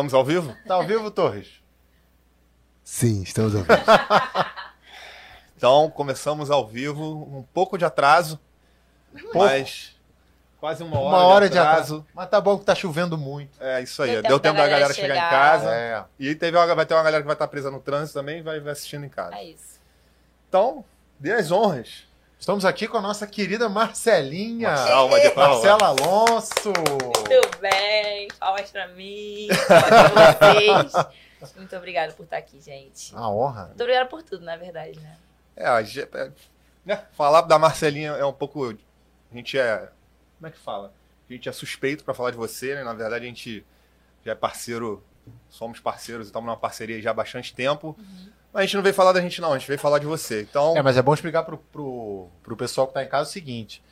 Estamos 0.00 0.14
ao 0.14 0.24
vivo? 0.24 0.56
Tá 0.66 0.76
ao 0.76 0.86
vivo, 0.86 1.10
Torres? 1.10 1.60
Sim, 2.82 3.20
estamos 3.22 3.54
ao 3.54 3.62
vivo. 3.62 3.74
Então, 5.56 5.90
começamos 5.90 6.50
ao 6.50 6.66
vivo, 6.66 7.04
um 7.04 7.42
pouco 7.52 7.76
de 7.76 7.84
atraso, 7.84 8.40
mas 9.34 9.94
quase 10.58 10.82
uma 10.82 10.98
hora, 10.98 11.08
Uma 11.18 11.24
hora 11.26 11.50
de 11.50 11.58
atraso. 11.58 11.96
atraso. 11.96 12.06
Mas 12.14 12.30
tá 12.30 12.40
bom 12.40 12.58
que 12.58 12.64
tá 12.64 12.74
chovendo 12.74 13.18
muito. 13.18 13.62
É 13.62 13.82
isso 13.82 14.02
aí, 14.02 14.12
Deu 14.12 14.22
deu, 14.22 14.40
tempo 14.40 14.56
da 14.56 14.62
galera 14.62 14.80
galera 14.80 14.94
chegar 14.94 15.16
em 15.18 15.30
casa. 15.30 15.70
É. 15.70 16.04
E 16.18 16.34
teve 16.34 16.56
uma, 16.56 16.74
vai 16.74 16.86
ter 16.86 16.94
uma 16.94 17.02
galera 17.02 17.22
que 17.22 17.26
vai 17.26 17.34
estar 17.34 17.46
presa 17.46 17.70
no 17.70 17.78
trânsito 17.78 18.18
também 18.18 18.38
e 18.38 18.42
vai, 18.42 18.58
vai 18.58 18.72
assistindo 18.72 19.04
em 19.04 19.10
casa. 19.10 19.36
É 19.36 19.44
isso. 19.44 19.78
Então, 20.48 20.82
dê 21.18 21.34
as 21.34 21.52
honras. 21.52 22.08
Estamos 22.40 22.64
aqui 22.64 22.88
com 22.88 22.96
a 22.96 23.02
nossa 23.02 23.26
querida 23.26 23.68
Marcelinha. 23.68 24.74
Salva 24.74 25.20
de 25.20 25.28
palmas. 25.30 25.62
Marcela 25.62 25.86
Alonso. 25.88 26.72
Muito 26.72 27.58
bem, 27.60 28.28
palmas 28.38 28.70
pra 28.70 28.88
mim, 28.88 29.46
palmas 29.68 30.86
pra 30.88 31.02
vocês. 31.42 31.54
Muito 31.56 31.76
obrigada 31.76 32.12
por 32.14 32.22
estar 32.24 32.38
aqui, 32.38 32.58
gente. 32.60 33.14
A 33.14 33.28
honra. 33.28 33.66
Muito 33.66 33.82
obrigada 33.82 34.06
por 34.08 34.22
tudo, 34.22 34.42
na 34.44 34.56
verdade, 34.56 34.98
né? 35.00 35.16
É, 35.54 35.66
a 35.66 35.82
ge- 35.82 36.08
é, 36.14 36.30
né, 36.84 37.04
falar 37.12 37.42
da 37.42 37.58
Marcelinha 37.58 38.12
é 38.12 38.24
um 38.24 38.32
pouco. 38.32 38.70
A 38.70 39.36
gente 39.36 39.58
é. 39.58 39.90
Como 40.38 40.46
é 40.46 40.50
que 40.50 40.58
fala? 40.58 40.92
A 41.28 41.32
gente 41.32 41.46
é 41.48 41.52
suspeito 41.52 42.04
pra 42.04 42.14
falar 42.14 42.30
de 42.30 42.36
você, 42.38 42.74
né? 42.74 42.82
Na 42.82 42.94
verdade, 42.94 43.24
a 43.26 43.28
gente 43.28 43.64
já 44.24 44.32
é 44.32 44.34
parceiro, 44.34 45.04
somos 45.50 45.78
parceiros 45.78 46.26
e 46.26 46.30
estamos 46.30 46.46
numa 46.46 46.56
parceria 46.56 47.00
já 47.02 47.10
há 47.10 47.14
bastante 47.14 47.54
tempo. 47.54 47.94
Mas 47.98 48.30
a 48.54 48.62
gente 48.62 48.76
não 48.76 48.82
veio 48.82 48.94
falar 48.94 49.12
da 49.12 49.20
gente, 49.20 49.40
não, 49.40 49.52
a 49.52 49.58
gente 49.58 49.68
veio 49.68 49.78
falar 49.78 49.98
de 49.98 50.06
você. 50.06 50.42
Então, 50.42 50.76
É, 50.76 50.82
mas 50.82 50.96
é 50.96 51.02
bom 51.02 51.14
explicar 51.14 51.42
pro, 51.44 51.58
pro, 51.58 52.28
pro 52.42 52.56
pessoal 52.56 52.86
que 52.86 52.94
tá 52.94 53.02
em 53.04 53.08
casa 53.08 53.28
o 53.28 53.32
seguinte. 53.32 53.82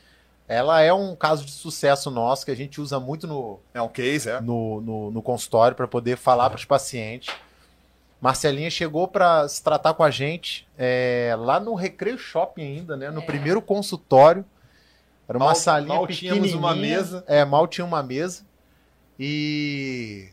Ela 0.46 0.80
é 0.80 0.92
um 0.92 1.14
caso 1.14 1.44
de 1.44 1.50
sucesso 1.50 2.10
nosso 2.10 2.44
que 2.44 2.50
a 2.50 2.56
gente 2.56 2.80
usa 2.80 2.98
muito 2.98 3.26
no, 3.26 3.60
é 3.74 3.82
um 3.82 3.88
case, 3.88 4.30
é. 4.30 4.40
no, 4.40 4.80
no, 4.80 5.10
no 5.10 5.22
consultório 5.22 5.76
para 5.76 5.86
poder 5.86 6.16
falar 6.16 6.48
para 6.48 6.56
os 6.56 6.64
pacientes. 6.64 7.34
Marcelinha 8.20 8.70
chegou 8.70 9.06
para 9.06 9.46
se 9.46 9.62
tratar 9.62 9.94
com 9.94 10.02
a 10.02 10.10
gente 10.10 10.66
é, 10.76 11.36
lá 11.38 11.60
no 11.60 11.74
Recreio 11.74 12.18
Shopping 12.18 12.62
ainda, 12.62 12.96
né? 12.96 13.10
No 13.10 13.20
É. 13.20 13.24
primeiro 13.24 13.60
consultório. 13.62 14.44
Era 15.28 15.36
uma 15.38 15.47
Mal- 15.47 15.54
salinha 15.54 15.94
mal 15.94 16.06
tínhamos 16.06 16.54
uma 16.54 16.74
mesa. 16.74 17.22
É, 17.28 17.44
mal 17.44 17.68
tinha 17.68 17.84
uma 17.84 18.02
mesa. 18.02 18.42
E... 19.20 20.30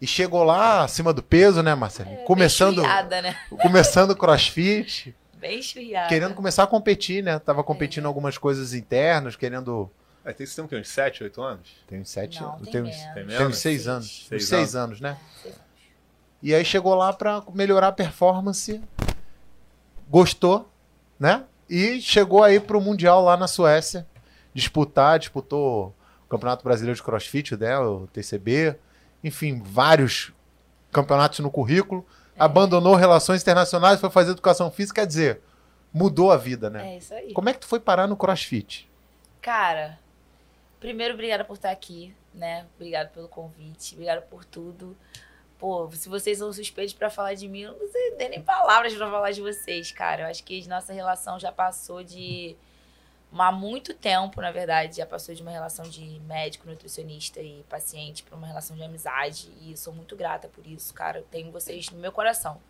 E 0.00 0.06
chegou 0.06 0.44
lá 0.44 0.84
acima 0.84 1.12
do 1.12 1.22
peso, 1.22 1.62
né, 1.62 1.74
Marcelinha? 1.74 2.20
É, 2.20 2.24
começando, 2.24 2.76
Bem 2.76 2.84
churriada, 2.84 3.22
né? 3.22 3.36
começando 3.60 4.14
crossfit, 4.16 5.14
Bem 5.34 5.60
churriada. 5.62 6.08
querendo 6.08 6.34
começar 6.34 6.62
a 6.64 6.66
competir, 6.66 7.22
né? 7.22 7.38
Tava 7.38 7.64
competindo 7.64 8.04
É. 8.04 8.06
algumas 8.06 8.38
coisas 8.38 8.74
internas, 8.74 9.34
querendo... 9.36 9.90
É, 10.24 10.32
tem, 10.32 10.46
você 10.46 10.56
tem 10.56 10.64
o 10.64 10.68
quê? 10.68 10.76
Uns 10.76 10.88
7, 10.88 11.24
8 11.24 11.42
anos? 11.42 11.68
Tem 11.86 12.00
uns 12.00 12.10
sete 12.10 12.40
Não, 12.42 12.54
anos. 12.54 12.68
tem 12.68 12.82
uns, 12.82 12.88
menos. 12.88 13.02
Tem 13.04 13.14
tem 13.14 13.24
menos? 13.24 13.48
uns 13.48 13.58
seis 13.58 13.76
Seis. 13.82 13.88
anos. 13.88 14.26
Seis 14.28 14.42
uns 14.42 14.48
seis 14.48 14.74
anos, 14.76 15.00
né? 15.00 15.16
Seis 15.42 15.54
E 16.42 16.54
aí 16.54 16.64
chegou 16.64 16.94
lá 16.94 17.12
pra 17.12 17.42
melhorar 17.54 17.88
a 17.88 17.92
performance, 17.92 18.80
gostou, 20.08 20.70
né? 21.18 21.44
E 21.68 22.00
chegou 22.00 22.42
aí 22.42 22.60
pro 22.60 22.80
Mundial 22.80 23.22
lá 23.24 23.36
na 23.36 23.46
Suécia, 23.46 24.06
disputar, 24.54 25.18
disputou 25.18 25.94
o 26.26 26.28
Campeonato 26.28 26.62
Brasileiro 26.64 26.96
de 26.96 27.02
CrossFit 27.02 27.56
dela, 27.56 27.88
o 27.88 28.06
TCB, 28.08 28.76
enfim, 29.22 29.60
vários 29.62 30.32
campeonatos 30.92 31.38
no 31.40 31.50
currículo, 31.50 32.06
abandonou 32.38 32.94
relações 32.94 33.42
internacionais, 33.42 34.00
foi 34.00 34.10
fazer 34.10 34.30
educação 34.32 34.70
física, 34.70 35.02
quer 35.02 35.06
dizer, 35.06 35.40
mudou 35.92 36.30
a 36.30 36.36
vida, 36.36 36.70
né? 36.70 36.94
É 36.94 36.98
isso 36.98 37.14
aí. 37.14 37.32
Como 37.32 37.48
é 37.48 37.52
que 37.52 37.60
tu 37.60 37.66
foi 37.66 37.80
parar 37.80 38.06
no 38.06 38.16
CrossFit? 38.16 38.88
Cara, 39.40 39.98
primeiro, 40.80 41.14
obrigada 41.14 41.44
por 41.44 41.54
estar 41.54 41.70
aqui, 41.70 42.14
né? 42.34 42.66
Obrigada 42.76 43.08
pelo 43.10 43.28
convite, 43.28 43.94
obrigada 43.94 44.20
por 44.22 44.44
tudo. 44.44 44.96
Pô, 45.58 45.90
se 45.90 46.08
vocês 46.08 46.38
são 46.38 46.52
suspeitos 46.52 46.94
pra 46.94 47.10
falar 47.10 47.34
de 47.34 47.48
mim, 47.48 47.62
eu 47.62 47.72
não 47.72 47.88
sei 47.90 48.14
nem 48.16 48.28
nem 48.28 48.42
palavras 48.42 48.94
pra 48.94 49.10
falar 49.10 49.32
de 49.32 49.40
vocês, 49.40 49.90
cara. 49.90 50.22
Eu 50.22 50.26
acho 50.28 50.44
que 50.44 50.66
nossa 50.68 50.92
relação 50.92 51.38
já 51.38 51.50
passou 51.50 52.04
de 52.04 52.56
há 53.32 53.52
muito 53.52 53.94
tempo, 53.94 54.40
na 54.40 54.50
verdade, 54.50 54.96
já 54.96 55.06
passou 55.06 55.34
de 55.34 55.42
uma 55.42 55.50
relação 55.50 55.88
de 55.88 56.20
médico, 56.20 56.66
nutricionista 56.66 57.40
e 57.40 57.64
paciente 57.68 58.22
pra 58.22 58.36
uma 58.36 58.46
relação 58.46 58.76
de 58.76 58.82
amizade. 58.82 59.50
E 59.60 59.76
sou 59.76 59.92
muito 59.92 60.16
grata 60.16 60.48
por 60.48 60.66
isso, 60.66 60.94
cara. 60.94 61.18
Eu 61.18 61.24
tenho 61.24 61.52
vocês 61.52 61.90
no 61.90 61.98
meu 61.98 62.12
coração. 62.12 62.60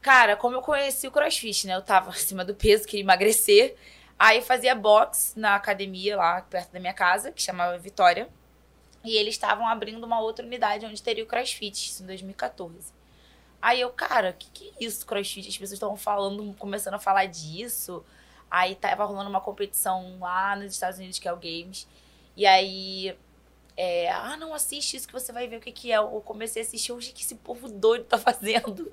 Cara, 0.00 0.36
como 0.36 0.56
eu 0.56 0.62
conheci 0.62 1.06
o 1.06 1.12
CrossFit, 1.12 1.66
né? 1.66 1.76
Eu 1.76 1.82
tava 1.82 2.10
acima 2.12 2.44
do 2.44 2.54
peso, 2.54 2.84
queria 2.84 3.04
emagrecer. 3.04 3.76
Aí 4.18 4.42
fazia 4.42 4.74
box 4.74 5.34
na 5.36 5.54
academia 5.54 6.16
lá 6.16 6.42
perto 6.42 6.72
da 6.72 6.80
minha 6.80 6.92
casa, 6.92 7.30
que 7.30 7.40
chamava 7.40 7.78
Vitória. 7.78 8.28
E 9.04 9.16
eles 9.16 9.34
estavam 9.34 9.66
abrindo 9.66 10.04
uma 10.04 10.20
outra 10.20 10.44
unidade 10.44 10.86
onde 10.86 11.02
teria 11.02 11.24
o 11.24 11.26
CrossFit, 11.26 11.90
isso 11.90 12.02
em 12.02 12.06
2014. 12.06 12.92
Aí 13.60 13.80
eu, 13.80 13.90
cara, 13.90 14.32
que 14.32 14.50
que 14.50 14.68
é 14.76 14.84
isso, 14.84 15.06
CrossFit? 15.06 15.48
As 15.48 15.56
pessoas 15.56 15.72
estavam 15.72 15.96
falando, 15.96 16.52
começando 16.54 16.94
a 16.94 16.98
falar 16.98 17.26
disso. 17.26 18.04
Aí 18.54 18.74
tava 18.76 19.04
rolando 19.06 19.30
uma 19.30 19.40
competição 19.40 20.18
lá 20.20 20.54
nos 20.56 20.74
Estados 20.74 20.98
Unidos, 20.98 21.18
que 21.18 21.26
é 21.26 21.32
o 21.32 21.36
Games. 21.36 21.88
E 22.36 22.46
aí, 22.46 23.16
é, 23.76 24.10
ah, 24.12 24.36
não 24.36 24.52
assiste 24.52 24.94
isso 24.96 25.06
que 25.06 25.12
você 25.14 25.32
vai 25.32 25.48
ver 25.48 25.56
o 25.56 25.60
que 25.60 25.72
que 25.72 25.90
é. 25.90 25.96
Eu 25.96 26.20
comecei 26.20 26.62
a 26.62 26.64
assistir, 26.66 26.92
hoje 26.92 27.12
que 27.12 27.22
esse 27.22 27.36
povo 27.36 27.66
doido 27.68 28.04
tá 28.04 28.18
fazendo. 28.18 28.92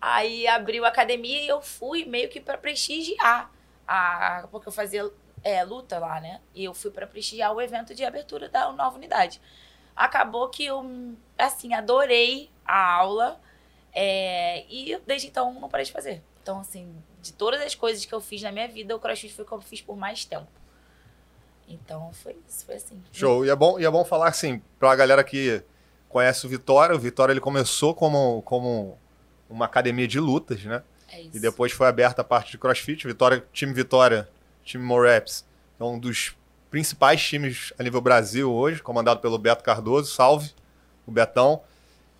Aí 0.00 0.46
abriu 0.48 0.84
a 0.84 0.88
academia 0.88 1.40
e 1.42 1.48
eu 1.48 1.62
fui 1.62 2.04
meio 2.04 2.28
que 2.28 2.40
pra 2.40 2.58
prestigiar. 2.58 3.52
A, 3.86 4.48
porque 4.50 4.68
eu 4.68 4.72
fazia 4.72 5.08
é, 5.44 5.62
luta 5.64 5.98
lá, 6.00 6.20
né? 6.20 6.40
E 6.54 6.64
eu 6.64 6.74
fui 6.74 6.90
pra 6.90 7.06
prestigiar 7.06 7.54
o 7.54 7.60
evento 7.60 7.94
de 7.94 8.04
abertura 8.04 8.48
da 8.48 8.72
nova 8.72 8.96
unidade. 8.96 9.40
Acabou 9.96 10.48
que 10.48 10.64
eu, 10.64 10.84
assim, 11.38 11.74
adorei 11.74 12.50
a 12.64 12.94
aula. 12.94 13.40
é, 13.92 14.64
e 14.68 14.98
desde 15.06 15.28
então 15.28 15.54
não 15.54 15.68
parei 15.68 15.86
de 15.86 15.92
fazer. 15.92 16.22
Então, 16.42 16.60
assim, 16.60 17.02
de 17.22 17.32
todas 17.32 17.60
as 17.60 17.74
coisas 17.74 18.04
que 18.04 18.14
eu 18.14 18.20
fiz 18.20 18.42
na 18.42 18.52
minha 18.52 18.68
vida, 18.68 18.94
o 18.94 18.98
crossfit 18.98 19.32
foi 19.32 19.44
o 19.44 19.48
que 19.48 19.54
eu 19.54 19.60
fiz 19.60 19.80
por 19.80 19.96
mais 19.96 20.24
tempo. 20.24 20.48
Então 21.68 22.12
foi 22.12 22.36
isso, 22.48 22.66
foi 22.66 22.74
assim. 22.76 23.00
Show. 23.12 23.44
E 23.44 23.50
é 23.50 23.56
bom, 23.56 23.78
e 23.78 23.84
é 23.84 23.90
bom 23.90 24.04
falar 24.04 24.28
assim, 24.28 24.60
pra 24.78 24.94
galera 24.96 25.22
que 25.22 25.62
conhece 26.08 26.44
o 26.44 26.48
Vitória, 26.48 26.94
o 26.94 26.98
Vitória 26.98 27.32
ele 27.32 27.40
começou 27.40 27.94
como, 27.94 28.42
como 28.42 28.98
uma 29.48 29.66
academia 29.66 30.08
de 30.08 30.18
lutas, 30.18 30.64
né? 30.64 30.82
É 31.08 31.20
isso. 31.22 31.36
E 31.36 31.40
depois 31.40 31.72
foi 31.72 31.86
aberta 31.86 32.22
a 32.22 32.24
parte 32.24 32.50
de 32.50 32.58
CrossFit. 32.58 33.06
Vitória, 33.06 33.44
time 33.52 33.72
Vitória, 33.72 34.28
time 34.64 34.84
Moreps, 34.84 35.44
é 35.78 35.84
um 35.84 35.98
dos 35.98 36.36
principais 36.70 37.22
times 37.22 37.72
a 37.78 37.82
nível 37.82 38.00
Brasil 38.00 38.52
hoje, 38.52 38.82
comandado 38.82 39.20
pelo 39.20 39.38
Beto 39.38 39.62
Cardoso. 39.62 40.12
Salve, 40.12 40.52
o 41.06 41.10
Betão. 41.10 41.62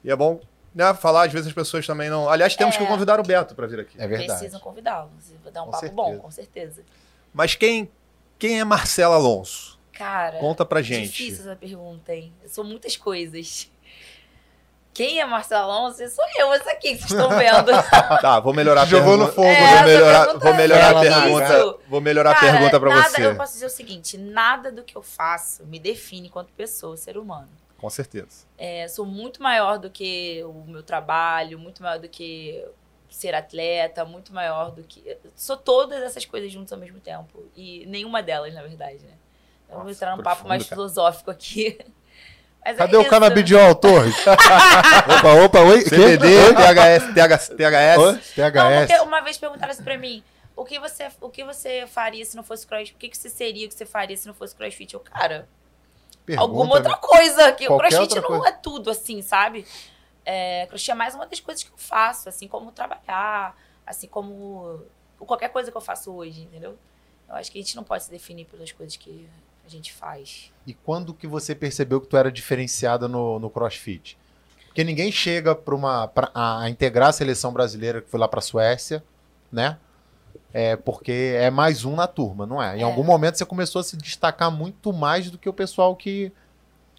E 0.03 0.11
é 0.11 0.17
bom 0.17 0.41
né, 0.75 0.95
falar, 0.95 1.27
às 1.27 1.33
vezes 1.33 1.49
as 1.49 1.53
pessoas 1.53 1.87
também 1.87 2.09
não. 2.11 2.29
Aliás, 2.29 2.55
temos 2.57 2.75
É. 2.75 2.79
que 2.79 2.87
convidar 2.87 3.19
o 3.19 3.23
Beto 3.23 3.55
para 3.55 3.67
vir 3.67 3.81
aqui. 3.81 3.97
É 4.01 4.07
verdade. 4.07 4.39
Precisam 4.39 4.61
convidá-los. 4.61 5.11
Vou 5.43 5.53
dar 5.53 5.63
um 5.63 5.67
Com 5.67 5.71
papo 5.73 5.81
certeza. 5.81 5.95
bom, 6.03 6.19
com 6.19 6.31
certeza. 6.31 6.83
Mas 7.33 7.55
quem, 7.55 7.91
quem 8.39 8.61
é 8.61 8.65
Marcela 8.65 9.17
Alonso? 9.17 9.79
Cara, 9.93 10.39
Conta 10.39 10.65
pra 10.65 10.81
gente. 10.81 11.11
difícil 11.11 11.45
essa 11.45 11.57
pergunta, 11.57 12.15
hein? 12.15 12.33
Eu 12.43 12.49
sou 12.49 12.65
muitas 12.65 12.97
coisas. 12.97 13.71
Quem 14.93 15.21
é 15.21 15.25
Marcelo 15.25 15.71
Alonso? 15.71 15.99
Sou 16.09 16.25
eu, 16.37 16.53
essa 16.53 16.71
aqui 16.73 16.97
que 16.97 16.99
vocês 16.99 17.11
estão 17.13 17.29
vendo. 17.31 17.71
Tá, 18.21 18.41
vou 18.41 18.53
melhorar 18.53 18.83
a 18.83 18.85
Jogou 18.87 19.17
pergunta. 19.19 19.27
no 19.29 19.33
fogo. 19.35 19.47
É, 19.49 19.55
vou 19.61 19.69
essa 19.77 19.85
melhorar, 19.85 20.25
pergunta 20.25 20.45
vou 20.47 20.55
melhorar 20.57 20.85
a 20.85 20.89
é 20.91 21.01
pergunta. 21.23 21.79
Vou 21.89 22.01
melhorar 22.01 22.31
a 22.31 22.35
Cara, 22.35 22.53
pergunta 22.53 22.81
pra 22.81 22.91
nada, 22.91 23.09
você. 23.09 23.27
Eu 23.27 23.37
posso 23.37 23.53
dizer 23.53 23.67
o 23.67 23.71
seguinte: 23.71 24.19
nada 24.19 24.73
do 24.73 24.83
que 24.83 24.97
eu 24.97 25.03
faço 25.03 25.65
me 25.65 25.79
define 25.79 26.27
enquanto 26.27 26.49
pessoa, 26.53 26.97
ser 26.97 27.17
humano. 27.17 27.49
Com 27.81 27.89
certeza. 27.89 28.47
É, 28.59 28.87
sou 28.89 29.07
muito 29.07 29.43
maior 29.43 29.79
do 29.79 29.89
que 29.89 30.45
o 30.45 30.65
meu 30.67 30.83
trabalho, 30.83 31.59
muito 31.59 31.83
maior 31.83 31.99
do 31.99 32.11
que 32.11 32.63
ser 33.09 33.35
atleta, 33.35 34.05
muito 34.05 34.35
maior 34.35 34.71
do 34.71 34.83
que. 34.83 35.17
Sou 35.35 35.57
todas 35.57 36.03
essas 36.03 36.27
coisas 36.27 36.53
juntas 36.53 36.75
ao 36.75 36.79
mesmo 36.79 37.01
tempo. 37.01 37.43
E 37.57 37.87
nenhuma 37.87 38.23
delas, 38.23 38.53
na 38.53 38.61
verdade, 38.61 38.99
né? 39.03 39.15
Então, 39.65 39.79
vou 39.79 39.87
Nossa, 39.87 39.97
entrar 39.97 40.11
num 40.15 40.23
profundo, 40.23 40.37
papo 40.37 40.49
mais 40.49 40.65
cara. 40.65 40.77
filosófico 40.77 41.31
aqui. 41.31 41.79
Mas 42.63 42.77
Cadê 42.77 42.97
é 42.97 42.99
o 42.99 43.01
isso. 43.01 43.11
canabidiol, 43.11 43.75
Torres? 43.77 44.15
Opa, 44.29 45.33
opa, 45.43 45.61
oi. 45.61 45.83
CBD? 45.83 46.53
THS, 46.53 47.15
THS, 47.15 47.49
THS. 47.49 47.97
Não, 47.97 48.87
THS. 48.87 49.01
uma 49.03 49.23
vez 49.23 49.39
perguntaram 49.39 49.73
assim 49.73 49.83
pra 49.83 49.97
mim, 49.97 50.23
o 50.55 50.63
que 50.67 50.79
você, 50.79 51.09
o 51.23 51.31
que 51.31 51.43
você 51.43 51.87
faria 51.87 52.23
se 52.23 52.37
não 52.37 52.43
fosse 52.43 52.67
crossfit? 52.67 52.95
O 52.95 52.99
que, 52.99 53.09
que 53.09 53.17
você 53.17 53.31
seria, 53.31 53.65
o 53.65 53.69
que 53.71 53.75
você 53.75 53.87
faria 53.87 54.15
se 54.15 54.27
não 54.27 54.35
fosse 54.35 54.55
crossfit? 54.55 54.93
Eu, 54.93 55.01
cara, 55.01 55.49
Pergunta, 56.37 56.41
alguma 56.41 56.75
outra 56.75 56.93
né? 56.93 56.99
coisa. 57.01 57.53
Que 57.53 57.69
o 57.69 57.73
outra 57.73 58.21
não 58.21 58.47
é 58.47 58.53
tudo 58.53 58.91
assim, 58.91 59.23
sabe? 59.23 59.67
É, 60.25 60.67
crossfit 60.67 60.91
é 60.91 60.95
mais 60.95 61.15
uma 61.15 61.27
das 61.27 61.41
coisas 61.41 61.63
que 61.63 61.71
eu 61.71 61.79
faço, 61.79 62.29
assim 62.29 62.47
como 62.47 62.71
trabalhar, 62.73 63.57
assim 63.87 64.07
como 64.07 64.81
qualquer 65.19 65.49
coisa 65.49 65.71
que 65.71 65.77
eu 65.77 65.81
faço 65.81 66.13
hoje, 66.13 66.43
entendeu? 66.43 66.77
Eu 67.29 67.35
acho 67.37 67.51
que 67.51 67.59
a 67.59 67.63
gente 67.63 67.77
não 67.77 67.85
pode 67.85 68.05
se 68.05 68.11
definir 68.11 68.45
pelas 68.47 68.73
coisas 68.73 68.97
que 68.97 69.29
a 69.65 69.69
gente 69.69 69.93
faz. 69.93 70.53
E 70.67 70.75
quando 70.75 71.15
que 71.15 71.27
você 71.27 71.55
percebeu 71.55 72.01
que 72.01 72.07
tu 72.07 72.17
era 72.17 72.31
diferenciada 72.31 73.07
no, 73.07 73.39
no 73.39 73.51
CrossFit? 73.51 74.19
Porque 74.67 74.85
ninguém 74.85 75.11
chega 75.11 75.55
para 75.55 75.75
uma 75.75 76.09
pra, 76.09 76.31
a, 76.35 76.63
a 76.63 76.71
integrar 76.71 77.09
a 77.09 77.13
seleção 77.13 77.53
brasileira 77.53 78.01
que 78.01 78.09
foi 78.09 78.21
lá 78.21 78.29
para 78.29 78.41
Suécia, 78.41 79.03
né? 79.51 79.79
É 80.53 80.75
porque 80.77 81.37
é 81.39 81.49
mais 81.51 81.85
um 81.85 81.95
na 81.95 82.07
turma, 82.07 82.45
não 82.47 82.61
é? 82.63 82.77
Em 82.77 82.81
É. 82.81 82.83
algum 82.85 83.05
momento 83.05 83.37
você 83.39 83.45
começou 83.47 83.81
a 83.81 83.85
se 83.85 83.97
destacar 83.97 84.51
muito 84.51 84.93
mais 84.93 85.31
do 85.31 85.39
que 85.39 85.49
o 85.49 85.53
pessoal 85.53 85.95
que 85.95 86.33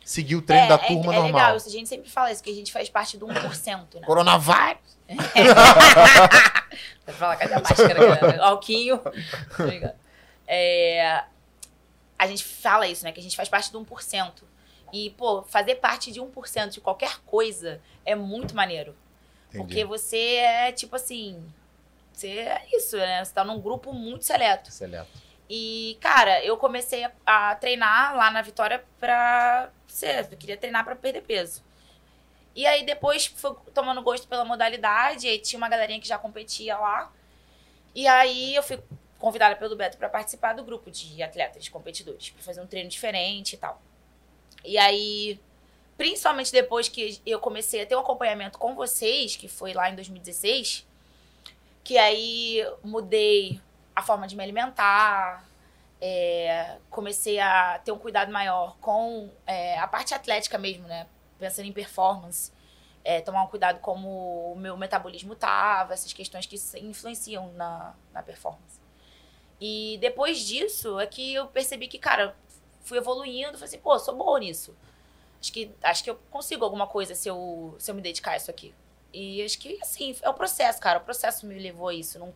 seguiu 0.05 0.39
o 0.39 0.41
treino 0.41 0.67
da 0.69 0.77
turma 0.77 1.13
é, 1.13 1.15
é 1.17 1.19
normal. 1.19 1.25
legal, 1.41 1.57
isso, 1.57 1.67
a 1.67 1.71
gente 1.71 1.87
sempre 1.89 2.09
fala 2.09 2.31
isso, 2.31 2.41
que 2.41 2.49
a 2.49 2.53
gente 2.55 2.71
faz 2.71 2.89
parte 2.89 3.17
do 3.17 3.27
1%, 3.27 3.95
né? 3.95 4.01
Coronavírus. 4.05 4.77
Vai 7.05 7.15
falar, 7.15 7.35
cadê 7.35 7.53
a 7.53 7.59
máscara? 7.59 8.17
cara? 8.17 8.41
Alquinho. 8.47 8.99
É, 10.47 11.23
a 12.17 12.27
gente 12.27 12.43
fala 12.43 12.87
isso, 12.87 13.03
né? 13.03 13.11
Que 13.11 13.19
a 13.19 13.23
gente 13.23 13.35
faz 13.35 13.49
parte 13.49 13.71
do 13.71 13.79
1%. 13.83 14.31
E, 14.93 15.09
pô, 15.11 15.43
fazer 15.43 15.75
parte 15.75 16.11
de 16.11 16.19
1% 16.21 16.69
de 16.69 16.81
qualquer 16.81 17.19
coisa 17.25 17.79
é 18.05 18.15
muito 18.15 18.55
maneiro. 18.55 18.95
Porque 19.51 19.83
você 19.83 20.17
é, 20.37 20.71
tipo 20.71 20.95
assim... 20.95 21.43
Você 22.13 22.27
é 22.27 22.65
isso, 22.73 22.97
né? 22.97 23.23
Você 23.23 23.33
tá 23.33 23.43
num 23.43 23.59
grupo 23.59 23.93
muito 23.93 24.25
seleto. 24.25 24.71
Seleto. 24.71 25.09
E, 25.49 25.97
cara, 25.99 26.43
eu 26.45 26.55
comecei 26.57 27.03
a, 27.03 27.11
a 27.25 27.55
treinar 27.55 28.15
lá 28.15 28.31
na 28.31 28.41
Vitória 28.41 28.83
pra 28.99 29.69
ser. 29.87 30.27
Eu 30.31 30.37
queria 30.37 30.55
treinar 30.57 30.85
pra 30.85 30.95
perder 30.95 31.21
peso. 31.21 31.63
E 32.55 32.65
aí 32.65 32.85
depois 32.85 33.25
fui 33.25 33.55
tomando 33.73 34.01
gosto 34.01 34.27
pela 34.27 34.43
modalidade, 34.43 35.27
aí 35.27 35.39
tinha 35.39 35.57
uma 35.57 35.69
galerinha 35.69 35.99
que 35.99 36.07
já 36.07 36.17
competia 36.17 36.77
lá. 36.77 37.11
E 37.95 38.07
aí 38.07 38.55
eu 38.55 38.63
fui 38.63 38.79
convidada 39.17 39.55
pelo 39.55 39.75
Beto 39.75 39.97
pra 39.97 40.09
participar 40.09 40.53
do 40.53 40.63
grupo 40.63 40.89
de 40.89 41.21
atletas, 41.21 41.63
de 41.63 41.71
competidores, 41.71 42.29
pra 42.31 42.41
fazer 42.41 42.61
um 42.61 42.67
treino 42.67 42.89
diferente 42.89 43.53
e 43.53 43.57
tal. 43.57 43.81
E 44.63 44.77
aí, 44.77 45.39
principalmente 45.97 46.51
depois 46.51 46.89
que 46.89 47.21
eu 47.25 47.39
comecei 47.39 47.81
a 47.81 47.85
ter 47.85 47.95
um 47.95 47.99
acompanhamento 47.99 48.57
com 48.57 48.73
vocês, 48.73 49.35
que 49.35 49.47
foi 49.47 49.73
lá 49.73 49.89
em 49.89 49.95
2016, 49.95 50.87
que 51.83 51.97
aí 51.97 52.65
mudei 52.83 53.59
a 53.95 54.01
forma 54.01 54.27
de 54.27 54.35
me 54.35 54.43
alimentar, 54.43 55.45
é, 55.99 56.77
comecei 56.89 57.39
a 57.39 57.79
ter 57.79 57.91
um 57.91 57.97
cuidado 57.97 58.31
maior 58.31 58.75
com 58.79 59.29
é, 59.45 59.77
a 59.77 59.87
parte 59.87 60.13
atlética 60.13 60.57
mesmo, 60.57 60.87
né? 60.87 61.07
Pensando 61.37 61.67
em 61.67 61.73
performance, 61.73 62.51
é, 63.03 63.21
tomar 63.21 63.43
um 63.43 63.47
cuidado 63.47 63.79
como 63.79 64.53
o 64.53 64.55
meu 64.55 64.77
metabolismo 64.77 65.35
tava, 65.35 65.93
essas 65.93 66.13
questões 66.13 66.45
que 66.45 66.55
influenciam 66.79 67.51
na, 67.53 67.93
na 68.13 68.23
performance. 68.23 68.79
E 69.59 69.97
depois 70.01 70.39
disso 70.39 70.99
é 70.99 71.05
que 71.05 71.35
eu 71.35 71.47
percebi 71.47 71.87
que, 71.87 71.99
cara, 71.99 72.35
fui 72.81 72.97
evoluindo, 72.97 73.53
falei 73.53 73.65
assim, 73.65 73.77
pô, 73.77 73.97
sou 73.99 74.15
boa 74.15 74.39
nisso. 74.39 74.75
Acho 75.39 75.53
que, 75.53 75.71
acho 75.83 76.03
que 76.03 76.09
eu 76.09 76.15
consigo 76.31 76.63
alguma 76.63 76.87
coisa 76.87 77.13
se 77.13 77.27
eu, 77.29 77.75
se 77.77 77.89
eu 77.89 77.95
me 77.95 78.01
dedicar 78.01 78.31
a 78.31 78.37
isso 78.37 78.49
aqui. 78.49 78.73
E 79.13 79.43
acho 79.43 79.59
que, 79.59 79.77
assim, 79.81 80.15
é 80.21 80.29
o 80.29 80.33
processo, 80.33 80.79
cara. 80.79 80.99
O 80.99 81.01
processo 81.01 81.45
me 81.45 81.57
levou 81.59 81.89
a 81.89 81.93
isso. 81.93 82.17
Não, 82.19 82.33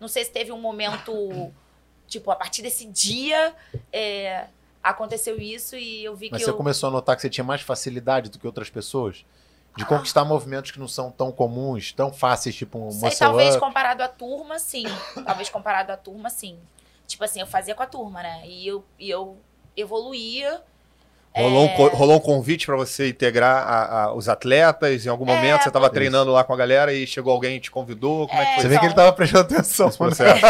não 0.00 0.08
sei 0.08 0.24
se 0.24 0.30
teve 0.30 0.52
um 0.52 0.60
momento, 0.60 1.12
tipo, 2.06 2.30
a 2.30 2.36
partir 2.36 2.62
desse 2.62 2.86
dia 2.86 3.54
é, 3.92 4.46
aconteceu 4.82 5.38
isso 5.40 5.76
e 5.76 6.04
eu 6.04 6.14
vi 6.14 6.28
Mas 6.30 6.40
que 6.40 6.44
você 6.44 6.50
eu... 6.50 6.56
começou 6.56 6.88
a 6.88 6.92
notar 6.92 7.16
que 7.16 7.22
você 7.22 7.30
tinha 7.30 7.44
mais 7.44 7.60
facilidade 7.60 8.30
do 8.30 8.38
que 8.38 8.46
outras 8.46 8.70
pessoas? 8.70 9.24
De 9.76 9.84
conquistar 9.84 10.24
movimentos 10.24 10.70
que 10.70 10.78
não 10.78 10.88
são 10.88 11.10
tão 11.10 11.30
comuns, 11.30 11.92
tão 11.92 12.10
fáceis, 12.10 12.54
tipo 12.54 12.78
um 12.78 12.90
Sei, 12.90 13.10
talvez 13.10 13.56
up. 13.56 13.60
comparado 13.60 14.02
à 14.02 14.08
turma, 14.08 14.58
sim. 14.58 14.84
talvez 15.26 15.50
comparado 15.50 15.92
à 15.92 15.96
turma, 15.98 16.30
sim. 16.30 16.58
Tipo 17.06 17.24
assim, 17.24 17.40
eu 17.40 17.46
fazia 17.46 17.74
com 17.74 17.82
a 17.82 17.86
turma, 17.86 18.22
né? 18.22 18.42
E 18.46 18.66
eu, 18.66 18.82
e 18.98 19.10
eu 19.10 19.36
evoluía. 19.76 20.62
Rolou, 21.36 21.64
um, 21.64 21.68
É. 21.68 21.76
co- 21.76 21.88
rolou 21.88 22.16
um 22.16 22.20
convite 22.20 22.64
pra 22.66 22.76
você 22.76 23.08
integrar 23.10 23.56
a- 23.66 24.04
a- 24.04 24.12
os 24.14 24.28
atletas 24.28 25.04
em 25.04 25.08
algum 25.08 25.28
É, 25.30 25.34
momento? 25.36 25.62
Você 25.62 25.70
tava 25.70 25.86
isso. 25.86 25.94
treinando 25.94 26.32
lá 26.32 26.42
com 26.44 26.52
a 26.54 26.56
galera 26.56 26.92
e 26.92 27.06
chegou 27.06 27.32
alguém 27.32 27.56
e 27.56 27.60
te 27.60 27.70
convidou? 27.70 28.26
Como 28.26 28.40
é 28.40 28.44
que 28.44 28.50
É, 28.50 28.54
foi 28.54 28.62
Você 28.62 28.68
vê 28.68 28.78
que 28.78 28.84
ele 28.86 28.92
então. 28.92 29.04
tava 29.04 29.16
prestando 29.16 29.44
atenção. 29.44 29.88
esse 29.88 29.98
processo? 29.98 30.42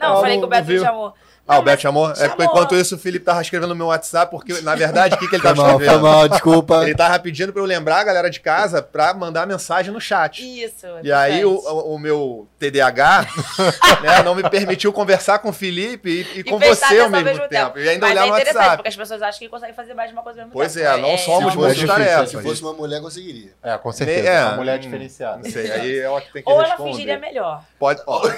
Não, 0.00 0.14
eu 0.14 0.20
falei 0.20 0.38
que 0.38 0.44
o 0.44 0.48
Beto 0.48 0.68
me 0.68 0.78
chamou. 0.78 1.14
Ah, 1.50 1.58
o 1.58 1.62
Beto 1.62 1.70
mas 1.76 1.80
chamou? 1.80 2.06
É 2.10 2.12
porque 2.28 2.28
chamou. 2.28 2.44
enquanto 2.46 2.74
isso 2.76 2.94
o 2.94 2.98
Felipe 2.98 3.24
tava 3.24 3.42
escrevendo 3.42 3.68
no 3.70 3.74
meu 3.76 3.86
WhatsApp, 3.88 4.30
porque 4.30 4.60
na 4.60 4.74
verdade 4.74 5.14
o 5.14 5.18
que, 5.18 5.26
que 5.28 5.34
ele 5.34 5.42
Foi 5.42 5.50
tava 5.50 5.62
mal, 5.62 5.72
foi 5.76 5.84
escrevendo? 5.84 6.02
mal, 6.08 6.28
desculpa. 6.28 6.82
Ele 6.84 6.94
tava 6.94 7.18
pedindo 7.18 7.52
pra 7.52 7.60
eu 7.62 7.66
lembrar 7.66 7.98
a 8.00 8.04
galera 8.04 8.30
de 8.30 8.38
casa 8.40 8.80
pra 8.82 9.12
mandar 9.12 9.46
mensagem 9.46 9.92
no 9.92 10.00
chat. 10.00 10.40
Isso. 10.64 10.86
E 11.02 11.10
aí 11.12 11.44
o, 11.44 11.54
o- 11.54 11.98
meu 11.98 12.46
TDAH 12.58 13.26
né, 14.02 14.22
não 14.24 14.34
me 14.34 14.48
permitiu 14.48 14.92
conversar 14.92 15.38
com 15.40 15.48
o 15.50 15.52
Felipe 15.52 16.08
e, 16.34 16.38
e 16.40 16.44
com 16.44 16.58
prestar 16.58 16.88
você 16.88 16.98
ao 17.00 17.06
atenção 17.08 17.24
mesmo, 17.24 17.42
ao 17.42 17.48
tempo. 17.48 17.78
E 17.78 17.88
ainda 17.88 18.06
Mas 18.06 18.12
olhar 18.12 18.22
é 18.22 18.28
no 18.30 18.34
interessante, 18.36 18.56
WhatsApp. 18.56 18.76
porque 18.76 18.88
as 18.88 18.96
pessoas 18.96 19.22
acham 19.22 19.38
que 19.40 19.48
conseguem 19.48 19.74
fazer 19.74 19.94
mais 19.94 20.08
de 20.08 20.14
uma 20.14 20.22
coisa 20.22 20.40
ao 20.40 20.46
mesmo 20.46 20.52
Pois 20.58 20.72
tempo. 20.72 20.86
é, 20.86 20.96
não 20.98 21.18
somos 21.18 21.52
Se 21.52 21.58
muito 21.58 21.74
fosse- 21.74 21.86
tarefa. 21.86 22.26
Se 22.26 22.42
fosse 22.42 22.62
uma 22.62 22.72
mulher, 22.72 23.00
conseguiria. 23.00 23.50
É, 23.62 23.76
com 23.76 23.90
certeza. 23.92 24.28
É, 24.28 24.44
uma 24.44 24.56
mulher 24.56 24.76
hum, 24.78 24.80
diferenciada. 24.82 25.40
Não 25.42 25.50
sei, 25.50 25.70
aí 25.72 25.98
ela 25.98 26.20
que 26.20 26.32
tem 26.32 26.42
que 26.42 26.48
Ou 26.50 26.56
ela 26.58 26.68
responder. 26.68 26.90
fingiria 26.92 27.18
melhor. 27.18 27.62
Pode. 27.78 28.00
ó. 28.06 28.20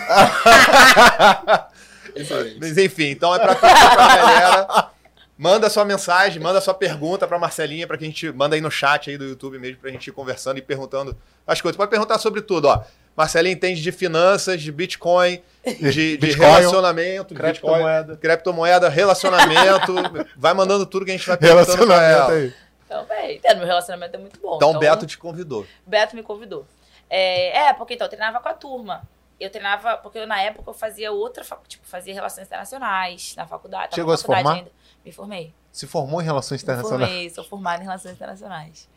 Excelente. 2.14 2.58
Mas 2.60 2.76
enfim, 2.78 3.10
então 3.10 3.34
é 3.34 3.38
pra, 3.38 3.54
pra 3.54 4.16
galera. 4.16 4.90
Manda 5.36 5.68
sua 5.68 5.84
mensagem, 5.84 6.40
manda 6.40 6.60
sua 6.60 6.74
pergunta 6.74 7.26
pra 7.26 7.38
Marcelinha, 7.38 7.86
pra 7.86 7.96
que 7.98 8.04
a 8.04 8.06
gente 8.06 8.30
manda 8.30 8.54
aí 8.54 8.60
no 8.60 8.70
chat 8.70 9.10
aí 9.10 9.18
do 9.18 9.24
YouTube 9.24 9.58
mesmo, 9.58 9.78
pra 9.78 9.90
gente 9.90 10.06
ir 10.06 10.12
conversando 10.12 10.58
e 10.58 10.62
perguntando 10.62 11.16
as 11.46 11.60
coisas. 11.60 11.76
Pode 11.76 11.90
perguntar 11.90 12.18
sobre 12.18 12.42
tudo, 12.42 12.68
ó. 12.68 12.84
Marcelinha 13.16 13.52
entende 13.52 13.82
de 13.82 13.92
finanças, 13.92 14.62
de 14.62 14.70
Bitcoin, 14.70 15.42
de, 15.64 15.90
de 15.90 16.16
Bitcoin, 16.16 16.46
relacionamento, 16.46 17.34
criptomoeda. 17.34 18.12
Bitcoin, 18.12 18.16
criptomoeda, 18.18 18.88
relacionamento. 18.88 19.92
vai 20.36 20.54
mandando 20.54 20.86
tudo 20.86 21.04
que 21.04 21.10
a 21.10 21.16
gente 21.16 21.26
vai 21.26 21.36
perguntando 21.36 21.86
pra 21.86 21.98
Relacionamento 21.98 22.30
ela. 22.30 22.40
aí. 22.40 22.54
Então, 22.86 23.04
bem, 23.06 23.36
entendo, 23.36 23.58
meu 23.58 23.66
relacionamento 23.66 24.16
é 24.16 24.18
muito 24.18 24.40
bom. 24.40 24.56
Então, 24.56 24.78
Beto 24.78 25.06
te 25.06 25.18
convidou. 25.18 25.66
Beto 25.86 26.14
me 26.14 26.22
convidou. 26.22 26.66
É, 27.08 27.68
é, 27.68 27.72
porque 27.74 27.94
então 27.94 28.06
eu 28.06 28.10
treinava 28.10 28.38
com 28.40 28.48
a 28.48 28.54
turma. 28.54 29.02
Eu 29.42 29.50
treinava, 29.50 29.96
porque 29.98 30.18
eu, 30.18 30.26
na 30.26 30.40
época 30.40 30.70
eu 30.70 30.74
fazia 30.74 31.10
outra, 31.10 31.44
tipo, 31.66 31.84
fazia 31.86 32.14
relações 32.14 32.46
internacionais 32.46 33.34
na 33.36 33.46
faculdade. 33.46 33.90
tava 33.90 33.94
Chegou 33.96 34.10
na 34.10 34.14
a 34.14 34.16
se 34.16 34.22
faculdade 34.22 34.44
formar? 34.44 34.58
Ainda. 34.58 34.72
Me 35.04 35.12
formei. 35.12 35.54
Se 35.72 35.86
formou 35.86 36.20
em 36.20 36.24
relações 36.24 36.60
Me 36.60 36.64
internacionais. 36.64 37.08
formei, 37.10 37.30
sou 37.30 37.44
formada 37.44 37.82
em 37.82 37.86
relações 37.86 38.12
internacionais. 38.12 38.88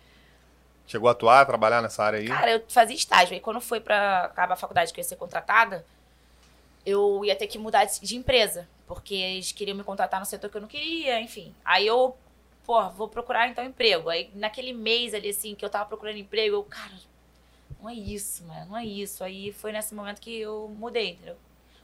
Chegou 0.88 1.10
a 1.10 1.14
atuar, 1.14 1.46
trabalhar 1.46 1.82
nessa 1.82 2.04
área 2.04 2.20
aí. 2.20 2.28
Cara, 2.28 2.52
eu 2.52 2.64
fazia 2.68 2.96
estágio. 2.96 3.34
Aí 3.34 3.40
quando 3.40 3.60
foi 3.60 3.80
pra 3.80 4.26
acabar 4.26 4.54
a 4.54 4.58
faculdade 4.58 4.94
que 4.94 5.00
eu 5.00 5.04
ia 5.04 5.08
ser 5.08 5.16
contratada, 5.16 5.84
eu 6.86 7.26
ia 7.26 7.36
ter 7.36 7.48
que 7.48 7.58
mudar 7.58 7.86
de, 7.86 8.00
de 8.00 8.16
empresa. 8.16 8.68
Porque 8.86 9.16
eles 9.16 9.52
queriam 9.52 9.76
me 9.76 9.84
contratar 9.84 10.20
no 10.20 10.26
setor 10.28 10.50
que 10.50 10.58
eu 10.58 10.62
não 10.62 10.68
queria, 10.68 11.20
enfim. 11.20 11.56
Aí 11.66 11.88
eu, 11.88 12.16
pô, 12.64 12.88
vou 12.92 13.08
procurar 13.08 13.48
então 13.48 13.64
emprego. 13.64 14.10
Aí 14.10 14.30
naquele 14.36 14.74
mês 14.74 15.16
ali, 15.16 15.30
assim, 15.30 15.56
que 15.56 15.66
eu 15.66 15.70
tava 15.72 15.86
procurando 15.86 16.18
emprego, 16.18 16.58
eu, 16.58 16.64
cara, 16.64 16.94
não 17.82 17.90
é 17.90 17.94
isso, 17.94 18.44
mano, 18.46 18.66
não 18.72 18.78
é 18.78 18.86
isso. 18.86 19.24
Aí 19.24 19.52
foi 19.52 19.72
nesse 19.72 19.94
momento 19.94 20.20
que 20.22 20.40
eu 20.40 20.68
mudei, 20.78 21.12
entendeu? 21.12 21.38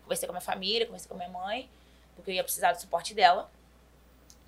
Conversei 0.03 0.27
com 0.27 0.31
a 0.31 0.35
minha 0.35 0.41
família, 0.41 0.85
conversei 0.85 1.07
com 1.07 1.15
a 1.15 1.17
minha 1.17 1.29
mãe, 1.29 1.69
porque 2.15 2.31
eu 2.31 2.35
ia 2.35 2.43
precisar 2.43 2.71
do 2.73 2.79
suporte 2.81 3.13
dela. 3.13 3.49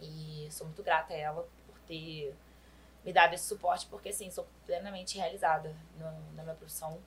E 0.02 0.48
sou 0.52 0.66
muito 0.68 0.84
grata 0.84 1.14
a 1.14 1.18
ela 1.18 1.48
por 1.68 1.78
ter 1.88 2.34
me 3.06 3.14
dado 3.14 3.34
esse 3.34 3.46
suporte, 3.48 3.86
porque 3.88 4.10
assim, 4.10 4.30
sou 4.32 4.48
plenamente 4.66 5.18
realizada 5.18 5.76
no- 6.00 6.36
na 6.36 6.44
minha 6.44 6.56
profissão. 6.56 7.00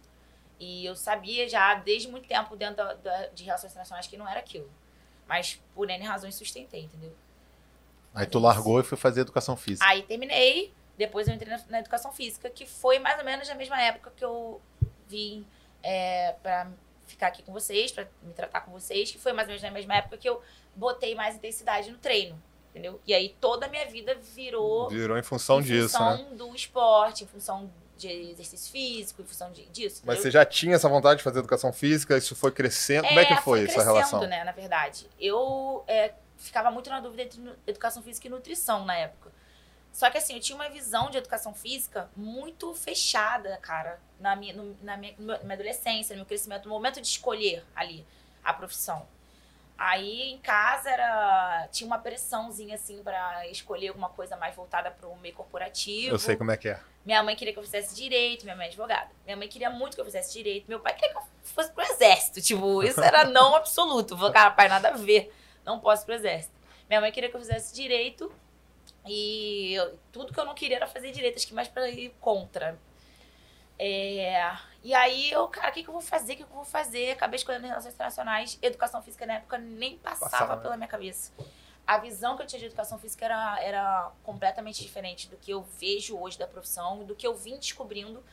E 0.59 0.85
eu 0.87 0.95
sabia 0.97 1.49
já 1.49 1.75
desde 1.75 2.09
muito 2.09 2.27
tempo 2.27 2.57
dentro 2.57 2.77
da- 2.77 2.95
da- 2.95 3.27
de 3.29 3.45
relações 3.45 3.73
internacionais 3.73 4.07
que 4.07 4.17
não 4.17 4.27
era 4.29 4.41
aquilo. 4.41 4.71
Mas 5.27 5.61
por 5.75 5.91
N 5.91 6.05
razões 6.05 6.35
sustentei, 6.35 6.83
entendeu? 6.85 7.15
Aí 8.15 8.27
tu 8.27 8.39
largou 8.39 8.81
e 8.81 8.83
foi 8.83 8.97
fazer 8.97 9.21
educação 9.21 9.57
física. 9.57 9.87
Aí 9.87 10.03
terminei, 10.03 10.73
depois 10.97 11.29
eu 11.29 11.35
entrei 11.35 11.51
na, 11.51 11.61
na 11.69 11.81
educação 11.81 12.13
física, 12.13 12.49
que 12.51 12.67
foi 12.67 12.99
mais 12.99 13.19
ou 13.19 13.25
menos 13.25 13.49
na 13.49 13.55
mesma 13.55 13.81
época 13.81 14.13
que 14.17 14.25
eu 14.25 14.61
vim 15.09 15.47
é, 15.83 16.35
para 16.43 16.69
ficar 17.07 17.29
aqui 17.29 17.43
com 17.43 17.53
vocês, 17.53 17.93
para 17.93 18.09
me 18.23 18.33
tratar 18.35 18.63
com 18.63 18.73
vocês, 18.73 19.11
que 19.11 19.19
foi 19.19 19.33
mais 19.33 19.47
ou 19.47 19.51
menos 19.51 19.63
na 19.63 19.71
mesma 19.71 19.97
época 19.97 20.17
que 20.17 20.29
eu 20.29 20.43
botei 20.75 21.15
mais 21.15 21.37
intensidade 21.37 21.91
no 21.91 21.99
treino. 21.99 22.41
entendeu? 22.71 23.01
E 23.07 23.15
aí 23.15 23.37
toda 23.41 23.67
a 23.67 23.69
minha 23.69 23.87
vida 23.87 24.15
virou 24.15 24.89
Virou 24.89 25.17
em 25.17 25.23
função 25.23 25.61
em 25.61 25.65
disso, 25.65 25.99
né? 25.99 26.17
função 26.19 26.37
do 26.37 26.55
esporte, 26.55 27.25
em 27.25 27.27
função 27.27 27.71
de 27.97 28.09
exercício 28.09 28.71
físico, 28.71 29.23
em 29.23 29.25
função 29.25 29.51
de, 29.53 29.65
disso. 29.67 30.03
Mas 30.05 30.17
entendeu? 30.17 30.23
você 30.23 30.31
já 30.31 30.45
tinha 30.45 30.75
essa 30.75 30.89
vontade 30.89 31.19
de 31.19 31.25
fazer 31.25 31.39
educação 31.39 31.73
física? 31.73 32.17
Isso 32.17 32.35
foi 32.37 32.53
crescendo? 32.53 33.07
Como 33.09 33.21
é 33.21 33.25
que 33.25 33.37
foi 33.37 33.61
essa 33.65 33.75
crescendo, 33.75 33.95
relação? 33.95 34.27
né, 34.27 34.45
na 34.45 34.53
verdade. 34.53 35.09
Eu 35.19 35.83
é, 35.87 36.13
ficava 36.37 36.71
muito 36.71 36.91
na 36.91 37.01
dúvida 37.01 37.23
entre 37.23 37.41
educação 37.67 38.03
física 38.03 38.27
e 38.27 38.31
nutrição 38.31 38.85
na 38.85 38.97
época. 38.97 39.33
Só 39.97 40.11
que 40.11 40.19
assim, 40.19 40.35
eu 40.35 40.41
tinha 40.41 40.57
uma 40.57 40.69
visão 40.69 41.09
de 41.09 41.17
educação 41.17 41.55
física 41.55 42.11
muito 42.15 42.75
fechada, 42.75 43.57
cara, 43.63 43.99
na 44.21 44.37
minha, 44.37 44.53
no- 44.53 44.77
na 44.83 44.95
minha, 44.95 45.15
na 45.19 45.39
minha 45.39 45.55
adolescência, 45.55 46.15
no 46.15 46.19
meu 46.21 46.27
crescimento, 46.27 46.65
no 46.69 46.75
momento 46.75 47.01
de 47.01 47.07
escolher 47.07 47.65
ali 47.75 48.07
a 48.45 48.53
profissão. 48.53 49.07
Aí 49.79 50.33
em 50.33 50.39
casa 50.39 50.91
era 50.91 51.67
tinha 51.73 51.87
uma 51.87 51.97
pressãozinha 51.99 52.75
assim 52.75 53.03
pra 53.03 53.47
escolher 53.49 53.89
alguma 53.89 54.11
coisa 54.11 54.37
mais 54.37 54.55
voltada 54.55 54.91
para 54.91 55.09
o 55.09 55.17
meio 55.19 55.35
corporativo. 55.35 56.09
Eu 56.15 56.19
sei 56.19 56.37
como 56.37 56.51
é 56.51 56.59
que 56.59 56.69
é. 56.69 56.79
Minha 57.05 57.23
mãe 57.23 57.35
queria 57.35 57.55
que 57.55 57.59
eu 57.59 57.63
fizesse 57.63 57.95
direito, 57.95 58.45
minha 58.45 58.55
mãe 58.57 58.67
é 58.67 58.69
advogada. 58.69 59.09
Minha 59.25 59.37
mãe 59.39 59.49
queria 59.49 59.71
muito 59.71 59.95
que 59.95 60.01
eu 60.03 60.05
fizesse 60.05 60.31
direito. 60.35 60.67
Meu 60.69 60.81
pai 60.81 60.93
queria 60.95 61.11
que 61.13 61.17
eu 61.19 61.23
fosse 61.43 61.73
pro 61.73 61.83
exército. 61.85 62.43
Tipo, 62.43 62.83
isso 62.83 63.01
era 63.01 63.25
não 63.25 63.55
absoluto. 63.57 64.15
Vou, 64.15 64.31
cara, 64.31 64.51
pai, 64.51 64.69
nada 64.69 64.89
a 64.89 64.93
ver. 64.97 65.33
Não 65.65 65.81
posso 65.81 66.03
ir 66.03 66.07
pro 66.07 66.15
exército. 66.15 66.55
Minha 66.87 67.01
mãe 67.01 67.11
queria 67.13 67.31
que 67.31 67.37
eu 67.37 67.41
fizesse 67.41 67.75
direito. 67.75 68.31
E 69.07 69.75
eu- 69.75 69.99
tudo 70.13 70.33
que 70.33 70.39
eu 70.41 70.45
não 70.45 70.55
queria 70.55 70.77
era 70.77 70.87
fazer 70.87 71.11
direito, 71.13 71.37
acho 71.37 71.47
que 71.47 71.55
mais 71.55 71.69
pra 71.69 71.89
ir 71.89 72.11
contra. 72.21 72.79
É, 73.79 74.57
e 74.83 74.95
aí 74.95 75.31
eu, 75.31 75.47
cara, 75.49 75.69
o 75.69 75.73
que, 75.73 75.83
que 75.83 75.89
eu 75.89 75.93
vou 75.93 76.01
fazer? 76.01 76.33
O 76.33 76.37
que, 76.37 76.45
que 76.45 76.51
eu 76.51 76.55
vou 76.57 76.65
fazer? 76.65 77.11
Acabei 77.13 77.37
escolhendo 77.37 77.67
relações 77.67 77.93
internacionais. 77.95 78.59
Educação 78.63 79.03
física 79.03 79.27
na 79.27 79.35
época 79.35 79.59
nem 79.59 79.99
passava, 79.99 80.31
Passava, 80.31 80.57
né? 80.57 80.63
pela 80.63 80.77
minha 80.77 80.89
cabeça. 80.89 81.33
A 81.87 81.99
visão 81.99 82.37
que 82.37 82.43
eu 82.43 82.47
tinha 82.47 82.59
de 82.59 82.67
educação 82.67 82.99
física 82.99 83.25
era, 83.27 83.63
era 83.63 84.11
completamente 84.25 84.83
diferente 84.83 85.29
do 85.29 85.37
que 85.37 85.51
eu 85.53 85.63
vejo 85.79 86.19
hoje 86.19 86.39
da 86.39 86.47
profissão, 86.47 87.05
do 87.05 87.15
que 87.15 87.27
eu 87.27 87.35
vim 87.37 87.57
descobrindo 87.59 88.25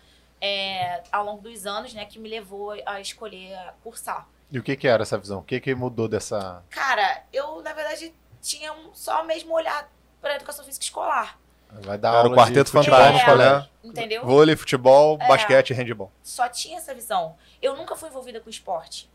é, 0.42 1.04
ao 1.12 1.24
longo 1.24 1.42
dos 1.42 1.66
anos, 1.66 1.94
né, 1.94 2.06
que 2.06 2.18
me 2.20 2.28
levou 2.30 2.72
a 2.86 3.00
escolher 3.00 3.58
cursar. 3.84 4.28
E 4.52 4.58
o 4.60 4.64
que 4.64 4.76
que 4.76 4.88
era 4.88 5.04
essa 5.04 5.18
visão? 5.18 5.40
O 5.40 5.44
que 5.44 5.60
que 5.60 5.74
mudou 5.76 6.08
dessa... 6.08 6.64
Cara, 6.70 7.24
eu, 7.32 7.62
na 7.62 7.74
verdade, 7.74 8.14
tinha 8.42 8.74
um, 8.74 8.94
só 8.94 9.24
mesmo 9.24 9.54
olhar 9.54 9.90
para 10.24 10.36
educação 10.38 10.66
física 10.66 10.84
escolar, 10.84 11.38
Vai 11.82 11.98
dar 11.98 12.10
Era 12.10 12.18
aula 12.20 12.30
o 12.30 12.36
quarteto 12.36 12.66
de 12.66 12.72
futebol 12.72 12.98
fantástico, 13.00 13.30
É. 13.30 13.34
colégios. 13.34 13.70
entendeu? 13.84 14.24
Vôlei, 14.26 14.56
futebol, 14.56 15.18
É. 15.20 15.28
basquete 15.28 15.72
e 15.72 15.74
handball. 15.74 16.12
só 16.22 16.48
tinha 16.48 16.78
essa 16.78 16.94
visão. 16.94 17.36
Eu 17.60 17.76
nunca 17.76 17.96
fui 17.96 18.10
envolvida 18.10 18.40
com 18.40 18.48
esporte. 18.48 19.10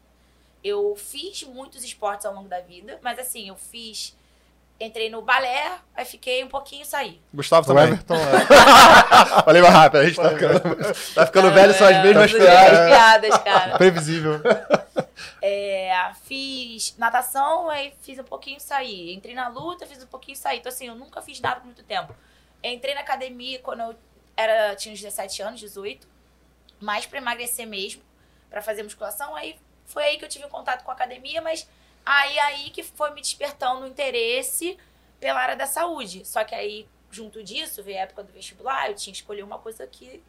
Eu 0.63 0.97
fiz 0.97 1.45
muitos 1.45 1.85
esportes 1.85 2.27
ao 2.27 2.35
longo 2.35 2.49
da 2.49 2.61
vida, 2.61 2.99
mas 3.01 3.17
assim, 3.19 3.49
eu 3.49 3.55
fiz. 3.55 4.17
Entrei 4.81 5.11
no 5.11 5.23
balé, 5.23 5.73
aí 5.93 6.05
fiquei 6.05 6.45
um 6.45 6.49
pouquinho 6.49 6.83
e 6.83 6.87
saí. 6.87 7.21
Gustavo 7.35 7.65
O 7.65 7.75
também. 7.75 7.93
Everton 7.95 8.15
é 8.15 9.43
Falei 9.45 9.61
mais 9.61 9.75
rápido, 9.75 10.01
a 10.01 10.05
gente 10.07 10.17
tá 10.17 10.31
ficando, 10.31 10.95
tá 11.15 11.27
ficando 11.27 11.51
velho, 11.53 11.75
são 11.75 11.87
as 11.89 12.03
mesmas 12.03 12.33
piadas. 12.33 12.87
piadas, 12.87 13.39
cara. 13.39 13.77
previsível. 13.77 14.41
É, 15.43 16.13
fiz 16.25 16.95
natação, 16.97 17.69
aí 17.69 17.93
fiz 18.03 18.21
um 18.21 18.25
pouquinho 18.25 18.59
e 18.59 18.61
saí. 18.61 19.13
Entrei 19.15 19.35
na 19.35 19.49
luta, 19.49 19.85
fiz 19.85 20.01
um 20.03 20.07
pouquinho 20.07 20.35
e 20.35 20.39
saí. 20.39 20.59
Então, 20.59 20.71
assim, 20.71 20.87
eu 20.87 20.95
nunca 20.95 21.21
fiz 21.23 21.41
nada 21.41 21.57
por 21.57 21.67
muito 21.67 21.83
tempo. 21.83 22.15
Entrei 22.63 22.95
na 22.95 23.01
academia 23.01 23.59
quando 23.59 23.81
eu 23.81 23.97
era, 24.37 24.77
tinha 24.77 24.93
uns 24.93 25.01
17 25.01 25.43
anos, 25.43 25.61
18. 25.61 26.07
Mais 26.81 27.05
pra 27.05 27.19
emagrecer 27.19 27.67
mesmo, 27.67 28.03
pra 28.49 28.63
fazer 28.63 28.85
musculação. 28.85 29.35
Aí 29.35 29.57
foi 29.85 30.05
aí 30.05 30.19
que 30.19 30.25
eu 30.25 30.29
tive 30.29 30.45
um 30.45 30.49
contato 30.49 30.85
com 30.85 30.91
a 30.93 30.95
academia, 30.95 31.43
mas 31.43 31.69
aí, 32.05 32.39
aí 32.39 32.71
que 32.71 32.83
foi 32.83 33.11
me 33.13 33.21
despertando 33.21 33.83
o 33.83 33.87
interesse 33.87 34.77
pela 35.21 35.41
área 35.41 35.57
da 35.57 35.67
saúde. 35.67 36.25
Só 36.27 36.45
que 36.45 36.55
aí, 36.55 36.87
junto 37.11 37.43
disso, 37.43 37.83
veio 37.83 37.99
a 37.99 38.03
época 38.03 38.23
do 38.23 38.33
vestibular, 38.33 38.89
eu 38.89 38.95
tinha 38.95 39.13
que 39.13 39.21
escolher 39.21 39.43
uma 39.43 39.59
coisa 39.59 39.87
que 39.87 40.23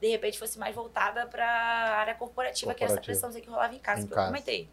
de 0.00 0.08
repente 0.08 0.38
fosse 0.38 0.58
mais 0.58 0.74
voltada 0.74 1.26
pra 1.26 1.46
área 1.46 2.14
corporativa, 2.14 2.74
que 2.74 2.82
era 2.82 2.92
essa 2.92 3.00
pressãozinha 3.00 3.42
que 3.42 3.48
rolava 3.48 3.74
em 3.74 3.78
casa, 3.78 4.02
Em 4.02 4.06
que 4.06 4.12
eu 4.12 4.16
casa. 4.16 4.28
comentei. 4.28 4.68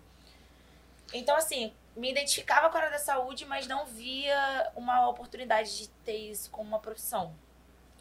Então, 1.13 1.35
assim, 1.35 1.71
me 1.95 2.09
identificava 2.11 2.69
com 2.69 2.77
a 2.77 2.81
área 2.81 2.91
da 2.91 2.99
saúde, 2.99 3.45
mas 3.45 3.67
não 3.67 3.85
via 3.85 4.71
uma 4.75 5.07
oportunidade 5.09 5.77
de 5.77 5.87
ter 6.05 6.17
isso 6.17 6.49
como 6.51 6.67
uma 6.69 6.79
profissão. 6.79 7.33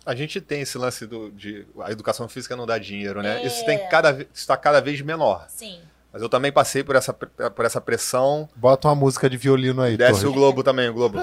A 0.07 0.15
gente 0.15 0.41
tem 0.41 0.63
esse 0.63 0.79
lance 0.79 1.07
do, 1.07 1.31
de 1.31 1.67
a 1.81 1.91
educação 1.91 2.29
física 2.29 2.57
não 2.57 2.65
dá 2.67 2.79
dinheiro, 2.79 3.21
né? 3.23 3.43
É. 3.43 3.47
Isso 3.47 3.65
tem 3.67 3.87
cada 3.89 4.13
ve- 4.13 4.29
está 4.33 4.57
cada 4.57 4.81
vez 4.81 5.01
menor. 5.03 5.47
Sim. 5.51 5.83
Mas 6.13 6.23
eu 6.23 6.29
também 6.29 6.51
passei 6.51 6.83
por 6.83 6.97
essa, 6.97 7.13
por 7.13 7.65
essa 7.65 7.81
pressão. 7.81 8.49
Bota 8.57 8.89
uma 8.89 8.95
música 8.95 9.29
de 9.29 9.37
violino 9.37 9.83
aí, 9.83 9.97
Desce 9.97 10.21
o 10.21 10.23
Torres. 10.23 10.35
Globo 10.37 10.63
também, 10.63 10.89
o 10.89 10.95
Globo. 10.95 11.19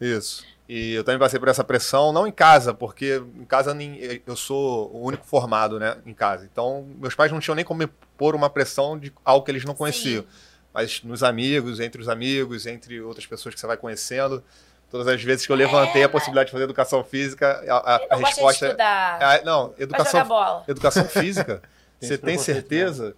Isso. 0.00 0.44
E 0.68 0.92
eu 0.94 1.02
também 1.02 1.18
passei 1.18 1.40
por 1.40 1.48
essa 1.48 1.64
pressão, 1.64 2.12
não 2.12 2.26
em 2.26 2.30
casa, 2.32 2.74
porque 2.74 3.22
em 3.36 3.44
casa 3.44 3.72
nem- 3.72 3.98
eu 4.26 4.36
sou 4.36 4.90
o 4.94 5.02
único 5.02 5.24
formado, 5.26 5.78
né, 5.80 5.96
em 6.04 6.12
casa. 6.12 6.46
Então, 6.50 6.86
meus 6.98 7.14
pais 7.14 7.32
não 7.32 7.40
tinham 7.40 7.54
nem 7.54 7.64
como 7.64 7.78
me 7.80 7.86
pôr 8.18 8.34
uma 8.34 8.50
pressão 8.50 8.98
de 8.98 9.12
algo 9.24 9.44
que 9.44 9.50
eles 9.50 9.64
não 9.64 9.74
conheciam. 9.74 10.22
Sim. 10.22 10.28
Mas 10.72 11.02
nos 11.02 11.22
amigos, 11.22 11.80
entre 11.80 12.00
os 12.00 12.08
amigos, 12.08 12.66
entre 12.66 13.00
outras 13.00 13.26
pessoas 13.26 13.54
que 13.54 13.60
você 13.60 13.66
vai 13.66 13.78
conhecendo, 13.78 14.44
todas 14.90 15.08
as 15.08 15.20
vezes 15.22 15.46
que 15.46 15.50
eu 15.50 15.56
levantei 15.56 16.02
a 16.02 16.06
mas- 16.06 16.12
possibilidade 16.12 16.48
de 16.48 16.52
fazer 16.52 16.64
educação 16.64 17.02
física, 17.02 17.64
a, 17.66 17.94
a- 17.96 18.00
a 18.10 18.16
resposta 18.16 18.66
é. 18.66 18.68
estudar 18.68 19.18
Ah, 19.22 19.40
não, 19.44 19.72
educação, 19.78 20.20
jogar 20.20 20.24
bola. 20.24 20.64
educação 20.68 21.04
física, 21.06 21.62
você 21.98 22.08
tem 22.10 22.18
preconceito 22.18 22.56
certeza? 22.56 23.16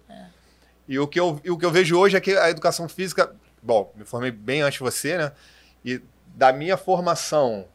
E 0.87 0.99
o, 0.99 1.07
que 1.07 1.19
eu, 1.19 1.39
e 1.43 1.51
o 1.51 1.57
que 1.57 1.65
eu 1.65 1.71
vejo 1.71 1.97
hoje 1.97 2.17
é 2.17 2.19
que 2.19 2.35
a 2.35 2.49
educação 2.49 2.89
física. 2.89 3.33
Bom, 3.61 3.93
me 3.95 4.03
formei 4.03 4.31
bem 4.31 4.61
antes 4.61 4.79
de 4.79 4.83
você, 4.83 5.17
né? 5.17 5.31
E 5.85 6.01
da 6.35 6.51
minha 6.51 6.77
formação 6.77 7.65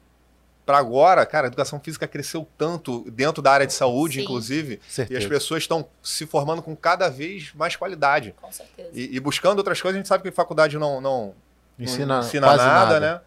para 0.67 0.79
agora, 0.79 1.25
cara, 1.25 1.47
a 1.47 1.49
educação 1.49 1.79
física 1.79 2.09
cresceu 2.09 2.47
tanto 2.59 3.09
dentro 3.13 3.41
da 3.41 3.53
área 3.53 3.67
de 3.67 3.73
saúde, 3.73 4.17
Sim. 4.17 4.25
inclusive, 4.25 4.81
e 4.85 4.93
Certeza. 4.93 5.21
as 5.21 5.27
pessoas 5.27 5.63
estão 5.63 5.87
se 6.03 6.27
formando 6.27 6.61
com 6.61 6.75
cada 6.75 7.09
vez 7.09 7.53
mais 7.55 7.77
qualidade. 7.77 8.35
Com 8.41 8.51
certeza. 8.51 8.91
E, 8.93 9.15
e 9.15 9.21
buscando 9.21 9.59
outras 9.59 9.81
coisas, 9.81 9.97
a 9.97 10.01
gente 10.01 10.09
sabe 10.09 10.25
que 10.25 10.31
faculdade 10.33 10.77
não, 10.77 11.01
não, 11.01 11.35
Ensina, 11.79 12.19
não 12.19 12.27
ensina 12.27 12.47
quase 12.49 12.65
nada, 12.65 12.99
né? 12.99 13.21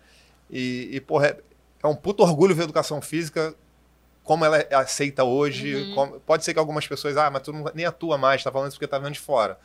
E, 0.52 0.90
e 0.92 1.00
porra, 1.00 1.28
é, 1.28 1.38
é 1.82 1.88
um 1.88 1.96
puto 1.96 2.24
orgulho 2.24 2.54
ver 2.54 2.64
a 2.64 2.66
educação 2.66 3.02
física 3.02 3.56
como 4.30 4.46
ela 4.46 4.60
é 4.60 4.76
aceita 4.76 5.24
hoje. 5.24 5.74
Uhum. 5.76 5.96
como- 5.96 6.20
pode 6.20 6.44
ser 6.46 6.54
que 6.54 6.60
algumas 6.60 6.86
pessoas, 6.88 7.18
ah, 7.18 7.32
mas 7.32 7.42
tu 7.42 7.52
não, 7.52 7.64
nem 7.74 7.88
atua 7.88 8.16
mais, 8.16 8.44
tá 8.44 8.52
falando 8.52 8.68
isso 8.70 8.78
porque 8.78 8.86
tá 8.86 9.00
vendo 9.00 9.14
de 9.14 9.20
fora. 9.20 9.58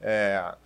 É, 0.00 0.56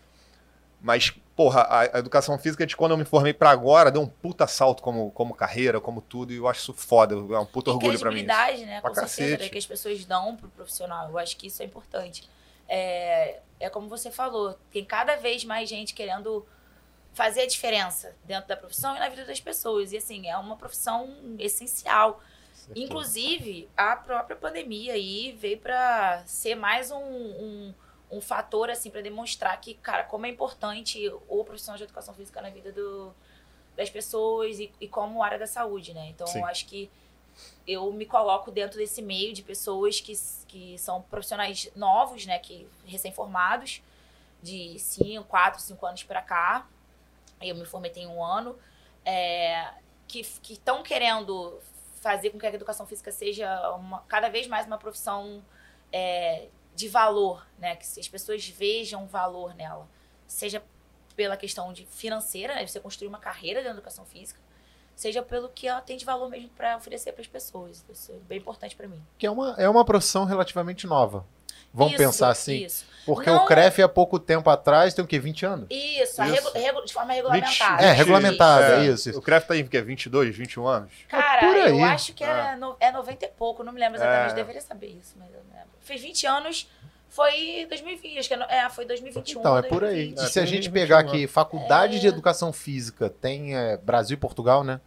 mas, 0.80 1.10
porra, 1.36 1.60
a, 1.60 1.96
a 1.96 1.98
educação 1.98 2.38
física 2.38 2.64
de 2.66 2.74
quando 2.74 2.92
eu 2.92 2.96
me 2.96 3.04
formei 3.04 3.34
pra 3.34 3.50
agora 3.50 3.90
deu 3.90 4.00
um 4.00 4.06
puta 4.06 4.46
salto 4.46 4.82
como, 4.82 5.10
como 5.10 5.34
carreira, 5.34 5.82
como 5.82 6.00
tudo, 6.00 6.32
e 6.32 6.36
eu 6.36 6.48
acho 6.48 6.60
isso 6.60 6.72
foda, 6.72 7.14
é 7.14 7.38
um 7.38 7.44
puta 7.44 7.68
E 7.68 7.74
orgulho 7.74 7.98
pra 7.98 8.10
mim. 8.10 8.24
credibilidade, 8.24 8.64
né? 8.64 8.80
Pra 8.80 8.88
Com 8.88 8.94
certeza, 8.96 9.18
cacete. 9.32 9.42
né, 9.42 9.48
que 9.50 9.58
as 9.58 9.66
pessoas 9.66 10.02
dão 10.06 10.34
pro 10.34 10.48
profissional. 10.48 11.10
Eu 11.10 11.18
acho 11.18 11.36
que 11.36 11.46
isso 11.48 11.62
é 11.62 11.66
importante. 11.66 12.26
É, 12.66 13.40
é 13.60 13.68
como 13.68 13.86
você 13.86 14.10
falou, 14.10 14.58
tem 14.72 14.82
cada 14.82 15.16
vez 15.16 15.44
mais 15.44 15.68
gente 15.68 15.92
querendo 15.92 16.46
fazer 17.12 17.42
a 17.42 17.46
diferença 17.46 18.16
dentro 18.24 18.48
da 18.48 18.56
profissão 18.56 18.96
e 18.96 18.98
na 18.98 19.10
vida 19.10 19.26
das 19.26 19.40
pessoas. 19.40 19.92
E 19.92 19.98
assim, 19.98 20.26
é 20.26 20.36
uma 20.38 20.56
profissão 20.56 21.14
essencial. 21.38 22.18
Inclusive, 22.76 23.68
a 23.76 23.96
própria 23.96 24.36
pandemia 24.36 24.94
aí 24.94 25.32
veio 25.32 25.58
para 25.58 26.22
ser 26.26 26.54
mais 26.54 26.90
um, 26.90 26.96
um, 26.96 27.74
um 28.10 28.20
fator, 28.20 28.70
assim, 28.70 28.90
para 28.90 29.00
demonstrar 29.00 29.58
que, 29.60 29.74
cara, 29.74 30.04
como 30.04 30.26
é 30.26 30.28
importante 30.28 31.12
o 31.28 31.44
profissional 31.44 31.76
de 31.76 31.84
educação 31.84 32.14
física 32.14 32.40
na 32.40 32.50
vida 32.50 32.72
do, 32.72 33.14
das 33.76 33.90
pessoas 33.90 34.58
e, 34.58 34.72
e 34.80 34.88
como 34.88 35.22
área 35.22 35.38
da 35.38 35.46
saúde, 35.46 35.94
né? 35.94 36.08
Então, 36.08 36.26
Sim. 36.26 36.40
eu 36.40 36.46
acho 36.46 36.66
que 36.66 36.90
eu 37.66 37.90
me 37.92 38.04
coloco 38.04 38.50
dentro 38.50 38.78
desse 38.78 39.00
meio 39.00 39.32
de 39.32 39.42
pessoas 39.42 40.00
que, 40.00 40.12
que 40.46 40.78
são 40.78 41.02
profissionais 41.02 41.70
novos, 41.74 42.26
né? 42.26 42.38
Que 42.38 42.68
recém-formados, 42.84 43.82
de 44.42 44.78
5, 44.78 45.24
4, 45.24 45.60
5 45.60 45.86
anos 45.86 46.02
para 46.02 46.20
cá. 46.20 46.66
Eu 47.40 47.54
me 47.54 47.64
formei 47.64 47.90
tem 47.90 48.06
um 48.06 48.22
ano. 48.22 48.58
É, 49.04 49.68
que 50.06 50.52
estão 50.52 50.82
querendo 50.82 51.58
fazer 52.02 52.28
com 52.30 52.38
que 52.38 52.44
a 52.44 52.52
educação 52.52 52.84
física 52.86 53.10
seja 53.10 53.70
uma, 53.76 54.00
cada 54.08 54.28
vez 54.28 54.46
mais 54.46 54.66
uma 54.66 54.76
profissão 54.76 55.42
é, 55.90 56.48
de 56.74 56.88
valor, 56.88 57.46
né? 57.58 57.76
Que 57.76 57.84
as 58.00 58.08
pessoas 58.08 58.46
vejam 58.48 59.06
valor 59.06 59.54
nela. 59.54 59.88
Seja 60.26 60.62
pela 61.16 61.36
questão 61.36 61.72
de 61.72 61.86
financeira, 61.86 62.54
né? 62.54 62.66
Você 62.66 62.80
construir 62.80 63.08
uma 63.08 63.18
carreira 63.18 63.60
dentro 63.60 63.74
da 63.74 63.78
educação 63.78 64.04
física, 64.04 64.40
seja 64.96 65.22
pelo 65.22 65.48
que 65.48 65.68
ela 65.68 65.80
tem 65.80 65.96
de 65.96 66.04
valor 66.04 66.28
mesmo 66.28 66.48
para 66.50 66.76
oferecer 66.76 67.12
para 67.12 67.22
as 67.22 67.28
pessoas. 67.28 67.84
Isso 67.90 68.10
é 68.12 68.16
bem 68.28 68.38
importante 68.38 68.74
para 68.74 68.88
mim. 68.88 69.00
Que 69.16 69.26
é 69.26 69.30
uma, 69.30 69.54
é 69.58 69.68
uma 69.68 69.84
profissão 69.84 70.24
relativamente 70.24 70.86
nova. 70.86 71.24
Vamos 71.74 71.94
Isso, 71.94 72.02
pensar 72.02 72.28
assim? 72.28 72.64
Isso. 72.66 72.84
Porque 73.06 73.30
Não- 73.30 73.44
o 73.44 73.46
CREF 73.46 73.80
há 73.82 73.88
pouco 73.88 74.18
tempo 74.18 74.48
atrás 74.50 74.92
tem 74.92 75.02
o 75.02 75.08
quê? 75.08 75.18
20 75.18 75.46
anos? 75.46 75.66
Isso, 75.70 76.20
a 76.20 76.26
Isso. 76.28 76.34
regu- 76.34 76.52
regu- 76.52 76.84
de 76.84 76.92
forma 76.92 77.12
regulamentada. 77.14 77.82
É, 77.82 77.92
regulamentada, 77.92 78.84
É, 78.84 78.86
isso. 78.88 79.10
O 79.18 79.22
CREF 79.22 79.46
tá 79.48 79.56
em 79.56 79.66
que, 79.66 79.80
22, 79.80 80.36
21 80.36 80.66
anos? 80.66 80.92
Cara, 81.08 81.21
por 81.46 81.56
aí. 81.56 81.70
eu 81.70 81.84
acho 81.84 82.12
que 82.14 82.24
é, 82.24 82.56
no, 82.56 82.76
é 82.80 82.90
90 82.92 83.24
e 83.24 83.28
pouco, 83.28 83.62
não 83.64 83.72
me 83.72 83.80
lembro 83.80 83.96
exatamente, 83.98 84.32
É. 84.32 84.34
deveria 84.34 84.60
saber 84.60 84.86
isso, 84.88 85.14
mas 85.18 85.28
eu 85.32 85.40
não 85.48 85.54
lembro. 85.58 85.70
Fez 85.80 86.00
20 86.00 86.26
anos, 86.26 86.68
Foi 87.08 87.66
2020, 87.68 88.18
acho 88.20 88.28
que 88.28 88.34
é, 88.34 88.46
é, 88.64 88.70
foi 88.70 88.86
2021. 88.86 89.40
Então, 89.40 89.58
é 89.58 89.62
por 89.62 89.84
aí. 89.84 90.14
2020. 90.14 90.18
E 90.18 90.24
É, 90.24 90.28
se 90.28 90.40
a 90.40 90.46
gente 90.46 90.68
21 90.70 90.72
pegar 90.72 90.98
aqui, 91.00 91.26
faculdade 91.26 91.96
É. 91.96 91.98
de 91.98 92.06
educação 92.06 92.54
física, 92.54 93.10
tem 93.10 93.54
é, 93.54 93.76
Brasil 93.76 94.14
e 94.14 94.16
Portugal, 94.18 94.64
né? 94.64 94.80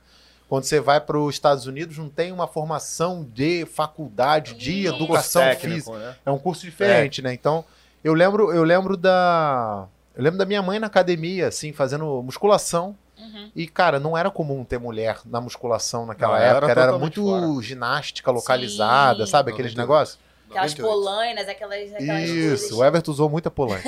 Quando 0.49 0.63
você 0.63 0.79
vai 0.79 0.99
para 0.99 1.19
os 1.19 1.35
Estados 1.35 1.67
Unidos, 1.67 1.99
não 1.99 2.09
tem 2.09 2.31
uma 2.31 2.47
formação 2.47 3.23
de 3.31 3.65
faculdade 3.67 4.55
de 4.55 4.85
Isso. 4.85 4.95
educação 4.95 5.41
Técnico, 5.43 5.75
física. 5.91 5.97
né? 5.99 6.15
É 6.25 6.31
um 6.31 6.39
curso 6.39 6.61
diferente, 6.65 7.21
né? 7.21 7.31
Então, 7.31 7.63
eu 8.03 8.13
lembro, 8.15 8.51
eu 8.51 8.63
lembro 8.63 8.97
da. 8.97 9.87
Eu 10.15 10.23
lembro 10.23 10.39
da 10.39 10.45
minha 10.45 10.63
mãe 10.63 10.79
na 10.79 10.87
academia, 10.87 11.47
assim, 11.49 11.71
fazendo 11.73 12.23
musculação. 12.23 12.97
Uhum. 13.35 13.51
E, 13.53 13.67
cara, 13.67 13.99
não 13.99 14.17
era 14.17 14.31
comum 14.31 14.63
ter 14.63 14.79
mulher 14.79 15.19
na 15.25 15.41
musculação 15.41 16.05
naquela 16.05 16.37
Não, 16.39 16.45
época. 16.45 16.71
Era, 16.71 16.81
era 16.83 16.97
muito 16.97 17.21
fora. 17.23 17.61
ginástica 17.61 18.31
localizada, 18.31 19.25
Sim. 19.25 19.31
sabe? 19.31 19.51
Aqueles 19.51 19.75
98. 19.75 19.77
negócios. 19.77 20.19
Aquelas 20.49 20.71
98. 20.73 20.87
polainas, 21.03 21.49
aquelas, 21.49 21.93
aquelas 21.93 22.29
Isso, 22.29 22.47
coisas. 22.47 22.71
o 22.71 22.85
Everton 22.85 23.11
usou 23.11 23.29
muita 23.29 23.51
polônia. 23.51 23.83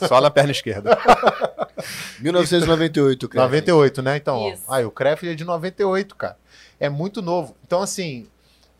Só 0.08 0.20
na 0.20 0.30
perna 0.30 0.52
esquerda. 0.52 0.96
1998, 2.20 3.28
cara. 3.28 3.44
98, 3.44 4.02
né? 4.02 4.16
Então, 4.16 4.38
ó, 4.38 4.52
Isso. 4.52 4.62
aí 4.68 4.84
o 4.84 4.90
Kref 4.90 5.24
é 5.28 5.34
de 5.34 5.44
98, 5.44 6.16
cara. 6.16 6.36
É 6.80 6.88
muito 6.88 7.20
novo. 7.20 7.56
Então, 7.64 7.82
assim, 7.82 8.26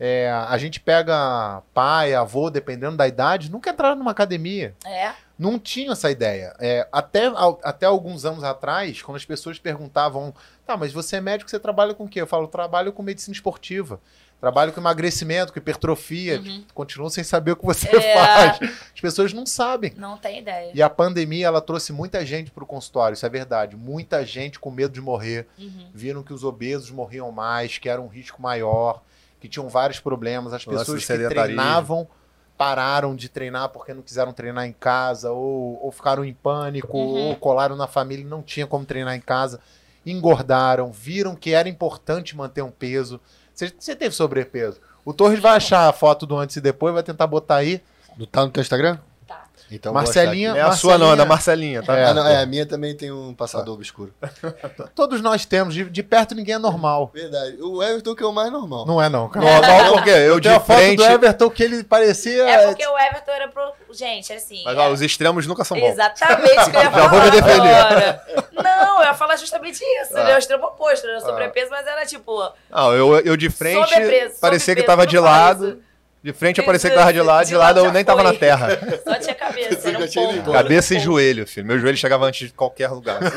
é, 0.00 0.30
a 0.48 0.56
gente 0.58 0.80
pega 0.80 1.62
pai, 1.74 2.14
avô, 2.14 2.50
dependendo 2.50 2.96
da 2.96 3.06
idade, 3.06 3.50
nunca 3.50 3.70
entraram 3.70 3.96
numa 3.96 4.10
academia. 4.10 4.74
É, 4.86 5.10
Não 5.42 5.58
tinha 5.58 5.90
essa 5.90 6.08
ideia. 6.08 6.54
É, 6.60 6.86
até, 6.92 7.26
até 7.64 7.84
alguns 7.86 8.24
anos 8.24 8.44
atrás, 8.44 9.02
quando 9.02 9.16
as 9.16 9.24
pessoas 9.24 9.58
perguntavam, 9.58 10.32
tá, 10.64 10.76
mas 10.76 10.92
você 10.92 11.16
é 11.16 11.20
médico, 11.20 11.50
você 11.50 11.58
trabalha 11.58 11.94
com 11.94 12.04
o 12.04 12.08
quê? 12.08 12.20
Eu 12.20 12.26
falo, 12.28 12.46
trabalho 12.46 12.92
com 12.92 13.02
medicina 13.02 13.34
esportiva. 13.34 13.98
Trabalho 14.40 14.72
com 14.72 14.80
emagrecimento, 14.80 15.52
com 15.52 15.58
hipertrofia. 15.58 16.40
Uhum. 16.40 16.64
Continuo 16.74 17.10
sem 17.10 17.24
saber 17.24 17.52
o 17.52 17.56
que 17.56 17.64
você 17.64 17.88
É. 17.96 18.14
faz. 18.14 18.70
As 18.94 19.00
pessoas 19.00 19.32
não 19.32 19.44
sabem. 19.46 19.92
não 19.96 20.16
tem 20.16 20.38
ideia. 20.40 20.70
E 20.74 20.80
a 20.82 20.88
pandemia, 20.90 21.46
ela 21.46 21.60
trouxe 21.60 21.92
muita 21.92 22.24
gente 22.24 22.50
pro 22.50 22.64
consultório, 22.66 23.14
isso 23.14 23.26
é 23.26 23.28
verdade. 23.28 23.76
Muita 23.76 24.24
gente 24.24 24.60
com 24.60 24.70
medo 24.70 24.94
de 24.94 25.00
morrer. 25.00 25.46
Uhum. 25.58 25.88
Viram 25.92 26.22
que 26.22 26.32
os 26.32 26.44
obesos 26.44 26.90
morriam 26.90 27.30
mais, 27.32 27.78
que 27.78 27.88
era 27.88 28.00
um 28.00 28.08
risco 28.08 28.40
maior, 28.40 29.02
que 29.40 29.48
tinham 29.48 29.68
vários 29.68 29.98
problemas. 29.98 30.52
As 30.52 30.64
O 30.66 30.70
pessoas 30.70 31.04
que 31.04 31.28
treinavam 31.28 32.08
pararam 32.62 33.16
de 33.16 33.28
treinar 33.28 33.70
porque 33.70 33.92
não 33.92 34.02
quiseram 34.02 34.32
treinar 34.32 34.64
em 34.66 34.72
casa, 34.72 35.32
ou, 35.32 35.84
ou 35.84 35.90
ficaram 35.90 36.24
em 36.24 36.32
pânico, 36.32 36.96
Uhum. 36.96 37.30
ou 37.30 37.36
colaram 37.36 37.74
na 37.74 37.88
família 37.88 38.22
e 38.22 38.28
não 38.28 38.40
tinha 38.40 38.68
como 38.68 38.84
treinar 38.84 39.16
em 39.16 39.20
casa. 39.20 39.58
Engordaram, 40.06 40.92
viram 40.92 41.34
que 41.34 41.52
era 41.52 41.68
importante 41.68 42.36
manter 42.36 42.62
um 42.62 42.70
peso. 42.70 43.20
Você, 43.52 43.72
você 43.76 43.96
teve 43.96 44.14
sobrepeso. 44.14 44.80
O 45.04 45.12
Torres 45.12 45.40
vai 45.40 45.56
achar 45.56 45.88
a 45.88 45.92
foto 45.92 46.24
do 46.24 46.36
antes 46.36 46.54
e 46.54 46.60
depois, 46.60 46.94
vai 46.94 47.02
tentar 47.02 47.26
botar 47.26 47.56
aí. 47.56 47.82
Tá 48.30 48.42
no 48.44 48.50
teu 48.50 48.60
Instagram? 48.60 48.96
Então 49.76 49.92
Marcelinha, 49.92 50.54
é 50.56 50.60
a 50.60 50.72
sua, 50.72 50.98
não, 50.98 51.12
é 51.12 51.16
da 51.16 51.24
Marcelinha, 51.24 51.82
tá? 51.82 51.96
É. 51.96 52.04
Ah, 52.06 52.14
não, 52.14 52.26
é, 52.26 52.42
a 52.42 52.46
minha 52.46 52.66
também 52.66 52.94
tem 52.96 53.10
um 53.12 53.34
passador 53.34 53.74
obscuro. 53.74 54.12
Todos 54.94 55.20
nós 55.20 55.44
temos, 55.44 55.74
de, 55.74 55.84
de 55.84 56.02
perto 56.02 56.34
ninguém 56.34 56.54
é 56.54 56.58
normal. 56.58 57.10
Verdade. 57.14 57.56
O 57.60 57.82
Everton 57.82 58.14
que 58.14 58.22
é 58.22 58.26
o 58.26 58.32
mais 58.32 58.50
normal. 58.52 58.86
Não 58.86 59.00
é 59.02 59.08
não, 59.08 59.28
cara. 59.28 59.44
Normal 59.44 59.92
porque 59.94 60.10
eu 60.10 60.40
de 60.40 60.48
Tem 60.48 60.56
a 60.56 60.60
foto 60.60 60.76
frente. 60.78 60.96
do 60.98 61.04
Everton 61.04 61.50
que 61.50 61.62
ele 61.62 61.84
parecia. 61.84 62.48
É 62.48 62.66
porque 62.68 62.86
o 62.86 62.98
Everton 62.98 63.30
era 63.32 63.48
pro. 63.48 63.72
Gente, 63.92 64.32
assim. 64.32 64.62
Mas 64.64 64.76
é- 64.76 64.80
ó, 64.80 64.88
os 64.90 65.02
extremos 65.02 65.46
nunca 65.46 65.64
são 65.64 65.78
bons. 65.78 65.90
Exatamente 65.92 66.60
o 66.60 66.70
que 66.70 66.76
eu 66.76 66.80
ia 66.80 66.84
Já 66.84 66.90
falar 66.90 67.08
vou 67.08 67.20
me 67.22 67.30
defender. 67.30 67.74
agora. 67.74 68.22
Não, 68.52 68.98
eu 69.00 69.04
ia 69.06 69.14
falar 69.14 69.36
justamente 69.36 69.82
isso. 69.82 70.16
Ah. 70.16 70.20
Ele 70.20 70.30
é 70.30 70.34
o 70.34 70.38
extremo 70.38 70.64
oposto, 70.66 71.06
era 71.06 71.20
sobrepeso, 71.20 71.70
mas 71.70 71.86
era 71.86 72.06
tipo. 72.06 72.52
Não, 72.70 72.92
eu, 72.94 73.20
eu 73.20 73.36
de 73.36 73.50
frente 73.50 73.88
Sobrepeso, 73.88 74.40
parecia 74.40 74.74
que 74.74 74.82
tava 74.82 75.06
de 75.06 75.18
lado. 75.18 75.68
isso. 75.68 75.78
De 76.22 76.32
frente 76.32 76.58
eu 76.58 76.64
parecia 76.64 76.88
que 76.88 76.96
tava 76.96 77.12
de 77.12 77.20
lado, 77.20 77.44
de 77.44 77.48
de 77.50 77.56
lado 77.56 77.76
lado 77.76 77.86
eu 77.88 77.92
nem 77.92 78.04
tava 78.04 78.22
foi. 78.22 78.32
na 78.32 78.38
terra. 78.38 78.68
Só 79.02 79.18
tinha 79.18 79.34
cabeça, 79.34 79.88
era 79.88 79.98
um 79.98 80.06
ponto. 80.08 80.52
Cabeça 80.52 80.94
e 80.94 81.00
joelho, 81.00 81.46
filho. 81.46 81.66
Meu 81.66 81.78
joelho 81.80 81.96
chegava 81.96 82.24
antes 82.26 82.48
de 82.48 82.54
qualquer 82.54 82.88
lugar. 82.88 83.18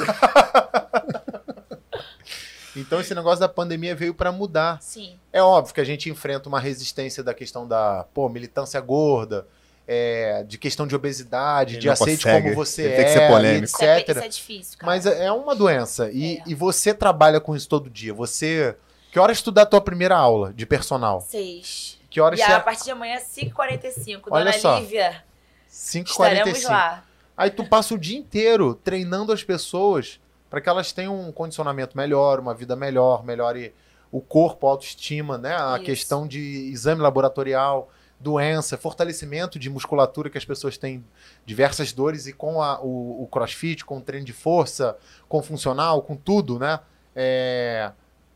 Então 2.77 2.99
esse 2.99 3.15
negócio 3.15 3.39
da 3.39 3.47
pandemia 3.47 3.95
veio 3.95 4.13
pra 4.13 4.31
mudar. 4.33 4.81
Sim. 4.81 5.17
É 5.31 5.41
óbvio 5.41 5.73
que 5.73 5.79
a 5.79 5.83
gente 5.85 6.09
enfrenta 6.09 6.49
uma 6.49 6.59
resistência 6.59 7.23
da 7.23 7.33
questão 7.33 7.65
da 7.65 8.05
pô, 8.13 8.27
militância 8.27 8.79
gorda, 8.81 9.47
é, 9.87 10.43
de 10.45 10.57
questão 10.57 10.85
de 10.85 10.93
obesidade, 10.93 11.75
Ele 11.75 11.81
de 11.81 11.89
aceite 11.89 12.23
consegue. 12.25 12.43
como 12.43 12.55
você 12.55 12.81
Ele 12.83 12.91
é, 12.93 12.95
tem 12.97 13.05
que 13.05 13.11
ser 13.11 13.23
e 13.23 13.27
polêmico. 13.29 13.65
Isso 13.65 13.83
é, 13.83 13.99
etc. 13.99 14.09
isso 14.09 14.25
é 14.25 14.27
difícil, 14.27 14.77
cara. 14.77 14.91
Mas 14.91 15.05
é 15.05 15.25
é 15.25 15.31
uma 15.31 15.55
doença. 15.55 16.09
E, 16.11 16.37
É. 16.39 16.43
e 16.47 16.53
você 16.53 16.93
trabalha 16.93 17.39
com 17.39 17.55
isso 17.55 17.69
todo 17.69 17.89
dia. 17.89 18.13
Você. 18.13 18.75
Que 19.11 19.19
horas 19.19 19.41
tu 19.41 19.51
dá 19.51 19.61
a 19.61 19.65
tua 19.65 19.79
primeira 19.79 20.17
aula 20.17 20.51
de 20.53 20.65
personal? 20.65 21.21
Seis. 21.21 21.97
Que 22.15 22.21
horas 22.21 22.39
E 22.39 22.43
você. 22.45 22.51
a 22.53 22.59
partir 22.61 22.85
de 22.85 22.91
amanhã, 22.91 23.17
5h45. 23.19 24.21
Olha 24.31 24.45
Dona 24.45 24.57
só. 24.57 24.79
Lívia, 24.79 25.21
estaremos 25.67 26.59
5h45. 26.59 26.69
lá. 26.69 27.03
Aí 27.35 27.49
tu 27.51 27.65
passa 27.67 27.93
o 27.93 27.97
dia 27.97 28.17
inteiro 28.17 28.73
treinando 28.73 29.33
as 29.33 29.43
pessoas 29.43 30.17
para 30.49 30.61
que 30.61 30.69
elas 30.69 30.93
tenham 30.93 31.19
um 31.19 31.29
condicionamento 31.33 31.97
melhor, 31.97 32.39
uma 32.39 32.53
vida 32.53 32.73
melhor, 32.73 33.21
melhore 33.25 33.75
o 34.13 34.21
corpo, 34.21 34.65
a 34.65 34.69
autoestima, 34.69 35.37
né? 35.37 35.57
A 35.59 35.75
Isso. 35.75 35.83
questão 35.83 36.25
de 36.25 36.39
exame 36.71 37.01
laboratorial, 37.01 37.91
doença, 38.17 38.77
fortalecimento 38.77 39.59
de 39.59 39.69
musculatura 39.69 40.29
que 40.29 40.37
as 40.37 40.45
pessoas 40.45 40.77
têm 40.77 41.03
diversas 41.45 41.91
dores 41.91 42.27
e 42.27 42.31
com 42.31 42.61
a- 42.61 42.79
o, 42.79 43.23
o 43.23 43.27
crossfit, 43.27 43.83
com 43.83 43.97
o 43.97 44.01
treino 44.01 44.25
de 44.25 44.31
força, 44.31 44.97
com 45.27 45.39
o 45.39 45.43
funcional, 45.43 46.01
com 46.01 46.15
tudo, 46.15 46.57
né? 46.57 46.79
É, 47.13 47.91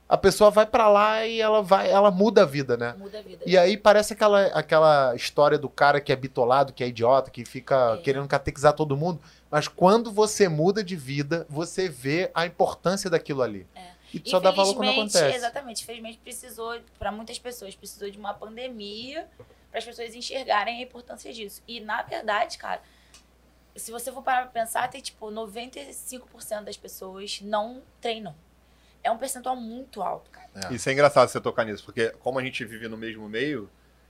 a 0.10 0.18
pessoa 0.18 0.50
vai 0.50 0.66
para 0.66 0.90
lá 0.90 1.24
e 1.24 1.40
ela 1.40 1.62
vai, 1.62 1.88
ela 1.92 2.10
muda 2.10 2.42
a 2.42 2.46
vida, 2.46 2.76
né? 2.76 2.96
Muda 2.98 3.20
a 3.20 3.22
vida. 3.22 3.44
E 3.46 3.56
aí 3.56 3.78
parece 3.78 4.14
aquela, 4.14 4.48
aquela 4.48 5.16
história 5.16 5.56
do 5.56 5.70
cara 5.70 6.02
que 6.02 6.12
é 6.12 6.16
bitolado, 6.16 6.74
que 6.74 6.84
é 6.84 6.88
idiota, 6.88 7.30
que 7.30 7.46
fica 7.46 7.96
É. 8.00 8.02
querendo 8.02 8.28
catequizar 8.28 8.74
todo 8.74 8.98
mundo. 8.98 9.22
Mas 9.52 9.68
quando 9.68 10.12
você 10.12 10.50
muda 10.50 10.84
de 10.84 10.96
vida, 10.96 11.46
você 11.48 11.88
vê 11.88 12.32
a 12.34 12.44
importância 12.48 13.08
daquilo 13.08 13.44
ali. 13.44 13.68
É. 13.76 14.00
E 14.12 14.28
só 14.28 14.40
dá 14.40 14.50
valor 14.50 14.74
quando 14.74 14.90
acontece. 14.90 15.36
Exatamente. 15.36 15.84
Infelizmente, 15.84 16.18
precisou, 16.18 16.80
para 16.98 17.12
muitas 17.12 17.38
pessoas, 17.38 17.76
precisou 17.76 18.10
de 18.10 18.18
uma 18.18 18.34
pandemia 18.34 19.28
para 19.70 19.78
as 19.78 19.86
pessoas 19.86 20.16
enxergarem 20.16 20.80
a 20.80 20.82
importância 20.82 21.32
disso. 21.32 21.62
E, 21.68 21.80
na 21.80 22.02
verdade, 22.02 22.58
cara, 22.58 22.82
se 23.76 23.92
você 23.92 24.12
for 24.12 24.24
parar 24.24 24.48
pra 24.50 24.62
pensar, 24.62 24.90
tem, 24.90 25.00
tipo, 25.00 25.28
95% 25.28 26.64
das 26.64 26.76
pessoas 26.78 27.40
não 27.44 27.84
treinam. 28.02 28.34
É 29.04 29.10
um 29.12 29.18
percentual 29.18 29.56
muito 29.56 30.02
alto, 30.02 30.30
cara. 30.30 30.50
Isso 30.74 30.90
é 30.90 30.94
engraçado 30.94 31.30
você 31.30 31.40
tocar 31.40 31.64
nisso, 31.66 31.84
porque 31.86 32.10
como 32.20 32.38
a 32.40 32.44
gente 32.44 32.64
vive 32.66 32.88
no 32.88 32.98
mesmo 32.98 33.30
meio, 33.30 33.70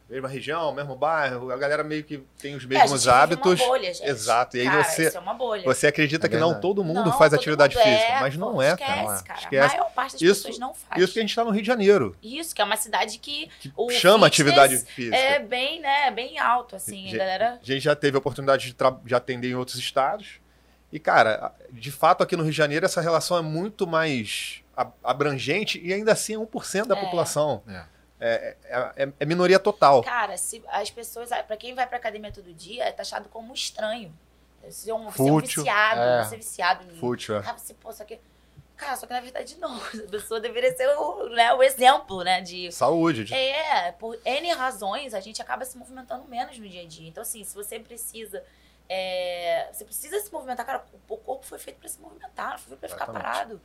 mesma 0.10 0.28
região, 0.28 0.74
mesmo 0.74 0.96
bairro, 0.96 1.52
a 1.52 1.58
galera 1.58 1.84
meio 1.84 2.04
que 2.04 2.24
tem 2.40 2.56
os 2.56 2.64
É, 2.64 2.66
a 2.66 2.70
mesmos 2.70 3.04
vive 3.04 3.14
hábitos. 3.16 3.60
Uma 3.62 3.68
bolha, 3.68 3.94
gente. 3.94 4.10
Exato. 4.10 4.58
E 4.58 4.62
aí 4.62 4.66
Cara, 4.66 4.84
você, 4.84 5.08
Isso 5.10 5.18
é 5.18 5.20
uma 5.20 5.34
bolha. 5.36 5.64
você 5.64 5.86
acredita 5.86 6.26
É 6.26 6.30
que 6.30 6.38
não 6.38 6.60
todo 6.60 6.84
mundo 6.84 7.04
Não, 7.04 7.12
faz 7.16 7.30
todo 7.30 7.36
atividade 7.40 7.76
mundo 7.76 7.84
física, 7.84 8.04
é, 8.14 8.20
mas 8.20 8.34
pô, 8.36 8.40
não 8.40 8.60
é, 8.60 8.70
esquece, 8.72 8.96
cara. 8.96 9.24
cara. 9.24 9.40
Esquece. 9.40 9.76
A 9.76 9.78
maior 9.78 9.92
parte 9.94 10.12
das 10.14 10.22
Isso- 10.24 10.42
pessoas 10.48 10.58
não 10.60 10.74
faz. 10.74 11.02
Isso 11.04 11.14
que 11.14 11.20
a 11.20 11.22
gente 11.22 11.36
tá 11.36 11.44
no 11.44 11.52
Rio 11.52 11.62
de 11.62 11.68
Janeiro, 11.68 12.16
Isso, 12.24 12.56
que 12.56 12.62
é 12.62 12.66
uma 12.66 12.78
cidade 12.78 13.20
que, 13.20 13.48
que 13.60 13.72
o 13.78 13.92
chama 13.92 14.26
atividade 14.26 14.78
física. 14.80 15.16
é 15.16 15.38
bem, 15.38 15.80
né, 15.82 16.10
bem 16.10 16.40
alto, 16.40 16.76
assim, 16.76 17.14
a 17.14 17.18
galera... 17.18 17.60
A 17.62 17.66
gente 17.66 17.84
já 17.84 17.96
teve 17.96 18.16
a 18.18 18.20
oportunidade 18.20 18.66
de, 18.72 18.76
de 19.06 19.14
atender 19.14 19.52
em 19.52 19.56
outros 19.56 19.78
estados. 19.78 20.40
E, 20.92 20.98
cara, 20.98 21.54
de 21.72 21.92
fato, 21.92 22.24
aqui 22.24 22.36
no 22.36 22.42
Rio 22.42 22.52
de 22.52 22.58
Janeiro, 22.58 22.84
essa 22.84 23.00
relação 23.00 23.38
é 23.38 23.44
muito 23.44 23.86
mais 23.86 24.64
abrangente 25.04 25.80
e 25.84 25.94
ainda 25.94 26.12
assim 26.14 26.34
é 26.36 26.38
1% 26.38 26.88
da 26.88 26.98
É. 26.98 27.02
população. 27.04 27.64
É. 27.68 27.86
É, 28.22 28.58
é- 28.66 29.04
é- 29.04 29.14
é 29.22 29.26
minoria 29.26 29.58
total. 29.60 30.04
Cara, 30.04 30.36
se 30.38 30.62
as 30.68 30.90
pessoas, 30.92 31.30
pra 31.48 31.56
quem 31.56 31.74
vai 31.74 31.88
pra 31.88 31.98
academia 31.98 32.32
todo 32.32 32.54
dia, 32.54 32.84
é 32.84 32.92
taxado 32.92 33.30
como 33.30 33.54
estranho. 33.54 34.14
Você 34.64 34.92
é 34.92 34.94
um, 34.94 35.06
é 35.06 35.08
um 35.08 35.12
Fútil, 35.12 35.64
viciado, 35.64 36.02
é. 36.02 36.24
você 36.26 36.36
é 36.36 36.38
viciado 36.38 36.84
em. 36.92 36.98
Fútil. 37.00 37.38
é. 37.38 37.44
Ah, 37.46 37.58
você, 37.58 37.74
pô, 37.74 37.94
só 37.94 38.04
que. 38.04 38.20
Cara, 38.76 38.96
só 38.98 39.08
que 39.08 39.14
na 39.14 39.22
verdade 39.22 39.58
não. 39.58 39.74
A 40.06 40.10
pessoa 40.12 40.40
deveria 40.42 40.76
ser 40.76 40.88
o, 40.98 41.30
né, 41.30 41.54
o 41.54 41.64
exemplo, 41.64 42.22
né? 42.24 42.42
De. 42.42 42.70
Saúde. 42.74 43.24
de- 43.24 43.34
É, 43.34 43.94
por 43.94 44.18
N 44.26 44.52
razões, 44.54 45.14
a 45.14 45.22
gente 45.22 45.42
acaba 45.42 45.64
se 45.64 45.78
movimentando 45.78 46.26
menos 46.28 46.58
no 46.60 46.68
dia 46.68 46.82
a 46.84 46.86
dia. 46.88 47.08
Então, 47.08 47.22
assim, 47.22 47.42
se 47.46 47.56
você 47.56 47.80
precisa. 47.80 48.44
é, 48.90 49.70
você 49.72 49.86
precisa 49.86 50.20
se 50.20 50.34
movimentar, 50.34 50.66
cara, 50.66 50.84
o 51.10 51.16
corpo 51.18 51.46
foi 51.46 51.60
feito 51.60 51.78
pra 51.80 51.88
se 51.88 52.00
movimentar, 52.02 52.52
não 52.52 52.58
foi 52.58 52.68
feito 52.70 52.80
pra 52.80 52.90
ficar 52.90 53.04
Exatamente. 53.06 53.24
parado. 53.24 53.62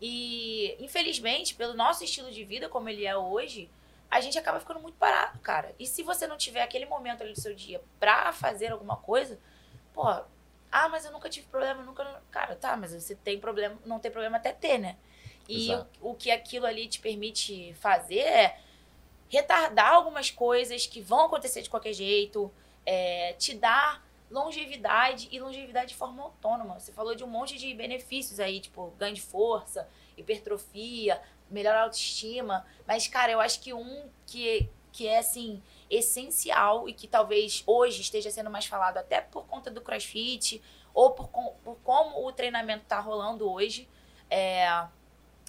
E, 0.00 0.76
infelizmente, 0.78 1.54
pelo 1.54 1.74
nosso 1.74 2.04
estilo 2.04 2.30
de 2.30 2.44
vida, 2.44 2.68
como 2.68 2.88
ele 2.88 3.06
é 3.06 3.16
hoje, 3.16 3.70
a 4.10 4.20
gente 4.20 4.38
acaba 4.38 4.60
ficando 4.60 4.80
muito 4.80 4.96
parado, 4.96 5.38
cara. 5.40 5.74
E 5.78 5.86
se 5.86 6.02
você 6.02 6.26
não 6.26 6.36
tiver 6.36 6.62
aquele 6.62 6.86
momento 6.86 7.22
ali 7.22 7.32
do 7.32 7.40
seu 7.40 7.54
dia 7.54 7.82
pra 7.98 8.32
fazer 8.32 8.72
alguma 8.72 8.96
coisa, 8.96 9.38
pô, 9.92 10.02
ah, 10.06 10.88
mas 10.88 11.04
eu 11.04 11.12
nunca 11.12 11.28
tive 11.28 11.46
problema, 11.46 11.82
nunca. 11.82 12.22
Cara, 12.30 12.56
tá, 12.56 12.76
mas 12.76 12.92
você 12.92 13.14
tem 13.14 13.38
problema, 13.38 13.78
não 13.84 13.98
tem 13.98 14.10
problema 14.10 14.36
até 14.36 14.52
ter, 14.52 14.78
né? 14.78 14.96
E 15.48 15.74
o, 16.00 16.10
o 16.10 16.14
que 16.14 16.30
aquilo 16.30 16.66
ali 16.66 16.86
te 16.88 17.00
permite 17.00 17.74
fazer 17.74 18.20
é 18.20 18.58
retardar 19.28 19.92
algumas 19.92 20.30
coisas 20.30 20.86
que 20.86 21.00
vão 21.00 21.26
acontecer 21.26 21.62
de 21.62 21.70
qualquer 21.70 21.92
jeito, 21.92 22.52
é, 22.86 23.34
te 23.34 23.54
dar 23.54 24.03
longevidade 24.34 25.28
e 25.30 25.38
longevidade 25.38 25.90
de 25.90 25.94
forma 25.94 26.24
autônoma. 26.24 26.80
Você 26.80 26.92
falou 26.92 27.14
de 27.14 27.22
um 27.22 27.28
monte 27.28 27.56
de 27.56 27.72
benefícios 27.72 28.40
aí, 28.40 28.58
tipo 28.58 28.90
ganho 28.98 29.14
de 29.14 29.22
força, 29.22 29.88
hipertrofia, 30.16 31.22
melhor 31.48 31.76
autoestima. 31.76 32.66
Mas, 32.84 33.06
cara, 33.06 33.30
eu 33.30 33.40
acho 33.40 33.60
que 33.60 33.72
um 33.72 34.10
que, 34.26 34.68
que 34.90 35.06
é 35.06 35.18
assim 35.18 35.62
essencial 35.88 36.88
e 36.88 36.92
que 36.92 37.06
talvez 37.06 37.62
hoje 37.64 38.00
esteja 38.00 38.28
sendo 38.30 38.50
mais 38.50 38.66
falado 38.66 38.98
até 38.98 39.20
por 39.20 39.46
conta 39.46 39.70
do 39.70 39.80
crossfit 39.80 40.60
ou 40.92 41.12
por, 41.12 41.28
por 41.28 41.76
como 41.84 42.26
o 42.26 42.32
treinamento 42.32 42.86
tá 42.86 42.98
rolando 42.98 43.48
hoje, 43.48 43.88
é, 44.28 44.64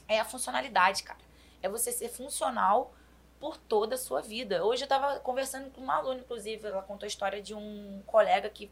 é 0.08 0.20
a 0.20 0.26
funcionalidade, 0.26 1.02
cara. 1.02 1.26
É 1.64 1.68
você 1.68 1.92
ser 1.92 2.10
funcional 2.10 2.94
por 3.40 3.58
toda 3.58 3.96
a 3.96 3.98
sua 3.98 4.22
vida. 4.22 4.64
Hoje 4.66 4.84
eu 4.84 4.88
tava 4.88 5.20
conversando 5.20 5.70
com 5.72 5.82
uma 5.82 5.96
aluna, 5.98 6.22
inclusive, 6.22 6.68
ela 6.68 6.82
contou 6.82 7.06
a 7.06 7.08
história 7.08 7.42
de 7.42 7.54
um 7.54 8.02
colega 8.06 8.50
que 8.50 8.72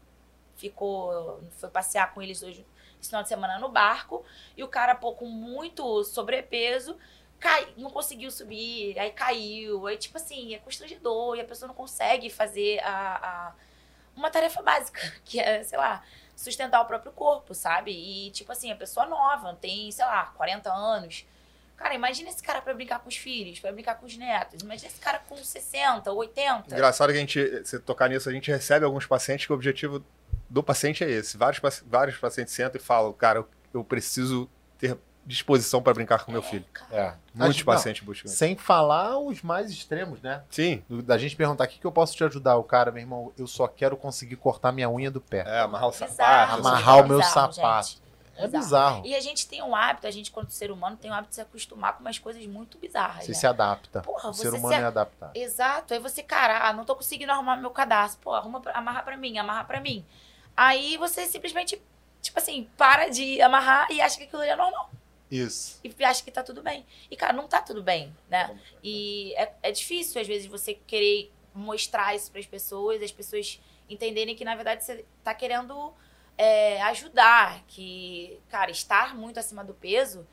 ficou, 0.56 1.42
foi 1.58 1.68
passear 1.70 2.12
com 2.14 2.22
eles 2.22 2.42
hoje, 2.42 2.66
esse 3.00 3.08
final 3.10 3.22
de 3.22 3.28
semana 3.28 3.58
no 3.58 3.68
barco, 3.68 4.24
e 4.56 4.62
o 4.62 4.68
cara, 4.68 4.94
pô, 4.94 5.12
com 5.12 5.26
muito 5.26 6.04
sobrepeso, 6.04 6.96
cai, 7.38 7.68
não 7.76 7.90
conseguiu 7.90 8.30
subir, 8.30 8.98
aí 8.98 9.10
caiu, 9.10 9.86
aí 9.86 9.96
tipo 9.98 10.16
assim, 10.16 10.54
é 10.54 10.58
constrangedor, 10.58 11.36
e 11.36 11.40
a 11.40 11.44
pessoa 11.44 11.66
não 11.68 11.74
consegue 11.74 12.30
fazer 12.30 12.80
a, 12.80 13.48
a- 13.50 13.54
uma 14.16 14.30
tarefa 14.30 14.62
básica, 14.62 15.00
que 15.24 15.40
é, 15.40 15.62
sei 15.62 15.78
lá, 15.78 16.02
sustentar 16.36 16.80
o 16.80 16.86
próprio 16.86 17.12
corpo, 17.12 17.54
sabe? 17.54 17.92
E 17.92 18.30
tipo 18.30 18.50
assim, 18.52 18.70
a 18.72 18.76
pessoa 18.76 19.06
nova, 19.06 19.54
tem, 19.60 19.90
sei 19.90 20.04
lá, 20.04 20.26
40 20.36 20.72
anos. 20.72 21.24
Cara, 21.76 21.94
imagina 21.94 22.28
esse 22.30 22.42
cara 22.42 22.62
pra 22.62 22.72
brincar 22.72 23.00
com 23.00 23.08
os 23.08 23.16
filhos, 23.16 23.58
pra 23.60 23.72
brincar 23.72 23.96
com 23.96 24.06
os 24.06 24.16
netos. 24.16 24.62
Imagina 24.62 24.88
esse 24.88 25.00
cara 25.00 25.18
com 25.28 25.36
60, 25.36 26.10
80. 26.12 26.72
Engraçado 26.72 27.10
que 27.10 27.16
a 27.16 27.20
gente, 27.20 27.62
se 27.64 27.78
tocar 27.80 28.08
nisso, 28.08 28.28
a 28.28 28.32
gente 28.32 28.50
recebe 28.50 28.84
alguns 28.84 29.06
pacientes 29.06 29.46
que 29.46 29.52
o 29.52 29.54
objetivo 29.56 30.02
do 30.48 30.62
paciente 30.62 31.02
é 31.04 31.10
esse. 31.10 31.36
Vários, 31.36 31.60
vários 31.86 32.16
pacientes 32.16 32.54
sentam 32.54 32.80
e 32.80 32.84
falam, 32.84 33.12
cara, 33.12 33.44
eu- 33.72 33.84
preciso 33.84 34.48
ter 34.78 34.96
disposição 35.26 35.82
para 35.82 35.94
brincar 35.94 36.24
com 36.24 36.30
meu 36.30 36.42
filho. 36.42 36.64
É. 36.92 37.14
Muitos 37.34 37.62
pacientes 37.62 38.04
buscam 38.04 38.26
isso. 38.28 38.36
Sem 38.36 38.56
falar 38.56 39.18
os 39.18 39.42
mais 39.42 39.70
extremos, 39.70 40.20
né? 40.20 40.42
Sim, 40.50 40.82
Da 40.88 41.16
gente 41.18 41.34
perguntar 41.34 41.64
o 41.64 41.66
que, 41.68 41.78
que 41.80 41.84
eu 41.86 41.90
posso 41.90 42.14
te 42.14 42.22
ajudar. 42.22 42.56
O 42.56 42.62
cara, 42.62 42.92
meu 42.92 43.00
irmão, 43.00 43.32
eu 43.38 43.46
só 43.46 43.66
quero 43.66 43.96
conseguir 43.96 44.36
cortar 44.36 44.70
minha 44.70 44.88
unha 44.88 45.10
do 45.10 45.20
pé. 45.20 45.42
é, 45.46 45.60
amarrar 45.60 45.88
o 45.88 45.92
sapato. 45.92 46.54
Amarrar 46.60 47.04
o 47.04 47.08
meu 47.08 47.22
sapato. 47.22 47.88
gente. 47.88 48.03
É 48.36 48.48
bizarro. 48.48 49.06
E 49.06 49.14
a 49.14 49.20
gente 49.20 49.46
tem 49.46 49.62
um 49.62 49.74
hábito, 49.74 50.06
a 50.06 50.10
gente, 50.10 50.30
quando 50.30 50.50
ser 50.50 50.70
humano, 50.70 50.96
tem 50.96 51.10
um 51.10 51.14
hábito 51.14 51.30
de 51.30 51.34
se 51.36 51.40
acostumar 51.40 51.94
com 51.94 52.00
umas 52.00 52.18
coisas 52.18 52.44
muito 52.46 52.78
bizarras. 52.78 53.24
Você 53.24 53.32
né? 53.32 53.38
se 53.38 53.46
adapta. 53.46 54.00
Porra, 54.02 54.30
o 54.30 54.34
ser 54.34 54.50
você 54.50 54.56
humano 54.56 54.74
se- 54.74 54.80
é 54.80 54.84
adaptado. 54.84 55.36
Exato. 55.36 55.94
Aí 55.94 56.00
você, 56.00 56.22
cara, 56.22 56.68
ah, 56.68 56.72
não 56.72 56.84
tô 56.84 56.96
conseguindo 56.96 57.32
arrumar 57.32 57.56
meu 57.56 57.70
cadastro. 57.70 58.20
Pô, 58.22 58.32
arruma, 58.32 58.60
pra- 58.60 58.72
amarra 58.72 59.02
pra 59.02 59.16
mim, 59.16 59.38
amarra 59.38 59.64
pra 59.64 59.80
mim. 59.80 60.04
Aí 60.56 60.96
você 60.96 61.26
simplesmente, 61.26 61.80
tipo 62.22 62.38
assim, 62.38 62.68
para 62.76 63.08
de 63.08 63.40
amarrar 63.40 63.90
e 63.90 64.00
acha 64.00 64.16
que 64.16 64.24
aquilo 64.24 64.42
ali 64.42 64.50
é 64.50 64.56
normal. 64.56 64.90
Isso. 65.30 65.80
E 65.82 66.04
acha 66.04 66.22
que 66.22 66.30
tá 66.30 66.42
tudo 66.42 66.62
bem. 66.62 66.86
E, 67.10 67.16
cara, 67.16 67.32
não 67.32 67.48
tá 67.48 67.60
tudo 67.60 67.82
bem, 67.82 68.14
né? 68.28 68.56
E 68.82 69.34
é, 69.36 69.52
é 69.62 69.72
difícil, 69.72 70.20
às 70.20 70.26
vezes, 70.26 70.46
você 70.46 70.74
querer 70.74 71.32
mostrar 71.52 72.14
isso 72.14 72.30
pras 72.30 72.46
pessoas, 72.46 73.02
as 73.02 73.12
pessoas 73.12 73.60
entenderem 73.88 74.34
que, 74.34 74.44
na 74.44 74.54
verdade, 74.54 74.84
você 74.84 75.04
tá 75.22 75.34
querendo 75.34 75.92
é, 76.38 76.82
ajudar. 76.82 77.60
Que, 77.68 78.40
cara, 78.50 78.70
estar 78.70 79.14
muito 79.14 79.38
acima 79.40 79.62
do 79.64 79.74
peso 79.74 80.26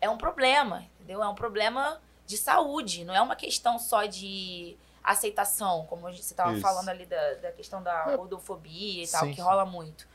é 0.00 0.08
um 0.08 0.16
problema, 0.18 0.84
entendeu? 0.96 1.22
É 1.22 1.28
um 1.28 1.34
problema 1.34 2.00
de 2.26 2.36
saúde, 2.36 3.04
não 3.04 3.14
é 3.14 3.20
uma 3.20 3.34
questão 3.36 3.78
só 3.78 4.04
de 4.06 4.76
aceitação, 5.02 5.84
como 5.88 6.02
você 6.12 6.34
tava 6.34 6.52
Isso. 6.52 6.60
falando 6.60 6.88
ali 6.90 7.04
da, 7.06 7.34
da 7.34 7.52
questão 7.52 7.82
da 7.82 8.04
É. 8.12 8.16
gordofobia 8.16 9.02
e 9.02 9.08
tal, 9.08 9.22
Sim, 9.22 9.30
que 9.30 9.36
sim. 9.36 9.42
rola 9.42 9.64
muito. 9.66 10.06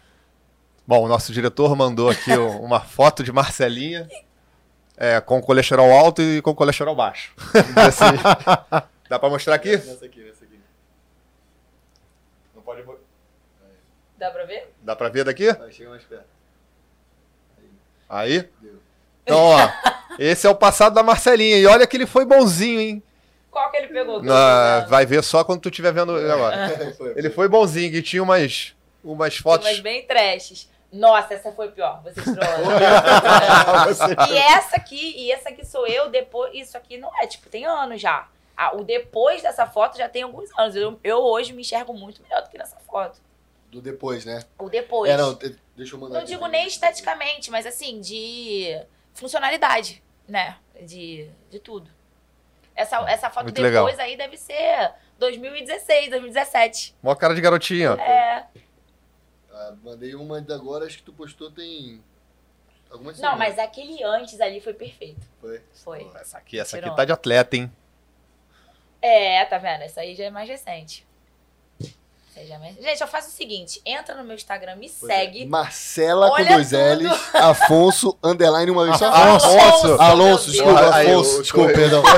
Bom, 0.88 1.04
o 1.04 1.08
nosso 1.08 1.34
diretor 1.34 1.76
mandou 1.76 2.10
aqui 2.10 2.32
uma 2.62 2.80
foto 2.80 3.24
de 3.24 3.32
Marcelinha 3.32 4.08
é, 4.96 5.20
com 5.20 5.42
colesterol 5.42 5.92
alto 5.92 6.22
e 6.22 6.42
com 6.42 6.54
colesterol 6.56 6.96
baixo. 6.96 7.34
Se- 7.92 8.86
Dá 9.10 9.20
pra 9.20 9.30
mostrar 9.30 9.56
aqui? 9.56 9.76
Nessa 9.78 10.06
aqui, 10.06 10.24
nessa 10.24 10.46
aqui. 10.46 10.60
Não 12.56 12.62
pode... 12.62 12.84
Dá 14.18 14.32
pra 14.32 14.46
ver? 14.46 14.74
Dá 14.86 14.95
pra 14.95 15.10
ver 15.10 15.24
daqui? 15.26 15.52
Vai, 15.52 15.71
chega 15.71 15.89
mais 15.89 16.04
perto. 16.04 16.26
Aí. 18.08 18.48
Deu. 18.62 18.76
Então, 19.24 19.39
ó, 19.39 19.58
esse 20.19 20.45
é 20.45 20.50
o 20.50 20.56
passado 20.56 20.93
da 20.93 21.02
Marcelinha. 21.02 21.58
E 21.58 21.65
olha 21.65 21.88
que 21.88 21.98
ele 21.98 22.06
foi 22.06 22.24
bonzinho, 22.24 22.80
hein? 22.80 23.04
Qual 23.50 23.71
que 23.71 23.78
ele 23.78 23.88
pegou? 23.88 24.19
que 24.21 24.28
Na- 24.28 24.82
vai 24.82 25.06
ver 25.06 25.24
só 25.24 25.43
quando 25.43 25.62
tu 25.62 25.69
estiver 25.69 25.91
vendo 25.91 26.15
ele 26.17 26.32
agora. 26.32 26.69
Foi, 26.95 27.13
Ele 27.17 27.30
foi 27.30 27.48
bonzinho, 27.48 27.89
que 27.91 28.02
tinha 28.02 28.21
umas, 28.21 28.76
umas 29.04 29.36
fotos. 29.38 29.65
umas 29.67 29.80
bem 29.80 30.06
trashes. 30.06 30.69
Nossa, 30.91 31.34
essa 31.34 31.52
foi 31.52 31.69
pior. 31.71 32.02
Vocês 32.04 32.24
trollam. 32.24 32.80
e 34.30 34.38
essa 34.38 34.76
aqui, 34.76 35.13
e 35.17 35.32
essa 35.32 35.50
aqui 35.50 35.65
sou 35.65 35.88
eu, 35.88 36.10
depois. 36.10 36.54
Isso 36.54 36.78
aqui 36.78 36.98
não 36.98 37.10
é, 37.21 37.26
tipo, 37.28 37.50
tem 37.50 37.65
anos 37.65 38.00
já. 38.02 38.28
Ah, 38.56 38.76
o 38.76 38.84
depois 38.84 39.41
dessa 39.41 39.65
foto 39.65 39.98
já 39.98 40.08
tem 40.08 40.24
alguns 40.24 40.50
anos. 40.58 40.76
Eu, 40.76 41.00
eu 41.04 41.17
hoje 41.17 41.52
me 41.54 41.62
enxergo 41.62 41.93
muito 41.93 42.21
melhor 42.24 42.43
do 42.43 42.50
que 42.50 42.58
nessa 42.58 42.78
foto. 42.88 43.17
Do 43.76 43.82
depois, 43.82 44.24
né? 44.24 44.42
O 44.58 44.70
depois. 44.70 45.12
É, 45.12 45.18
não, 45.18 45.38
deixa 45.76 45.96
eu 45.96 46.00
mandar 46.00 46.14
não 46.14 46.22
aqui 46.22 46.32
digo 46.32 46.48
nem 46.48 46.66
esteticamente, 46.66 47.52
mas 47.52 47.66
assim, 47.66 48.00
de 48.00 48.82
funcionalidade, 49.14 50.02
né? 50.26 50.56
De, 50.82 51.30
de 51.50 51.60
tudo. 51.60 51.92
Essa, 52.74 52.98
essa 53.10 53.30
foto 53.30 53.44
Muito 53.44 53.62
depois 53.62 53.98
legal. 53.98 54.00
aí 54.00 54.16
deve 54.16 54.38
ser 54.38 54.94
2016, 55.20 56.10
2017. 56.10 56.96
Mó 57.04 57.14
cara 57.16 57.36
de 57.36 57.42
garotinho, 57.42 57.96
ó. 57.96 57.96
É. 57.96 58.48
Ah, 59.52 59.74
mandei 59.84 60.16
uma 60.16 60.42
de 60.42 60.54
agora, 60.54 60.86
acho 60.86 61.00
que 61.00 61.04
tu 61.04 61.12
postou 61.12 61.52
tem 61.52 62.02
algumas 62.90 63.20
Não, 63.20 63.38
mas 63.38 63.60
aquele 63.60 64.02
antes 64.06 64.40
ali 64.40 64.62
foi 64.62 64.74
perfeito. 64.74 65.20
Foi. 65.42 65.62
Foi. 65.74 66.12
Essa 66.16 66.38
aqui, 66.38 66.58
essa 66.58 66.78
aqui 66.78 66.96
tá 66.96 67.04
de 67.04 67.12
atleta, 67.12 67.58
hein? 67.58 67.70
É, 69.02 69.44
tá 69.44 69.58
vendo? 69.58 69.82
Essa 69.82 70.00
aí 70.00 70.16
já 70.16 70.24
é 70.24 70.30
mais 70.30 70.48
recente. 70.48 71.06
É 72.38 72.58
mais- 72.58 72.76
Gente, 72.76 73.00
eu 73.02 73.08
faço 73.08 73.30
o 73.30 73.32
seguinte: 73.32 73.82
entra 73.86 74.13
no 74.15 74.24
meu 74.24 74.36
Instagram, 74.36 74.76
me 74.76 74.89
Pois 75.00 75.10
é. 75.10 75.15
segue. 75.19 75.45
Marcela 75.45 76.30
Olha 76.30 76.45
com 76.45 76.54
dois 76.54 76.69
tudo. 76.69 76.82
L's, 76.82 77.36
Afonso, 77.36 78.17
underline 78.21 78.71
uma 78.71 78.86
vez 78.86 78.98
só. 78.98 79.10
Afonso. 79.10 80.02
Alonso, 80.02 80.52
desculpa, 80.52 80.80
Afonso, 80.89 81.41
desculpa, 81.41 81.74
perdão. 81.74 82.04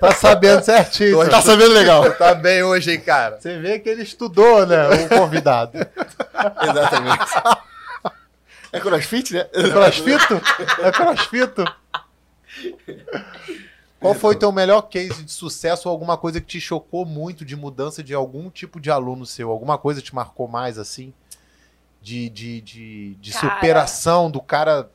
Tá 0.00 0.12
sabendo 0.12 0.62
certinho. 0.62 1.28
Tá 1.30 1.40
sabendo 1.40 1.72
legal. 1.72 2.12
Tá 2.12 2.34
bem 2.34 2.62
hoje, 2.62 2.92
hein, 2.92 3.00
cara? 3.00 3.40
Você 3.40 3.58
vê 3.58 3.78
que 3.78 3.88
ele 3.88 4.02
estudou, 4.02 4.66
né? 4.66 4.88
O 4.88 5.08
convidado. 5.08 5.78
Exatamente. 6.62 7.24
É 8.72 8.80
crossfit, 8.80 9.32
né? 9.32 9.44
Crossfito? 9.44 10.42
É 10.82 10.92
crossfito? 10.92 11.64
Qual 14.06 14.14
foi 14.14 14.34
o 14.34 14.38
teu 14.38 14.52
melhor 14.52 14.82
case 14.82 15.22
de 15.22 15.30
sucesso 15.32 15.88
ou 15.88 15.92
alguma 15.92 16.16
coisa 16.16 16.40
que 16.40 16.46
te 16.46 16.60
chocou 16.60 17.04
muito 17.04 17.44
de 17.44 17.54
mudança 17.56 18.02
de 18.02 18.14
algum 18.14 18.50
tipo 18.50 18.80
de 18.80 18.90
aluno 18.90 19.24
seu? 19.26 19.50
Alguma 19.50 19.76
coisa 19.78 20.00
te 20.02 20.14
marcou 20.14 20.48
mais 20.48 20.78
assim? 20.78 21.12
De, 22.00 22.28
de, 22.30 22.60
de, 22.60 23.14
de 23.16 23.32
Cara. 23.32 23.54
superação 23.54 24.30
do 24.30 24.40
cara. 24.40 24.88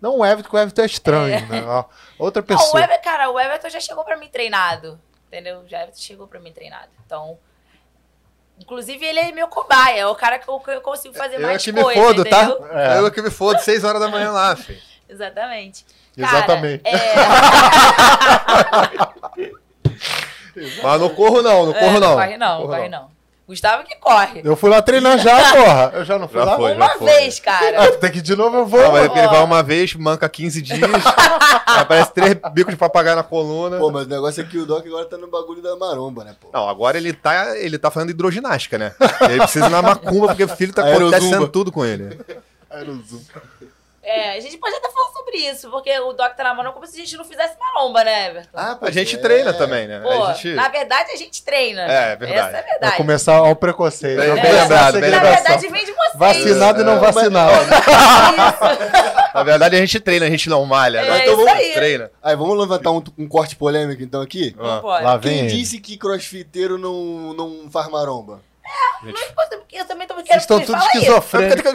Não 0.00 0.18
o 0.18 0.24
Everton, 0.24 0.48
que 0.50 0.56
o 0.56 0.58
Everton 0.58 0.82
é 0.82 0.86
estranho, 0.86 1.48
né? 1.48 1.62
Ó, 1.64 1.84
Outra 2.18 2.44
Não, 2.48 2.56
o 2.56 2.58
pessoa. 2.58 2.82
Everton, 2.82 3.02
cara, 3.02 3.30
o 3.30 3.38
Everton 3.38 3.68
já 3.68 3.80
chegou 3.80 4.04
pra 4.04 4.16
mim 4.16 4.28
treinado. 4.28 4.98
Entendeu? 5.28 5.64
Já 5.66 5.82
Everton 5.82 6.00
chegou 6.00 6.26
pra 6.26 6.38
mim 6.40 6.52
treinado. 6.52 6.88
Então. 7.04 7.38
Inclusive, 8.60 9.04
ele 9.04 9.18
é 9.18 9.32
meu 9.32 9.48
cobaia. 9.48 10.00
É 10.00 10.06
o 10.06 10.14
cara 10.14 10.38
que 10.38 10.48
eu, 10.48 10.60
que 10.60 10.70
eu 10.70 10.80
consigo 10.80 11.14
fazer 11.14 11.36
Eu 11.36 11.40
é 11.40 11.46
mais 11.46 11.64
que 11.64 11.72
me 11.72 11.82
coisa, 11.82 12.00
fodo, 12.00 12.24
tá? 12.24 12.44
entendeu? 12.44 12.66
É. 12.72 12.98
Eu 12.98 13.06
é 13.06 13.10
que 13.10 13.22
me 13.22 13.30
fodo, 13.30 13.58
6 13.60 13.82
horas 13.82 14.00
da 14.00 14.08
manhã 14.08 14.30
lá, 14.30 14.54
filho. 14.54 14.80
Exatamente. 15.08 15.84
Exatamente. 16.16 16.82
é- 16.84 17.02
Mas 20.82 21.00
não 21.00 21.08
corro 21.10 21.40
não, 21.42 21.66
não 21.66 21.74
É, 21.74 21.80
corro 21.80 22.00
não. 22.00 22.14
corre 22.14 22.36
não, 22.36 22.56
Corro 22.58 22.68
corre 22.68 22.88
não. 22.88 23.10
Gustavo 23.48 23.82
que 23.84 23.96
corre. 23.96 24.40
Eu 24.44 24.54
fui 24.56 24.70
lá 24.70 24.80
treinar 24.80 25.18
já, 25.18 25.34
porra. 25.52 25.90
Eu 25.94 26.04
já 26.04 26.18
não 26.18 26.28
fui 26.28 26.38
Já 26.38 26.44
lá? 26.44 26.56
foi. 26.56 26.74
Uma 26.74 26.88
foi. 26.90 27.06
vez, 27.06 27.40
cara. 27.40 27.82
Ah, 27.84 27.92
tem 27.92 28.10
que 28.10 28.18
ir 28.18 28.22
de 28.22 28.36
novo, 28.36 28.56
eu 28.58 28.66
vou. 28.66 28.80
Não, 28.80 28.92
mas 28.92 29.04
ele 29.16 29.28
vai 29.28 29.42
uma 29.42 29.62
vez, 29.62 29.94
manca 29.94 30.28
15 30.28 30.62
dias, 30.62 30.78
aparece 31.66 32.12
três 32.12 32.34
bicos 32.52 32.72
de 32.72 32.78
papagaio 32.78 33.16
na 33.16 33.22
coluna. 33.22 33.78
Pô, 33.78 33.90
mas 33.90 34.06
o 34.06 34.08
negócio 34.08 34.40
é 34.42 34.46
que 34.46 34.56
o 34.58 34.64
Doc 34.64 34.86
agora 34.86 35.04
tá 35.06 35.18
no 35.18 35.26
bagulho 35.26 35.60
da 35.60 35.74
maromba, 35.76 36.22
né, 36.24 36.34
pô? 36.40 36.48
Não, 36.52 36.68
agora 36.68 36.96
ele 36.96 37.12
tá, 37.12 37.58
ele 37.58 37.78
tá 37.78 37.90
fazendo 37.90 38.10
hidroginástica, 38.10 38.78
né? 38.78 38.94
E 39.22 39.24
ele 39.32 39.38
precisa 39.40 39.66
ir 39.66 39.70
na 39.70 39.82
macumba, 39.82 40.28
porque 40.28 40.44
o 40.44 40.48
filho 40.48 40.72
tá 40.72 40.84
Aerozumba. 40.86 41.16
acontecendo 41.16 41.48
tudo 41.48 41.72
com 41.72 41.84
ele. 41.84 42.18
É, 44.04 44.32
a 44.36 44.40
gente 44.40 44.56
pode 44.58 44.74
até 44.74 44.90
falar 44.90 45.10
sobre 45.12 45.36
isso, 45.38 45.70
porque 45.70 45.96
o 46.00 46.12
Doc 46.12 46.34
tá 46.34 46.42
na 46.42 46.52
mão 46.54 46.72
como 46.72 46.84
se 46.88 46.96
a 46.96 47.04
gente 47.04 47.16
não 47.16 47.24
fizesse 47.24 47.54
maromba, 47.58 48.02
né, 48.02 48.30
Everton? 48.30 48.48
Ah, 48.52 48.76
A 48.82 48.90
gente 48.90 49.16
treina 49.18 49.52
também, 49.52 49.86
né? 49.86 50.00
Pô, 50.00 50.24
a 50.24 50.32
gente... 50.32 50.54
na 50.54 50.68
verdade 50.68 51.12
a 51.12 51.16
gente 51.16 51.42
treina. 51.44 51.82
É, 51.82 52.12
é 52.12 52.16
verdade. 52.16 52.32
Essa 52.40 52.56
é 52.56 52.58
a 52.58 52.62
Vai 52.62 52.70
verdade. 52.72 52.96
começar 52.96 53.36
ao 53.36 53.54
preconceito. 53.54 54.18
Bem- 54.18 54.28
Vai 54.30 54.40
bem 54.40 54.52
lembrado, 54.52 54.92
bem 54.94 55.00
Na 55.02 55.06
lembrado. 55.08 55.22
segregação. 55.22 55.44
verdade 55.44 55.68
vem 55.68 55.84
de 55.86 55.92
vocês. 55.92 56.12
Vacinado 56.16 56.80
e 56.80 56.84
não 56.84 56.96
É, 56.96 56.98
vacinado. 56.98 57.52
Na 59.34 59.42
verdade, 59.44 59.76
a 59.76 59.78
gente 59.78 59.98
treina, 60.00 60.26
a 60.26 60.30
gente 60.30 60.48
não 60.50 60.64
malha. 60.66 60.98
É, 60.98 61.08
né? 61.10 61.24
isso 61.24 61.32
Então, 61.40 61.54
aí. 61.54 61.72
treina. 61.72 62.10
Aí, 62.22 62.36
vamos 62.36 62.58
levantar 62.58 62.90
um, 62.90 63.02
um 63.16 63.26
corte 63.28 63.56
polêmico 63.56 64.02
então 64.02 64.20
aqui? 64.20 64.54
Ah, 64.60 64.80
Pode. 64.82 65.04
Lá 65.04 65.16
vem 65.16 65.46
Quem 65.46 65.56
disse 65.58 65.78
que 65.80 65.96
crossfiteiro 65.96 66.76
não, 66.76 67.32
não 67.34 67.70
faz 67.70 67.88
maromba? 67.88 68.40
Eu 69.72 69.84
também 69.86 70.06
tô 70.06 70.14
Vocês 70.14 70.26
querendo 70.28 70.40
estão 70.40 70.58
me 70.58 70.66
todos 70.66 70.84
esquizofrênicos. 70.86 71.72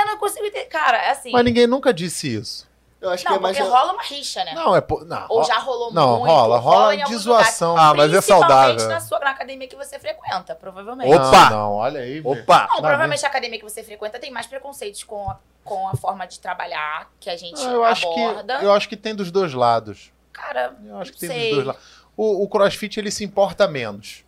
Eu 0.00 0.06
não 0.06 0.18
consigo 0.18 0.44
entender. 0.46 0.66
Cara, 0.66 0.98
é 0.98 1.10
assim. 1.10 1.30
Mas 1.32 1.44
ninguém 1.44 1.66
nunca 1.66 1.92
disse 1.92 2.34
isso. 2.34 2.66
Eu 3.00 3.10
acho 3.10 3.24
Não, 3.26 3.32
que 3.32 3.38
é 3.38 3.40
mais. 3.42 3.56
porque 3.58 3.70
rola 3.70 3.92
uma 3.92 4.02
rixa, 4.02 4.42
né? 4.42 4.54
Não, 4.54 4.74
é. 4.74 4.80
po- 4.80 5.04
Não, 5.04 5.26
Ou 5.28 5.44
já 5.44 5.58
rolou 5.58 5.92
Não, 5.92 6.18
muito. 6.20 6.30
rola, 6.32 6.58
rola 6.58 6.94
em 6.94 7.04
de 7.04 7.14
zoação. 7.16 7.76
Ah, 7.76 7.92
mas 7.94 8.12
é 8.12 8.20
saudável. 8.22 8.88
Na, 8.88 9.00
sua, 9.00 9.18
na 9.20 9.30
academia 9.30 9.68
que 9.68 9.76
você 9.76 9.98
frequenta, 9.98 10.54
provavelmente. 10.54 11.14
Opa! 11.14 11.50
Não, 11.50 11.56
não, 11.56 11.72
olha 11.74 12.00
aí. 12.00 12.20
velho. 12.20 12.42
Opa! 12.42 12.66
Não, 12.70 12.78
provavelmente 12.80 13.24
a 13.24 13.28
academia 13.28 13.58
que 13.58 13.64
você 13.64 13.84
frequenta 13.84 14.18
tem 14.18 14.30
mais 14.30 14.46
preconceitos 14.46 15.04
com 15.04 15.30
a, 15.30 15.38
com 15.62 15.88
a 15.88 15.94
forma 15.94 16.26
de 16.26 16.40
trabalhar 16.40 17.10
que 17.20 17.28
a 17.28 17.36
gente 17.36 17.60
Ah, 17.64 17.70
eu 17.70 17.84
acho 17.84 18.12
que 18.14 18.24
aborda. 18.24 18.54
eu 18.62 18.72
acho 18.72 18.88
que 18.88 18.96
tem 18.96 19.14
dos 19.14 19.30
dois 19.30 19.52
lados. 19.52 20.10
Cara, 20.32 20.74
Eu 20.84 20.98
acho 20.98 21.12
que 21.12 21.22
Não 21.26 21.28
tem 21.28 21.38
sei. 21.38 21.48
dos 21.50 21.54
dois 21.56 21.66
lados. 21.66 21.82
O, 22.16 22.44
o 22.44 22.48
CrossFit 22.48 22.98
ele 22.98 23.10
se 23.10 23.22
importa 23.24 23.68
menos. 23.68 24.24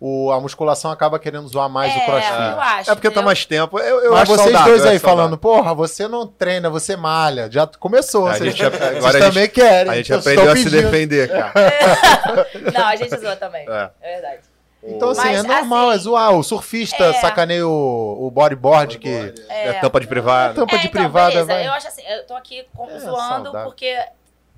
O, 0.00 0.30
a 0.32 0.40
musculação 0.40 0.90
acaba 0.90 1.18
querendo 1.18 1.48
zoar 1.48 1.68
mais 1.68 1.94
é, 1.94 1.96
o 1.98 2.04
CrossFit. 2.04 2.32
eu 2.32 2.60
acho. 2.60 2.90
É 2.90 2.94
porque 2.94 3.10
tá 3.10 3.22
mais 3.22 3.46
tempo. 3.46 3.78
Eu, 3.78 4.00
eu 4.04 4.12
Mas 4.12 4.28
vocês 4.28 4.50
saudável, 4.50 4.76
dois 4.76 4.84
aí 4.86 4.98
falando, 4.98 5.38
porra, 5.38 5.72
você 5.74 6.06
não 6.06 6.26
treina, 6.26 6.68
você 6.68 6.94
malha. 6.96 7.48
Já 7.50 7.66
começou. 7.66 8.26
A 8.26 8.34
vocês, 8.34 8.54
gente- 8.54 8.64
agora 8.66 8.90
vocês 8.90 9.04
a 9.06 9.10
gente- 9.12 9.20
também 9.22 9.48
querem. 9.48 9.92
A 9.92 9.96
gente 9.96 10.12
aprendeu 10.12 10.50
a 10.52 10.56
se 10.56 10.68
defender, 10.68 11.28
cara. 11.30 11.52
Não, 12.74 12.86
a 12.86 12.96
gente 12.96 13.16
zoa 13.18 13.36
também. 13.36 13.64
É. 13.68 13.90
É, 14.02 14.12
verdade. 14.14 14.40
Então, 14.86 15.08
assim, 15.10 15.22
Mas, 15.22 15.44
é 15.44 15.48
normal, 15.48 15.88
assim, 15.88 15.98
é 15.98 16.02
zoar. 16.02 16.32
O 16.32 16.42
surfista 16.42 17.04
é. 17.04 17.12
sacaneia 17.14 17.66
o, 17.66 18.26
o 18.26 18.30
bodyboard, 18.30 18.98
que. 18.98 19.08
Bodyboard, 19.08 19.42
é. 19.48 19.68
É, 19.68 19.72
tampa 19.74 19.98
de 20.00 20.06
privada. 20.06 20.52
Tampa 20.54 20.74
É, 20.74 20.78
de 20.80 20.86
então, 20.88 21.00
privada, 21.02 21.28
beleza. 21.30 21.46
vai. 21.46 21.66
Eu 21.66 21.72
acho 21.72 21.88
assim, 21.88 22.02
eu 22.06 22.26
tô 22.26 22.34
aqui 22.34 22.66
com- 22.76 22.90
É, 22.90 22.98
zoando 22.98 23.44
saudável. 23.44 23.62
porque 23.64 23.96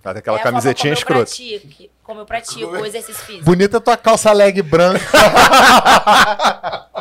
Tá, 0.02 0.10
Aquela 0.12 0.38
é 0.38 0.42
camisetinha 0.42 0.92
escrota. 0.92 1.30
Como 2.06 2.20
eu 2.20 2.24
pratico 2.24 2.70
o 2.70 2.86
exercício 2.86 3.24
físico. 3.24 3.44
Bonita 3.44 3.80
tua 3.80 3.96
calça 3.96 4.32
leg 4.32 4.62
branca. 4.62 5.00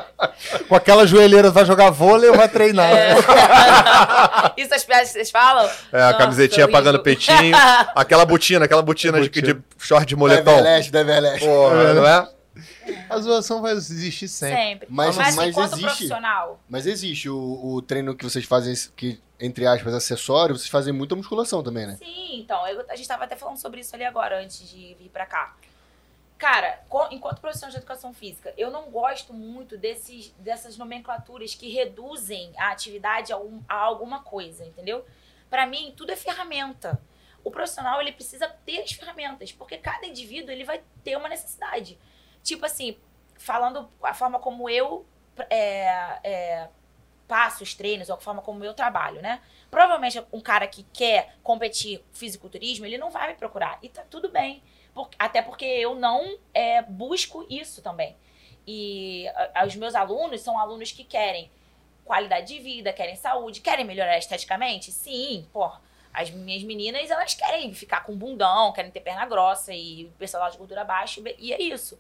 Com 0.68 0.76
aquela 0.76 1.06
joelheira, 1.06 1.52
vai 1.52 1.64
jogar 1.66 1.92
vôlei 1.92 2.30
ou 2.30 2.36
vai 2.36 2.48
treinar? 2.50 2.90
Isso 4.58 4.74
as 4.74 4.84
piadas 4.84 5.10
que 5.10 5.14
vocês 5.14 5.30
falam? 5.30 5.70
É, 5.94 6.02
a 6.02 6.06
Nossa, 6.08 6.18
camisetinha 6.18 6.66
apagando 6.66 6.96
o 6.96 7.04
peitinho. 7.04 7.56
Aquela 7.94 8.26
botina, 8.26 8.66
aquela 8.66 8.82
botina 8.82 9.22
de, 9.22 9.30
Botina. 9.30 9.54
de 9.54 9.62
short 9.78 10.06
de 10.08 10.16
Da 10.16 10.20
moletom. 10.20 10.52
Everlast, 10.52 10.92
da 10.92 11.00
Everlast. 11.02 11.46
Porra, 11.46 11.94
não 11.94 12.08
é? 12.08 12.28
A 13.10 13.18
zoação 13.20 13.62
vai 13.62 13.74
existir 13.74 14.28
sempre. 14.28 14.56
Sempre. 14.58 14.88
Mas- 14.90 15.16
Mas, 15.16 15.36
mas 15.36 15.50
enquanto 15.50 15.72
existe. 15.74 15.86
profissional, 15.86 16.60
Mas 16.70 16.86
existe 16.86 17.30
o, 17.30 17.38
o 17.76 17.82
treino 17.82 18.16
que 18.16 18.24
vocês 18.24 18.46
fazem, 18.46 18.74
que, 18.96 19.22
entre 19.40 19.66
aspas, 19.68 19.94
acessório, 19.94 20.56
vocês 20.58 20.70
fazem 20.70 20.94
muita 20.94 21.16
musculação 21.16 21.62
também, 21.64 21.86
né? 21.88 21.96
Sim, 21.98 22.40
então, 22.40 22.66
eu- 22.68 22.86
a 22.90 22.96
gente 22.96 23.08
tava 23.08 23.24
até 23.24 23.36
falando 23.36 23.58
sobre 23.58 23.82
isso 23.82 23.96
ali 23.96 24.04
agora, 24.04 24.40
antes 24.42 24.70
de 24.70 24.96
vir 25.00 25.10
pra 25.10 25.26
cá. 25.26 25.56
Cara, 26.38 26.84
co- 26.90 27.08
enquanto 27.12 27.40
profissional 27.40 27.72
de 27.72 27.78
educação 27.78 28.14
física, 28.14 28.54
eu 28.58 28.70
não 28.70 28.90
gosto 28.92 29.34
muito 29.34 29.78
desses, 29.78 30.34
dessas 30.38 30.78
nomenclaturas 30.78 31.56
que 31.56 31.70
reduzem 31.72 32.52
a 32.58 32.72
atividade 32.72 33.32
a, 33.32 33.38
um- 33.38 33.64
a 33.70 33.76
alguma 33.76 34.20
coisa, 34.22 34.66
entendeu? 34.66 35.06
Pra 35.50 35.66
mim, 35.66 35.94
tudo 35.96 36.12
é 36.12 36.16
ferramenta. 36.16 37.00
O 37.44 37.50
profissional, 37.52 38.02
ele 38.02 38.12
precisa 38.12 38.48
ter 38.66 38.82
as 38.82 38.92
ferramentas, 38.92 39.52
porque 39.54 39.78
cada 39.78 40.06
indivíduo, 40.06 40.52
ele 40.52 40.66
vai 40.66 40.82
ter 41.04 41.16
uma 41.16 41.30
necessidade. 41.30 41.98
Tipo 42.46 42.66
assim, 42.68 42.96
falando 43.38 43.90
a 44.04 44.14
forma 44.14 44.40
como 44.40 44.70
eu 44.70 45.04
é, 45.50 46.20
é, 46.24 46.70
passo 47.28 47.64
os 47.64 47.74
treinos, 47.74 48.08
ou 48.08 48.16
a 48.16 48.22
forma 48.22 48.42
como 48.44 48.64
eu 48.64 48.74
trabalho, 48.74 49.20
né? 49.22 49.42
Provavelmente 49.72 50.24
um 50.32 50.40
cara 50.40 50.68
que 50.68 50.84
quer 50.94 51.36
competir 51.44 52.06
fisiculturismo, 52.14 52.86
ele 52.86 53.00
não 53.00 53.10
vai 53.10 53.30
me 53.30 53.34
procurar. 53.36 53.80
E 53.82 53.90
tá 53.90 54.04
tudo 54.10 54.30
bem. 54.30 54.62
Por- 54.94 55.10
até 55.18 55.42
porque 55.42 55.66
eu 55.66 55.96
não 55.96 56.38
é, 56.54 56.84
busco 56.84 57.46
isso 57.50 57.82
também. 57.82 58.16
E 58.68 59.28
a- 59.56 59.66
os 59.66 59.76
meus 59.76 59.96
alunos 59.96 60.42
são 60.42 60.58
alunos 60.60 60.92
que 60.92 61.04
querem 61.04 61.52
qualidade 62.06 62.48
de 62.54 62.60
vida, 62.60 62.94
querem 62.94 63.16
saúde, 63.16 63.60
querem 63.62 63.84
melhorar 63.86 64.18
esteticamente? 64.20 64.92
Sim, 64.92 65.48
porra. 65.52 65.82
As 66.14 66.30
minhas 66.30 66.64
meninas, 66.64 67.10
elas 67.10 67.34
querem 67.34 67.74
ficar 67.74 68.06
com 68.06 68.16
bundão, 68.16 68.72
querem 68.72 68.92
ter 68.92 69.02
perna 69.02 69.26
grossa 69.26 69.74
e 69.74 70.06
percentual 70.18 70.52
de 70.52 70.58
gordura 70.60 70.84
baixo, 70.84 71.24
e 71.40 71.52
é 71.52 71.62
isso. 71.62 72.00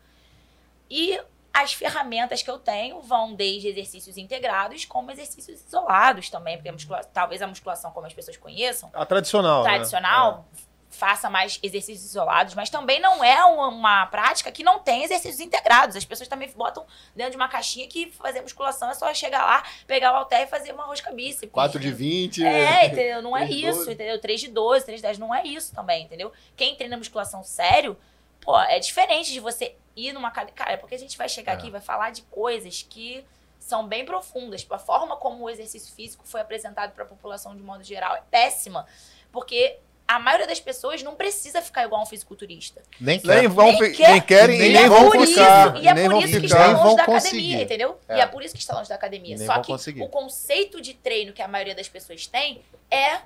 E 0.89 1.19
as 1.54 1.74
ferramentas 1.74 2.41
que 2.43 2.50
eu 2.52 2.60
tenho 2.60 3.02
vão 3.02 3.34
desde 3.34 3.69
exercícios 3.69 4.17
integrados 4.17 4.84
como 4.86 5.10
exercícios 5.12 5.62
isolados 5.65 6.30
também, 6.30 6.58
porque 6.58 6.67
a 6.69 6.74
muscula- 6.74 7.04
talvez 7.06 7.41
a 7.41 7.48
musculação, 7.48 7.91
como 7.91 8.06
as 8.06 8.13
pessoas 8.13 8.36
conheçam, 8.36 8.89
A 8.93 9.06
tradicional. 9.06 9.63
né? 9.63 9.69
tradicional, 9.69 10.45
faça 10.89 11.30
mais 11.30 11.60
exercícios 11.63 12.06
isolados, 12.10 12.54
mas 12.56 12.69
também 12.69 13.00
não 13.02 13.21
é 13.24 13.43
uma, 13.45 14.06
prática 14.08 14.50
que 14.52 14.63
não 14.63 14.80
tem 14.80 15.04
exercícios 15.04 15.39
integrados. 15.41 15.95
As 15.95 16.06
pessoas 16.06 16.28
também 16.30 16.50
botam 16.56 16.86
dentro 17.15 17.32
de 17.32 17.38
uma 17.38 17.48
caixinha 17.50 17.88
que 17.88 18.12
fazer 18.12 18.41
musculação 18.41 18.89
é 18.89 18.93
só 18.93 19.13
chegar 19.13 19.43
lá, 19.45 19.63
pegar 19.88 20.12
o 20.13 20.15
halter 20.15 20.41
e 20.41 20.48
fazer 20.48 20.74
uma 20.74 20.86
rosca 20.86 21.12
bíceps. 21.12 21.52
4 21.52 21.80
de 21.80 21.91
20. 21.91 22.45
É, 22.45 22.86
entendeu? 22.88 23.21
Não 23.21 23.36
é 23.36 23.45
isso, 23.45 23.80
12. 23.80 23.93
entendeu? 23.93 24.19
3 24.19 24.39
de 24.41 24.48
12, 24.50 24.86
3 24.86 25.00
de 25.00 25.08
10, 25.08 25.17
não 25.19 25.34
é 25.36 25.43
isso 25.45 25.74
também, 25.74 26.04
entendeu? 26.04 26.32
Quem 26.56 26.76
treina 26.76 26.95
musculação 26.98 27.43
sério, 27.43 27.98
pô, 28.45 28.58
é 28.60 28.79
diferente 28.79 29.34
de 29.34 29.39
você 29.39 29.75
ir 29.95 30.13
numa 30.13 30.27
academia. 30.29 30.53
Cara, 30.55 30.71
é 30.73 30.77
porque 30.77 30.95
a 30.95 30.99
gente 30.99 31.17
vai 31.17 31.27
chegar 31.27 31.53
É. 31.53 31.55
aqui 31.55 31.67
e 31.67 31.71
vai 31.71 31.81
falar 31.81 32.12
de 32.12 32.21
coisas 32.23 32.86
que 32.88 33.25
são 33.60 33.88
bem 33.88 34.05
profundas. 34.05 34.62
Tipo, 34.62 34.75
a 34.75 34.79
forma 34.79 35.17
como 35.17 35.43
o 35.43 35.49
exercício 35.49 35.93
físico 35.95 36.23
foi 36.27 36.39
apresentado 36.41 36.91
para 36.93 37.03
a 37.03 37.08
população 37.08 37.55
de 37.55 37.63
modo 37.63 37.84
geral 37.84 38.15
é 38.15 38.21
péssima. 38.29 38.86
Porque 39.31 39.79
a 40.08 40.19
maioria 40.19 40.45
das 40.45 40.60
pessoas 40.60 41.01
não 41.01 41.15
precisa 41.15 41.63
ficar 41.63 41.84
igual 41.84 42.03
um 42.03 42.05
fisiculturista. 42.05 42.84
Nem 43.01 43.19
Nem, 43.23 43.41
quer. 43.41 43.47
vão, 43.47 43.65
Nem 43.71 43.91
quer. 43.91 44.12
nem 44.12 44.21
querem 44.21 44.60
Nem 44.60 44.69
e 44.69 44.73
nem 44.73 44.84
é 44.84 44.88
vão 44.88 45.10
por 45.10 45.25
ficar. 45.25 45.73
Isso, 45.75 45.84
e 45.84 45.88
é 45.88 45.93
nem 45.95 46.03
por 46.05 46.12
vão 46.12 46.19
isso 46.21 46.27
que 46.39 46.47
ficar. 46.47 46.55
está 46.60 46.67
Nem 46.73 46.84
longe 46.84 46.95
da 46.97 47.05
conseguir. 47.05 47.38
academia, 47.39 47.63
entendeu? 47.63 47.99
É. 48.08 48.17
E 48.17 48.19
é 48.21 48.25
por 48.27 48.43
isso 48.43 48.53
que 48.53 48.60
está 48.62 48.75
longe 48.75 48.88
da 48.89 48.95
academia. 48.95 49.36
Nem 49.36 49.47
Só 49.47 49.53
vão 49.53 49.62
que 49.63 49.67
conseguir. 49.71 50.01
o 50.03 50.08
conceito 50.10 50.79
de 50.79 50.93
treino 50.93 51.34
que 51.34 51.41
a 51.41 51.47
maioria 51.47 51.73
das 51.73 51.89
pessoas 51.89 52.27
tem 52.27 52.62
é 52.91 53.21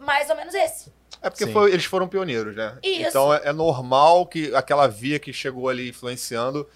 mais 0.00 0.28
ou 0.30 0.34
menos 0.36 0.52
esse. 0.54 0.92
É 1.22 1.28
porque 1.30 1.46
foi- 1.48 1.72
eles 1.72 1.84
foram 1.84 2.08
pioneiros, 2.08 2.54
né? 2.56 2.78
Isso. 2.82 3.08
Então 3.08 3.32
é, 3.34 3.48
é 3.48 3.52
normal 3.52 4.26
que 4.26 4.54
aquela 4.54 4.86
via 4.86 5.18
que 5.18 5.32
chegou 5.32 5.68
ali 5.68 5.88
influenciando. 5.90 6.68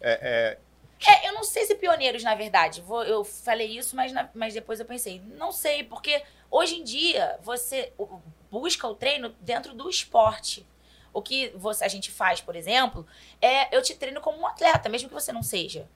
É, 0.00 0.58
é, 1.06 1.10
É, 1.12 1.28
eu 1.28 1.32
não 1.32 1.44
sei 1.44 1.64
se 1.64 1.74
pioneiros, 1.76 2.22
na 2.24 2.34
verdade. 2.34 2.80
Vou- 2.82 3.04
eu 3.04 3.22
falei 3.24 3.68
isso, 3.78 3.94
mas, 3.94 4.12
na- 4.12 4.28
mas 4.34 4.52
depois 4.52 4.80
eu 4.80 4.86
pensei, 4.86 5.22
não 5.36 5.52
sei, 5.52 5.84
porque 5.84 6.22
hoje 6.50 6.74
em 6.74 6.82
dia 6.84 7.38
você 7.42 7.92
busca 8.50 8.86
o 8.88 8.94
treino 8.96 9.32
dentro 9.40 9.74
do 9.74 9.88
esporte. 9.88 10.66
O 11.12 11.22
que 11.22 11.52
você- 11.54 11.84
a 11.84 11.88
gente 11.88 12.10
faz, 12.10 12.40
por 12.40 12.56
exemplo, 12.56 13.06
é 13.40 13.74
eu 13.76 13.80
te 13.80 13.94
treino 13.94 14.20
como 14.20 14.38
um 14.38 14.46
atleta, 14.46 14.88
mesmo 14.88 15.08
que 15.08 15.14
você 15.14 15.32
não 15.32 15.42
seja. 15.42 15.86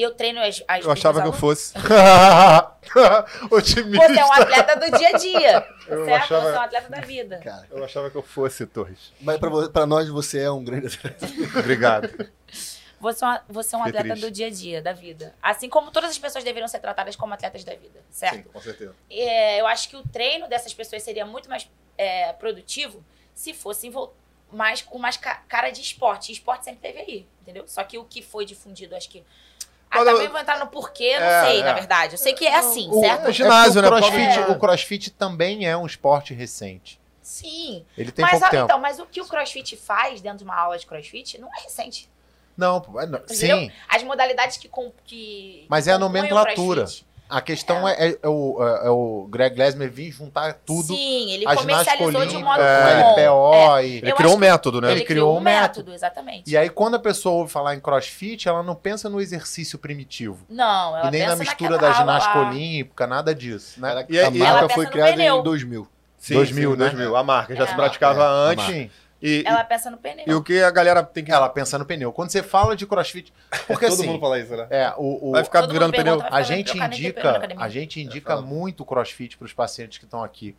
Eu 0.00 0.14
treino 0.14 0.40
as, 0.40 0.62
as 0.66 0.84
eu 0.84 0.90
achava 0.90 1.20
que 1.20 1.28
eu 1.28 1.32
fosse. 1.32 1.74
Otimista. 3.50 4.08
Você 4.08 4.18
é 4.20 4.24
um 4.24 4.32
atleta 4.32 4.76
do 4.76 4.98
dia 4.98 5.08
a 5.08 5.12
dia, 5.18 5.66
Eu 5.86 6.04
certo? 6.04 6.22
achava- 6.24 6.42
Você 6.50 6.56
é 6.56 6.58
um 6.58 6.62
atleta 6.62 6.88
da 6.88 7.00
vida. 7.00 7.38
Cara, 7.42 7.66
Eu 7.70 7.84
achava 7.84 8.10
que 8.10 8.16
eu 8.16 8.22
fosse, 8.22 8.66
Torres. 8.66 9.12
mas 9.20 9.38
pra 9.72 9.86
nós 9.86 10.08
você 10.08 10.40
é 10.40 10.50
um 10.50 10.62
grande 10.64 10.86
atleta. 10.86 11.26
Obrigado. 11.58 12.30
Você 13.00 13.24
é 13.24 13.28
um, 13.28 13.38
você 13.48 13.74
é 13.74 13.78
um 13.78 13.84
Fiquei 13.84 13.98
atleta 14.00 14.08
triste. 14.14 14.20
do 14.26 14.30
dia 14.30 14.46
a 14.46 14.50
dia, 14.50 14.82
da 14.82 14.92
vida. 14.92 15.34
Assim 15.42 15.68
como 15.70 15.90
todas 15.90 16.10
as 16.10 16.18
pessoas 16.18 16.44
deveriam 16.44 16.68
ser 16.68 16.80
tratadas 16.80 17.16
como 17.16 17.32
atletas 17.32 17.64
da 17.64 17.74
vida, 17.74 18.00
certo? 18.10 18.36
Sim, 18.36 18.42
com 18.42 18.60
certeza. 18.60 18.94
É, 19.10 19.60
eu 19.60 19.66
acho 19.66 19.88
que 19.88 19.96
o 19.96 20.02
treino 20.08 20.46
dessas 20.48 20.74
pessoas 20.74 21.02
seria 21.02 21.24
muito 21.24 21.48
mais 21.48 21.66
é, 21.96 22.32
produtivo 22.34 23.02
se 23.34 23.54
fosse 23.54 23.86
envol- 23.86 24.14
mais, 24.52 24.82
com 24.82 24.98
mais 24.98 25.16
ca- 25.16 25.42
cara 25.48 25.70
de 25.70 25.80
esporte. 25.80 26.30
E 26.30 26.34
esporte 26.34 26.64
sempre 26.66 26.80
teve 26.80 26.98
aí, 27.00 27.26
entendeu? 27.40 27.64
Só 27.66 27.82
que 27.84 27.96
o 27.96 28.04
que 28.04 28.20
foi 28.20 28.44
difundido, 28.44 28.94
acho 28.94 29.08
que. 29.08 29.24
Ah, 29.90 30.04
também 30.04 30.28
vou 30.28 30.38
entrar 30.40 30.58
no 30.58 30.68
porquê, 30.68 31.18
não 31.18 31.26
É, 31.26 31.44
sei, 31.46 31.60
é. 31.60 31.64
na 31.64 31.72
verdade. 31.72 32.14
Eu 32.14 32.18
sei 32.18 32.32
que 32.32 32.46
é 32.46 32.56
assim, 32.56 32.88
O- 32.90 33.00
certo? 33.00 33.26
é 33.28 33.32
ginásio, 33.32 33.78
é 33.80 33.82
né? 33.82 33.88
o 33.88 33.90
crossfit, 33.90 34.38
É. 34.38 34.46
o 34.52 34.58
crossfit 34.58 35.10
também 35.10 35.66
é 35.66 35.76
um 35.76 35.84
esporte 35.86 36.32
recente. 36.32 37.00
Sim. 37.22 37.84
Ele 37.98 38.10
tem 38.12 38.22
Mas, 38.24 38.32
pouco 38.32 38.46
a- 38.46 38.50
tempo. 38.50 38.64
então, 38.64 38.78
mas 38.78 38.98
o 38.98 39.06
que 39.06 39.20
o 39.20 39.26
crossfit 39.26 39.76
faz 39.76 40.20
dentro 40.20 40.38
de 40.38 40.44
uma 40.44 40.54
aula 40.56 40.78
de 40.78 40.86
crossfit 40.86 41.38
não 41.38 41.48
é 41.48 41.62
recente. 41.62 42.08
Não, 42.56 42.76
é- 43.00 43.06
não, 43.06 43.20
sim. 43.26 43.70
As 43.88 44.02
modalidades 44.02 44.56
que. 44.58 44.68
Com, 44.68 44.92
que 45.04 45.64
Mas 45.68 45.88
é 45.88 45.92
a 45.92 45.96
o 45.96 45.98
nomenclatura. 45.98 46.84
A 47.30 47.40
questão 47.40 47.86
é, 47.88 47.92
é- 48.08 48.18
é 48.22 48.28
o, 48.28 48.58
é- 48.60 48.86
é 48.86 48.90
o 48.90 49.28
Greg 49.30 49.56
Lesmer 49.56 49.88
vir 49.90 50.10
juntar 50.10 50.54
tudo. 50.66 50.88
Sim, 50.88 51.30
ele 51.32 51.46
a 51.46 51.54
ginástica 51.54 51.96
comercializou 51.98 52.26
de 52.26 52.36
um 52.36 52.40
modo 52.44 52.60
olímpica, 52.60 52.90
é, 52.90 53.02
bom. 53.02 53.10
LPO 53.12 53.54
É. 53.78 53.86
e... 53.86 53.96
Ele 53.98 54.10
Eu 54.10 54.16
criou 54.16 54.34
um 54.34 54.38
método, 54.38 54.80
né? 54.80 54.90
Ele, 54.92 55.04
criou 55.04 55.36
um 55.36 55.40
método, 55.40 55.92
exatamente. 55.94 56.50
E 56.50 56.56
aí, 56.56 56.68
quando 56.68 56.96
a 56.96 56.98
pessoa 56.98 57.36
ouve 57.36 57.52
falar 57.52 57.74
em 57.76 57.80
crossfit, 57.80 58.48
ela 58.48 58.62
não 58.62 58.74
pensa 58.74 59.08
no 59.08 59.20
exercício 59.20 59.78
primitivo. 59.78 60.44
Não, 60.50 60.96
ela 60.96 61.08
e 61.08 61.10
nem 61.12 61.26
na 61.26 61.36
mistura 61.36 61.70
naquela 61.74 61.92
da 61.92 61.98
ginástica 61.98 62.38
lá. 62.38 62.48
olímpica, 62.50 63.06
nada 63.06 63.34
disso. 63.34 63.80
Né? 63.80 64.06
E 64.08 64.18
aí- 64.18 64.24
a 64.26 64.28
e 64.30 64.38
marca 64.38 64.58
ela 64.58 64.68
foi 64.68 64.86
criada 64.86 65.12
pneu. 65.12 65.38
em 65.38 65.42
2000. 65.44 65.88
Sim, 66.18 66.34
2000, 66.34 66.70
sim, 66.72 66.76
né? 66.76 66.84
2000. 66.90 67.16
A 67.16 67.22
marca 67.22 67.54
já 67.56 67.66
se 67.66 67.72
É. 67.72 67.76
praticava 67.76 68.20
É, 68.22 68.24
a 68.24 68.28
antes. 68.28 68.90
E, 69.22 69.42
Ela 69.46 69.62
pensa 69.64 69.90
no 69.90 69.98
pneu. 69.98 70.24
e 70.26 70.32
o 70.32 70.42
que 70.42 70.62
a 70.62 70.70
galera 70.70 71.02
tem 71.02 71.22
que. 71.24 71.30
Ela 71.30 71.48
pensa 71.48 71.78
no 71.78 71.84
pneu. 71.84 72.10
Quando 72.12 72.30
você 72.30 72.42
fala 72.42 72.74
de 72.74 72.86
crossfit. 72.86 73.32
Porque 73.66 73.86
Todo 73.86 73.94
assim. 73.98 74.06
mundo 74.06 74.20
fala 74.20 74.38
isso, 74.38 74.56
né? 74.56 74.66
É, 74.70 74.94
o, 74.96 75.28
o- 75.28 75.32
Vai 75.32 75.44
ficar 75.44 75.66
virando 75.66 75.92
pneu. 75.92 76.16
pergunta, 76.18 76.34
a 76.34 76.42
gente 76.42 76.74
na 76.76 76.86
indica, 76.86 77.40
a 77.58 77.68
gente 77.68 78.00
indica 78.00 78.40
muito 78.40 78.84
crossfit 78.84 79.36
para 79.36 79.44
os 79.44 79.52
pacientes 79.52 79.98
que 79.98 80.04
estão 80.04 80.24
aqui, 80.24 80.56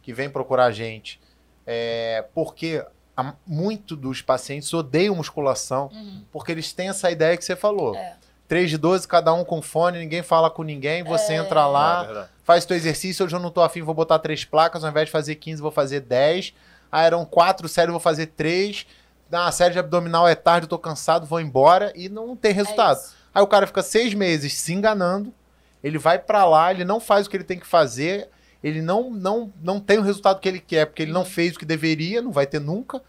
que 0.00 0.12
vêm 0.12 0.30
procurar 0.30 0.66
a 0.66 0.70
gente. 0.70 1.20
É, 1.66 2.24
porque 2.34 2.84
a- 3.16 3.34
muito 3.46 3.96
dos 3.96 4.22
pacientes 4.22 4.72
odeiam 4.72 5.14
musculação, 5.16 5.88
Uhum. 5.92 6.22
porque 6.30 6.52
eles 6.52 6.72
têm 6.72 6.88
essa 6.90 7.10
ideia 7.10 7.36
que 7.36 7.44
você 7.44 7.56
falou. 7.56 7.96
É. 7.96 8.14
3 8.46 8.68
de 8.70 8.76
12, 8.76 9.08
cada 9.08 9.32
um 9.32 9.42
com 9.44 9.62
fone, 9.62 9.98
ninguém 9.98 10.22
fala 10.22 10.50
com 10.50 10.62
ninguém, 10.62 11.02
você 11.02 11.32
É. 11.32 11.36
entra 11.36 11.60
É 11.60 11.64
lá, 11.64 12.02
verdade. 12.04 12.28
faz 12.44 12.64
teu 12.66 12.76
exercício, 12.76 13.24
hoje 13.24 13.34
eu 13.34 13.40
não 13.40 13.50
tô 13.50 13.62
afim, 13.62 13.80
vou 13.80 13.94
botar 13.94 14.18
três 14.18 14.44
placas, 14.44 14.84
ao 14.84 14.90
invés 14.90 15.06
de 15.06 15.12
fazer 15.12 15.34
15, 15.36 15.62
vou 15.62 15.70
fazer 15.70 16.00
10. 16.00 16.52
Ah, 16.96 17.02
eram 17.02 17.24
quatro 17.24 17.68
séries, 17.68 17.90
vou 17.90 17.98
fazer 17.98 18.26
três. 18.26 18.86
Ah, 19.32 19.48
a 19.48 19.52
série 19.52 19.72
de 19.72 19.80
abdominal 19.80 20.28
é 20.28 20.34
tarde, 20.36 20.66
eu 20.66 20.68
tô 20.68 20.78
cansado, 20.78 21.26
vou 21.26 21.40
embora 21.40 21.92
e 21.96 22.08
não 22.08 22.36
tem 22.36 22.52
resultado. 22.52 22.98
É. 23.00 23.02
Aí 23.34 23.42
o 23.42 23.48
cara 23.48 23.66
fica 23.66 23.82
seis 23.82 24.14
meses 24.14 24.54
se 24.54 24.72
enganando, 24.72 25.34
ele 25.82 25.98
vai 25.98 26.20
pra 26.20 26.44
lá, 26.44 26.70
ele 26.70 26.84
não 26.84 27.00
faz 27.00 27.26
o 27.26 27.30
que 27.30 27.36
ele 27.36 27.42
tem 27.42 27.58
que 27.58 27.66
fazer, 27.66 28.28
ele 28.62 28.80
não, 28.80 29.10
não, 29.10 29.52
não 29.60 29.80
tem 29.80 29.98
o 29.98 30.02
resultado 30.02 30.38
que 30.38 30.48
ele 30.48 30.60
quer, 30.60 30.86
porque 30.86 31.02
ele 31.02 31.10
não 31.10 31.24
fez 31.24 31.56
o 31.56 31.58
que 31.58 31.64
deveria, 31.64 32.22
não 32.22 32.30
vai 32.30 32.46
ter 32.46 32.60
nunca, 32.60 33.02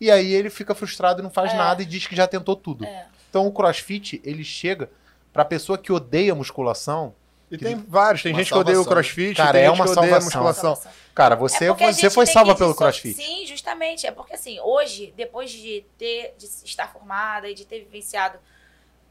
e 0.00 0.08
aí 0.08 0.32
ele 0.32 0.48
fica 0.48 0.72
frustrado 0.72 1.20
e 1.20 1.24
não 1.24 1.30
faz 1.30 1.52
É. 1.52 1.56
nada 1.56 1.82
e 1.82 1.84
diz 1.84 2.06
que 2.06 2.14
já 2.14 2.28
tentou 2.28 2.54
tudo. 2.54 2.84
É. 2.84 3.06
Então 3.28 3.44
o 3.44 3.52
crossfit, 3.52 4.20
ele 4.24 4.44
chega 4.44 4.88
pra 5.32 5.44
pessoa 5.44 5.76
que 5.76 5.90
odeia 5.92 6.32
musculação, 6.32 7.12
E 7.52 7.58
tem 7.58 7.76
vários, 7.76 8.22
tem 8.22 8.32
Uma 8.32 8.38
gente 8.40 8.50
que 8.52 8.58
odeia 8.58 8.80
o 8.80 8.84
crossfit, 8.84 9.36
Cara, 9.36 9.52
tem 9.52 9.62
é 9.62 9.66
gente 9.68 9.74
uma 9.76 9.84
que 9.84 9.90
odeia 9.92 10.16
a 10.16 10.20
salvação. 10.22 10.70
musculação. 10.70 10.92
cara, 11.14 11.36
você, 11.36 11.66
É 11.66 11.72
você 11.92 12.08
foi 12.10 12.26
salva 12.26 12.54
pelo 12.56 12.74
crossfit. 12.74 13.14
Sim, 13.14 13.46
justamente. 13.46 14.06
É 14.06 14.10
porque 14.10 14.34
assim, 14.34 14.58
hoje, 14.60 15.12
depois 15.16 15.50
de 15.50 15.84
ter 15.98 16.34
de 16.38 16.46
estar 16.46 16.88
formada 16.90 17.48
e 17.50 17.54
de 17.54 17.64
ter 17.66 17.80
vivenciado 17.80 18.38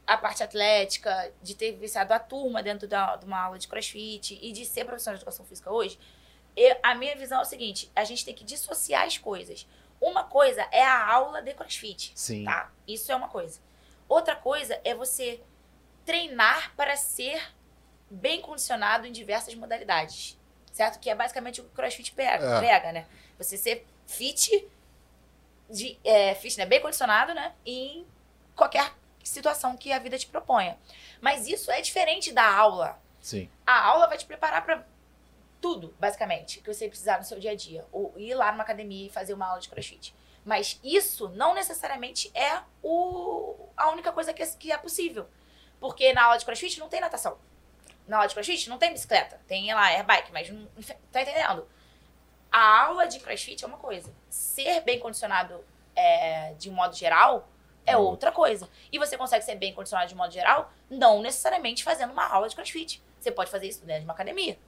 a 0.04 0.16
parte 0.16 0.42
atlética, 0.42 1.30
de 1.40 1.54
ter 1.54 1.70
vivenciado 1.72 2.12
a 2.12 2.18
turma 2.18 2.62
dentro 2.62 2.88
da, 2.88 3.14
de 3.14 3.24
uma 3.24 3.40
aula 3.40 3.58
de 3.58 3.68
crossfit 3.68 4.36
e 4.42 4.50
de 4.50 4.64
ser 4.66 4.84
profissional 4.84 5.16
de 5.16 5.20
educação 5.22 5.46
física 5.46 5.70
hoje, 5.72 5.96
eu- 6.56 6.76
a 6.82 6.94
minha 6.96 7.14
visão 7.16 7.38
é 7.38 7.42
o 7.42 7.44
seguinte: 7.44 7.90
a 7.94 8.02
gente 8.02 8.24
tem 8.24 8.34
que 8.34 8.42
dissociar 8.44 9.04
as 9.06 9.16
coisas. 9.18 9.66
Uma 10.00 10.24
coisa 10.24 10.66
é 10.72 10.82
a 10.82 11.06
aula 11.12 11.40
de 11.40 11.54
crossfit. 11.54 12.10
Sim. 12.16 12.42
Tá? 12.44 12.72
Isso 12.88 13.12
é 13.12 13.14
uma 13.14 13.28
coisa. 13.28 13.60
Outra 14.08 14.34
coisa 14.34 14.80
é 14.84 14.92
você 14.96 15.40
treinar 16.04 16.72
para 16.76 16.96
ser 16.96 17.40
bem 18.12 18.40
condicionado 18.40 19.06
em 19.06 19.12
diversas 19.12 19.54
modalidades. 19.54 20.38
Certo? 20.72 20.98
Que 21.00 21.10
é 21.10 21.14
basicamente 21.14 21.60
o 21.60 21.64
que 21.64 21.70
o 21.70 21.74
CrossFit 21.74 22.12
pega, 22.12 22.44
É. 22.46 22.58
prega, 22.58 22.92
né? 22.92 23.06
Você 23.38 23.56
ser 23.56 23.86
fit, 24.06 24.66
de, 25.68 25.98
é, 26.04 26.34
fit, 26.34 26.56
né? 26.58 26.66
Bem 26.66 26.80
condicionado, 26.80 27.34
né? 27.34 27.54
Em 27.64 28.06
qualquer 28.56 28.92
situação 29.22 29.76
que 29.76 29.92
a 29.92 29.98
vida 29.98 30.18
te 30.18 30.26
proponha. 30.26 30.78
Mas 31.20 31.46
isso 31.46 31.70
é 31.70 31.80
diferente 31.80 32.32
da 32.32 32.44
aula. 32.56 32.98
Sim. 33.20 33.50
A 33.66 33.86
aula 33.86 34.06
vai 34.06 34.16
te 34.18 34.24
preparar 34.24 34.64
para 34.64 34.84
tudo, 35.60 35.94
basicamente, 36.00 36.60
que 36.60 36.72
você 36.72 36.88
precisar 36.88 37.18
no 37.18 37.24
seu 37.24 37.38
dia 37.38 37.52
a 37.52 37.54
dia. 37.54 37.86
Ou 37.92 38.12
ir 38.16 38.34
lá 38.34 38.50
numa 38.50 38.64
academia 38.64 39.06
e 39.06 39.10
fazer 39.10 39.34
uma 39.34 39.46
aula 39.46 39.60
de 39.60 39.68
crossfit. 39.68 40.14
Mas 40.44 40.80
isso 40.82 41.28
não 41.30 41.54
necessariamente 41.54 42.30
é 42.34 42.60
o, 42.82 43.68
a 43.76 43.90
única 43.90 44.10
coisa 44.10 44.32
que 44.32 44.42
é, 44.42 44.46
que 44.46 44.72
é 44.72 44.76
possível. 44.78 45.28
Porque 45.78 46.12
na 46.12 46.24
aula 46.24 46.38
de 46.38 46.44
crossfit 46.44 46.80
não 46.80 46.88
tem 46.88 47.00
natação. 47.00 47.38
Na 48.06 48.16
aula 48.18 48.28
de 48.28 48.34
crossfit 48.34 48.68
não 48.68 48.78
tem 48.78 48.92
bicicleta. 48.92 49.40
Tem 49.46 49.72
lá 49.72 49.86
airbike, 49.86 50.32
mas 50.32 50.50
não. 50.50 50.66
Tá 51.10 51.22
entendendo? 51.22 51.66
A 52.50 52.84
aula 52.84 53.06
de 53.06 53.18
crossfit 53.20 53.64
é 53.64 53.66
uma 53.66 53.78
coisa. 53.78 54.12
Ser 54.28 54.80
bem 54.82 54.98
condicionado 54.98 55.64
é, 55.94 56.54
de 56.54 56.68
um 56.68 56.74
modo 56.74 56.94
geral 56.94 57.48
é 57.84 57.96
outra 57.96 58.30
coisa. 58.30 58.68
E 58.90 58.98
você 58.98 59.16
consegue 59.16 59.44
ser 59.44 59.56
bem 59.56 59.72
condicionado 59.74 60.08
de 60.08 60.14
um 60.14 60.18
modo 60.18 60.32
geral, 60.32 60.72
não 60.88 61.20
necessariamente 61.20 61.82
fazendo 61.82 62.12
uma 62.12 62.26
aula 62.26 62.48
de 62.48 62.54
crossfit. 62.54 63.02
Você 63.18 63.30
pode 63.30 63.50
fazer 63.50 63.68
isso 63.68 63.84
dentro 63.84 64.02
de 64.02 64.06
uma 64.06 64.14
academia. 64.14 64.58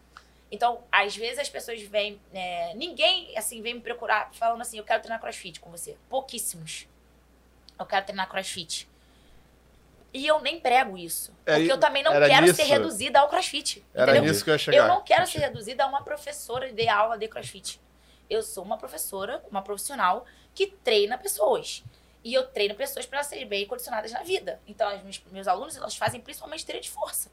Então, 0.50 0.82
às 0.90 1.16
vezes 1.16 1.38
as 1.38 1.48
pessoas 1.48 1.82
vêm. 1.82 2.20
é, 2.32 2.74
ninguém, 2.74 3.36
assim, 3.36 3.60
vem 3.60 3.74
me 3.74 3.80
procurar 3.80 4.32
falando 4.32 4.60
assim: 4.60 4.78
eu 4.78 4.84
quero 4.84 5.02
treinar 5.02 5.20
crossfit 5.20 5.60
com 5.60 5.70
você. 5.70 5.96
Pouquíssimos. 6.08 6.86
Eu 7.78 7.86
quero 7.86 8.04
treinar 8.04 8.28
crossfit. 8.28 8.88
E 10.14 10.24
eu 10.28 10.40
nem 10.40 10.60
prego 10.60 10.96
isso. 10.96 11.32
É, 11.44 11.56
porque 11.56 11.72
eu 11.72 11.76
também 11.78 12.04
não 12.04 12.12
quero 12.12 12.46
nisso- 12.46 12.54
ser 12.54 12.62
reduzida 12.62 13.18
ao 13.18 13.28
crossfit. 13.28 13.84
Era 13.92 14.12
entendeu? 14.12 14.30
nisso 14.30 14.44
que 14.44 14.50
eu 14.50 14.54
ia 14.54 14.58
chegar. 14.58 14.78
Eu 14.78 14.86
não 14.86 15.02
quero 15.02 15.26
ser 15.26 15.40
reduzida 15.40 15.82
a 15.82 15.86
uma 15.88 16.04
professora 16.04 16.72
de 16.72 16.88
aula 16.88 17.18
de 17.18 17.26
crossfit. 17.26 17.80
Eu 18.30 18.40
sou 18.40 18.62
uma 18.62 18.78
professora, 18.78 19.42
uma 19.50 19.60
profissional 19.60 20.24
que 20.54 20.68
treina 20.68 21.18
pessoas. 21.18 21.82
E 22.22 22.32
eu 22.32 22.44
treino 22.46 22.76
pessoas 22.76 23.04
para 23.04 23.24
serem 23.24 23.46
bem 23.46 23.66
condicionadas 23.66 24.12
na 24.12 24.22
vida. 24.22 24.60
Então, 24.68 24.88
meus, 25.02 25.20
meus 25.32 25.48
alunos, 25.48 25.76
elas 25.76 25.96
fazem 25.96 26.20
principalmente 26.20 26.64
treino 26.64 26.82
de 26.82 26.90
força. 26.90 27.28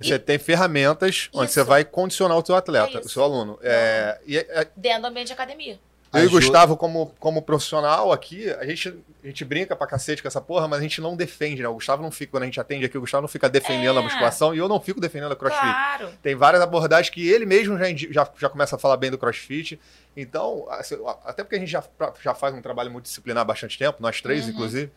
Você 0.00 0.16
tem 0.18 0.38
ferramentas 0.38 1.28
onde 1.34 1.46
Isso. 1.46 1.54
você 1.54 1.64
vai 1.64 1.84
condicionar 1.84 2.38
o 2.38 2.46
seu 2.46 2.54
atleta, 2.54 2.98
É 2.98 3.00
o 3.00 3.08
seu 3.08 3.24
aluno. 3.24 3.58
É, 3.60 4.20
e 4.24 4.38
é, 4.38 4.68
Dentro 4.76 5.02
do 5.02 5.06
ambiente 5.08 5.26
de 5.26 5.32
academia. 5.32 5.80
Eu 6.12 6.20
e 6.20 6.22
o 6.22 6.26
Ajuda- 6.28 6.40
Gustavo, 6.40 6.76
como, 6.76 7.14
como 7.18 7.42
profissional 7.42 8.12
aqui, 8.12 8.50
a 8.52 8.64
gente, 8.66 8.88
a 9.22 9.26
gente 9.26 9.44
brinca 9.44 9.76
pra 9.76 9.86
cacete 9.86 10.22
com 10.22 10.28
essa 10.28 10.40
porra, 10.40 10.66
mas 10.66 10.78
a 10.78 10.82
gente 10.82 11.00
não 11.00 11.14
defende, 11.16 11.60
né? 11.62 11.68
O 11.68 11.74
Gustavo 11.74 12.02
não 12.02 12.10
fica, 12.10 12.30
quando 12.32 12.44
a 12.44 12.46
gente 12.46 12.58
atende 12.60 12.84
aqui, 12.86 12.96
o 12.96 13.00
Gustavo 13.00 13.22
não 13.22 13.28
fica 13.28 13.48
defendendo 13.48 13.96
É. 13.96 14.00
a 14.00 14.02
musculação 14.02 14.54
e 14.54 14.58
eu 14.58 14.68
não 14.68 14.80
fico 14.80 15.00
defendendo 15.00 15.32
a 15.32 15.36
crossfit. 15.36 15.60
Claro. 15.60 16.08
Tem 16.22 16.34
várias 16.34 16.62
abordagens 16.62 17.10
que 17.10 17.28
ele 17.28 17.44
mesmo 17.44 17.76
já, 17.78 17.84
já, 18.10 18.30
já 18.38 18.48
começa 18.48 18.76
a 18.76 18.78
falar 18.78 18.96
bem 18.96 19.10
do 19.10 19.18
crossfit. 19.18 19.78
Então, 20.16 20.66
assim, 20.70 20.96
até 21.24 21.44
porque 21.44 21.56
a 21.56 21.58
gente 21.58 21.70
já, 21.70 21.82
já 22.22 22.34
faz 22.34 22.54
um 22.54 22.62
trabalho 22.62 22.90
multidisciplinar 22.90 23.42
há 23.42 23.44
bastante 23.44 23.78
tempo, 23.78 23.98
nós 24.00 24.20
três, 24.20 24.44
Uhum. 24.44 24.50
inclusive. 24.50 24.90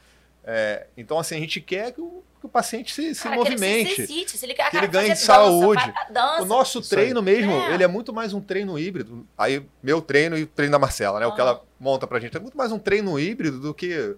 É, 0.44 0.88
então, 0.98 1.20
assim, 1.20 1.36
a 1.36 1.40
gente 1.40 1.62
quer 1.62 1.92
que 1.92 2.02
o, 2.02 2.24
que 2.40 2.46
o 2.46 2.50
paciente 2.50 2.92
se, 2.94 3.14
se 3.14 3.22
Cara, 3.24 3.36
que 3.36 3.42
ele 3.42 3.58
se 3.58 3.64
movimente. 3.64 3.92
exercite. 4.02 4.38
Se 4.38 4.46
ele 4.46 4.54
quer 4.56 4.70
Que 4.72 4.78
ele 4.78 4.88
ganhe 4.88 5.10
fazer 5.10 5.28
dança, 5.28 5.34
saúde. 5.34 5.94
dança. 6.10 6.42
O 6.42 6.46
nosso 6.46 6.80
Isso 6.80 6.94
aí. 6.96 7.02
treino 7.02 7.22
mesmo, 7.22 7.52
É. 7.52 7.74
ele 7.76 7.84
é 7.84 7.88
muito 7.88 8.12
mais 8.12 8.34
um 8.34 8.42
treino 8.42 8.78
híbrido. 8.80 9.26
Aí, 9.38 9.64
meu 9.84 10.02
treino 10.02 10.38
e 10.38 10.44
o 10.44 10.48
treino 10.48 10.72
da 10.72 10.80
Marcela, 10.80 11.20
né? 11.20 11.28
O 11.28 11.36
que 11.36 11.42
ela 11.42 11.62
monta 11.80 12.08
pra 12.08 12.20
gente. 12.20 12.36
É 12.36 12.40
muito 12.40 12.58
mais 12.58 12.72
um 12.72 12.80
treino 12.80 13.20
híbrido 13.20 13.60
do 13.60 13.74
que. 13.74 14.16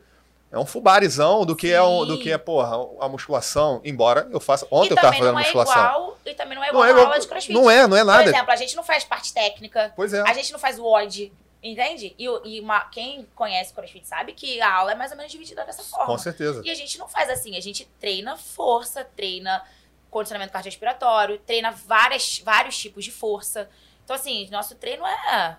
É 0.50 0.58
um 0.60 0.68
fubarizão 0.68 1.46
do 1.48 1.56
que 1.56 1.72
é 1.72 1.82
um, 1.82 2.06
do 2.06 2.16
Sim. 2.16 2.22
que 2.22 2.32
é, 2.32 2.38
porra, 2.38 2.78
a 3.02 3.10
musculação. 3.10 3.82
Embora 3.84 4.28
eu 4.32 4.40
faça. 4.40 4.68
Ontem 4.70 4.90
e 4.90 4.92
eu 4.92 4.96
tava 4.98 5.08
fazendo 5.14 5.32
não 5.34 5.40
é 5.40 5.44
musculação. 5.44 5.84
igual, 5.84 6.20
e 6.24 6.34
também 6.36 6.56
não 6.56 6.64
é 6.64 6.70
igual 6.70 6.84
Não 6.86 6.90
é 6.98 7.02
aula 7.04 7.20
de 7.20 7.28
crossfit. 7.28 7.54
Não 7.54 7.72
é, 7.72 7.88
não 7.88 7.98
é 7.98 8.02
Por 8.02 8.06
nada. 8.06 8.30
exemplo, 8.30 8.52
a 8.52 8.56
gente 8.56 8.76
não 8.76 8.84
faz 8.84 9.04
parte 9.04 9.34
técnica, 9.34 9.92
Pois 9.96 10.14
é. 10.14 10.22
a 10.22 10.32
gente 10.34 10.52
não 10.54 10.60
faz 10.60 10.78
WOD, 10.78 11.34
entende? 11.64 12.14
E, 12.20 12.26
e 12.26 12.60
uma, 12.60 12.82
quem 12.86 13.26
conhece 13.34 13.74
crossfit 13.74 14.06
sabe 14.06 14.34
que 14.34 14.60
a 14.60 14.72
aula 14.74 14.92
é 14.92 14.96
mais 14.96 15.12
ou 15.12 15.18
menos 15.18 15.32
dividida 15.32 15.64
dessa 15.66 15.84
forma. 15.84 16.06
Com 16.06 16.18
certeza. 16.18 16.62
E 16.66 16.70
a 16.70 16.76
gente 16.76 16.98
não 16.98 17.08
faz 17.08 17.30
assim, 17.30 17.56
a 17.56 17.62
gente 17.62 17.86
treina 18.00 18.36
força, 18.36 19.04
treina 19.06 19.64
condicionamento 20.10 20.52
cardiorrespiratório, 20.52 21.40
treina 21.40 21.72
várias, 21.72 22.40
vários 22.40 22.78
tipos 22.78 23.04
de 23.04 23.12
força. 23.12 23.70
Então, 24.04 24.16
assim, 24.16 24.48
nosso 24.52 24.76
treino 24.76 25.06
é 25.06 25.58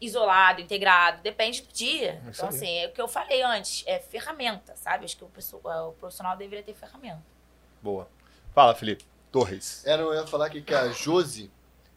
isolado, 0.00 0.60
integrado, 0.60 1.22
depende 1.22 1.62
do 1.62 1.72
dia. 1.72 2.20
Isso 2.28 2.44
então, 2.44 2.48
aí. 2.48 2.54
assim, 2.54 2.78
é 2.78 2.86
o 2.88 2.92
que 2.92 3.00
eu 3.00 3.08
falei 3.08 3.40
antes, 3.42 3.82
é 3.86 3.98
ferramenta, 3.98 4.76
sabe? 4.76 5.04
Acho 5.04 5.16
que 5.16 5.24
o, 5.24 5.28
pessoa- 5.28 5.86
o 5.88 5.92
profissional 5.92 6.36
deveria 6.36 6.62
ter 6.62 6.74
ferramenta. 6.74 7.22
Boa. 7.80 8.08
Fala, 8.54 8.74
Felipe. 8.74 9.04
Torres. 9.32 9.84
Era, 9.86 10.02
eu 10.02 10.14
ia 10.14 10.26
falar 10.26 10.46
aqui 10.46 10.60
que 10.62 10.74
a 10.74 10.88
Josi, 10.90 11.50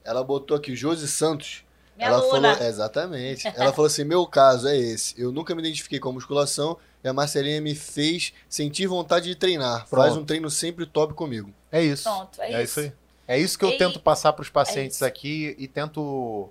ela 0.04 0.24
botou 0.24 0.56
aqui, 0.56 0.76
Josi 0.76 1.08
Santos. 1.08 1.64
Minha 1.98 2.10
ela 2.10 2.18
aluna. 2.20 2.54
falou, 2.56 2.68
exatamente. 2.70 3.48
Ela 3.48 3.72
falou 3.74 3.88
assim: 3.88 4.04
meu 4.04 4.26
caso 4.28 4.68
é 4.68 4.78
esse. 4.78 5.20
Eu 5.20 5.32
nunca 5.32 5.54
me 5.56 5.62
identifiquei 5.62 6.00
com 6.00 6.12
musculação 6.12 6.78
e 7.04 7.08
a 7.08 7.14
Marcelinha 7.14 7.60
me 7.60 7.74
fez 7.76 8.34
sentir 8.48 8.86
vontade 8.88 9.26
de 9.28 9.36
treinar. 9.36 9.88
Faz 9.88 9.90
Pronto. 10.14 10.20
um 10.22 10.26
treino 10.26 10.50
sempre 10.50 10.86
top 10.86 11.14
comigo. 11.14 11.52
É 11.72 11.82
isso. 11.82 12.04
Pronto, 12.04 12.42
é, 12.42 12.54
É 12.54 12.64
isso. 12.64 12.80
isso 12.80 12.92
aí. 12.92 12.94
É 13.30 13.40
isso 13.40 13.58
que 13.60 13.66
eu 13.66 13.70
E- 13.70 13.78
tento 13.78 14.00
passar 14.00 14.32
para 14.34 14.42
os 14.44 14.50
pacientes 14.50 14.96
isso. 14.98 15.06
aqui 15.06 15.56
e 15.60 15.68
tento 15.68 16.50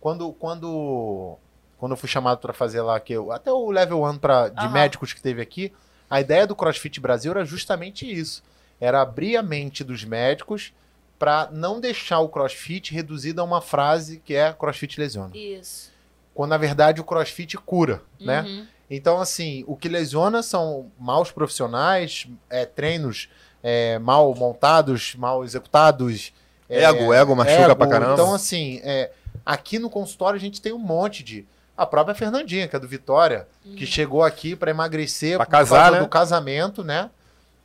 quando 0.00 0.32
quando 0.32 1.36
quando 1.78 1.92
eu 1.92 1.96
fui 1.96 2.08
chamado 2.08 2.38
para 2.40 2.52
fazer 2.52 2.82
lá 2.82 3.00
que 3.00 3.12
eu, 3.14 3.32
até 3.32 3.50
o 3.50 3.70
level 3.70 4.02
1 4.04 4.18
pra, 4.18 4.48
de 4.48 4.58
Aham. 4.66 4.68
médicos 4.72 5.14
que 5.14 5.22
teve 5.22 5.40
aqui, 5.40 5.72
a 6.10 6.20
ideia 6.20 6.46
do 6.46 6.54
CrossFit 6.54 7.00
Brasil 7.00 7.30
era 7.32 7.42
justamente 7.44 8.04
isso. 8.10 8.42
Era 8.78 9.00
abrir 9.00 9.36
a 9.38 9.42
mente 9.42 9.82
dos 9.82 10.04
médicos 10.04 10.74
para 11.20 11.50
não 11.52 11.78
deixar 11.78 12.20
o 12.20 12.30
CrossFit 12.30 12.94
reduzido 12.94 13.42
a 13.42 13.44
uma 13.44 13.60
frase 13.60 14.22
que 14.24 14.34
é 14.34 14.54
CrossFit 14.54 14.98
lesiona. 14.98 15.36
Isso. 15.36 15.92
Quando 16.32 16.48
na 16.48 16.56
verdade 16.56 16.98
o 16.98 17.04
CrossFit 17.04 17.58
cura, 17.58 18.02
né? 18.18 18.40
Uhum. 18.40 18.66
Então, 18.88 19.20
assim, 19.20 19.62
o 19.66 19.76
que 19.76 19.86
lesiona 19.86 20.42
são 20.42 20.90
maus 20.98 21.30
profissionais, 21.30 22.26
é, 22.48 22.64
treinos 22.64 23.28
é, 23.62 23.98
mal 23.98 24.34
montados, 24.34 25.14
mal 25.14 25.44
executados. 25.44 26.32
é, 26.70 26.84
Ego, 26.84 27.12
ego 27.12 27.36
machuca 27.36 27.64
ego. 27.64 27.76
pra 27.76 27.86
caramba. 27.86 28.14
Então, 28.14 28.34
assim, 28.34 28.80
é, 28.82 29.10
aqui 29.44 29.78
no 29.78 29.90
consultório 29.90 30.38
a 30.38 30.40
gente 30.40 30.60
tem 30.62 30.72
um 30.72 30.78
monte 30.78 31.22
de. 31.22 31.46
A 31.76 31.84
própria 31.84 32.14
Fernandinha, 32.14 32.66
que 32.66 32.76
é 32.76 32.78
do 32.78 32.88
Vitória, 32.88 33.46
que 33.76 33.86
chegou 33.86 34.22
aqui 34.22 34.56
para 34.56 34.70
emagrecer 34.70 35.36
Pra 35.36 35.46
por 35.46 35.52
casar, 35.52 35.76
causa 35.76 35.90
né? 35.92 36.00
do 36.00 36.08
casamento, 36.08 36.84
né? 36.84 37.10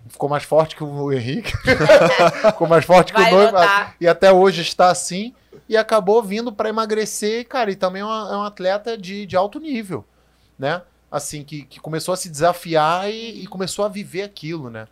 Ficou 0.07 0.29
mais 0.29 0.43
forte 0.43 0.75
que 0.75 0.83
o 0.83 1.11
Henrique. 1.11 1.51
Ficou 2.51 2.67
mais 2.67 2.85
forte 2.85 3.11
que 3.13 3.19
Vai 3.19 3.31
o 3.33 3.35
noivo. 3.35 3.57
E 3.99 4.07
até 4.07 4.31
hoje 4.31 4.61
está 4.61 4.89
assim. 4.89 5.33
E 5.67 5.75
acabou 5.75 6.21
vindo 6.21 6.51
para 6.53 6.69
emagrecer, 6.69 7.47
cara. 7.47 7.71
E 7.71 7.75
também 7.75 8.01
é, 8.01 8.06
uma- 8.06 8.29
é 8.31 8.37
um 8.37 8.43
atleta 8.43 8.97
de, 8.97 9.25
de 9.25 9.35
alto 9.35 9.60
nível, 9.60 10.06
né? 10.60 10.81
Assim, 11.12 11.43
que, 11.43 11.63
que 11.63 11.79
começou 11.79 12.13
a 12.13 12.17
se 12.17 12.29
desafiar 12.29 13.10
e, 13.10 13.43
e 13.43 13.47
começou 13.47 13.83
a 13.85 13.87
viver 13.89 14.21
aquilo, 14.23 14.69
né? 14.69 14.87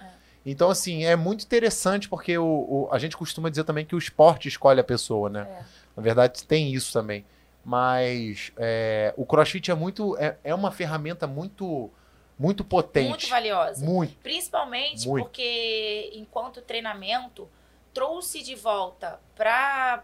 Então, 0.45 0.70
assim, 0.70 1.05
é 1.05 1.16
muito 1.16 1.43
interessante 1.45 2.09
porque 2.09 2.38
o, 2.38 2.45
o- 2.45 2.89
a 2.91 2.97
gente 2.97 3.16
costuma 3.16 3.49
dizer 3.49 3.64
também 3.66 3.86
que 3.86 3.95
o 3.95 3.97
esporte 3.99 4.47
escolhe 4.47 4.80
a 4.80 4.84
pessoa, 4.84 5.30
né? 5.30 5.41
É. 5.49 5.64
Na 5.95 6.01
verdade, 6.03 6.43
tem 6.43 6.74
isso 6.74 6.91
também. 6.91 7.24
Mas 7.64 8.51
é, 8.57 9.14
o 9.16 9.26
crossfit 9.26 9.70
é 9.72 9.76
muito. 9.76 10.18
É, 10.18 10.36
é 10.43 10.53
uma 10.55 10.72
ferramenta 10.72 11.26
muito 11.28 11.89
muito 12.38 12.64
potente. 12.64 13.10
Muito 13.10 13.28
valiosa. 13.30 13.86
Muito. 13.86 14.16
Principalmente 14.18 15.08
Muito. 15.08 15.24
porque, 15.26 16.12
enquanto 16.14 16.62
treinamento, 16.62 17.50
trouxe 17.94 18.42
de 18.42 18.56
volta 18.56 19.20
para 19.36 20.04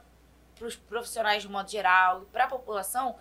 os 0.62 0.76
profissionais 0.76 1.42
de 1.44 1.50
modo 1.50 1.70
geral, 1.70 2.22
para 2.32 2.44
a 2.46 2.48
população, 2.48 3.16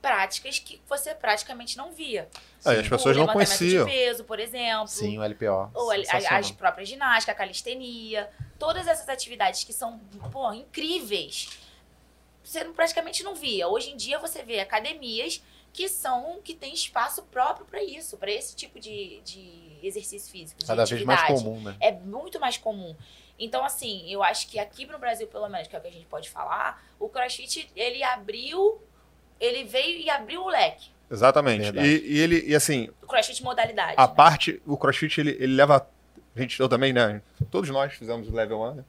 práticas 0.00 0.58
que 0.58 0.80
você 0.88 1.14
praticamente 1.14 1.76
não 1.76 1.92
via. 1.92 2.28
Aí 2.64 2.80
as 2.80 2.86
O 2.86 2.90
pessoas 2.90 3.16
não 3.16 3.26
conheciam. 3.26 3.84
de 3.86 3.90
peso, 3.92 4.24
por 4.24 4.38
exemplo. 4.40 4.88
Sim, 4.88 5.18
o 5.18 5.22
LPO. 5.22 5.70
Ou 5.74 5.90
a- 5.92 5.96
as 6.38 6.50
próprias 6.50 6.88
ginástica, 6.88 7.30
a 7.32 7.34
calistenia, 7.34 8.28
todas 8.58 8.86
essas 8.88 9.08
atividades 9.08 9.62
que 9.64 9.72
são, 9.72 9.98
pô, 10.32 10.52
incríveis, 10.52 11.48
você 12.42 12.64
praticamente 12.64 13.22
não 13.22 13.34
via. 13.36 13.68
Hoje 13.68 13.90
em 13.90 13.96
dia 13.96 14.18
você 14.18 14.42
vê 14.42 14.58
academias 14.60 15.40
que 15.72 15.88
são 15.88 16.38
que 16.44 16.54
tem 16.54 16.74
espaço 16.74 17.22
próprio 17.22 17.64
para 17.66 17.82
isso, 17.82 18.16
para 18.16 18.30
esse 18.30 18.54
tipo 18.54 18.78
de, 18.78 19.20
de 19.24 19.78
exercício 19.82 20.30
físico, 20.30 20.60
de 20.60 20.66
Cada 20.66 20.84
vez 20.84 21.02
mais 21.04 21.20
atividade. 21.20 21.44
comum, 21.44 21.62
né? 21.62 21.76
É 21.80 21.92
muito 21.92 22.38
mais 22.38 22.56
comum. 22.58 22.94
Então, 23.38 23.64
assim, 23.64 24.04
eu 24.12 24.22
acho 24.22 24.46
que 24.48 24.58
aqui 24.58 24.86
no 24.86 24.98
Brasil, 24.98 25.26
pelo 25.26 25.48
menos, 25.48 25.66
que 25.66 25.74
é 25.74 25.78
o 25.78 25.82
que 25.82 25.88
a 25.88 25.92
gente 25.92 26.06
pode 26.06 26.28
falar, 26.30 26.84
o 27.00 27.08
CrossFit, 27.08 27.68
ele 27.74 28.02
abriu, 28.02 28.80
ele 29.40 29.64
veio 29.64 30.00
e 30.00 30.10
abriu 30.10 30.42
o 30.42 30.48
leque. 30.48 30.90
Exatamente. 31.10 31.76
E, 31.78 32.12
e 32.14 32.18
ele, 32.20 32.44
e 32.46 32.54
assim, 32.54 32.88
O 33.02 33.06
CrossFit 33.06 33.42
modalidade. 33.42 33.94
a 33.96 34.06
né? 34.06 34.14
parte, 34.14 34.62
o 34.66 34.76
CrossFit, 34.76 35.20
ele, 35.20 35.30
ele 35.40 35.54
leva. 35.54 35.86
A 36.36 36.40
gente, 36.40 36.58
eu 36.60 36.68
também, 36.68 36.92
né? 36.92 37.20
Todos 37.50 37.68
nós 37.70 37.92
fizemos 37.94 38.28
o 38.28 38.32
level 38.32 38.60
1, 38.60 38.74
né? 38.74 38.84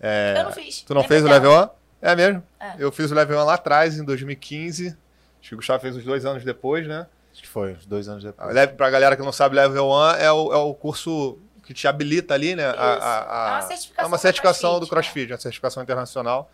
É, 0.00 0.34
Eu 0.38 0.44
não 0.44 0.52
fiz. 0.52 0.82
Tu 0.82 0.94
não 0.94 1.04
fez 1.04 1.24
o 1.24 1.28
level 1.28 1.52
1? 1.52 1.68
É 2.02 2.16
mesmo? 2.16 2.42
É. 2.58 2.74
Eu 2.78 2.90
fiz 2.90 3.10
o 3.10 3.14
level 3.14 3.38
1 3.38 3.44
lá 3.44 3.54
atrás, 3.54 3.96
em 3.96 4.04
2015. 4.04 4.96
Acho 5.42 5.48
que 5.50 5.54
o 5.54 5.58
Gustavo 5.58 5.82
fez 5.82 5.94
os 5.96 6.04
dois 6.04 6.24
anos 6.24 6.42
depois, 6.44 6.86
né? 6.86 7.06
Acho 7.32 7.42
que 7.42 7.48
foi, 7.48 7.72
uns 7.72 7.84
dois 7.84 8.08
anos 8.08 8.22
depois. 8.22 8.54
Leve- 8.54 8.74
Pra 8.74 8.88
galera 8.88 9.16
que 9.16 9.22
não 9.22 9.32
sabe, 9.32 9.56
level 9.56 9.90
1 9.90 10.10
é 10.16 10.32
o, 10.32 10.52
é 10.52 10.56
o 10.56 10.72
curso 10.72 11.38
que 11.64 11.74
te 11.74 11.86
habilita 11.88 12.34
ali, 12.34 12.54
né? 12.54 12.64
a- 12.66 12.70
a- 12.70 13.56
a- 13.56 13.58
É 13.58 13.60
uma 13.60 13.62
certificação 13.62 14.04
é 14.04 14.06
uma 14.06 14.16
do 14.16 14.20
certificação 14.20 14.80
do 14.80 14.86
CrossFit, 14.86 15.12
CrossFit, 15.14 15.32
uma 15.32 15.38
certificação 15.40 15.82
internacional. 15.82 16.50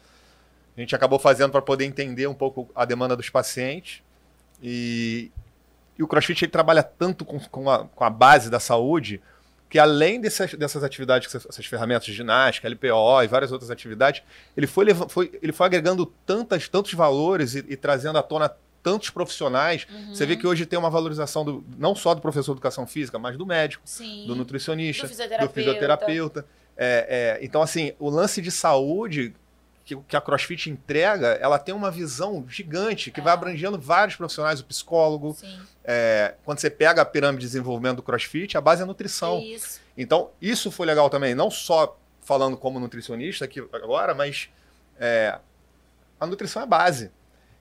A 0.77 0.81
gente 0.81 0.95
acabou 0.95 1.19
fazendo 1.19 1.51
para 1.51 1.61
poder 1.63 1.85
entender 1.85 2.27
um 2.27 2.35
pouco 2.35 2.71
a 2.75 2.85
demanda 2.85 3.15
dos 3.17 3.29
pacientes. 3.29 4.03
E, 4.63 5.31
e 5.99 6.03
o 6.03 6.07
CrossFit 6.09 6.45
ele 6.45 6.53
trabalha 6.53 6.83
tanto 6.83 7.25
com, 7.25 7.39
com, 7.41 7.71
a, 7.71 7.85
com 7.87 8.05
a 8.05 8.11
base 8.11 8.49
da 8.51 8.61
saúde 8.61 9.21
que 9.69 9.79
além 9.79 10.19
dessas, 10.19 10.55
dessas 10.55 10.83
atividades, 10.83 11.35
essas 11.35 11.67
ferramentas 11.67 12.07
de 12.07 12.15
ginástica, 12.15 12.67
LPO 12.69 13.23
e 13.23 13.27
várias 13.27 13.53
outras 13.53 13.71
atividades, 13.71 14.23
ele 14.57 14.67
foi, 14.67 14.87
foi, 14.95 15.39
ele 15.43 15.53
foi 15.53 15.67
agregando 15.67 16.07
tantas, 16.25 16.69
tantos 16.71 16.95
valores 16.95 17.55
e, 17.55 17.59
e 17.69 17.77
trazendo 17.77 18.17
à 18.19 18.23
tona 18.23 18.51
tantos 18.91 19.11
profissionais. 19.11 19.87
Uhum. 19.91 20.15
Você 20.15 20.25
vê 20.25 20.37
que 20.37 20.47
hoje 20.47 20.65
tem 20.67 20.79
uma 20.79 20.91
valorização 20.91 21.45
do, 21.45 21.65
não 21.77 21.95
só 21.95 22.15
do 22.15 22.21
professor 22.21 22.53
de 22.53 22.59
educação 22.59 22.87
física, 22.87 23.19
mas 23.19 23.37
do 23.37 23.45
médico, 23.45 23.83
Sim. 23.85 24.27
do 24.27 24.35
nutricionista, 24.35 25.03
Do 25.03 25.07
do 25.07 25.11
fisioterapeuta. 25.11 25.53
fisioterapeuta. 25.55 26.47
É, 26.77 27.37
é, 27.41 27.45
então, 27.45 27.61
assim, 27.61 27.93
o 27.99 28.09
lance 28.09 28.41
de 28.41 28.51
saúde 28.51 29.35
que, 29.85 29.97
que 29.97 30.17
a 30.17 30.21
CrossFit 30.21 30.71
entrega, 30.71 31.29
ela 31.41 31.59
tem 31.59 31.75
uma 31.75 31.91
visão 31.91 32.45
gigante 32.49 33.11
que 33.11 33.21
É. 33.21 33.23
vai 33.23 33.33
abrangendo 33.33 33.79
vários 33.79 34.17
profissionais, 34.17 34.61
o 34.61 34.65
psicólogo. 34.65 35.37
É, 35.85 36.35
quando 36.45 36.59
você 36.59 36.69
pega 36.71 37.01
a 37.03 37.05
pirâmide 37.05 37.41
de 37.41 37.47
desenvolvimento 37.47 37.97
do 37.97 38.03
CrossFit, 38.03 38.57
a 38.57 38.61
base 38.61 38.81
é 38.83 38.85
a 38.85 38.87
nutrição. 38.87 39.41
Isso. 39.41 39.81
Então, 39.97 40.31
isso 40.41 40.71
foi 40.71 40.87
legal 40.87 41.09
também, 41.11 41.35
não 41.35 41.51
só 41.51 41.99
falando 42.23 42.57
como 42.57 42.79
nutricionista 42.79 43.45
aqui 43.47 43.59
agora, 43.73 44.15
mas 44.15 44.49
é, 45.01 45.39
a 46.21 46.27
nutrição 46.27 46.63
é 46.63 46.67
base. 46.67 47.11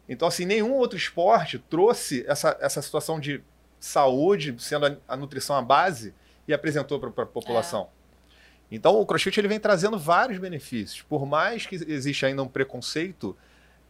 Então, 0.08 0.28
assim, 0.28 0.46
nenhum 0.46 0.74
outro 0.74 0.98
esporte 0.98 1.60
trouxe 1.60 2.26
essa, 2.28 2.58
essa 2.62 2.82
situação 2.82 3.20
de 3.20 3.44
saúde, 3.80 4.56
sendo 4.60 4.86
a, 4.86 4.98
a 5.08 5.18
nutrição 5.18 5.56
a 5.56 5.62
base, 5.62 6.14
e 6.48 6.54
apresentou 6.54 7.00
para 7.00 7.24
a 7.24 7.26
população. 7.26 7.90
Então, 8.72 9.00
o 9.00 9.06
CrossFit 9.06 9.40
ele 9.40 9.48
vem 9.48 9.60
trazendo 9.60 9.98
vários 9.98 10.40
benefícios. 10.40 11.02
Por 11.02 11.26
mais 11.26 11.66
que 11.66 11.76
exista 11.76 12.28
ainda 12.28 12.44
um 12.44 12.48
preconceito, 12.48 13.38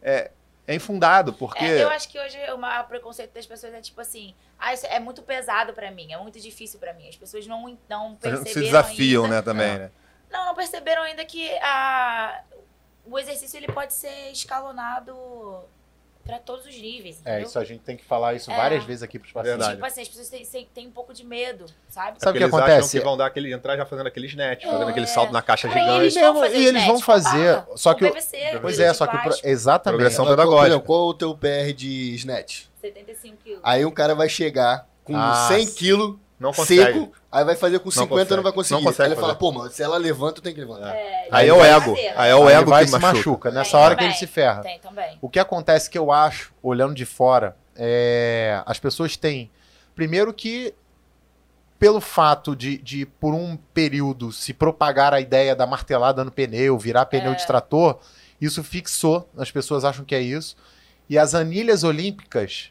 é, 0.02 0.30
é 0.66 0.74
infundado, 0.74 1.32
porque... 1.32 1.64
É, 1.64 1.82
eu 1.82 1.88
acho 1.88 2.08
que 2.08 2.18
hoje 2.18 2.38
o 2.52 2.58
maior 2.58 2.86
preconceito 2.86 3.32
das 3.32 3.46
pessoas 3.46 3.72
é 3.74 3.80
tipo 3.80 4.00
assim, 4.00 4.34
ah, 4.58 4.72
isso 4.72 4.86
é 4.86 5.00
muito 5.00 5.22
pesado 5.22 5.72
pra 5.72 5.90
mim, 5.90 6.12
é 6.12 6.18
muito 6.18 6.38
difícil 6.40 6.78
pra 6.78 6.92
mim. 6.92 7.08
As 7.08 7.16
pessoas 7.16 7.46
não, 7.46 7.76
não 7.88 8.14
perceberam 8.20 8.52
se 8.52 8.60
desafiam, 8.60 9.24
ainda, 9.24 9.36
né, 9.36 9.42
também, 9.42 9.70
É. 9.70 9.78
né? 9.78 9.90
Não, 10.30 10.46
não 10.46 10.54
perceberam 10.54 11.02
ainda 11.02 11.24
que 11.24 11.50
a, 11.62 12.42
o 13.06 13.18
exercício 13.18 13.56
ele 13.56 13.68
pode 13.68 13.94
ser 13.94 14.30
escalonado 14.30 15.14
pra 16.28 16.38
todos 16.38 16.66
os 16.66 16.76
níveis, 16.76 17.16
É, 17.24 17.30
entendeu? 17.30 17.48
isso 17.48 17.58
a 17.58 17.64
gente 17.64 17.80
tem 17.80 17.96
que 17.96 18.04
falar 18.04 18.34
isso 18.34 18.50
É. 18.50 18.56
várias 18.56 18.84
vezes 18.84 19.02
aqui 19.02 19.18
pros 19.18 19.32
pacientes. 19.32 19.56
Verdade. 19.66 19.74
Tipo 19.76 19.86
assim, 19.86 20.02
as 20.02 20.08
pessoas 20.08 20.28
têm, 20.28 20.68
têm- 20.74 20.86
um 20.86 20.90
pouco 20.90 21.14
de 21.14 21.24
medo, 21.24 21.64
sabe? 21.88 22.18
Sabe 22.20 22.30
o 22.30 22.32
que 22.38 22.44
eles 22.44 22.54
acontece? 22.54 22.78
acham 22.78 22.90
que 22.90 23.00
vão 23.00 23.16
dar 23.16 23.26
aquele, 23.26 23.50
entrar 23.52 23.76
já 23.78 23.86
fazendo 23.86 24.06
aqueles 24.08 24.34
net, 24.34 24.66
fazendo 24.66 24.88
É. 24.88 24.90
aquele 24.90 25.06
salto 25.06 25.32
na 25.32 25.40
caixa 25.40 25.68
Cara, 25.68 25.80
gigante. 25.80 26.00
eles 26.02 26.14
mesmo, 26.14 26.32
vão 26.34 26.42
fazer 26.42 26.56
e 26.58 26.66
eles 26.66 26.84
vão 26.84 26.94
com 26.96 27.00
fazer, 27.00 27.54
barra, 27.54 27.68
só 27.76 27.92
com 27.94 27.98
que 28.00 28.04
o- 28.04 28.08
PVC, 28.12 28.58
Pois 28.60 28.78
é, 28.78 28.92
só 28.92 29.06
que 29.06 29.16
o 29.16 29.22
pro- 29.22 29.34
exatamente. 29.42 29.96
Progressão 29.96 30.24
Qual- 30.26 30.36
pedagógica. 30.36 30.80
Qual 30.80 31.06
o 31.08 31.14
teu 31.14 31.34
PR 31.34 31.72
de 31.72 32.14
snatch? 32.16 32.64
75 32.80 33.36
quilos. 33.42 33.60
Aí 33.64 33.86
um 33.86 33.90
cara 33.90 34.14
vai 34.14 34.28
chegar 34.28 34.86
com 35.04 35.16
Ah, 35.16 35.48
100 35.48 35.66
sim. 35.66 35.74
quilos 35.76 36.16
Não 36.38 36.52
consegue. 36.52 36.82
seco, 37.00 37.12
aí 37.32 37.44
vai 37.44 37.56
fazer 37.56 37.78
com 37.80 37.90
50 37.90 38.08
não, 38.10 38.18
consegue. 38.24 38.42
vai 38.42 38.52
conseguir. 38.52 38.74
Não 38.80 38.84
consegue 38.90 39.06
aí 39.08 39.12
ele 39.12 39.20
fala, 39.20 39.34
pô, 39.34 39.50
mano, 39.50 39.70
se 39.70 39.82
ela 39.82 39.96
levanta, 39.96 40.38
eu 40.38 40.42
tenho 40.42 40.54
que 40.54 40.60
levantar. 40.60 40.94
É, 40.94 41.28
Aí 41.32 41.48
é 41.48 41.52
o 41.52 41.64
ego. 41.64 41.94
Aí 42.16 42.30
é 42.30 42.34
o 42.36 42.46
Aí 42.46 42.54
ego 42.54 42.70
vai 42.70 42.84
que 42.84 42.90
se 42.90 42.98
machuca. 42.98 43.16
machuca. 43.16 43.50
Nessa 43.50 43.70
Tem 43.72 43.80
hora 43.80 43.94
que 43.94 44.00
também. 44.02 44.10
ele 44.12 44.18
se 44.18 44.26
ferra. 44.28 44.62
Tem 44.62 44.78
também. 44.78 45.18
O 45.20 45.28
que 45.28 45.38
acontece 45.40 45.90
que 45.90 45.98
eu 45.98 46.12
acho, 46.12 46.52
olhando 46.62 46.94
de 46.94 47.04
fora, 47.04 47.56
é 47.76 48.62
as 48.66 48.78
pessoas 48.78 49.16
têm. 49.16 49.50
Primeiro 49.96 50.32
que, 50.32 50.72
pelo 51.78 52.00
fato 52.00 52.54
de, 52.54 52.78
de, 52.78 53.04
por 53.04 53.34
um 53.34 53.56
período, 53.74 54.30
se 54.32 54.52
propagar 54.52 55.12
a 55.12 55.20
ideia 55.20 55.56
da 55.56 55.66
martelada 55.66 56.24
no 56.24 56.30
pneu, 56.30 56.78
virar 56.78 57.06
pneu 57.06 57.32
É. 57.32 57.34
de 57.34 57.46
trator, 57.46 57.98
isso 58.40 58.62
fixou, 58.62 59.28
as 59.36 59.50
pessoas 59.50 59.84
acham 59.84 60.04
que 60.04 60.14
é 60.14 60.20
isso. 60.20 60.56
E 61.10 61.18
as 61.18 61.34
anilhas 61.34 61.82
olímpicas, 61.84 62.70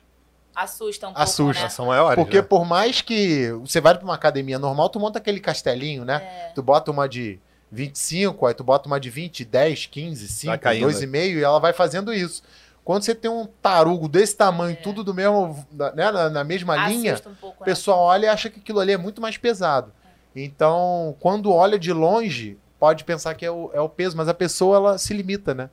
Assusta 0.57 1.07
um 1.07 1.11
Assusta. 1.13 1.43
pouco, 1.43 1.59
né? 1.59 1.69
São 1.69 1.85
maiores. 1.85 2.15
porque 2.15 2.37
né? 2.37 2.41
por 2.41 2.65
mais 2.65 2.99
que 2.99 3.51
você 3.61 3.79
vai 3.79 3.93
pra 3.93 4.03
uma 4.03 4.15
academia 4.15 4.57
normal, 4.57 4.89
tu 4.89 4.99
monta 4.99 5.19
aquele 5.19 5.39
castelinho, 5.39 6.03
né? 6.03 6.15
É. 6.15 6.51
Tu 6.55 6.63
bota 6.63 6.89
uma 6.89 7.07
de 7.07 7.39
25, 7.71 8.47
aí 8.47 8.55
tu 8.55 8.63
bota 8.63 8.87
uma 8.87 8.99
de 8.99 9.07
20, 9.11 9.45
10, 9.45 9.85
15, 9.85 10.27
5, 10.27 10.59
caindo. 10.59 10.87
2,5 10.87 11.37
e 11.37 11.43
ela 11.43 11.59
vai 11.59 11.73
fazendo 11.73 12.11
isso. 12.11 12.41
Quando 12.83 13.03
você 13.03 13.13
tem 13.13 13.29
um 13.29 13.45
tarugo 13.61 14.07
desse 14.07 14.35
tamanho, 14.35 14.75
tudo 14.81 15.03
do 15.03 15.13
mesmo, 15.13 15.63
né, 15.71 16.09
na, 16.09 16.29
na 16.29 16.43
mesma 16.43 16.87
linha, 16.87 17.13
Assusta 17.13 17.29
um 17.29 17.35
pouco, 17.35 17.57
o 17.57 17.59
né? 17.59 17.65
pessoal 17.65 17.99
olha 17.99 18.25
e 18.25 18.29
acha 18.29 18.49
que 18.49 18.59
aquilo 18.59 18.79
ali 18.79 18.93
é 18.93 18.97
muito 18.97 19.21
mais 19.21 19.37
pesado. 19.37 19.93
Então, 20.35 21.15
quando 21.19 21.51
olha 21.51 21.77
de 21.77 21.93
longe, 21.93 22.57
pode 22.79 23.03
pensar 23.03 23.35
que 23.35 23.45
é 23.45 23.51
o, 23.51 23.69
é 23.73 23.81
o 23.81 23.89
peso, 23.89 24.17
mas 24.17 24.27
a 24.27 24.33
pessoa 24.33 24.77
ela 24.77 24.97
se 24.97 25.13
limita, 25.13 25.53
né? 25.53 25.69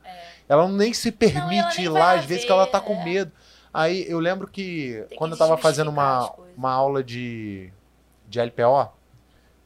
Ela 0.46 0.68
nem 0.68 0.92
se 0.92 1.10
permite 1.10 1.78
nem 1.78 1.86
ir 1.86 1.88
lá, 1.88 2.12
às 2.12 2.24
vezes 2.26 2.44
que 2.44 2.52
ela 2.52 2.66
tá 2.66 2.80
com 2.80 2.94
é. 2.94 3.04
medo. 3.04 3.32
Aí 3.74 4.06
eu 4.08 4.20
lembro 4.20 4.46
que 4.46 5.04
que 5.08 5.16
quando 5.16 5.32
eu 5.32 5.38
tava 5.38 5.58
fazendo 5.58 5.88
uma, 5.88 6.32
uma 6.56 6.70
aula 6.70 7.02
de, 7.02 7.72
de 8.28 8.38
LPO, 8.40 8.92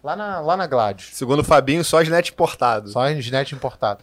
lá 0.02 0.16
na, 0.16 0.40
lá 0.40 0.56
na 0.56 0.66
Gladys, 0.66 1.10
Segundo 1.12 1.40
o 1.40 1.44
Fabinho, 1.44 1.84
só 1.84 2.00
net 2.02 2.32
importado. 2.32 2.88
só 2.88 3.08
SNET 3.10 3.54
importado. 3.54 4.02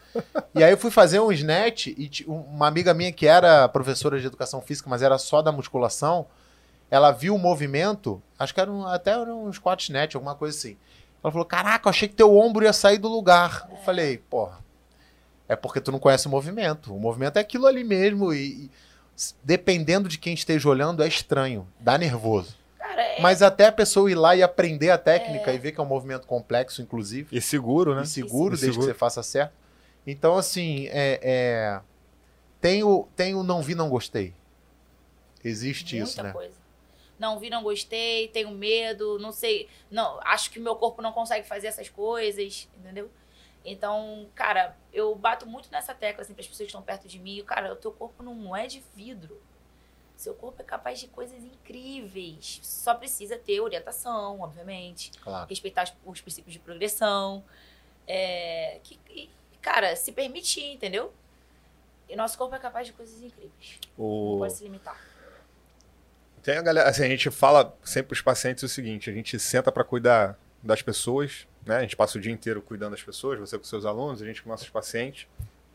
e 0.53 0.64
aí 0.64 0.72
eu 0.72 0.78
fui 0.78 0.91
fazer 0.91 1.20
um 1.20 1.32
SNET 1.32 1.95
e 1.97 2.24
uma 2.28 2.68
amiga 2.68 2.93
minha 2.93 3.12
que 3.12 3.26
era 3.26 3.68
professora 3.68 4.20
de 4.20 4.28
educação 4.28 4.62
física, 4.62 4.88
mas 4.89 5.01
era 5.01 5.18
só 5.18 5.41
da 5.41 5.51
musculação, 5.51 6.28
ela 6.91 7.12
viu 7.12 7.34
o 7.34 7.39
movimento, 7.39 8.22
acho 8.38 8.53
que 8.53 8.62
eram 8.62 8.88
até 8.88 9.12
eram 9.12 9.45
uns 9.45 9.58
quatro 9.58 9.84
SNET, 9.84 10.16
alguma 10.16 10.36
coisa 10.36 10.56
assim. 10.56 10.78
Ela 11.24 11.32
falou: 11.32 11.45
Caraca, 11.45 11.88
eu 11.88 11.89
achei 11.89 12.08
que 12.08 12.14
teu 12.14 12.38
ombro 12.38 12.64
ia 12.64 12.74
sair 12.74 12.99
do 12.99 13.08
lugar. 13.08 13.68
Eu 13.72 13.78
falei: 13.78 14.20
Porra, 14.20 14.60
é 15.49 15.56
porque 15.56 15.82
tu 15.82 15.91
não 15.91 15.97
conhece 15.97 16.28
o 16.28 16.30
movimento. 16.30 16.93
O 16.95 16.99
movimento 16.99 17.38
é 17.38 17.39
aquilo 17.39 17.66
ali 17.66 17.84
mesmo 17.84 18.32
e, 18.32 18.38
e 18.66 18.72
dependendo 19.43 20.09
de 20.09 20.18
quem 20.18 20.34
esteja 20.34 20.68
olhando, 20.70 21.03
é 21.03 21.07
estranho, 21.07 21.68
dá 21.80 21.97
nervoso. 21.97 22.57
Cara, 22.78 23.01
é, 23.01 23.22
Mas 23.22 23.41
até 23.41 23.68
a 23.68 23.72
pessoa 23.72 24.09
ir 24.11 24.16
lá 24.16 24.36
e 24.36 24.43
aprender 24.43 24.89
a 24.89 24.97
técnica 24.97 25.51
e 25.53 25.57
ver 25.57 25.72
que 25.72 25.80
é 25.80 25.84
um 25.84 25.88
movimento 25.88 26.28
complexo, 26.28 26.82
inclusive 26.82 27.36
E 27.36 27.41
seguro, 27.41 27.95
né? 27.95 28.03
e 28.03 28.07
seguro, 28.07 28.55
E 28.55 28.57
desde 28.57 28.66
seguro. 28.74 28.88
que 28.88 28.93
você 28.93 28.97
faça 28.97 29.24
certo. 29.24 29.53
Então, 30.05 30.38
assim, 30.38 30.88
é, 30.91 31.20
é, 31.24 31.80
tem, 32.61 32.84
o, 32.84 33.07
tem 33.16 33.34
o 33.34 33.41
não 33.43 33.61
vi, 33.61 33.74
não 33.74 33.89
gostei. 33.89 34.34
Existe 35.43 35.95
muita 35.95 36.09
isso, 36.09 36.24
né? 36.24 36.32
coisa. 36.32 36.53
Não 37.18 37.39
vi, 37.39 37.49
não 37.49 37.63
gostei, 37.63 38.28
tenho 38.28 38.51
medo, 38.51 39.18
não 39.20 39.32
sei. 39.32 39.70
Não, 39.89 40.20
acho 40.24 40.51
que 40.51 40.59
meu 40.59 40.76
corpo 40.76 41.01
não 41.01 41.11
consegue 41.13 41.47
fazer 41.47 41.68
essas 41.68 41.88
coisas, 41.88 42.68
entendeu? 42.78 43.09
Então, 43.66 44.30
cara, 44.36 44.78
eu 44.93 45.16
bato 45.16 45.47
muito 45.47 45.72
nessa 45.72 45.93
tecla, 45.93 46.22
assim, 46.22 46.34
para 46.34 46.41
as 46.41 46.47
pessoas 46.47 46.68
que 46.68 46.72
estão 46.72 46.84
perto 46.84 47.07
de 47.07 47.18
mim. 47.20 47.43
Cara, 47.45 47.74
o 47.74 47.76
teu 47.76 47.91
corpo 47.91 48.22
não 48.22 48.55
é 48.55 48.68
de 48.68 48.84
vidro. 48.95 49.41
Seu 50.16 50.34
corpo 50.34 50.61
é 50.61 50.66
capaz 50.66 50.99
de 50.99 51.07
coisas 51.07 51.43
incríveis. 51.43 52.59
Só 52.63 52.93
precisa 52.93 53.38
ter 53.38 53.59
orientação, 53.59 54.39
obviamente. 54.39 55.11
Claro. 55.20 55.47
respeitar 55.49 55.84
os, 55.84 55.93
os 56.05 56.22
princípios 56.22 56.53
de 56.53 56.59
progressão. 56.59 57.43
É, 58.07 58.80
que, 58.84 58.99
e, 59.09 59.30
cara, 59.61 59.95
se 59.95 60.11
permitir, 60.11 60.72
entendeu? 60.72 61.11
E 62.07 62.16
nosso 62.16 62.38
corpo 62.38 62.55
é 62.55 62.59
capaz 62.59 62.86
de 62.88 62.93
coisas 62.93 63.22
incríveis. 63.22 63.80
Não 63.97 64.05
O... 64.05 64.38
pode 64.38 64.53
se 64.53 64.63
limitar. 64.63 64.99
Tem 66.43 66.57
a 66.57 66.61
galera, 66.61 66.88
assim, 66.88 67.03
a 67.03 67.07
gente 67.07 67.32
fala 67.32 67.76
sempre 67.84 68.09
para 68.09 68.13
os 68.13 68.22
pacientes 68.22 68.63
o 68.63 68.70
seguinte: 68.70 69.09
a 69.09 69.13
gente 69.13 69.39
senta 69.39 69.72
para 69.72 69.84
cuidar 69.84 70.38
das 70.61 70.84
pessoas, 70.84 71.47
né? 71.66 71.78
A 71.78 71.82
gente 71.82 71.95
passa 71.95 72.18
o 72.18 72.22
dia 72.22 72.32
inteiro 72.32 72.61
cuidando 72.61 72.91
das 72.91 73.03
pessoas, 73.03 73.39
você 73.39 73.57
com 73.57 73.63
seus 73.63 73.86
alunos, 73.86 74.22
a 74.22 74.26
gente 74.26 74.41
com 74.41 74.49
nossos 74.49 74.70
pacientes. 74.70 75.28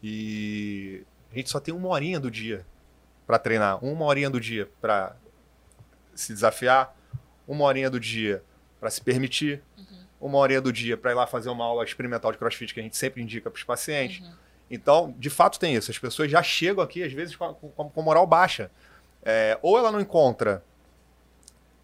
E 0.02 1.02
a 1.32 1.36
gente 1.36 1.50
só 1.50 1.60
tem 1.60 1.74
uma 1.74 1.88
horinha 1.88 2.20
do 2.20 2.30
dia 2.30 2.64
para 3.26 3.38
treinar, 3.38 3.84
uma 3.84 4.04
horinha 4.04 4.30
do 4.30 4.40
dia 4.40 4.68
para 4.80 5.14
se 6.14 6.32
desafiar, 6.32 6.96
uma 7.46 7.64
horinha 7.64 7.90
do 7.90 8.00
dia 8.00 8.42
para 8.78 8.90
se 8.90 9.00
permitir, 9.00 9.62
uma 10.20 10.38
horinha 10.38 10.60
do 10.60 10.72
dia 10.72 10.96
para 10.96 11.10
ir 11.10 11.14
lá 11.14 11.26
fazer 11.26 11.50
uma 11.50 11.64
aula 11.64 11.84
experimental 11.84 12.32
de 12.32 12.38
crossfit 12.38 12.72
que 12.72 12.80
a 12.80 12.82
gente 12.82 12.96
sempre 12.96 13.22
indica 13.22 13.50
para 13.50 13.58
os 13.58 13.64
pacientes. 13.64 14.22
Então, 14.70 15.14
de 15.18 15.28
fato, 15.28 15.58
tem 15.58 15.74
isso. 15.74 15.90
As 15.90 15.98
pessoas 15.98 16.30
já 16.30 16.42
chegam 16.42 16.82
aqui, 16.82 17.02
às 17.02 17.12
vezes, 17.12 17.34
com, 17.34 17.52
com, 17.54 17.90
com 17.90 18.02
moral 18.02 18.26
baixa. 18.26 18.70
É, 19.22 19.58
ou 19.62 19.76
ela 19.76 19.90
não 19.90 20.00
encontra. 20.00 20.62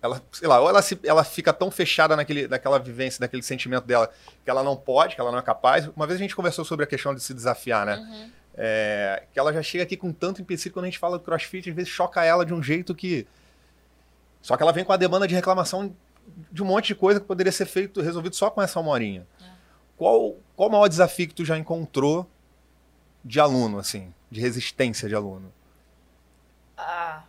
Ela, 0.06 0.22
sei 0.32 0.48
lá, 0.48 0.60
ou 0.60 0.68
ela, 0.68 0.80
se, 0.80 0.98
ela 1.04 1.22
fica 1.22 1.52
tão 1.52 1.70
fechada 1.70 2.16
naquele, 2.16 2.48
naquela 2.48 2.78
vivência, 2.78 3.20
naquele 3.20 3.42
sentimento 3.42 3.84
dela, 3.84 4.10
que 4.44 4.50
ela 4.50 4.62
não 4.62 4.76
pode, 4.76 5.14
que 5.14 5.20
ela 5.20 5.30
não 5.30 5.38
é 5.38 5.42
capaz. 5.42 5.88
Uma 5.94 6.06
vez 6.06 6.18
a 6.18 6.22
gente 6.22 6.34
conversou 6.34 6.64
sobre 6.64 6.84
a 6.84 6.86
questão 6.86 7.14
de 7.14 7.20
se 7.20 7.34
desafiar, 7.34 7.84
né? 7.84 7.96
Uhum. 7.96 8.30
É, 8.58 9.24
que 9.32 9.38
ela 9.38 9.52
já 9.52 9.62
chega 9.62 9.84
aqui 9.84 9.96
com 9.96 10.10
tanto 10.12 10.40
empecilho 10.40 10.72
quando 10.72 10.86
a 10.86 10.88
gente 10.88 10.98
fala 10.98 11.18
do 11.18 11.24
crossfit, 11.24 11.68
às 11.68 11.76
vezes 11.76 11.90
choca 11.90 12.24
ela 12.24 12.46
de 12.46 12.54
um 12.54 12.62
jeito 12.62 12.94
que. 12.94 13.26
Só 14.40 14.56
que 14.56 14.62
ela 14.62 14.72
vem 14.72 14.84
com 14.84 14.92
a 14.92 14.96
demanda 14.96 15.28
de 15.28 15.34
reclamação 15.34 15.94
de 16.50 16.62
um 16.62 16.66
monte 16.66 16.88
de 16.88 16.94
coisa 16.94 17.20
que 17.20 17.26
poderia 17.26 17.52
ser 17.52 17.66
feito, 17.66 18.00
resolvido 18.00 18.34
só 18.34 18.50
com 18.50 18.62
essa 18.62 18.80
uma 18.80 18.90
horinha. 18.90 19.26
Qual, 19.96 20.36
qual 20.54 20.68
o 20.68 20.72
maior 20.72 20.88
desafio 20.88 21.28
que 21.28 21.34
tu 21.34 21.44
já 21.44 21.56
encontrou 21.56 22.28
de 23.24 23.40
aluno, 23.40 23.78
assim, 23.78 24.12
de 24.30 24.40
resistência 24.40 25.08
de 25.08 25.14
aluno? 25.14 25.52
Ah, 26.76 27.24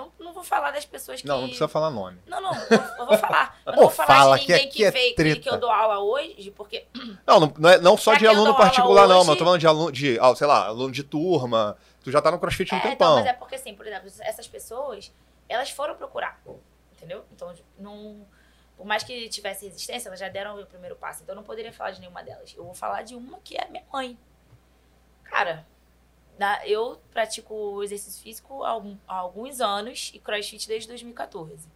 não, 0.00 0.12
não 0.26 0.32
vou 0.32 0.42
falar 0.42 0.70
das 0.70 0.84
pessoas 0.84 1.20
que. 1.20 1.26
Não, 1.26 1.36
não 1.40 1.46
precisa 1.46 1.68
falar 1.68 1.90
nome. 1.90 2.18
Não, 2.26 2.40
não, 2.40 2.52
eu, 2.52 3.06
vou 3.06 3.18
falar. 3.18 3.58
Eu 3.66 3.72
não 3.72 3.78
vou 3.82 3.90
falar 3.90 4.06
fala, 4.16 4.38
de 4.38 4.46
que 4.46 4.52
ninguém 4.52 4.66
aqui 4.68 4.76
que, 4.78 4.84
é 4.84 4.90
veio, 4.90 5.10
que, 5.10 5.14
treta. 5.16 5.40
que 5.40 5.48
eu 5.50 5.58
dou 5.58 5.70
aula 5.70 5.98
hoje, 6.00 6.50
porque. 6.50 6.86
Não, 7.26 7.40
não, 7.40 7.54
não 7.58 7.70
é, 7.70 7.78
não 7.78 7.96
só 7.96 8.12
Pra 8.12 8.20
de 8.20 8.26
aluno 8.26 8.56
particular, 8.56 9.06
não, 9.06 9.18
hoje- 9.18 9.26
mas 9.26 9.28
eu 9.28 9.36
tô 9.36 9.44
falando 9.44 9.60
de 9.60 9.66
aluno, 9.66 9.92
de, 9.92 10.18
ah, 10.20 10.34
sei 10.34 10.46
lá, 10.46 10.66
aluno 10.66 10.92
de 10.92 11.02
turma. 11.04 11.76
Tu 12.02 12.10
já 12.10 12.20
tá 12.22 12.30
no 12.30 12.38
crossfit 12.38 12.72
há 12.72 12.76
um 12.76 12.80
É, 12.80 12.80
então, 12.80 12.90
tempão. 12.92 13.14
mas 13.16 13.26
é 13.26 13.32
porque, 13.34 13.54
assim, 13.54 13.74
por 13.74 13.86
exemplo, 13.86 14.10
essas 14.20 14.48
pessoas, 14.48 15.12
elas 15.48 15.70
foram 15.70 15.94
procurar, 15.94 16.40
entendeu? 16.92 17.24
Então, 17.32 17.54
não... 17.78 18.26
Por 18.76 18.86
mais 18.86 19.02
que 19.04 19.28
tivesse 19.28 19.66
resistência, 19.66 20.08
elas 20.08 20.18
já 20.18 20.28
deram 20.30 20.58
o 20.58 20.64
primeiro 20.64 20.96
passo. 20.96 21.22
Então, 21.22 21.34
eu 21.34 21.36
não 21.36 21.42
poderia 21.42 21.70
falar 21.72 21.90
de 21.90 22.00
nenhuma 22.00 22.22
delas. 22.22 22.54
Eu 22.56 22.64
vou 22.64 22.72
falar 22.74 23.02
de 23.02 23.14
uma 23.14 23.38
que 23.44 23.54
é 23.56 23.68
minha 23.68 23.84
mãe. 23.92 24.18
Cara, 25.24 25.66
eu 26.66 27.00
pratico 27.10 27.82
exercício 27.82 28.22
físico 28.22 28.64
há, 28.64 28.80
alguns 29.06 29.60
anos 29.60 30.10
e 30.14 30.18
crossfit 30.18 30.66
desde 30.66 30.88
2014. 30.88 31.68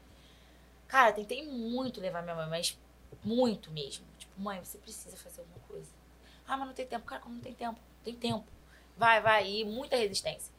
Cara, 0.86 1.12
tentei 1.12 1.46
muito 1.46 2.00
levar 2.00 2.22
minha 2.22 2.34
mãe, 2.34 2.48
mas 2.48 2.78
muito 3.24 3.70
mesmo. 3.70 4.04
Tipo, 4.18 4.40
mãe, 4.40 4.62
você 4.62 4.78
precisa 4.78 5.16
fazer 5.16 5.40
alguma 5.40 5.60
coisa. 5.66 5.90
Ah, 6.46 6.56
mas 6.56 6.68
não 6.68 6.74
tem 6.74 6.86
tempo. 6.86 7.04
Cara, 7.04 7.20
como 7.20 7.34
não 7.34 7.42
tem 7.42 7.54
tempo? 7.54 7.80
Tem 8.02 8.14
tempo. 8.14 8.46
Vai, 8.96 9.20
vai. 9.20 9.50
E 9.50 9.64
muita 9.64 9.96
resistência. 9.96 10.52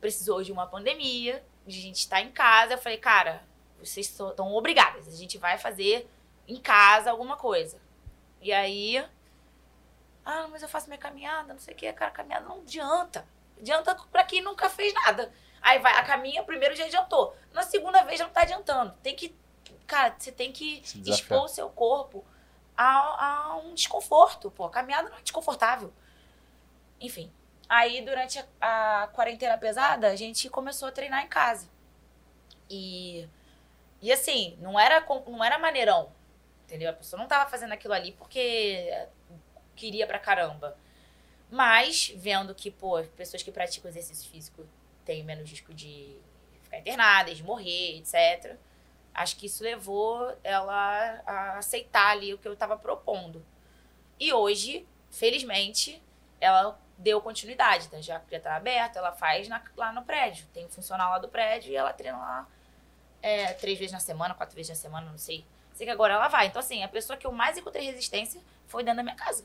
Precisou 0.00 0.42
de 0.42 0.52
uma 0.52 0.66
pandemia, 0.66 1.44
de 1.66 1.80
gente 1.80 1.96
estar 1.96 2.20
em 2.20 2.30
casa. 2.30 2.74
Eu 2.74 2.78
falei, 2.78 2.98
cara, 2.98 3.42
vocês 3.78 4.08
estão 4.08 4.52
obrigadas. 4.52 5.08
A 5.08 5.16
gente 5.16 5.38
vai 5.38 5.58
fazer 5.58 6.08
em 6.46 6.60
casa 6.60 7.10
alguma 7.10 7.36
coisa. 7.36 7.80
E 8.40 8.52
aí. 8.52 9.04
Ah, 10.24 10.48
mas 10.48 10.62
eu 10.62 10.68
faço 10.68 10.88
minha 10.88 10.98
caminhada, 10.98 11.52
não 11.52 11.60
sei 11.60 11.74
o 11.74 11.76
que. 11.76 11.92
Cara, 11.92 12.10
caminhada 12.10 12.46
não 12.46 12.60
adianta. 12.60 13.26
Adianta 13.58 13.94
pra 14.10 14.24
quem 14.24 14.42
nunca 14.42 14.68
fez 14.68 14.92
nada. 14.92 15.32
Aí 15.60 15.78
vai, 15.78 15.94
a 15.94 16.02
caminha, 16.02 16.42
primeiro 16.42 16.74
já 16.74 16.84
adiantou. 16.84 17.34
Na 17.52 17.62
segunda 17.62 18.02
vez 18.02 18.18
já 18.18 18.26
não 18.26 18.32
tá 18.32 18.42
adiantando. 18.42 18.94
Tem 19.02 19.16
que. 19.16 19.34
Cara, 19.86 20.14
você 20.18 20.30
tem 20.30 20.52
que 20.52 20.82
expor 21.06 21.44
o 21.44 21.48
seu 21.48 21.68
corpo 21.70 22.24
a, 22.76 23.24
a 23.24 23.56
um 23.56 23.74
desconforto. 23.74 24.50
Pô, 24.50 24.64
a 24.64 24.70
caminhada 24.70 25.08
não 25.08 25.16
é 25.16 25.22
desconfortável. 25.22 25.92
Enfim. 27.00 27.32
Aí, 27.68 28.02
durante 28.02 28.38
a, 28.60 29.04
a 29.04 29.06
quarentena 29.08 29.56
pesada, 29.56 30.08
a 30.08 30.16
gente 30.16 30.50
começou 30.50 30.88
a 30.88 30.92
treinar 30.92 31.24
em 31.24 31.28
casa. 31.28 31.68
E, 32.68 33.28
e 34.02 34.12
assim, 34.12 34.58
não 34.60 34.78
era, 34.78 35.04
não 35.26 35.42
era 35.42 35.58
maneirão. 35.58 36.12
Entendeu? 36.64 36.90
A 36.90 36.94
pessoa 36.94 37.20
não 37.20 37.28
tava 37.28 37.48
fazendo 37.48 37.72
aquilo 37.72 37.94
ali 37.94 38.12
porque 38.12 39.06
queria 39.74 40.06
pra 40.06 40.18
caramba. 40.18 40.76
Mas, 41.54 42.12
vendo 42.16 42.52
que, 42.52 42.68
pô, 42.68 43.00
pessoas 43.16 43.40
que 43.40 43.52
praticam 43.52 43.88
exercício 43.88 44.28
físico 44.28 44.66
têm 45.04 45.22
menos 45.22 45.48
risco 45.48 45.72
de 45.72 46.16
ficar 46.64 46.78
internadas, 46.78 47.36
de 47.36 47.44
morrer, 47.44 47.96
etc. 47.98 48.56
Acho 49.14 49.36
que 49.36 49.46
isso 49.46 49.62
levou 49.62 50.36
ela 50.42 51.22
a 51.24 51.58
aceitar 51.58 52.10
ali 52.10 52.34
o 52.34 52.38
que 52.38 52.48
eu 52.48 52.56
tava 52.56 52.76
propondo. 52.76 53.44
E 54.18 54.32
hoje, 54.32 54.86
felizmente, 55.10 56.02
ela 56.40 56.78
deu 56.98 57.20
continuidade. 57.20 57.86
Então 57.86 58.02
já, 58.02 58.20
já 58.30 58.40
tá 58.40 58.56
aberta, 58.56 58.98
ela 58.98 59.12
faz 59.12 59.48
na- 59.48 59.62
lá 59.76 59.92
no 59.92 60.02
prédio. 60.04 60.46
Tem 60.52 60.66
um 60.66 60.70
funcional 60.70 61.12
lá 61.12 61.18
do 61.20 61.28
prédio 61.28 61.72
e 61.72 61.76
ela 61.76 61.92
treina 61.92 62.18
lá 62.18 62.48
é, 63.22 63.52
três 63.54 63.78
vezes 63.78 63.92
na 63.92 64.00
semana, 64.00 64.34
quatro 64.34 64.56
vezes 64.56 64.70
na 64.70 64.76
semana, 64.76 65.10
não 65.10 65.18
sei. 65.18 65.44
Sei 65.74 65.86
que 65.86 65.92
agora 65.92 66.14
ela 66.14 66.28
vai. 66.28 66.46
Então, 66.46 66.60
assim, 66.60 66.82
a 66.82 66.88
pessoa 66.88 67.16
que 67.16 67.26
eu 67.26 67.32
mais 67.32 67.56
encontrei 67.58 67.84
resistência 67.86 68.40
foi 68.66 68.82
dentro 68.84 68.98
da 68.98 69.02
minha 69.02 69.16
casa. 69.16 69.44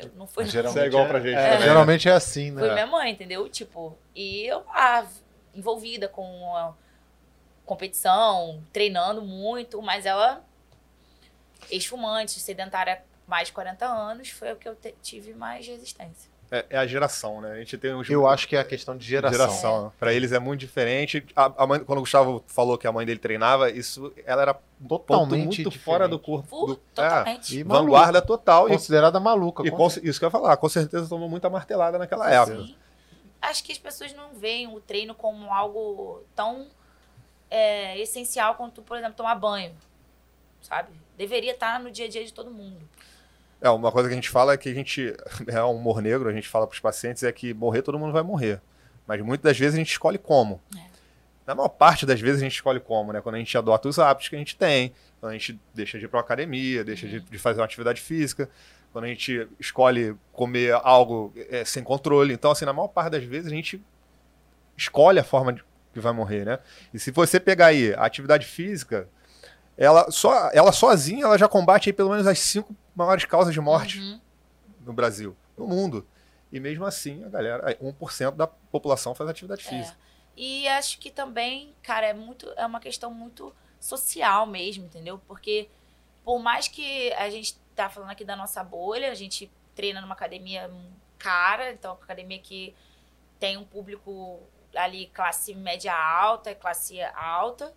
Eu, 0.00 0.10
não 0.16 0.26
foi 0.26 0.46
Geralmente 0.46 0.84
é 0.84 0.86
igual 0.86 1.06
pra 1.06 1.20
gente 1.20 1.34
é, 1.34 1.58
né? 1.58 1.60
Geralmente 1.60 2.08
é 2.08 2.12
assim, 2.12 2.50
né? 2.50 2.60
foi 2.60 2.72
minha 2.72 2.86
mãe, 2.86 3.12
entendeu? 3.12 3.48
Tipo, 3.48 3.96
e 4.14 4.46
eu 4.46 4.64
lá, 4.66 5.06
envolvida 5.54 6.08
com 6.08 6.56
a 6.56 6.74
competição, 7.64 8.62
treinando 8.72 9.22
muito, 9.22 9.80
mas 9.80 10.06
ela, 10.06 10.44
ex-fumante, 11.70 12.38
sedentária, 12.40 13.02
mais 13.26 13.48
de 13.48 13.54
40 13.54 13.86
anos, 13.86 14.28
foi 14.30 14.52
o 14.52 14.56
que 14.56 14.68
eu 14.68 14.76
tive 15.00 15.34
mais 15.34 15.66
resistência. 15.66 16.30
É, 16.52 16.66
é 16.70 16.78
a 16.78 16.86
geração, 16.86 17.40
né? 17.40 17.52
A 17.52 17.56
gente 17.58 17.78
tem 17.78 17.94
uns 17.94 18.10
Eu 18.10 18.26
acho 18.26 18.48
que 18.48 18.56
é 18.56 18.60
a 18.60 18.64
questão 18.64 18.96
de 18.96 19.06
geração. 19.06 19.38
geração. 19.38 19.92
Pra 20.00 20.12
eles 20.12 20.32
é 20.32 20.38
muito 20.40 20.58
diferente. 20.60 21.24
A, 21.36 21.52
a 21.62 21.66
mãe, 21.66 21.78
quando 21.84 21.98
o 21.98 22.02
Gustavo 22.02 22.42
falou 22.48 22.76
que 22.76 22.88
a 22.88 22.92
mãe 22.92 23.06
dele 23.06 23.20
treinava, 23.20 23.70
isso 23.70 24.12
ela 24.26 24.42
era 24.42 24.54
Totalmente 24.88 25.44
muito 25.44 25.56
diferente. 25.70 25.78
fora 25.78 26.08
do 26.08 26.18
corpo. 26.18 26.48
Fu, 26.48 26.66
do- 26.66 26.76
totalmente. 26.76 27.56
E 27.56 27.60
é, 27.60 27.64
maluca. 27.64 27.84
vanguarda 27.84 28.20
total. 28.22 28.68
E, 28.68 28.72
Considerada 28.72 29.20
maluca. 29.20 29.62
e 29.66 29.70
com 29.70 29.86
isso 29.86 30.18
que 30.18 30.24
eu 30.24 30.26
ia 30.26 30.30
falar, 30.30 30.56
com 30.56 30.68
certeza 30.68 31.08
tomou 31.08 31.28
muita 31.28 31.48
martelada 31.48 31.98
naquela 31.98 32.28
época. 32.28 32.56
Sim. 32.62 32.74
Acho 33.40 33.62
que 33.64 33.70
as 33.72 33.78
pessoas 33.78 34.12
não 34.12 34.34
veem 34.34 34.66
o 34.66 34.80
treino 34.80 35.14
como 35.14 35.52
algo 35.54 36.22
tão 36.34 36.66
é, 37.48 37.96
essencial 38.00 38.54
quanto, 38.56 38.82
por 38.82 38.96
exemplo, 38.98 39.14
tomar 39.14 39.34
banho. 39.36 39.74
Sabe? 40.60 40.90
Deveria 41.16 41.52
estar 41.52 41.78
no 41.80 41.90
dia 41.90 42.06
a 42.06 42.08
dia 42.08 42.24
de 42.24 42.32
todo 42.32 42.50
mundo. 42.50 42.86
É, 43.60 43.68
uma 43.68 43.92
coisa 43.92 44.08
que 44.08 44.12
a 44.12 44.16
gente 44.16 44.30
fala 44.30 44.54
é 44.54 44.56
que 44.56 44.68
a 44.68 44.74
gente. 44.74 45.14
É 45.46 45.62
um 45.64 45.76
humor 45.76 46.00
negro, 46.00 46.28
a 46.28 46.32
gente 46.32 46.48
fala 46.48 46.66
pros 46.66 46.80
pacientes, 46.80 47.22
é 47.22 47.32
que 47.32 47.52
morrer 47.52 47.82
todo 47.82 47.98
mundo 47.98 48.12
vai 48.12 48.22
morrer. 48.22 48.60
Mas 49.06 49.20
muitas 49.22 49.44
das 49.44 49.58
vezes 49.58 49.74
a 49.74 49.78
gente 49.78 49.90
escolhe 49.90 50.18
como. 50.18 50.60
É. 50.76 50.90
Na 51.46 51.54
maior 51.54 51.68
parte 51.68 52.06
das 52.06 52.20
vezes 52.20 52.40
a 52.40 52.44
gente 52.44 52.54
escolhe 52.54 52.78
como, 52.78 53.12
né? 53.12 53.20
Quando 53.20 53.34
a 53.34 53.38
gente 53.38 53.56
adota 53.58 53.88
os 53.88 53.98
hábitos 53.98 54.28
que 54.28 54.36
a 54.36 54.38
gente 54.38 54.56
tem, 54.56 54.92
quando 55.18 55.32
a 55.32 55.36
gente 55.36 55.60
deixa 55.74 55.98
de 55.98 56.04
ir 56.04 56.08
pra 56.08 56.18
uma 56.18 56.22
academia, 56.22 56.84
deixa 56.84 57.08
de, 57.08 57.20
de 57.20 57.38
fazer 57.38 57.60
uma 57.60 57.64
atividade 57.64 58.00
física, 58.00 58.48
quando 58.92 59.04
a 59.04 59.08
gente 59.08 59.48
escolhe 59.58 60.14
comer 60.32 60.78
algo 60.82 61.32
é, 61.50 61.64
sem 61.64 61.82
controle. 61.82 62.32
Então, 62.32 62.50
assim, 62.50 62.64
na 62.64 62.72
maior 62.72 62.88
parte 62.88 63.12
das 63.12 63.24
vezes 63.24 63.50
a 63.50 63.54
gente 63.54 63.82
escolhe 64.76 65.18
a 65.18 65.24
forma 65.24 65.52
de, 65.52 65.64
que 65.92 66.00
vai 66.00 66.12
morrer, 66.12 66.44
né? 66.44 66.58
E 66.94 66.98
se 66.98 67.10
você 67.10 67.40
pegar 67.40 67.66
aí 67.66 67.94
a 67.94 68.04
atividade 68.04 68.46
física, 68.46 69.08
ela, 69.82 70.10
só, 70.10 70.50
ela 70.52 70.70
sozinha 70.72 71.24
ela 71.24 71.38
já 71.38 71.48
combate 71.48 71.88
aí 71.88 71.92
pelo 71.92 72.10
menos 72.10 72.26
as 72.26 72.38
cinco 72.38 72.76
maiores 72.94 73.24
causas 73.24 73.52
de 73.54 73.60
morte 73.60 73.98
Uhum. 73.98 74.20
no 74.84 74.92
Brasil, 74.92 75.36
no 75.56 75.66
mundo. 75.66 76.06
E 76.52 76.60
mesmo 76.60 76.84
assim, 76.84 77.24
a 77.24 77.28
galera, 77.28 77.68
aí, 77.68 77.76
1% 77.80 78.36
da 78.36 78.46
população 78.46 79.14
faz 79.14 79.30
atividade 79.30 79.66
É. 79.66 79.68
física. 79.70 79.96
E 80.36 80.68
acho 80.68 80.98
que 80.98 81.10
também, 81.10 81.74
cara, 81.82 82.06
é 82.06 82.12
muito 82.14 82.48
é 82.56 82.64
uma 82.66 82.80
questão 82.80 83.10
muito 83.12 83.54
social 83.80 84.46
mesmo, 84.46 84.84
entendeu? 84.84 85.18
Porque 85.26 85.68
por 86.24 86.38
mais 86.38 86.68
que 86.68 87.12
a 87.14 87.30
gente 87.30 87.56
tá 87.74 87.88
falando 87.88 88.10
aqui 88.10 88.24
da 88.24 88.36
nossa 88.36 88.62
bolha, 88.62 89.10
a 89.10 89.14
gente 89.14 89.50
treina 89.74 90.00
numa 90.00 90.12
academia 90.14 90.70
cara, 91.18 91.72
então 91.72 91.92
uma 91.94 92.02
academia 92.04 92.38
que 92.38 92.74
tem 93.38 93.56
um 93.56 93.64
público 93.64 94.40
ali 94.74 95.06
classe 95.14 95.54
média 95.54 95.94
alta, 95.94 96.54
classe 96.54 97.00
alta, 97.14 97.72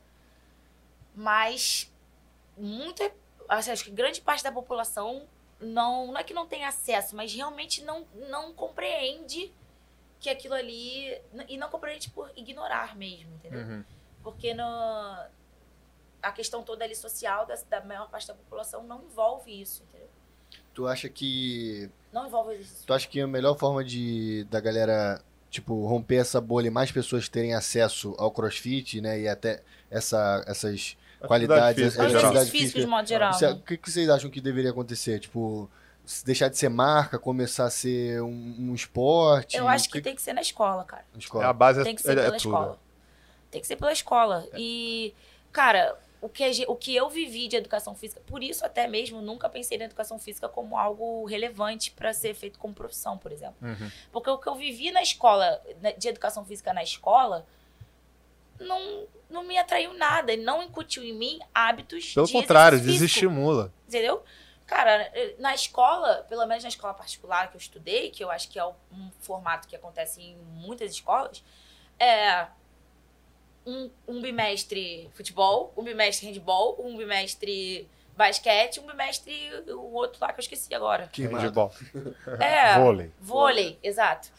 mas 1.16 1.91
muita 2.58 3.12
assim, 3.47 3.72
acho 3.72 3.84
que 3.84 3.91
grande 3.91 4.22
parte 4.22 4.43
da 4.43 4.51
população 4.51 5.28
não 5.60 6.08
não 6.08 6.18
é 6.18 6.24
que 6.24 6.34
não 6.34 6.47
tem 6.47 6.66
acesso, 6.66 7.16
mas 7.16 7.34
realmente 7.34 7.84
não 7.84 8.06
não 8.30 8.54
compreende 8.54 9.51
que 10.24 10.30
aquilo 10.30 10.54
ali. 10.54 11.22
E 11.49 11.58
não 11.58 11.70
compreende 11.70 12.10
por 12.10 12.32
ignorar 12.36 12.95
mesmo, 12.95 13.34
entendeu? 13.36 13.60
Uhum. 13.60 13.84
Porque 14.24 14.54
no, 14.54 14.64
a 16.22 16.32
questão 16.32 16.64
toda 16.64 16.86
ali 16.86 16.95
social 16.95 17.45
da, 17.45 17.56
da 17.70 17.82
maior 17.82 18.10
parte 18.10 18.28
da 18.28 18.34
população 18.34 18.84
não 18.84 19.04
envolve 19.04 19.62
isso, 19.62 19.84
entendeu? 19.84 20.08
Tu 20.74 20.88
acha 20.88 21.10
que. 21.10 21.91
Não 22.12 22.26
envolve 22.26 22.56
isso. 22.56 22.86
Tu 22.88 22.93
acha 22.93 23.08
que 23.08 23.20
a 23.20 23.28
melhor 23.28 23.58
forma 23.58 23.84
de 23.84 24.45
da 24.45 24.62
galera 24.62 25.22
tipo, 25.49 25.86
romper 25.86 26.16
essa 26.16 26.41
bolha 26.41 26.68
e 26.68 26.72
mais 26.72 26.91
pessoas 26.91 27.30
terem 27.30 27.54
acesso 27.54 28.16
ao 28.18 28.32
crossfit, 28.32 28.99
né? 29.01 29.20
E 29.20 29.28
até 29.28 29.62
essa, 29.91 30.43
essas 30.47 30.97
física, 31.28 31.36
atividade 31.65 31.82
exercícios 31.82 32.49
físicos 32.49 32.51
de 32.51 32.59
física. 32.74 32.88
modo 32.89 33.07
geral. 33.07 33.34
Cê- 33.34 33.47
né? 33.47 33.53
O 33.53 33.59
que, 33.61 33.78
que 33.78 33.91
vocês 33.91 34.09
acham 34.09 34.30
que 34.30 34.41
deveria 34.41 34.71
acontecer? 34.71 35.19
Tipo, 35.19 35.69
deixar 36.26 36.49
de 36.49 36.57
ser 36.57 36.69
marca, 36.69 37.17
começar 37.19 37.65
a 37.65 37.69
ser 37.69 38.21
um, 38.21 38.55
um 38.59 38.74
esporte? 38.76 39.57
Eu 39.57 39.67
acho 39.67 39.88
O 39.88 39.91
que 39.91 40.01
tem 40.01 40.15
que 40.15 40.21
ser 40.21 40.34
na 40.34 40.41
escola, 40.41 40.84
cara. 40.84 41.05
na 41.11 41.17
É 41.17 41.19
escola? 41.19 41.45
a 41.47 41.53
base 41.53 41.84
Tem 41.84 41.95
que 41.95 42.01
é, 42.01 42.05
ser 42.05 42.11
é 42.11 42.15
pela 42.15 42.28
tudo. 42.28 42.38
escola. 42.38 42.80
Tem 43.51 43.61
que 43.61 43.67
ser 43.67 43.76
pela 43.76 43.91
escola. 43.93 44.47
E, 44.57 45.13
cara, 45.51 45.95
o 46.19 46.28
que, 46.30 46.43
a 46.43 46.49
o 46.71 46.76
que 46.76 46.95
eu 46.95 47.09
vivi 47.09 47.47
de 47.47 47.55
educação 47.57 47.93
física, 47.93 48.21
por 48.26 48.41
isso 48.41 48.65
até 48.65 48.88
mesmo 48.88 49.21
nunca 49.21 49.47
pensei 49.49 49.78
na 49.78 49.86
educação 49.86 50.17
física 50.17 50.47
como 50.49 50.78
algo 50.78 51.26
relevante 51.26 51.91
para 51.91 52.13
ser 52.13 52.34
feito 52.34 52.57
como 52.57 52.74
profissão, 52.74 53.17
por 53.17 53.32
exemplo. 53.32 53.55
Uhum. 53.61 53.91
Porque 54.11 54.30
o 54.30 54.38
que 54.38 54.47
eu 54.47 54.55
vivi 54.55 54.89
na 54.91 55.01
escola, 55.03 55.61
de 55.97 56.07
educação 56.07 56.43
física 56.45 56.74
na 56.74 56.82
escola, 56.82 57.45
não, 58.59 59.03
não 59.34 59.44
me 59.44 59.58
atraiu 59.58 59.94
nada. 59.96 60.32
E 60.32 60.38
não 60.38 60.62
incutiu 60.62 61.04
em 61.04 61.12
mim 61.12 61.40
hábitos 61.54 62.14
Pelo 62.14 62.28
de 62.28 62.32
contrário, 62.32 62.80
desestimula. 62.80 63.74
Entendeu? 63.88 64.24
Cara, 64.66 65.12
na 65.40 65.54
escola, 65.54 66.26
pelo 66.30 66.46
menos 66.46 66.64
na 66.64 66.70
escola 66.70 66.94
particular 66.94 67.50
que 67.50 67.58
eu 67.58 67.60
estudei, 67.60 68.10
que 68.12 68.24
eu 68.24 68.32
acho 68.32 68.50
que 68.50 68.58
é 68.58 68.66
um 68.66 69.12
formato 69.20 69.68
que 69.68 69.76
acontece 69.76 70.22
em 70.22 70.38
muitas 70.38 70.92
escolas, 70.92 71.44
é 72.00 72.48
um, 73.66 73.90
um 74.08 74.22
bimestre 74.22 75.10
futebol, 75.14 75.74
um 75.76 75.84
bimestre 75.84 76.28
handball, 76.28 76.78
um 76.80 76.96
bimestre 76.96 77.90
basquete, 78.16 78.80
um 78.80 78.86
bimestre 78.86 79.52
o 79.70 79.94
outro 79.94 80.20
lá 80.22 80.32
que 80.32 80.40
eu 80.40 80.44
esqueci 80.44 80.74
agora. 80.74 81.10
Queimado. 81.12 81.44
Handball. 81.44 81.74
É, 82.40 82.78
Vôlei. 82.80 83.12
Vôlei, 83.20 83.80
exato. 83.84 84.30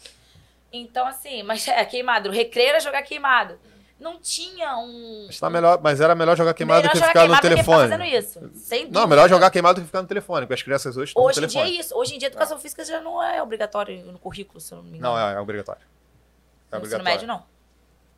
Então, 0.73 1.07
assim, 1.07 1.43
mas 1.43 1.69
é 1.69 1.85
queimado. 1.85 2.31
O 2.31 2.33
recreio 2.33 2.71
era 2.71 2.81
jogar 2.81 3.03
queimado. 3.03 3.59
Não 3.99 4.19
tinha 4.19 4.77
um. 4.77 5.25
Mas, 5.29 5.39
tá 5.39 5.49
melhor, 5.49 5.81
mas 5.83 6.01
era 6.01 6.15
melhor 6.15 6.37
jogar 6.37 6.53
queimado 6.53 6.81
melhor 6.83 6.89
do 6.89 6.93
que 6.93 6.99
jogar 6.99 7.09
ficar 7.09 7.21
no 7.23 7.29
do 7.29 7.31
que 7.35 7.37
ficar 7.43 7.49
telefone. 7.55 7.89
fazendo 7.91 8.05
isso. 8.05 8.51
Sem 8.57 8.91
Não, 8.91 9.07
melhor 9.07 9.29
jogar 9.29 9.51
queimado 9.51 9.77
do 9.77 9.81
que 9.83 9.87
ficar 9.87 10.03
no 10.03 10.09
telefone, 10.09 10.41
porque 10.43 10.55
as 10.55 10.63
crianças 10.63 10.97
hoje 10.97 11.11
estão 11.11 11.23
Hoje 11.23 11.41
no 11.41 11.47
em 11.47 11.49
dia 11.49 11.61
é 11.61 11.63
telefone. 11.65 11.81
isso. 11.87 11.97
Hoje 11.97 12.15
em 12.15 12.19
dia, 12.19 12.29
a 12.29 12.31
educação 12.31 12.59
física 12.59 12.85
já 12.85 13.01
não 13.01 13.23
é 13.23 13.41
obrigatório 13.43 14.05
no 14.13 14.19
currículo, 14.19 14.61
se 14.61 14.73
eu 14.73 14.79
não 14.79 14.85
me 14.85 14.99
engano. 14.99 15.15
Não, 15.15 15.29
é, 15.29 15.35
é 15.35 15.41
obrigatório. 15.41 15.81
É 15.81 16.77
no 16.77 16.83
ensino 16.85 17.01
obrigatório. 17.01 17.05
médio, 17.05 17.27
não. 17.29 17.43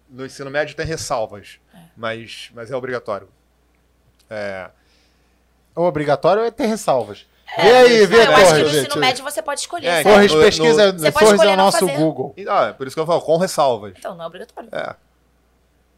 No 0.08 0.24
ensino 0.24 0.50
médio 0.50 0.74
tem 0.74 0.86
ressalvas, 0.86 1.58
mas, 1.96 2.50
mas 2.54 2.70
é 2.70 2.76
obrigatório. 2.76 3.28
É, 4.30 4.70
O 5.74 5.82
obrigatório 5.82 6.42
é 6.42 6.50
ter 6.50 6.66
ressalvas. 6.66 7.26
É, 7.56 7.62
vê 7.62 7.70
aí, 7.76 8.06
vê, 8.06 8.16
eu 8.26 8.32
acho 8.34 8.54
que 8.54 8.62
no 8.62 8.68
gente, 8.68 8.86
ensino 8.88 8.96
médio 9.00 9.22
você 9.24 9.40
pode 9.42 9.60
escolher. 9.60 9.86
É, 9.86 10.02
certo? 10.02 10.08
Torres 10.14 10.32
No- 10.34 10.40
pesquisa, 10.40 10.92
Você 10.92 11.12
pode 11.12 11.24
é 11.26 11.30
escolher 11.32 11.48
o 11.52 11.56
não 11.56 11.64
nosso 11.66 11.78
fazer. 11.80 11.96
Google. 11.96 12.34
ah, 12.48 12.64
é 12.68 12.72
por 12.72 12.86
isso 12.86 12.96
que 12.96 13.00
eu 13.00 13.06
falo, 13.06 13.20
com 13.20 13.36
ressalvas. 13.36 13.92
Então, 13.96 14.14
não 14.16 14.24
é 14.24 14.26
obrigatório. 14.26 14.68
É. 14.72 14.96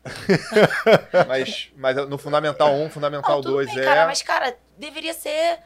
mas, 1.26 1.70
mas 1.76 1.96
no 2.08 2.18
Fundamental 2.18 2.72
1, 2.74 2.90
Fundamental 2.90 3.36
Não, 3.36 3.42
tudo 3.42 3.52
2 3.54 3.74
bem, 3.74 3.78
é. 3.80 3.84
cara, 3.84 4.06
mas, 4.06 4.22
cara, 4.22 4.56
deveria 4.76 5.12
ser... 5.14 5.60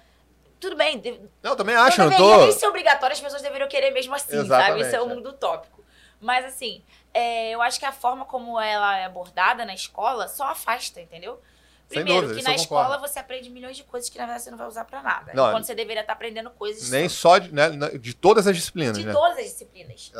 Tudo 0.60 0.76
bem, 0.76 0.98
de- 1.00 1.20
Não, 1.42 1.50
eu 1.52 1.56
também 1.56 1.74
acho, 1.74 1.98
não 1.98 2.04
não 2.04 2.10
deveria 2.16 2.34
tô. 2.36 2.42
nem 2.42 2.52
ser 2.52 2.66
obrigatório, 2.68 3.12
as 3.14 3.20
pessoas 3.20 3.42
deveriam 3.42 3.68
querer 3.68 3.90
mesmo 3.90 4.14
assim, 4.14 4.30
sabe? 4.30 4.44
Exatamente, 4.44 4.86
Isso 4.86 4.96
é 4.96 5.00
o 5.02 5.10
é. 5.10 5.14
mundo 5.14 5.28
utópico. 5.30 5.82
Mas, 6.20 6.44
assim, 6.44 6.82
é, 7.12 7.50
eu 7.50 7.60
acho 7.60 7.80
que 7.80 7.84
a 7.84 7.90
forma 7.90 8.24
como 8.24 8.60
ela 8.60 8.96
é 8.96 9.04
abordada 9.04 9.64
na 9.64 9.74
escola 9.74 10.28
só 10.28 10.44
afasta, 10.44 11.00
entendeu? 11.00 11.40
Primeiro, 11.88 12.28
dúvida, 12.28 12.38
que 12.40 12.44
na 12.46 12.54
eu 12.54 12.58
concordo. 12.58 12.84
escola 12.92 13.08
você 13.08 13.18
aprende 13.18 13.50
milhões 13.50 13.76
de 13.76 13.82
coisas 13.82 14.08
que, 14.08 14.16
na 14.18 14.24
verdade, 14.24 14.44
você 14.44 14.50
não 14.52 14.56
vai 14.56 14.68
usar 14.68 14.84
pra 14.84 15.02
nada. 15.02 15.32
Não, 15.34 15.50
Quando 15.50 15.64
você 15.64 15.74
deveria 15.74 16.00
estar 16.02 16.12
aprendendo 16.14 16.48
coisas 16.50 16.88
Nem 16.90 17.08
só 17.08 17.38
de, 17.38 17.52
né, 17.52 17.68
de 17.98 18.14
todas 18.14 18.46
as 18.46 18.54
disciplinas, 18.56 18.96
de 18.96 19.04
né? 19.04 19.12
todas 19.12 19.36
as 19.38 19.44
disciplinas. 19.44 20.12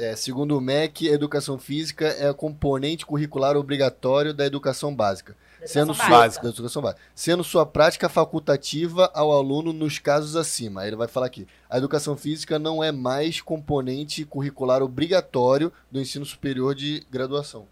É, 0.00 0.16
segundo 0.16 0.56
o 0.56 0.60
MEC, 0.62 1.08
educação 1.08 1.58
física 1.58 2.06
é 2.18 2.32
componente 2.32 3.04
curricular 3.04 3.54
obrigatório 3.56 4.32
da 4.32 4.46
educação 4.46 4.94
básica. 4.94 5.36
da 5.60 5.66
Sendo 5.66 5.90
educação 5.92 6.08
sua, 6.08 6.18
básica. 6.18 6.42
da 6.42 6.48
educação 6.48 6.82
básica. 6.82 7.02
Sendo 7.14 7.44
sua 7.44 7.66
prática 7.66 8.08
facultativa 8.08 9.10
ao 9.12 9.30
aluno 9.30 9.74
nos 9.74 9.98
casos 9.98 10.36
acima. 10.36 10.80
Aí 10.80 10.88
ele 10.88 10.96
vai 10.96 11.06
falar 11.06 11.26
aqui. 11.26 11.46
A 11.68 11.76
educação 11.76 12.16
física 12.16 12.58
não 12.58 12.82
é 12.82 12.90
mais 12.90 13.42
componente 13.42 14.24
curricular 14.24 14.82
obrigatório 14.82 15.70
do 15.90 16.00
ensino 16.00 16.24
superior 16.24 16.74
de 16.74 17.06
graduação. 17.10 17.66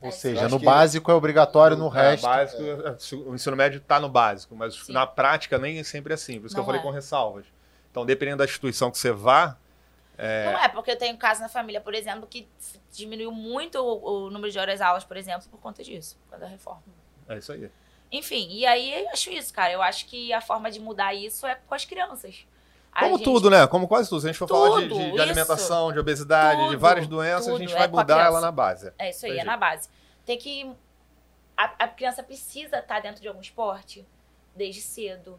Ou 0.00 0.08
É, 0.08 0.12
seja, 0.12 0.48
no 0.48 0.58
básico 0.58 1.08
é 1.10 1.14
obrigatório, 1.14 1.76
no 1.76 1.86
É, 1.96 2.10
resto. 2.10 2.24
básico, 2.24 2.62
o 3.30 3.34
ensino 3.34 3.56
médio 3.56 3.78
está 3.78 4.00
no 4.00 4.08
básico, 4.08 4.54
mas 4.56 4.74
Sim. 4.86 4.92
na 4.92 5.06
prática 5.06 5.56
nem 5.56 5.82
sempre 5.84 6.12
é 6.12 6.14
assim. 6.14 6.40
Por 6.40 6.46
isso 6.46 6.54
que 6.54 6.58
eu 6.58 6.62
Não 6.62 6.66
falei 6.66 6.80
é. 6.80 6.82
com 6.82 6.90
ressalvas. 6.90 7.44
Então, 7.90 8.04
dependendo 8.04 8.38
da 8.38 8.44
instituição 8.44 8.90
que 8.90 8.98
você 8.98 9.10
vá, 9.12 9.56
Não 10.18 10.58
é, 10.62 10.68
porque 10.68 10.90
eu 10.90 10.96
tenho 10.96 11.16
caso 11.18 11.40
na 11.42 11.48
família, 11.48 11.80
por 11.80 11.94
exemplo, 11.94 12.26
que 12.26 12.48
diminuiu 12.92 13.30
muito 13.32 13.78
o, 13.78 14.26
o 14.26 14.30
número 14.30 14.50
de 14.50 14.58
horas 14.58 14.80
aulas, 14.80 15.04
por 15.04 15.16
exemplo, 15.16 15.46
por 15.50 15.58
conta 15.60 15.82
disso, 15.84 16.16
por 16.24 16.30
causa 16.30 16.44
da 16.46 16.50
reforma. 16.50 16.82
é 17.28 17.38
isso 17.38 17.52
aí. 17.52 17.70
Enfim, 18.10 18.48
e 18.50 18.64
aí 18.64 19.02
eu 19.02 19.10
acho 19.10 19.30
isso, 19.30 19.52
cara. 19.52 19.72
Eu 19.72 19.82
acho 19.82 20.06
que 20.06 20.32
a 20.32 20.40
forma 20.40 20.70
de 20.70 20.78
mudar 20.80 21.12
isso 21.12 21.46
é 21.46 21.56
com 21.56 21.74
as 21.74 21.84
crianças. 21.84 22.46
A 22.92 23.00
Como 23.00 23.16
gente- 23.18 23.24
tudo, 23.24 23.50
né? 23.50 23.66
Como 23.66 23.86
quase 23.88 24.08
tudo. 24.08 24.20
Se 24.20 24.26
a 24.28 24.30
gente 24.32 24.38
for 24.38 24.48
falar 24.48 24.80
de, 24.80 24.88
Tudo, 24.88 24.98
de- 25.04 25.12
de 25.12 25.20
alimentação, 25.20 25.92
de 25.92 25.98
obesidade, 25.98 26.60
de 26.62 26.66
Tudo, 26.68 26.78
várias 26.78 27.06
doenças, 27.06 27.48
a 27.48 27.50
tudo, 27.50 27.58
gente 27.58 27.72
é 27.74 27.76
vai 27.76 27.84
a 27.86 27.88
mudar 27.88 28.24
ela 28.24 28.40
na 28.40 28.50
base. 28.52 28.90
É 28.98 29.10
isso 29.10 29.26
aí, 29.26 29.32
Tem 29.32 29.40
é 29.40 29.44
na 29.44 29.56
base. 29.56 29.88
Tem 30.24 30.38
que. 30.38 30.72
A, 31.56 31.64
a 31.84 31.88
criança 31.88 32.22
precisa 32.22 32.78
estar 32.78 33.00
dentro 33.00 33.20
de 33.20 33.28
algum 33.28 33.40
esporte 33.40 34.06
desde 34.54 34.80
cedo. 34.80 35.38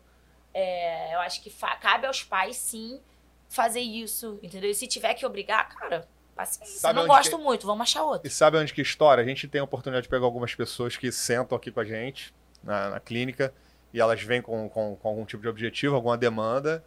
É, 0.53 1.15
eu 1.15 1.19
acho 1.21 1.41
que 1.41 1.49
cabe 1.80 2.05
aos 2.05 2.23
pais, 2.23 2.57
sim, 2.57 3.01
fazer 3.50 3.80
isso, 3.82 4.39
entendeu? 4.43 4.70
E 4.70 4.76
se 4.76 4.88
tiver 4.88 5.14
que 5.14 5.26
obrigar, 5.26 5.68
cara, 5.70 6.08
paciência. 6.36 6.80
Sabe 6.80 7.00
não 7.00 7.08
gosto 7.08 7.38
que- 7.38 7.43
muito, 7.43 7.66
vamos 7.66 7.84
achar 7.84 8.04
outro. 8.04 8.28
E 8.28 8.32
sabe 8.32 8.58
onde 8.58 8.74
que 8.74 8.82
estoura? 8.82 9.22
A 9.22 9.26
gente 9.26 9.48
tem 9.48 9.62
a 9.62 9.64
oportunidade 9.64 10.04
de 10.04 10.10
pegar 10.10 10.26
algumas 10.26 10.54
pessoas 10.54 10.95
que 10.98 11.12
sentam 11.12 11.58
aqui 11.58 11.72
com 11.72 11.80
a 11.80 11.86
gente 11.86 12.34
na, 12.64 12.89
na 12.91 13.00
clínica 13.00 13.54
e 13.93 14.00
elas 14.02 14.22
vêm 14.22 14.41
com, 14.41 14.68
com, 14.70 14.95
com 14.95 15.08
algum 15.08 15.26
tipo 15.26 15.41
de 15.41 15.48
objetivo, 15.48 15.95
alguma 15.95 16.18
demanda. 16.18 16.84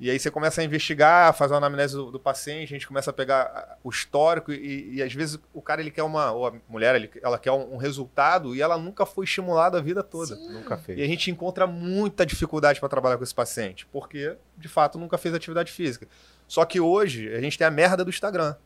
E 0.00 0.10
aí 0.10 0.18
você 0.18 0.28
começa 0.30 0.60
a 0.60 0.64
investigar, 0.64 1.32
fazer 1.34 1.52
uma 1.54 1.58
anamnese 1.58 1.94
do, 1.94 2.10
do 2.10 2.18
paciente, 2.18 2.64
a 2.64 2.76
gente 2.76 2.86
começa 2.86 3.10
a 3.10 3.12
pegar 3.12 3.78
o 3.82 3.88
histórico 3.90 4.52
e, 4.52 4.96
e 4.96 5.02
às 5.02 5.12
vezes 5.14 5.38
o 5.52 5.62
cara 5.62 5.80
ele 5.80 5.90
quer 5.90 6.02
uma, 6.02 6.32
ou 6.32 6.48
a 6.48 6.52
mulher 6.68 6.94
ele- 6.96 7.10
ela 7.22 7.38
quer 7.38 7.52
um, 7.52 7.74
um 7.74 7.76
resultado 7.76 8.54
e 8.56 8.60
ela 8.60 8.76
nunca 8.76 9.06
foi 9.06 9.24
estimulada 9.24 9.78
a 9.78 9.80
vida 9.80 10.02
toda. 10.02 10.34
Sim. 10.34 10.52
Nunca 10.52 10.76
fez. 10.76 10.98
E 10.98 11.02
a 11.02 11.06
gente 11.06 11.30
encontra 11.30 11.64
muita 11.66 12.26
dificuldade 12.26 12.80
para 12.80 12.88
trabalhar 12.88 13.16
com 13.16 13.22
esse 13.24 13.34
paciente, 13.34 13.86
porque 13.92 14.36
de 14.58 14.68
fato 14.68 14.98
nunca 14.98 15.16
fez 15.16 15.32
atividade 15.34 15.70
física. 15.70 16.08
Só 16.48 16.64
que 16.64 16.80
hoje 16.80 17.32
a 17.32 17.40
gente 17.40 17.56
tem 17.56 17.66
a 17.66 17.70
merda 17.70 18.04
do 18.04 18.10
Instagram. 18.10 18.56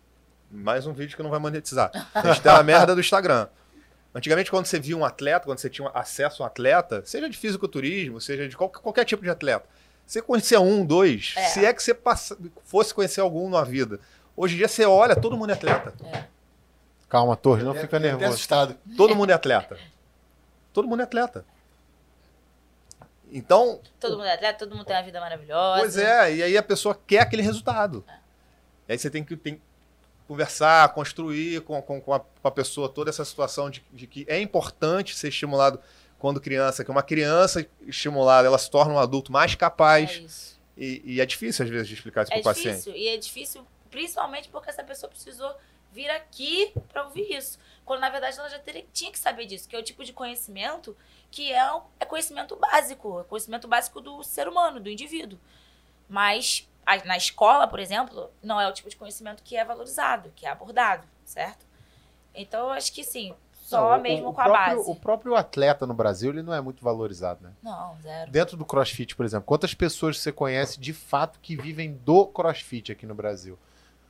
Mais 0.51 0.87
um 0.87 0.95
vídeo 0.95 1.14
que 1.14 1.22
não 1.22 1.31
vai 1.31 1.39
monetizar. 1.39 1.91
A 2.14 2.26
gente 2.29 2.41
tem 2.41 2.51
a 2.51 2.62
merda 2.62 2.95
do 2.95 3.01
Instagram. 3.03 3.49
Antigamente, 4.14 4.51
quando 4.51 4.64
você 4.64 4.81
via 4.81 4.97
um 4.97 5.05
atleta, 5.05 5.45
quando 5.45 5.59
você 5.59 5.68
tinha 5.68 5.89
acesso 5.95 6.43
a 6.43 6.47
um 6.47 6.49
atleta, 6.49 7.03
seja 7.05 7.29
de 7.29 7.37
fisiculturismo, 7.37 8.18
seja 8.20 8.49
de 8.49 8.57
qual- 8.57 8.70
qualquer 8.70 9.05
tipo 9.05 9.22
de 9.22 9.29
atleta, 9.29 9.66
você 10.09 10.23
conhecia 10.23 10.59
um, 10.61 10.85
dois, 10.87 11.35
É. 11.37 11.49
se 11.49 11.65
é 11.67 11.73
que 11.75 11.83
você 11.83 11.93
passa- 11.93 12.37
fosse 12.65 12.95
conhecer 12.95 13.21
algum 13.21 13.49
na 13.51 13.63
vida. 13.63 14.01
Hoje 14.35 14.55
em 14.55 14.57
dia 14.59 14.69
você 14.69 14.85
olha, 14.87 15.15
todo 15.15 15.37
mundo 15.37 15.51
é 15.51 15.53
atleta. 15.53 15.93
Calma, 17.09 17.37
Torres, 17.37 17.63
não 17.65 17.73
Até- 17.73 17.81
fica 17.83 17.99
nervoso. 17.99 18.25
assustado. 18.33 18.77
Todo 18.97 19.15
mundo 19.15 19.31
é 19.31 19.35
atleta. 19.35 19.79
Todo 20.73 20.89
mundo 20.89 21.01
é 21.01 21.05
atleta. 21.05 21.45
Então, 23.31 23.81
Todo 24.01 24.13
mundo 24.17 24.25
é 24.27 24.33
atleta, 24.33 24.59
todo 24.59 24.75
mundo 24.75 24.87
tem 24.87 24.97
uma 24.97 25.03
vida 25.03 25.21
maravilhosa. 25.21 25.81
Pois 25.81 25.97
é, 25.99 26.35
e 26.37 26.43
aí 26.43 26.57
a 26.57 26.63
pessoa 26.63 26.99
quer 27.07 27.21
aquele 27.21 27.43
resultado. 27.43 28.03
E 28.89 28.93
aí 28.93 28.99
você 28.99 29.11
tem 29.11 29.23
que, 29.23 29.37
tem 29.37 29.57
que 29.57 29.61
conversar, 30.27 30.89
construir 30.95 31.61
com, 31.63 31.81
com, 31.83 32.01
com, 32.01 32.15
a, 32.15 32.21
com 32.21 32.49
a 32.49 32.51
pessoa 32.51 32.89
toda 32.89 33.11
essa 33.11 33.25
situação 33.25 33.69
de, 33.69 33.85
de 33.93 34.07
que 34.07 34.25
é 34.29 34.41
importante 34.41 35.15
ser 35.15 35.29
estimulado 35.29 35.79
quando 36.19 36.41
criança, 36.41 36.85
que 36.85 36.91
uma 36.91 37.03
criança 37.03 37.66
estimulada, 37.87 38.47
ela 38.49 38.59
se 38.59 38.71
torna 38.71 38.95
um 38.95 38.99
adulto 38.99 39.31
mais 39.33 39.53
É 39.53 39.57
capaz. 39.57 40.11
isso. 40.16 40.59
E, 40.77 41.03
e 41.05 41.21
é 41.21 41.27
difícil, 41.27 41.64
às 41.64 41.71
vezes, 41.71 41.89
de 41.89 41.95
explicar 41.95 42.23
isso 42.23 42.33
É 42.33 42.37
para 42.37 42.41
o 42.41 42.45
paciente. 42.45 42.69
difícil. 42.77 42.95
E 42.97 43.09
é 43.09 43.16
difícil, 43.16 43.66
principalmente 43.91 44.49
porque 44.49 44.71
essa 44.71 44.85
pessoa 44.85 45.09
precisou 45.11 45.55
vir 45.93 46.09
aqui 46.11 46.73
para 46.89 47.05
ouvir 47.05 47.33
isso. 47.33 47.59
Quando, 47.85 48.01
na 48.01 48.11
verdade, 48.11 48.39
ela 48.39 48.49
já 48.49 48.59
teria, 48.59 48.85
tinha 48.93 49.11
que 49.11 49.19
saber 49.19 49.47
disso, 49.47 49.69
que 49.69 49.75
é 49.75 49.79
o 49.79 49.83
tipo 49.83 50.05
de 50.05 50.12
conhecimento 50.12 50.97
que 51.31 51.53
é, 51.53 51.73
um- 51.75 51.83
é 51.99 52.05
conhecimento 52.05 52.55
básico. 52.57 53.21
É 53.21 53.25
conhecimento 53.25 53.66
básico 53.66 54.01
do 54.01 54.23
ser 54.23 54.47
humano, 54.49 54.79
do 54.79 54.89
indivíduo. 54.91 55.39
Mas 56.09 56.66
na 57.05 57.16
escola, 57.16 57.66
por 57.66 57.81
exemplo, 57.81 58.31
não 58.43 58.61
é 58.61 58.66
o 58.69 58.73
tipo 58.73 58.89
de 58.89 58.97
conhecimento 58.97 59.43
que 59.43 59.57
é 59.57 59.64
valorizado, 59.64 60.33
que 60.35 60.47
é 60.47 60.51
abordado, 60.51 61.07
certo? 61.25 61.66
Então, 62.35 62.61
eu 62.66 62.71
acho 62.71 62.93
que 62.93 63.03
sim, 63.05 63.35
só 63.69 63.91
Não, 63.93 63.99
o- 63.99 64.03
mesmo 64.03 64.29
o 64.31 64.33
com 64.33 64.41
a 64.41 64.45
próprio- 64.45 64.77
base. 64.77 64.91
O 64.91 64.95
próprio 64.95 65.35
atleta 65.37 65.87
no 65.87 65.93
Brasil, 65.93 66.31
ele 66.31 66.43
não 66.43 66.55
é 66.55 66.61
muito 66.61 66.83
valorizado, 66.83 67.45
né? 67.45 67.53
Não, 67.62 67.97
zero. 68.01 68.31
Dentro 68.31 68.57
do 68.57 68.64
crossfit, 68.64 69.14
por 69.14 69.27
exemplo, 69.27 69.45
quantas 69.47 69.75
pessoas 69.75 70.19
você 70.19 70.33
conhece 70.33 70.81
de 70.81 70.93
fato 70.95 71.39
que 71.41 71.55
vivem 71.57 71.93
do 71.93 72.27
crossfit 72.27 72.91
aqui 72.93 73.05
no 73.05 73.14
Brasil? 73.14 73.59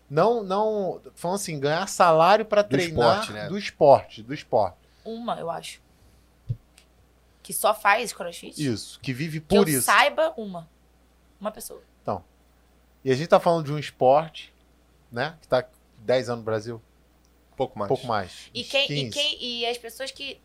Não, 0.09 0.43
não, 0.43 1.01
falando 1.15 1.37
assim, 1.37 1.59
ganhar 1.59 1.87
salário 1.89 2.45
para 2.45 2.63
Do 2.63 2.69
treinar 2.69 3.15
esporte, 3.21 3.33
né? 3.33 3.49
do 3.49 3.59
esporte, 3.59 4.23
do 4.23 4.33
esporte. 4.33 4.77
Uma, 5.05 5.39
eu 5.41 5.51
acho. 5.51 5.83
Que 7.43 7.53
só 7.53 7.75
faz 7.75 8.13
crossfit. 8.13 8.65
Isso, 8.65 9.01
que 9.01 9.13
vive 9.13 9.41
Que 9.41 9.47
por 9.57 9.69
eu 9.69 9.75
isso. 9.75 9.83
saiba, 9.83 10.33
uma. 10.37 10.69
Uma 11.41 11.51
pessoa. 11.51 11.83
E 13.05 13.13
a 13.13 13.15
gente 13.15 13.29
tá 13.29 13.39
falando 13.39 13.65
de 13.65 13.73
um 13.73 13.79
esporte 13.79 14.53
né? 15.11 15.37
Que 15.41 15.49
tá 15.49 15.65
10 15.99 16.29
anos 16.29 16.41
no 16.41 16.45
Brasil. 16.45 16.83
Pouco 17.59 17.79
mais. 17.79 17.89
pouco 17.89 18.07
mais. 18.07 18.51
E 18.55 18.65
quem, 18.65 18.85
e 18.85 18.87
15. 18.87 19.11
quem 19.11 19.37
e 19.45 19.67
as 19.67 19.77
pessoas 19.77 20.11
que 20.11 20.41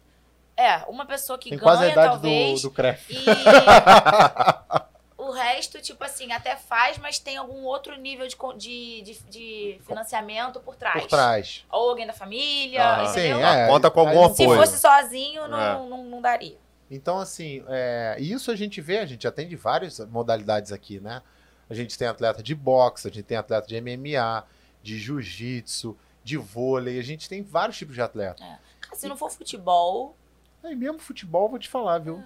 é, 0.57 0.77
uma 0.87 1.05
pessoa 1.05 1.37
que 1.39 1.49
Tem 1.49 1.57
ganha 1.57 1.63
quase 1.71 1.85
a 1.85 1.89
idade 1.89 2.07
talvez 2.09 2.61
do, 2.61 2.69
do 2.69 2.73
CREF. 2.75 3.09
e 3.11 3.23
o 5.17 5.31
resto, 5.31 5.81
tipo 5.81 6.03
assim, 6.03 6.31
até 6.31 6.55
faz, 6.55 6.97
mas 6.97 7.17
tem 7.17 7.37
algum 7.37 7.63
outro 7.63 7.95
nível 7.95 8.27
de, 8.27 8.35
de, 8.57 9.01
de, 9.01 9.19
de 9.29 9.81
financiamento 9.87 10.59
por 10.59 10.75
trás. 10.75 11.01
Por 11.01 11.07
trás. 11.09 11.65
Ou 11.71 11.89
alguém 11.89 12.05
da 12.05 12.13
família, 12.13 12.83
Ah, 12.83 13.03
entendeu? 13.09 13.37
Sim, 13.37 13.43
é. 13.43 13.67
Conta 13.67 13.89
com 13.89 13.99
algum 14.01 14.21
não- 14.27 14.35
Se 14.35 14.43
apoio. 14.43 14.59
fosse 14.59 14.77
sozinho, 14.79 15.47
não, 15.47 15.59
É. 15.59 15.73
não, 15.73 16.03
não 16.05 16.21
daria. 16.21 16.57
Então, 16.91 17.17
assim, 17.19 17.63
é, 17.69 18.17
isso 18.19 18.51
a 18.51 18.55
gente 18.55 18.79
vê, 18.81 18.99
a 18.99 19.05
gente 19.05 19.27
atende 19.27 19.55
várias 19.55 19.99
modalidades 19.99 20.71
aqui, 20.71 20.99
né? 20.99 21.21
A 21.69 21.73
gente 21.73 21.97
tem 21.97 22.07
atleta 22.07 22.43
de 22.43 22.53
boxe, 22.53 23.07
a 23.07 23.11
gente 23.11 23.23
tem 23.23 23.37
atleta 23.37 23.65
de 23.67 23.75
MMA, 23.81 24.43
de 24.83 24.99
jiu-jitsu, 24.99 25.97
de 26.23 26.37
vôlei, 26.37 26.99
a 26.99 27.03
gente 27.03 27.27
tem 27.29 27.41
vários 27.43 27.77
tipos 27.77 27.95
de 27.95 28.01
atleta. 28.01 28.43
Cara, 28.81 28.95
se 28.95 29.07
não 29.07 29.17
for 29.17 29.29
futebol, 29.31 30.15
E 30.63 30.73
mesmo 30.75 30.97
futebol, 30.99 31.49
vou 31.49 31.59
te 31.59 31.67
falar, 31.67 31.99
viu? 31.99 32.23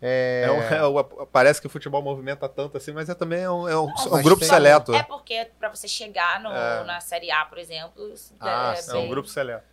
É 0.00 0.46
um- 0.50 0.62
é 0.74 0.86
o- 0.86 1.26
parece 1.26 1.60
que 1.60 1.66
o 1.66 1.70
futebol 1.70 2.00
movimenta 2.02 2.48
tanto 2.48 2.76
assim, 2.76 2.92
mas 2.92 3.08
é 3.08 3.14
também 3.14 3.40
é 3.40 3.50
um, 3.50 3.66
é 3.68 3.76
um- 3.76 3.86
Não, 3.86 3.94
é 3.94 4.20
um 4.20 4.22
grupo 4.22 4.40
tem- 4.40 4.48
seleto. 4.48 4.94
é 4.94 5.02
porque 5.02 5.48
pra 5.58 5.68
você 5.74 5.88
chegar 5.88 6.38
no- 6.40 6.50
É. 6.52 6.84
na 6.84 7.00
Série 7.00 7.30
A, 7.30 7.44
por 7.46 7.58
exemplo, 7.58 8.14
Ah, 8.38 8.74
é. 8.76 8.78
É 8.78 8.94
um 8.94 9.00
bem- 9.00 9.08
grupo 9.08 9.28
seleto. 9.28 9.64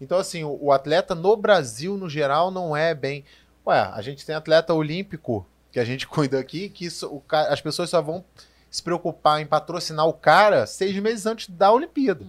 Então, 0.00 0.18
assim, 0.18 0.44
o, 0.44 0.56
o 0.66 0.70
atleta 0.72 1.14
no 1.14 1.34
Brasil, 1.36 1.96
no 1.96 2.08
geral, 2.08 2.50
não 2.50 2.76
é 2.76 2.94
bem. 2.94 3.24
Ué, 3.66 3.78
a 3.92 4.00
gente 4.02 4.24
tem 4.26 4.34
atleta 4.34 4.74
olímpico 4.74 5.44
que 5.72 5.80
a 5.80 5.84
gente 5.84 6.06
cuida 6.28 6.38
aqui, 6.38 6.68
que 6.68 6.84
isso, 6.84 7.08
o 7.08 7.22
as 7.30 7.60
pessoas 7.60 7.88
só 7.90 8.00
vão 8.02 8.24
se 8.70 8.82
preocupar 8.82 9.40
em 9.40 9.46
patrocinar 9.46 10.06
o 10.06 10.12
cara 10.12 10.66
seis 10.66 10.94
meses 10.98 11.24
antes 11.26 11.48
da 11.48 11.72
Olimpíada. 11.72 12.24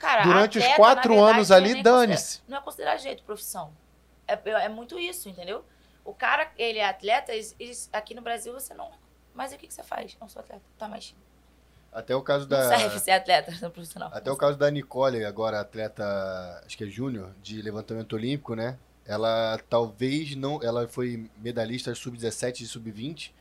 Cara, 0.00 0.22
Durante 0.22 0.56
os 0.56 0.64
atleta, 0.64 0.82
quatro 0.82 1.10
na 1.10 1.16
verdade, 1.16 1.36
anos 1.36 1.48
não 1.50 1.56
é 1.56 1.58
ali, 1.58 1.82
dane-se. 1.82 2.42
Não 2.48 2.56
é 2.56 2.60
considerado 2.62 2.98
jeito 2.98 3.22
profissão. 3.22 3.70
É, 4.26 4.32
é 4.64 4.68
muito 4.68 4.98
isso, 4.98 5.28
entendeu? 5.28 5.62
O 6.02 6.14
cara, 6.14 6.50
ele 6.56 6.78
é 6.78 6.88
atleta, 6.88 7.32
aqui 7.92 8.14
no 8.14 8.22
Brasil 8.22 8.54
você 8.54 8.72
não. 8.72 8.90
Mas 9.34 9.52
o 9.52 9.58
que, 9.58 9.66
que 9.66 9.74
você 9.74 9.82
faz? 9.82 10.16
Não 10.18 10.26
sou 10.26 10.40
atleta. 10.40 10.62
Tá, 10.78 10.88
mas 10.88 11.14
Até 11.92 12.16
o 12.16 12.22
caso 12.22 12.48
não 12.48 12.56
da. 12.56 12.78
serve 12.78 12.98
ser 12.98 13.10
atleta, 13.10 13.52
não 13.60 13.68
profissional. 13.70 14.10
Até 14.10 14.30
o 14.32 14.36
caso 14.36 14.56
da 14.56 14.70
Nicole, 14.70 15.22
agora 15.22 15.60
atleta, 15.60 16.62
acho 16.64 16.78
que 16.78 16.84
é 16.84 16.86
júnior, 16.86 17.30
de 17.42 17.60
levantamento 17.60 18.14
olímpico, 18.14 18.54
né? 18.54 18.78
Ela 19.04 19.60
talvez 19.68 20.34
não. 20.34 20.62
Ela 20.62 20.88
foi 20.88 21.28
medalhista 21.36 21.94
sub-17 21.94 22.62
e 22.62 22.66
sub-20. 22.66 23.32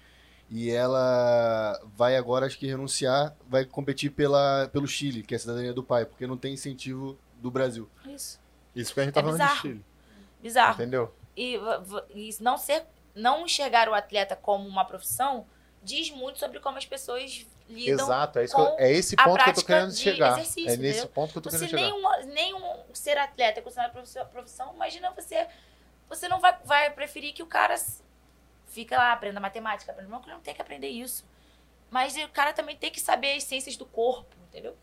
E 0.52 0.72
ela 0.72 1.80
vai 1.96 2.16
agora, 2.16 2.46
acho 2.48 2.58
que 2.58 2.66
renunciar, 2.66 3.36
vai 3.48 3.66
competir 3.66 4.10
pela, 4.12 4.68
pelo 4.74 4.88
Chile, 4.88 5.22
que 5.22 5.36
é 5.36 5.38
a 5.38 5.40
cidadania 5.40 5.74
do 5.74 5.84
pai, 5.84 6.06
porque 6.06 6.26
não 6.26 6.38
tem 6.38 6.54
incentivo 6.54 7.18
do 7.36 7.52
Brasil. 7.52 7.88
Isso. 8.06 8.40
Isso 8.76 8.94
que 8.94 9.00
a 9.00 9.04
gente 9.04 9.14
tá 9.14 9.20
É 9.20 9.24
falando 9.24 9.38
de 9.40 9.44
bizarro. 9.44 9.62
Chile. 9.62 9.86
Bizarro. 10.42 10.74
Entendeu? 10.74 11.14
E, 11.38 11.60
e 12.16 12.30
não 12.40 12.58
ser. 12.58 12.84
Não 13.16 13.46
enxergar 13.46 13.90
o 13.90 13.94
atleta 13.94 14.36
como 14.36 14.68
uma 14.68 14.86
profissão 14.86 15.46
diz 15.84 16.10
muito 16.12 16.40
sobre 16.40 16.60
como 16.60 16.78
as 16.78 16.86
pessoas 16.86 17.46
lidam. 17.70 18.06
Exato, 18.06 18.40
é, 18.40 18.44
isso 18.44 18.56
que 18.56 18.62
eu- 18.62 18.76
é 18.80 18.92
esse 18.92 19.16
ponto 19.16 19.44
que 19.44 19.50
eu 19.50 19.54
tô 19.54 19.64
querendo 19.64 19.92
de 19.92 19.98
chegar. 19.98 20.40
É 20.40 20.78
nesse 20.78 21.08
ponto 21.08 21.32
que 21.32 21.38
eu 21.38 21.42
tô 21.42 21.50
Você 21.50 21.58
querendo 21.60 21.70
chegar. 21.70 21.82
nenhuma, 21.84 22.18
nenhum 22.34 22.84
ser 22.94 23.18
atleta 23.18 23.60
é 23.60 23.64
considerado 23.64 23.92
profissão, 23.92 24.26
profissão, 24.28 24.74
imagina 24.76 25.12
você. 25.12 25.48
Você 26.10 26.28
não 26.28 26.40
vai, 26.40 26.58
vai 26.66 26.90
preferir 26.92 27.34
que 27.34 27.44
o 27.44 27.46
cara 27.46 27.76
fica 28.70 28.98
lá, 28.98 29.14
aprenda 29.14 29.40
matemática, 29.40 29.92
aprenda. 29.92 30.10
Não, 30.10 30.22
não 30.22 30.40
tem 30.40 30.54
que 30.54 30.62
aprender 30.62 30.88
isso. 30.88 31.26
Mas 31.92 32.16
o 32.16 32.30
cara 32.30 32.54
também 32.54 32.76
tem 32.76 32.92
que 32.92 33.00
saber 33.02 33.36
as 33.36 33.44
ciências 33.44 33.76
do 33.76 33.86
corpo, 33.86 34.36
entendeu? 34.48 34.76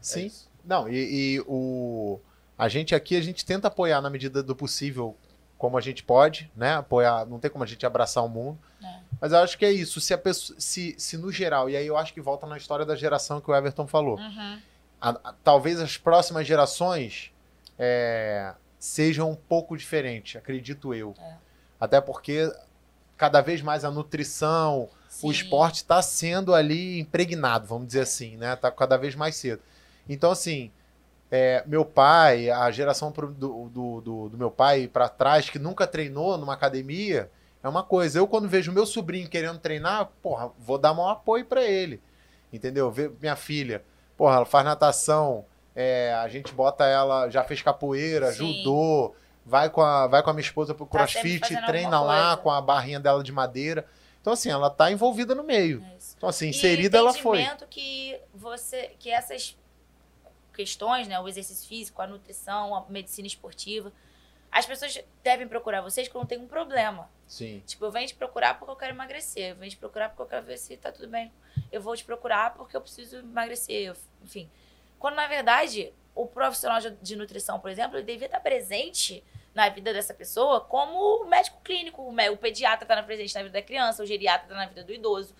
Sim. 0.00 0.26
isso. 0.26 0.48
Não, 0.64 0.88
e, 0.88 1.34
e 1.36 1.40
o 1.46 2.20
a 2.58 2.68
gente 2.68 2.94
aqui 2.94 3.16
a 3.16 3.20
gente 3.20 3.44
tenta 3.44 3.68
apoiar 3.68 4.00
na 4.00 4.08
medida 4.10 4.42
do 4.42 4.54
possível 4.56 5.16
como 5.58 5.76
a 5.78 5.80
gente 5.80 6.02
pode, 6.02 6.50
né? 6.56 6.74
Apoiar, 6.74 7.24
não 7.26 7.38
tem 7.38 7.50
como 7.50 7.64
a 7.64 7.66
gente 7.66 7.84
abraçar 7.86 8.24
o 8.24 8.28
mundo. 8.28 8.58
É. 8.82 9.00
Mas 9.20 9.32
eu 9.32 9.38
acho 9.38 9.56
que 9.56 9.64
é 9.64 9.70
isso, 9.72 10.00
se 10.00 10.12
a 10.12 10.18
pessoa 10.18 10.58
se, 10.60 10.94
se 10.98 11.16
no 11.16 11.32
geral, 11.32 11.70
e 11.70 11.76
aí 11.76 11.86
eu 11.86 11.96
acho 11.96 12.12
que 12.12 12.20
volta 12.20 12.46
na 12.46 12.56
história 12.56 12.84
da 12.84 12.94
geração 12.94 13.40
que 13.40 13.50
o 13.50 13.54
Everton 13.54 13.86
falou. 13.86 14.18
Uhum. 14.18 14.60
A- 15.00 15.10
a- 15.24 15.34
talvez 15.44 15.80
as 15.80 15.96
próximas 15.96 16.46
gerações 16.46 17.32
é, 17.78 18.54
sejam 18.78 19.30
um 19.30 19.34
pouco 19.36 19.76
diferentes, 19.76 20.36
acredito 20.36 20.94
eu. 20.94 21.14
É. 21.18 21.34
Até 21.80 22.00
porque 22.00 22.50
cada 23.16 23.40
vez 23.40 23.62
mais 23.62 23.84
a 23.84 23.90
nutrição, 23.90 24.88
o 25.08 25.08
Sim. 25.08 25.30
esporte 25.30 25.76
está 25.76 26.00
sendo 26.02 26.54
ali 26.54 26.98
impregnado, 27.00 27.66
vamos 27.66 27.86
dizer 27.88 28.00
assim, 28.00 28.36
né? 28.36 28.54
Tá 28.56 28.70
cada 28.70 28.96
vez 28.96 29.14
mais 29.14 29.36
cedo. 29.36 29.62
Então, 30.08 30.30
assim, 30.30 30.70
é, 31.30 31.62
meu 31.66 31.84
pai, 31.84 32.50
a 32.50 32.70
geração 32.70 33.10
pro- 33.10 33.32
do, 33.32 33.68
do, 33.68 34.00
do, 34.00 34.28
do 34.28 34.38
meu 34.38 34.50
pai 34.50 34.86
para 34.86 35.08
trás, 35.08 35.50
que 35.50 35.58
nunca 35.58 35.86
treinou 35.86 36.38
numa 36.38 36.52
academia, 36.54 37.30
é 37.62 37.68
uma 37.68 37.82
coisa. 37.82 38.18
Eu, 38.18 38.28
quando 38.28 38.48
vejo 38.48 38.72
meu 38.72 38.86
sobrinho 38.86 39.28
querendo 39.28 39.58
treinar, 39.58 40.10
porra, 40.22 40.50
vou 40.58 40.78
dar 40.78 40.94
maior 40.94 41.10
apoio 41.10 41.44
para 41.44 41.64
ele. 41.64 42.00
Entendeu? 42.52 42.90
Ver 42.90 43.10
minha 43.20 43.34
filha, 43.36 43.82
porra, 44.16 44.36
ela 44.36 44.44
faz 44.46 44.64
natação, 44.64 45.44
é, 45.74 46.14
a 46.14 46.28
gente 46.28 46.52
bota 46.54 46.86
ela, 46.86 47.28
já 47.28 47.42
fez 47.42 47.60
capoeira, 47.60 48.30
Sim. 48.32 48.58
judô, 48.58 49.14
vai 49.46 49.70
com 49.70 49.80
a, 49.80 50.08
vai 50.08 50.22
com 50.22 50.30
a 50.30 50.32
minha 50.32 50.44
esposa 50.44 50.74
pro 50.74 50.84
Tá 50.84 50.98
crossfit, 50.98 51.40
treina 51.64 52.00
lá 52.00 52.36
com 52.36 52.50
a 52.50 52.60
barrinha 52.60 52.98
dela 52.98 53.22
de 53.22 53.30
madeira. 53.30 53.86
Então, 54.20 54.32
assim, 54.32 54.50
ela 54.50 54.68
tá 54.68 54.90
envolvida 54.90 55.36
no 55.36 55.44
meio. 55.44 55.82
É. 55.84 55.96
Então, 56.16 56.28
assim, 56.28 56.48
inserida 56.48 56.98
ela 56.98 57.14
foi. 57.14 57.46
que 57.70 58.18
você 58.34 58.90
que 58.98 59.08
essas 59.08 59.56
questões, 60.52 61.06
né, 61.06 61.20
o 61.20 61.28
exercício 61.28 61.68
físico, 61.68 62.02
a 62.02 62.06
nutrição, 62.06 62.74
a 62.74 62.84
medicina 62.88 63.28
esportiva, 63.28 63.92
as 64.50 64.66
pessoas 64.66 64.98
devem 65.22 65.46
procurar 65.46 65.80
vocês 65.80 66.08
quando 66.08 66.26
tem 66.26 66.38
um 66.38 66.48
problema. 66.48 67.08
Sim. 67.28 67.62
Tipo, 67.66 67.84
eu 67.84 67.92
venho 67.92 68.08
te 68.08 68.14
procurar 68.14 68.58
porque 68.58 68.72
eu 68.72 68.76
quero 68.76 68.94
emagrecer, 68.94 69.50
eu 69.50 69.56
venho 69.56 69.70
te 69.70 69.76
procurar 69.76 70.08
porque 70.08 70.22
eu 70.22 70.26
quero 70.26 70.44
ver 70.44 70.58
se 70.58 70.76
tá 70.76 70.90
tudo 70.90 71.08
bem. 71.08 71.30
Eu 71.70 71.80
vou 71.80 71.94
te 71.94 72.04
procurar 72.04 72.54
porque 72.54 72.76
eu 72.76 72.80
preciso 72.80 73.18
emagrecer, 73.18 73.94
enfim. 74.24 74.50
Quando 74.98 75.14
na 75.14 75.28
verdade, 75.28 75.92
o 76.14 76.26
profissional 76.26 76.80
de, 76.80 76.90
de 76.90 77.14
nutrição, 77.14 77.60
por 77.60 77.70
exemplo, 77.70 77.96
ele 77.98 78.06
devia 78.06 78.26
estar 78.26 78.40
presente 78.40 79.22
na 79.56 79.70
vida 79.70 79.90
dessa 79.90 80.12
pessoa 80.12 80.60
como 80.60 81.22
o 81.22 81.26
médico 81.26 81.58
clínico, 81.64 82.02
o, 82.02 82.36
pediatra 82.36 82.84
está 82.84 83.02
presente 83.02 83.34
na 83.34 83.42
vida 83.42 83.54
da 83.54 83.62
criança, 83.62 84.02
o 84.02 84.06
geriatra 84.06 84.42
está 84.42 84.54
na 84.54 84.66
vida 84.66 84.84
do 84.84 84.92
idoso. 84.92 85.34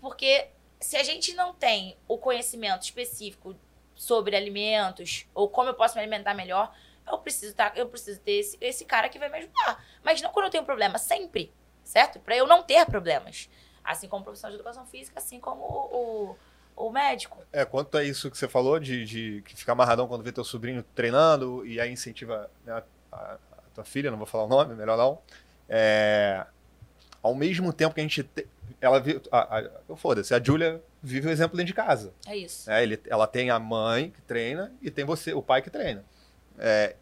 Porque 0.00 0.48
se 0.80 0.96
a 0.96 1.04
gente 1.04 1.32
não 1.34 1.54
tem 1.54 1.96
o 2.08 2.18
conhecimento 2.18 2.82
específico 2.82 3.54
sobre 3.94 4.34
alimentos 4.34 5.28
ou 5.32 5.48
como 5.48 5.68
eu 5.68 5.74
posso 5.74 5.94
me 5.94 6.00
alimentar 6.00 6.34
melhor, 6.34 6.74
eu 7.06 7.16
preciso 7.18 7.54
tá, 7.54 7.72
eu 7.76 7.88
preciso 7.88 8.20
ter 8.20 8.32
esse, 8.32 8.58
esse 8.60 8.84
cara 8.84 9.08
que 9.08 9.20
vai 9.20 9.28
me 9.28 9.38
ajudar. 9.38 9.84
Mas 10.02 10.20
não 10.20 10.32
quando 10.32 10.46
eu 10.46 10.50
tenho 10.50 10.64
problema, 10.64 10.98
sempre, 10.98 11.52
certo? 11.84 12.18
Para 12.18 12.36
eu 12.36 12.48
não 12.48 12.60
ter 12.60 12.84
problemas. 12.86 13.48
Assim 13.84 14.08
como 14.08 14.22
o 14.22 14.24
profissional 14.24 14.50
de 14.50 14.56
educação 14.56 14.84
física, 14.84 15.20
assim 15.20 15.38
como 15.38 15.62
o, 15.62 16.36
o, 16.74 16.86
o 16.88 16.90
médico. 16.90 17.38
É, 17.52 17.64
quanto 17.64 17.96
a 17.96 18.02
isso 18.02 18.28
que 18.32 18.36
você 18.36 18.48
falou, 18.48 18.80
de, 18.80 19.04
de 19.04 19.42
que 19.42 19.54
ficar 19.54 19.72
amarradão 19.72 20.08
quando 20.08 20.24
vê 20.24 20.32
teu 20.32 20.42
sobrinho 20.42 20.82
treinando 20.94 21.64
e 21.64 21.80
aí 21.80 21.92
incentiva 21.92 22.50
né, 22.64 22.82
a, 23.14 23.38
a 23.58 23.70
tua 23.74 23.84
filha, 23.84 24.10
não 24.10 24.18
vou 24.18 24.26
falar 24.26 24.44
o 24.44 24.48
nome, 24.48 24.74
melhor 24.74 24.96
não. 24.98 25.18
É, 25.68 26.44
ao 27.22 27.34
mesmo 27.34 27.72
tempo 27.72 27.94
que 27.94 28.00
a 28.00 28.04
gente. 28.04 28.22
te- 28.22 28.46
ela 28.80 29.00
viu. 29.00 29.20
Foda-se, 29.96 30.34
a 30.34 30.42
Júlia 30.42 30.82
vive 31.02 31.28
o 31.28 31.30
exemplo 31.30 31.56
dentro 31.56 31.68
de 31.68 31.74
casa. 31.74 32.12
É 32.26 32.36
isso. 32.36 32.68
né? 32.68 32.82
Ele, 32.82 33.00
ela 33.08 33.26
tem 33.26 33.50
a 33.50 33.58
mãe 33.58 34.10
que 34.10 34.20
treina 34.22 34.72
e 34.82 34.90
tem 34.90 35.04
você, 35.04 35.32
o 35.32 35.40
pai 35.42 35.62
que 35.62 35.70
treina. 35.70 36.04
É, 36.58 36.96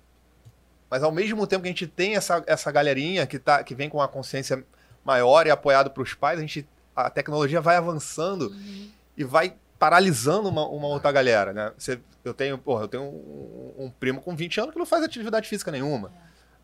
mas 0.89 1.03
ao 1.03 1.11
mesmo 1.11 1.47
tempo 1.47 1.63
que 1.63 1.69
a 1.69 1.73
gente 1.73 1.87
tem 1.87 2.15
essa, 2.17 2.43
essa 2.47 2.71
galerinha 2.71 3.27
que, 3.27 3.39
tá, 3.39 3.65
que 3.65 3.75
vem 3.75 3.89
com 3.89 3.99
uma 3.99 4.09
consciência 4.09 4.65
maior 5.05 5.47
e 5.47 5.51
apoiado 5.51 5.91
para 5.91 6.03
os 6.03 6.15
pais, 6.15 6.39
a, 6.39 6.43
gente, 6.43 6.69
a 6.95 7.11
tecnologia 7.11 7.61
vai 7.61 7.77
avançando 7.77 8.49
Uhum. 8.51 8.91
e 9.17 9.25
vai 9.25 9.57
paralisando 9.83 10.49
uma, 10.49 10.65
uma 10.69 10.87
outra 10.87 11.11
galera, 11.11 11.53
né? 11.53 11.73
Você, 11.77 11.99
eu 12.25 12.33
tenho, 12.33 12.57
porra, 12.57 12.85
eu 12.85 12.89
tenho 12.89 13.03
um, 13.03 13.75
um 13.87 13.91
primo 13.91 14.21
com 14.23 14.33
20 14.37 14.61
anos 14.61 14.73
que 14.73 14.79
não 14.79 14.87
faz 14.87 15.03
atividade 15.03 15.49
física 15.49 15.73
nenhuma. 15.73 16.13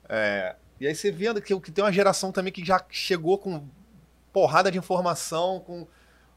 É, 0.08 0.54
e 0.78 0.86
aí 0.86 0.94
você 0.94 1.10
vendo 1.10 1.42
que, 1.42 1.58
que 1.58 1.72
tem 1.72 1.82
uma 1.82 1.92
geração 1.92 2.30
também 2.30 2.52
que 2.52 2.64
já 2.64 2.80
chegou 2.88 3.36
com 3.36 3.66
porrada 4.32 4.70
de 4.70 4.78
informação, 4.78 5.58
com 5.66 5.84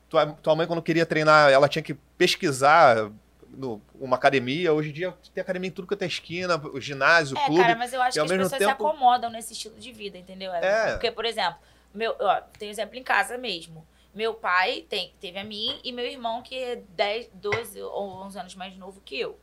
tua, 0.09 0.25
tua 0.33 0.55
mãe 0.55 0.65
quando 0.65 0.81
queria 0.81 1.05
treinar, 1.05 1.51
ela 1.51 1.69
tinha 1.69 1.83
que 1.83 1.93
pesquisar 2.17 3.11
no, 3.47 3.79
uma 3.99 4.15
academia. 4.15 4.73
Hoje 4.73 4.89
em 4.89 4.93
dia 4.93 5.13
tem 5.35 5.41
academia 5.43 5.67
em 5.67 5.71
tudo 5.71 5.87
que 5.87 6.03
é 6.03 6.07
esquina, 6.07 6.57
o 6.57 6.81
ginásio, 6.81 7.37
É, 7.37 7.45
clube. 7.45 7.61
cara, 7.61 7.75
mas 7.75 7.93
eu 7.93 8.01
acho 8.01 8.13
que 8.13 8.19
as 8.21 8.27
pessoas 8.27 8.49
se 8.53 8.57
tempo- 8.57 8.71
acomodam 8.71 9.29
nesse 9.29 9.53
estilo 9.53 9.77
de 9.77 9.91
vida, 9.91 10.17
entendeu? 10.17 10.51
É. 10.51 10.93
Porque, 10.93 11.11
por 11.11 11.25
exemplo, 11.25 11.57
meu, 11.93 12.15
ó, 12.19 12.41
tem 12.57 12.71
exemplo 12.71 12.97
em 12.97 13.03
casa 13.03 13.37
mesmo. 13.37 13.85
Meu 14.13 14.33
pai 14.33 14.85
tem, 14.89 15.13
teve 15.19 15.39
a 15.39 15.43
mim 15.43 15.79
e 15.83 15.91
meu 15.91 16.05
irmão, 16.05 16.41
que 16.41 16.55
é 16.57 16.75
10, 16.75 17.29
12 17.33 17.81
ou 17.81 18.09
11 18.25 18.39
anos 18.39 18.55
mais 18.55 18.75
novo 18.77 19.01
que 19.01 19.19
eu. 19.19 19.39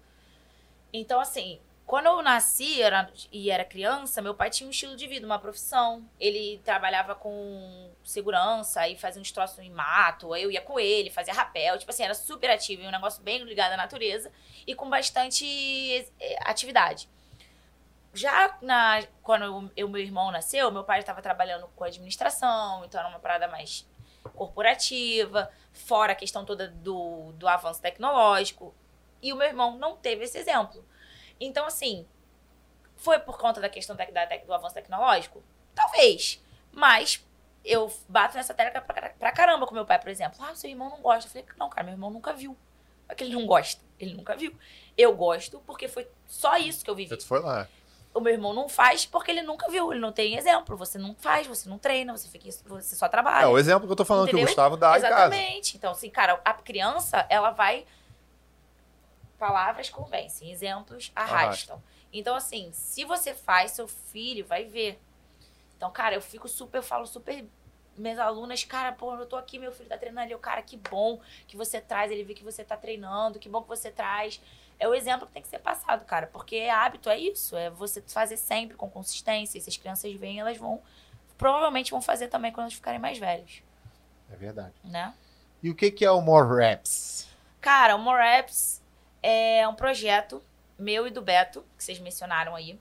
Então, 0.93 1.21
assim, 1.21 1.61
Quando 1.89 2.05
eu 2.05 2.21
nasci 2.21 2.83
era, 2.83 3.11
e 3.33 3.51
era 3.51 3.64
criança, 3.64 4.21
meu 4.21 4.35
pai 4.35 4.51
tinha 4.51 4.66
um 4.66 4.71
estilo 4.71 4.95
de 4.95 5.07
vida, 5.07 5.25
uma 5.25 5.39
profissão. 5.39 6.07
Ele 6.21 6.61
trabalhava 6.62 7.14
com 7.14 7.91
segurança 8.05 8.87
e 8.87 8.95
fazia 8.95 9.23
uns 9.23 9.33
troços 9.33 9.59
em 9.61 9.71
mato. 9.71 10.37
Eu 10.37 10.51
ia 10.51 10.61
com 10.61 10.79
ele, 10.79 11.09
fazia 11.09 11.33
rapel. 11.33 11.79
Tipo 11.79 11.91
assim, 11.91 12.03
era 12.05 12.12
super 12.12 12.51
ativo, 12.51 12.83
um 12.83 12.91
negócio 12.91 13.23
bem 13.23 13.43
ligado 13.43 13.73
à 13.73 13.77
natureza 13.79 14.31
e 14.66 14.75
com 14.75 14.91
bastante 14.91 15.47
eh, 16.21 16.39
atividade. 16.45 17.09
Já 18.12 18.59
na, 18.61 19.03
quando 19.23 19.45
o 19.57 19.89
meu 19.89 20.03
irmão 20.03 20.31
nasceu, 20.31 20.71
meu 20.71 20.85
pai 20.85 20.99
estava 21.01 21.23
trabalhando 21.23 21.69
com 21.75 21.85
administração, 21.85 22.85
então 22.85 23.01
era 23.01 23.09
uma 23.09 23.19
parada 23.19 23.49
mais 23.49 23.88
corporativa, 24.29 25.51
fora 25.72 26.12
a 26.12 26.16
questão 26.16 26.45
toda 26.45 26.68
do, 26.68 27.33
do 27.33 27.49
avanço 27.49 27.81
tecnológico. 27.81 28.74
E 29.22 29.33
o 29.33 29.37
meu 29.37 29.47
irmão 29.47 29.76
não 29.79 29.97
teve 29.97 30.24
esse 30.24 30.39
exemplo. 30.39 30.85
Então, 31.41 31.66
assim, 31.66 32.07
foi 32.97 33.18
por 33.18 33.39
conta 33.39 33.61
da 33.61 33.68
questão 33.68 33.97
da, 33.97 34.05
da, 34.05 34.37
do 34.39 34.53
avanço 34.53 34.74
tecnológico? 34.74 35.43
Talvez. 35.74 36.43
Mas 36.72 37.24
eu 37.64 37.93
bato 38.09 38.37
nessa 38.37 38.55
tecla 38.55 38.81
pra, 38.81 39.11
pra 39.11 39.33
caramba 39.33 39.66
com 39.66 39.74
meu 39.74 39.87
pai, 39.87 39.99
por 39.99 40.09
exemplo. 40.09 40.39
Ah, 40.41 40.55
seu 40.55 40.70
irmão 40.70 40.91
não 40.91 41.01
gosta. 41.01 41.29
Eu 41.29 41.33
falei, 41.33 41.47
não, 41.59 41.68
cara, 41.68 41.85
meu 41.85 41.95
irmão 41.95 42.11
nunca 42.11 42.33
viu. 42.33 42.57
É 43.09 43.14
que 43.14 43.24
ele 43.24 43.35
não 43.35 43.47
gosta. 43.47 43.83
Ele 43.99 44.14
nunca 44.14 44.37
viu. 44.37 44.55
Eu 44.97 45.14
gosto 45.14 45.61
porque 45.66 45.89
foi 45.89 46.09
só 46.26 46.57
isso 46.57 46.85
que 46.85 46.91
eu 46.91 46.95
vivi. 46.95 47.14
Você 47.14 47.26
foi 47.26 47.41
lá. 47.41 47.68
O 48.14 48.20
meu 48.20 48.32
irmão 48.32 48.52
não 48.52 48.68
faz 48.68 49.04
porque 49.06 49.30
ele 49.30 49.42
nunca 49.42 49.68
viu, 49.68 49.92
ele 49.92 50.00
não 50.00 50.11
tem 50.11 50.36
exemplo. 50.36 50.76
Você 50.76 50.98
não 50.98 51.14
faz, 51.14 51.46
você 51.46 51.68
não 51.68 51.78
treina, 51.78 52.16
você 52.16 52.26
fica, 52.28 52.50
você 52.66 52.96
só 52.96 53.09
trabalha. 53.09 53.44
É 53.44 53.48
o 53.48 53.59
exemplo 53.59 53.86
que 53.86 53.92
eu 53.92 53.96
tô 53.96 54.04
falando 54.04 54.24
Entendeu? 54.28 54.40
que 54.40 54.44
o 54.44 54.48
Gustavo 54.48 54.76
dá. 54.76 54.96
Exatamente. 54.96 55.76
Então, 55.76 55.92
assim, 55.92 56.11
cara, 56.11 56.40
a 56.44 56.54
criança, 56.54 57.26
ela 57.28 57.50
vai. 57.50 57.86
Palavras 59.38 59.88
convencem, 59.88 60.50
exemplos 60.50 61.12
arrastam. 61.14 61.80
Então, 62.12 62.34
assim, 62.34 62.70
se 62.72 63.04
você 63.04 63.34
faz, 63.34 63.72
seu 63.72 63.86
filho 63.86 64.44
vai 64.44 64.64
ver. 64.64 65.00
Então, 65.76 65.90
cara, 65.92 66.14
eu 66.14 66.22
fico 66.22 66.48
super, 66.48 66.78
eu 66.78 66.82
falo 66.82 67.06
super. 67.06 67.44
Minhas 67.96 68.18
alunas, 68.18 68.64
cara, 68.64 68.92
pô, 68.92 69.14
eu 69.14 69.26
tô 69.26 69.36
aqui, 69.36 69.59
meu 69.59 69.72
filho 69.72 69.88
tá 69.88 69.98
treinando 69.98 70.22
ali. 70.22 70.32
Eu, 70.32 70.38
cara, 70.38 70.62
que 70.62 70.76
bom 70.76 71.20
que 71.46 71.56
você 71.56 71.80
traz, 71.80 72.11
ele 72.11 72.24
vê 72.24 72.34
que 72.34 72.44
você 72.44 72.64
tá 72.64 72.76
treinando, 72.76 73.38
que 73.38 73.48
bom 73.48 73.62
que 73.62 73.68
você 73.68 73.90
traz. 73.90 74.40
É 74.81 74.87
o 74.89 74.95
exemplo 74.95 75.26
que 75.26 75.33
tem 75.33 75.43
que 75.43 75.49
ser 75.49 75.59
passado, 75.59 76.05
cara, 76.05 76.26
porque 76.29 76.68
hábito 76.72 77.11
é 77.11 77.18
isso, 77.18 77.57
é 77.57 77.68
você 77.68 78.01
fazer 78.03 78.37
sempre 78.37 78.76
com 78.76 78.89
consistência. 78.89 79.59
E 79.59 79.61
se 79.61 79.68
as 79.68 79.76
crianças 79.76 80.12
veem, 80.14 80.39
elas 80.41 80.57
vão. 80.57 80.81
Provavelmente 81.37 81.91
vão 81.91 82.01
fazer 82.03 82.29
também 82.29 82.53
quando 82.53 82.64
elas 82.64 82.74
ficarem 82.74 82.99
mais 83.01 83.18
velhas, 83.18 83.62
É 84.33 84.37
verdade. 84.37 84.74
né? 84.85 85.14
E 85.62 85.70
o 85.70 85.74
que, 85.74 85.91
que 85.91 86.05
é 86.05 86.11
o 86.11 86.20
More 86.20 86.57
Reps? 86.57 87.29
Cara, 87.61 87.97
o 87.97 87.99
More 87.99 88.22
Apps 88.22 88.81
é 89.22 89.66
um 89.66 89.74
projeto 89.74 90.43
meu 90.79 91.07
e 91.07 91.11
do 91.11 91.20
Beto, 91.20 91.64
que 91.76 91.83
vocês 91.83 91.99
mencionaram 91.99 92.55
aí. 92.55 92.79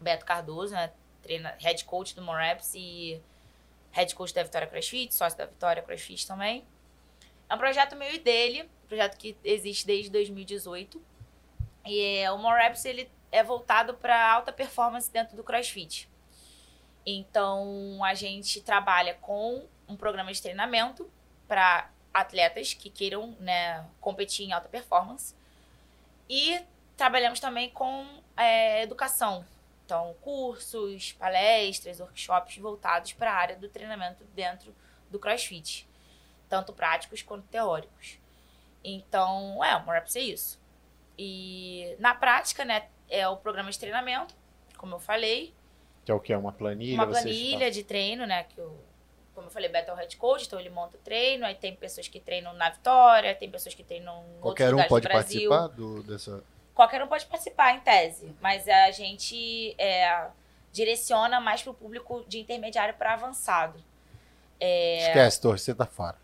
Beto 0.00 0.24
Cardoso, 0.24 0.74
né? 0.74 0.92
Treina, 1.22 1.54
head 1.60 1.84
coach 1.84 2.14
do 2.16 2.22
More 2.22 2.42
Apps 2.44 2.72
e 2.74 3.20
head 3.92 4.12
coach 4.16 4.34
da 4.34 4.42
Vitória 4.42 4.66
CrossFit, 4.66 5.14
sócio 5.14 5.38
da 5.38 5.46
Vitória 5.46 5.82
CrossFit 5.82 6.26
também. 6.26 6.64
É 7.48 7.54
um 7.54 7.58
projeto 7.58 7.94
meu 7.94 8.12
e 8.12 8.18
dele, 8.18 8.62
um 8.84 8.86
projeto 8.88 9.16
que 9.16 9.36
existe 9.44 9.86
desde 9.86 10.10
2018. 10.10 11.00
E 11.84 12.18
é, 12.18 12.30
o 12.30 12.38
More 12.38 12.62
Apps, 12.62 12.84
ele 12.84 13.10
é 13.30 13.42
voltado 13.42 13.94
para 13.94 14.32
alta 14.32 14.52
performance 14.52 15.10
dentro 15.10 15.36
do 15.36 15.42
CrossFit. 15.42 16.08
Então, 17.04 18.02
a 18.04 18.14
gente 18.14 18.60
trabalha 18.60 19.14
com 19.14 19.66
um 19.88 19.96
programa 19.96 20.32
de 20.32 20.40
treinamento 20.40 21.10
para 21.48 21.90
atletas 22.14 22.74
que 22.74 22.90
queiram 22.90 23.36
né, 23.40 23.84
competir 24.00 24.46
em 24.46 24.52
alta 24.52 24.68
performance. 24.68 25.34
E 26.28 26.60
trabalhamos 26.96 27.40
também 27.40 27.70
com 27.70 28.06
é, 28.36 28.82
educação. 28.82 29.44
Então, 29.84 30.14
cursos, 30.20 31.12
palestras, 31.12 32.00
workshops 32.00 32.56
voltados 32.58 33.12
para 33.12 33.32
a 33.32 33.34
área 33.34 33.56
do 33.56 33.68
treinamento 33.68 34.24
dentro 34.34 34.74
do 35.10 35.18
CrossFit. 35.18 35.88
Tanto 36.48 36.72
práticos 36.72 37.22
quanto 37.22 37.46
teóricos. 37.48 38.18
Então, 38.84 39.62
é, 39.64 39.76
o 39.76 39.84
Moreps 39.84 40.16
é 40.16 40.20
isso. 40.20 40.61
E 41.18 41.96
na 41.98 42.14
prática, 42.14 42.64
né, 42.64 42.88
é 43.08 43.26
o 43.28 43.36
programa 43.36 43.70
de 43.70 43.78
treinamento, 43.78 44.34
como 44.76 44.94
eu 44.94 44.98
falei, 44.98 45.54
Que 46.04 46.10
é 46.10 46.14
o 46.14 46.20
que? 46.20 46.34
Uma 46.34 46.52
planilha? 46.52 46.94
uma 46.94 47.06
planilha 47.06 47.70
de 47.70 47.84
treino, 47.84 48.26
né? 48.26 48.44
Que 48.44 48.60
o, 48.60 48.76
como 49.34 49.46
eu 49.46 49.50
falei, 49.50 49.68
Beto 49.68 49.90
é 49.90 49.94
o 49.94 49.96
head 49.96 50.16
coach, 50.16 50.46
então 50.46 50.58
ele 50.58 50.70
monta 50.70 50.96
o 50.96 51.00
treino. 51.00 51.44
Aí 51.46 51.54
tem 51.54 51.74
pessoas 51.74 52.08
que 52.08 52.20
treinam 52.20 52.52
na 52.54 52.70
Vitória, 52.70 53.34
tem 53.34 53.50
pessoas 53.50 53.74
que 53.74 53.82
treinam 53.82 54.14
em 54.14 54.16
outros 54.16 54.40
Qualquer 54.40 54.74
um 54.74 54.88
pode 54.88 55.08
participar 55.08 55.66
do, 55.68 56.02
dessa. 56.02 56.42
Qualquer 56.74 57.02
um 57.02 57.06
pode 57.06 57.26
participar, 57.26 57.74
em 57.74 57.80
tese. 57.80 58.34
Mas 58.40 58.68
a 58.68 58.90
gente 58.90 59.74
é, 59.78 60.26
direciona 60.72 61.40
mais 61.40 61.62
para 61.62 61.70
o 61.70 61.74
público 61.74 62.24
de 62.26 62.40
intermediário 62.40 62.94
para 62.94 63.14
avançado. 63.14 63.78
É, 64.64 65.08
Esquece, 65.08 65.40
Torre, 65.40 65.58
você 65.58 65.74
tá 65.74 65.86
fora. 65.86 66.16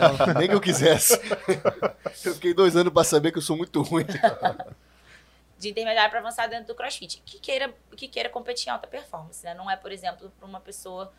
Não, 0.00 0.32
nem 0.40 0.48
que 0.48 0.54
eu 0.54 0.60
quisesse. 0.62 1.12
eu 2.24 2.34
fiquei 2.34 2.54
dois 2.54 2.74
anos 2.74 2.90
pra 2.90 3.04
saber 3.04 3.32
que 3.32 3.36
eu 3.36 3.42
sou 3.42 3.54
muito 3.54 3.82
ruim. 3.82 4.06
de 5.58 5.68
intermediário 5.68 6.10
para 6.10 6.20
avançado 6.20 6.48
dentro 6.48 6.68
do 6.68 6.74
CrossFit, 6.74 7.22
que 7.24 7.38
queira, 7.38 7.72
que 7.94 8.08
queira 8.08 8.30
competir 8.30 8.68
em 8.68 8.70
alta 8.70 8.86
performance, 8.86 9.44
né? 9.44 9.52
Não 9.52 9.70
é, 9.70 9.76
por 9.76 9.92
exemplo, 9.92 10.32
para 10.38 10.48
uma 10.48 10.58
pessoa 10.58 11.12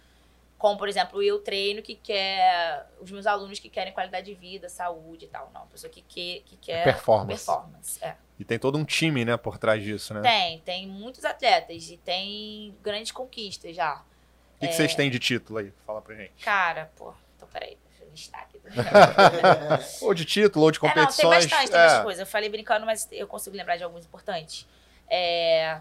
como, 0.58 0.78
por 0.80 0.90
exemplo, 0.90 1.22
eu 1.22 1.40
treino 1.40 1.82
que 1.82 1.94
quer 1.94 2.88
os 3.00 3.12
meus 3.12 3.28
alunos 3.28 3.60
que 3.60 3.70
querem 3.70 3.94
qualidade 3.94 4.26
de 4.26 4.34
vida, 4.34 4.68
saúde 4.68 5.26
e 5.26 5.28
tal, 5.28 5.52
não, 5.54 5.62
uma 5.62 5.68
pessoa 5.68 5.92
que 5.92 6.02
quer 6.02 6.42
que 6.46 6.58
quer 6.58 6.84
Performance. 6.86 7.46
performance, 7.46 8.04
é. 8.04 8.16
E 8.40 8.44
tem 8.44 8.58
todo 8.58 8.78
um 8.80 8.86
time, 8.86 9.24
né, 9.24 9.38
por 9.38 9.60
trás 9.60 9.84
disso, 9.84 10.14
né? 10.14 10.22
Tem, 10.22 10.60
tem 10.62 10.88
muitos 10.88 11.24
atletas 11.24 11.90
e 11.90 11.98
tem 11.98 12.76
grandes 12.82 13.12
conquistas 13.12 13.76
já. 13.76 14.04
O 14.64 14.68
que, 14.68 14.70
que 14.70 14.76
vocês 14.76 14.96
têm 14.96 15.10
de 15.12 15.20
título 15.20 15.60
aí? 15.60 15.74
Fala 15.86 16.02
pra 16.02 16.16
gente. 16.16 16.32
Cara, 16.44 16.92
pô, 16.96 17.14
então 17.36 17.48
peraí, 17.50 17.78
deixa 17.90 18.04
eu 18.04 18.10
listar 18.12 18.42
aqui. 18.42 18.60
Ou 20.06 20.14
de 20.14 20.26
título, 20.26 20.66
ou 20.66 20.72
de 20.72 20.78
É, 20.80 20.82
não, 20.82 20.90
competições. 20.90 21.46
tem 21.46 21.50
bastante, 21.50 21.70
tem 21.72 21.80
É. 21.80 21.84
bastante 21.84 22.04
coisa. 22.04 22.22
Eu 22.22 22.26
falei 22.28 22.50
brincando, 22.50 22.86
mas 22.86 23.08
eu 23.12 23.28
consigo 23.28 23.56
lembrar 23.56 23.78
de 23.78 23.84
alguns 23.84 24.06
importantes. 24.06 24.68
É, 25.10 25.80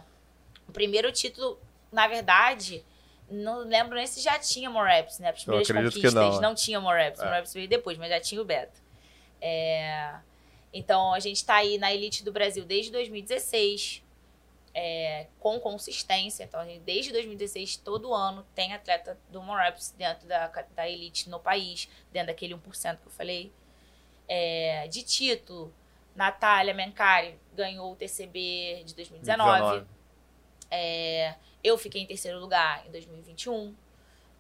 o 0.69 0.73
primeiro 0.73 1.11
título, 1.13 1.59
na 1.93 2.09
verdade, 2.09 2.85
não 3.31 3.59
lembro 3.61 3.95
nem 3.95 4.07
se 4.07 4.21
já 4.21 4.39
tinha 4.39 4.69
more 4.69 4.91
reps, 4.91 5.19
né? 5.19 5.31
As 5.31 5.43
primeiras 5.43 5.71
acredito 5.71 5.95
que 5.95 6.01
conquistas 6.01 6.15
não, 6.15 6.41
não, 6.41 6.53
é. 6.53 6.55
tinha 6.55 6.81
more 6.81 6.99
reps. 7.03 7.21
É. 7.21 7.25
More 7.25 7.37
reps 7.37 7.55
veio 7.55 7.69
depois, 7.69 7.97
mas 7.99 8.09
já 8.11 8.21
tinha 8.21 8.41
o 8.43 8.45
Beto. 8.45 8.81
É, 9.41 10.15
então, 10.73 11.13
a 11.15 11.21
gente 11.21 11.45
tá 11.45 11.55
aí 11.57 11.79
na 11.79 11.93
elite 11.93 12.25
do 12.25 12.33
Brasil 12.33 12.65
desde 12.65 12.91
2016. 12.93 14.03
É, 14.75 15.27
com 15.39 15.59
consistência. 15.61 16.45
Então, 16.45 16.65
gente, 16.65 16.81
desde 16.81 17.13
2016, 17.13 17.77
todo 17.79 18.15
ano, 18.15 18.47
tem 18.55 18.73
atleta 18.73 19.19
do 19.29 19.43
More 19.43 19.63
Reps 19.63 19.95
dentro 19.97 20.27
da, 20.27 20.49
da 20.49 20.89
elite 20.89 21.29
no 21.29 21.39
país, 21.39 21.89
dentro 22.13 22.29
daquele 22.29 22.55
1% 22.55 22.99
que 22.99 23.07
eu 23.07 23.13
falei. 23.13 23.53
É, 24.29 24.87
de 24.89 25.03
título, 25.03 25.73
Natália 26.15 26.73
Mencari 26.73 27.39
ganhou 27.55 27.93
o 27.93 27.97
TCB 27.97 28.83
de 28.85 28.95
2019. 28.95 29.61
19. 29.61 29.87
É, 30.71 31.35
eu 31.63 31.77
fiquei 31.77 32.03
em 32.03 32.07
terceiro 32.07 32.39
lugar 32.39 32.87
em 32.87 32.91
2021. 32.91 33.75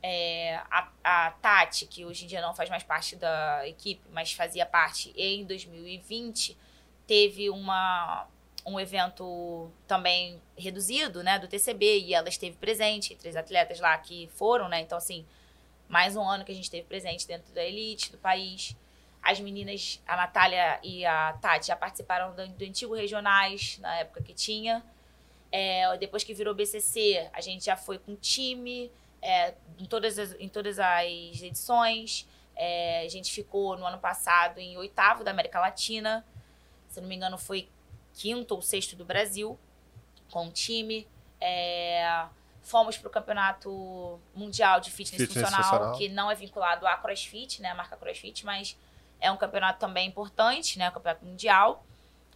É, 0.02 0.56
a, 0.70 0.90
a 1.04 1.30
Tati, 1.30 1.86
que 1.86 2.04
hoje 2.04 2.24
em 2.24 2.26
dia 2.26 2.40
não 2.40 2.54
faz 2.54 2.68
mais 2.68 2.82
parte 2.82 3.14
da 3.14 3.66
equipe, 3.68 4.02
mas 4.10 4.32
fazia 4.32 4.66
parte 4.66 5.12
em 5.16 5.44
2020, 5.44 6.58
teve 7.06 7.48
uma, 7.50 8.26
um 8.64 8.78
evento 8.78 9.70
também 9.86 10.40
reduzido, 10.56 11.22
né, 11.22 11.38
do 11.38 11.48
TCB, 11.48 12.00
e 12.00 12.14
ela 12.14 12.28
esteve 12.28 12.56
presente, 12.56 13.16
três 13.16 13.36
atletas 13.36 13.80
lá 13.80 13.96
que 13.98 14.28
foram, 14.34 14.68
né, 14.68 14.80
então 14.80 14.96
assim, 14.96 15.26
mais 15.88 16.16
um 16.16 16.22
ano 16.22 16.44
que 16.44 16.52
a 16.52 16.54
gente 16.54 16.64
esteve 16.64 16.86
presente 16.86 17.26
dentro 17.26 17.52
da 17.52 17.62
elite 17.62 18.10
do 18.10 18.18
país. 18.18 18.76
As 19.22 19.38
meninas, 19.38 20.02
a 20.06 20.16
Natália 20.16 20.80
e 20.82 21.04
a 21.04 21.34
Tati, 21.34 21.66
já 21.68 21.76
participaram 21.76 22.34
do, 22.34 22.48
do 22.48 22.64
antigo 22.64 22.94
regionais, 22.94 23.78
na 23.78 23.96
época 23.96 24.22
que 24.22 24.32
tinha. 24.32 24.82
É, 25.52 25.96
depois 25.98 26.24
que 26.24 26.32
virou 26.32 26.54
BCC, 26.54 27.28
a 27.32 27.40
gente 27.40 27.66
já 27.66 27.76
foi 27.76 27.98
com 27.98 28.16
time 28.16 28.90
é, 29.20 29.54
em, 29.78 29.84
todas 29.84 30.18
as, 30.18 30.34
em 30.40 30.48
todas 30.48 30.78
as 30.78 31.42
edições. 31.42 32.26
É, 32.56 33.02
a 33.02 33.08
gente 33.08 33.30
ficou 33.30 33.76
no 33.76 33.86
ano 33.86 33.98
passado 33.98 34.58
em 34.58 34.76
oitavo 34.76 35.22
da 35.22 35.30
América 35.30 35.60
Latina. 35.60 36.24
Se 36.88 37.00
não 37.00 37.08
me 37.08 37.14
engano, 37.14 37.38
foi 37.38 37.68
quinto 38.14 38.54
ou 38.54 38.62
sexto 38.62 38.96
do 38.96 39.04
Brasil 39.04 39.58
com 40.30 40.48
o 40.48 40.50
time. 40.50 41.06
É, 41.40 42.26
fomos 42.62 42.96
para 42.96 43.08
o 43.08 43.10
campeonato 43.10 44.20
mundial 44.34 44.80
de 44.80 44.90
fitness, 44.90 45.20
Fitness 45.22 45.44
funcional, 45.44 45.70
funcional. 45.70 45.98
que 45.98 46.08
não 46.08 46.30
é 46.30 46.34
vinculado 46.34 46.86
à 46.86 46.96
CrossFit, 46.96 47.60
né, 47.60 47.70
a 47.70 47.74
marca 47.74 47.96
CrossFit, 47.96 48.46
mas 48.46 48.78
é 49.20 49.30
um 49.30 49.36
campeonato 49.36 49.80
também 49.80 50.08
importante, 50.08 50.78
né, 50.78 50.88
um 50.88 50.92
campeonato 50.92 51.24
mundial. 51.24 51.84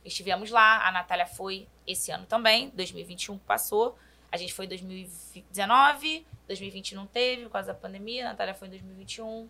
Estivemos 0.05 0.51
lá, 0.51 0.87
a 0.87 0.93
Natália 0.93 1.27
foi 1.27 1.69
esse 1.87 2.11
ano 2.11 2.27
também, 2.27 2.71
2021 2.71 3.39
que 3.39 3.45
passou. 3.45 3.97
A 4.31 4.37
gente 4.37 4.53
foi 4.53 4.67
em 4.67 4.69
2019, 4.69 6.27
2020 6.47 6.95
não 6.95 7.07
teve 7.07 7.45
por 7.45 7.53
causa 7.53 7.69
da 7.69 7.75
pandemia, 7.75 8.27
a 8.27 8.29
Natália 8.31 8.55
foi 8.55 8.69
em 8.69 8.73
2021. 8.73 9.49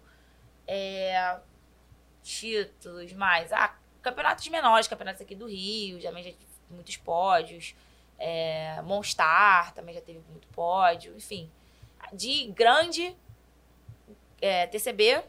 É, 0.67 1.39
títulos 2.23 3.13
mais. 3.13 3.53
Ah, 3.53 3.75
campeonatos 4.07 4.47
menores, 4.49 4.87
campeonatos 4.87 5.21
aqui 5.21 5.35
do 5.35 5.47
Rio, 5.47 6.01
já 6.01 6.13
já 6.13 6.31
tive 6.31 6.47
muitos 6.71 6.97
pódios. 6.97 7.75
É, 8.19 8.81
Monstar 8.83 9.75
também 9.75 9.95
já 9.95 10.01
teve 10.01 10.21
muito 10.31 10.47
pódio, 10.49 11.15
enfim. 11.17 11.51
De 12.13 12.47
grande, 12.53 13.17
é, 14.41 14.67
TCB, 14.69 15.23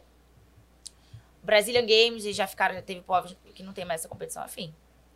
Brazilian 1.42 1.84
Games, 1.84 2.24
e 2.24 2.32
já 2.32 2.46
ficaram, 2.46 2.74
já 2.76 2.82
teve 2.82 3.00
povos 3.00 3.36
que 3.54 3.62
não 3.64 3.72
tem 3.72 3.84
mais 3.84 4.00
essa 4.00 4.08
competição, 4.08 4.44
enfim. 4.44 4.72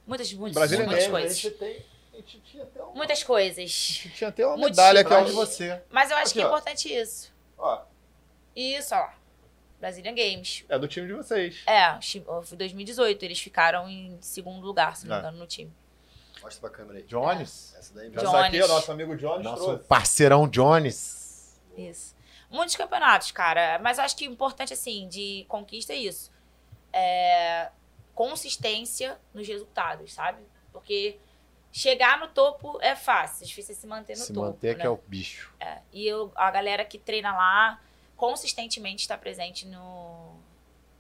Muitas, 0.07 0.33
muitas, 0.33 0.55
Brazilian 0.55 0.87
muitas 0.87 1.07
Games, 1.07 1.21
coisas. 1.21 1.39
A 1.39 1.41
gente, 1.41 1.59
tem, 1.59 1.87
a 2.13 2.17
gente 2.17 2.41
tinha 2.41 2.63
até 2.65 2.83
uma, 2.83 2.93
Muitas 2.95 3.23
coisas. 3.23 3.73
tinha 4.17 4.29
até 4.29 4.45
uma 4.47 4.57
medalha 4.57 5.05
tipos. 5.05 5.17
ó, 5.17 5.21
de 5.23 5.33
você. 5.33 5.81
Mas 5.89 6.11
eu 6.11 6.17
acho 6.17 6.27
Aqui, 6.31 6.35
que 6.35 6.41
é 6.41 6.45
ó. 6.45 6.49
importante 6.49 6.93
isso. 6.93 7.33
Ó, 7.57 7.81
Isso, 8.57 8.95
ó 8.95 8.99
lá. 8.99 9.15
Brazilian 9.83 10.15
Games. 10.15 10.65
é 10.69 10.79
do 10.79 10.87
time 10.87 11.09
de 11.09 11.13
vocês. 11.13 11.63
É, 11.67 11.99
foi 12.45 12.57
2018. 12.57 13.23
Eles 13.25 13.41
ficaram 13.41 13.89
em 13.89 14.17
segundo 14.23 14.65
lugar, 14.65 14.97
se 14.97 15.07
não 15.09 15.17
me 15.17 15.17
É. 15.17 15.19
engano, 15.27 15.39
no 15.39 15.47
time. 15.47 15.73
Mostra 16.41 16.61
pra 16.61 16.71
câmera 16.79 16.99
aí. 17.01 17.05
Jones. 17.05 17.75
Essa 17.77 17.93
daí 17.95 18.07
Essa 18.07 18.23
mesmo. 18.23 18.37
aqui 18.37 18.57
é 18.57 18.61
o 18.61 18.63
Jones. 18.63 18.69
nosso 18.71 18.93
amigo 18.93 19.17
Jones 19.17 19.45
Nosso 19.45 19.65
trouxe. 19.65 19.85
parceirão 19.89 20.49
Jones. 20.49 21.61
Isso. 21.77 22.15
Muitos 22.49 22.77
campeonatos, 22.77 23.33
cara. 23.33 23.79
Mas 23.81 23.99
acho 23.99 24.17
que 24.17 24.29
o 24.29 24.33
importante, 24.33 24.73
assim, 24.73 25.09
de 25.09 25.45
conquista 25.49 25.93
é 25.93 25.97
isso. 25.97 26.31
É 26.93 27.71
consistência 28.15 29.19
nos 29.35 29.49
resultados, 29.49 30.13
sabe? 30.13 30.43
Porque 30.73 31.19
chegar 31.73 32.19
no 32.21 32.29
topo 32.29 32.79
é 32.83 32.95
fácil, 32.95 33.45
é 33.45 33.47
difícil 33.47 33.75
se 33.75 33.87
manter 33.87 34.13
no 34.17 34.23
Se 34.25 34.33
topo. 34.33 34.47
manter 34.47 34.77
né? 34.77 34.81
que 34.83 34.87
é 34.87 34.91
o 34.91 34.97
bicho. 35.07 35.53
É, 35.59 35.79
E 35.93 36.07
eu, 36.07 36.31
a 36.37 36.51
galera 36.51 36.85
que 36.85 36.99
treina 36.99 37.33
lá 37.35 37.81
consistentemente 38.23 39.03
está 39.03 39.19
presente 39.19 39.67
no, 39.67 40.37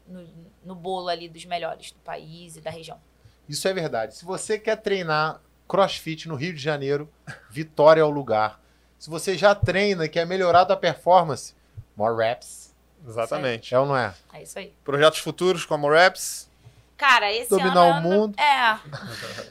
no, 0.08 0.28
no 0.64 0.74
bolo 0.74 1.08
ali 1.08 1.28
dos 1.28 1.44
melhores 1.44 1.92
do 1.92 2.00
país 2.00 2.56
e 2.56 2.60
da 2.60 2.68
região. 2.68 3.00
Isso 3.48 3.68
é 3.68 3.72
verdade. 3.72 4.16
Se 4.16 4.24
você 4.24 4.58
quer 4.58 4.74
treinar 4.74 5.40
crossfit 5.68 6.26
no 6.26 6.34
Rio 6.34 6.52
de 6.52 6.60
Janeiro, 6.60 7.08
Vitória 7.48 8.00
é 8.00 8.04
o 8.04 8.10
lugar. 8.10 8.60
Se 8.98 9.08
você 9.08 9.38
já 9.38 9.54
treina 9.54 10.04
e 10.04 10.08
quer 10.08 10.26
melhorar 10.26 10.62
a 10.62 10.76
performance, 10.76 11.54
more 11.94 12.12
reps. 12.16 12.74
Exatamente. 13.06 13.72
É 13.72 13.78
ou 13.78 13.86
não 13.86 13.96
é? 13.96 14.12
É 14.32 14.42
isso 14.42 14.58
aí. 14.58 14.74
Projetos 14.82 15.20
futuros 15.20 15.64
como 15.64 15.88
Raps. 15.88 16.50
Cara, 16.96 17.32
esse 17.32 17.50
Dominar 17.50 17.98
ano. 17.98 18.08
o 18.08 18.12
mundo. 18.12 18.36
É. 18.36 18.80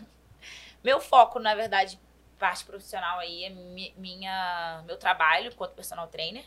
meu 0.83 0.99
foco, 0.99 1.39
na 1.39 1.55
verdade, 1.55 1.97
parte 2.37 2.65
profissional 2.65 3.19
aí 3.19 3.45
é 3.45 3.49
mi- 3.49 3.93
minha, 3.95 4.83
meu 4.85 4.97
trabalho 4.97 5.47
enquanto 5.47 5.71
personal 5.71 6.07
trainer. 6.07 6.43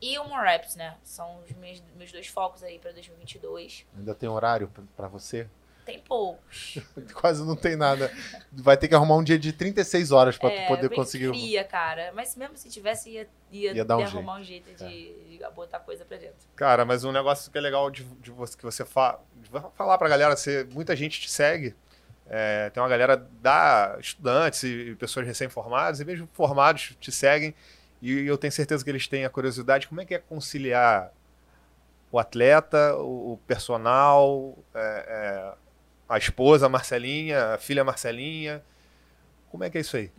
E 0.00 0.18
o 0.18 0.24
More 0.24 0.48
Reps, 0.48 0.76
né? 0.76 0.96
São 1.02 1.40
os 1.44 1.52
meus, 1.56 1.82
meus 1.96 2.10
dois 2.12 2.26
focos 2.26 2.62
aí 2.62 2.78
pra 2.78 2.90
2022. 2.92 3.86
Ainda 3.96 4.14
tem 4.14 4.28
horário 4.28 4.68
pra- 4.68 4.84
pra 4.96 5.08
você? 5.08 5.46
Tem 5.84 5.98
poucos. 5.98 6.78
Quase 7.14 7.42
não 7.44 7.56
tem 7.56 7.74
nada. 7.76 8.10
Vai 8.52 8.76
ter 8.76 8.86
que 8.88 8.94
arrumar 8.94 9.16
um 9.16 9.24
dia 9.24 9.38
de 9.38 9.52
36 9.52 10.12
horas 10.12 10.38
pra 10.38 10.48
tu 10.50 10.56
É, 10.56 10.66
poder 10.68 10.88
conseguir. 10.90 11.28
um- 11.28 11.32
queria, 11.32 11.64
cara. 11.64 12.12
Mas 12.14 12.36
mesmo 12.36 12.56
se 12.56 12.68
tivesse, 12.70 13.10
ia, 13.10 13.28
ia, 13.50 13.72
Ia 13.72 13.84
dar 13.84 13.96
um 13.96 14.00
ia 14.00 14.06
arrumar 14.06 14.36
um 14.38 14.44
jeito 14.44 14.72
de, 14.74 14.84
É. 14.84 15.46
de 15.48 15.54
botar 15.54 15.80
coisa 15.80 16.04
pra 16.04 16.16
dentro. 16.16 16.36
Cara, 16.54 16.84
mas 16.84 17.02
um 17.04 17.10
negócio 17.12 17.50
que 17.50 17.58
é 17.58 17.60
legal 17.60 17.90
de, 17.90 18.04
de 18.04 18.30
você, 18.30 18.56
que 18.56 18.62
você 18.64 18.84
fa, 18.84 19.18
de 19.36 19.50
falar 19.74 19.98
pra 19.98 20.08
galera, 20.08 20.36
você, 20.36 20.64
muita 20.72 20.94
gente 20.94 21.20
te 21.20 21.30
segue. 21.30 21.74
É, 22.28 22.70
tem 22.70 22.80
uma 22.80 22.88
galera 22.88 23.16
da 23.16 23.96
estudantes 23.98 24.62
e 24.62 24.94
pessoas 24.96 25.26
recém-formadas, 25.26 25.98
e 25.98 26.04
mesmo 26.04 26.28
formados 26.32 26.94
te 27.00 27.10
seguem. 27.10 27.52
E 28.00 28.26
eu 28.26 28.38
tenho 28.38 28.52
certeza 28.52 28.82
que 28.82 28.90
eles 28.90 29.06
têm 29.06 29.24
a 29.24 29.30
curiosidade. 29.30 29.86
Como 29.86 30.00
é 30.00 30.04
que 30.04 30.14
é 30.14 30.18
conciliar 30.18 31.12
o 32.10 32.18
atleta, 32.18 32.96
o, 32.96 33.38
personal, 33.46 34.56
é, 34.74 34.80
é, 35.08 35.54
a 36.08 36.18
esposa, 36.18 36.66
a 36.66 36.68
Marcelinha, 36.68 37.54
a 37.54 37.58
filha 37.58 37.84
Marcelinha? 37.84 38.62
Como 39.50 39.64
é 39.64 39.70
que 39.70 39.78
é 39.78 39.80
isso 39.80 39.96
aí? 39.96 40.10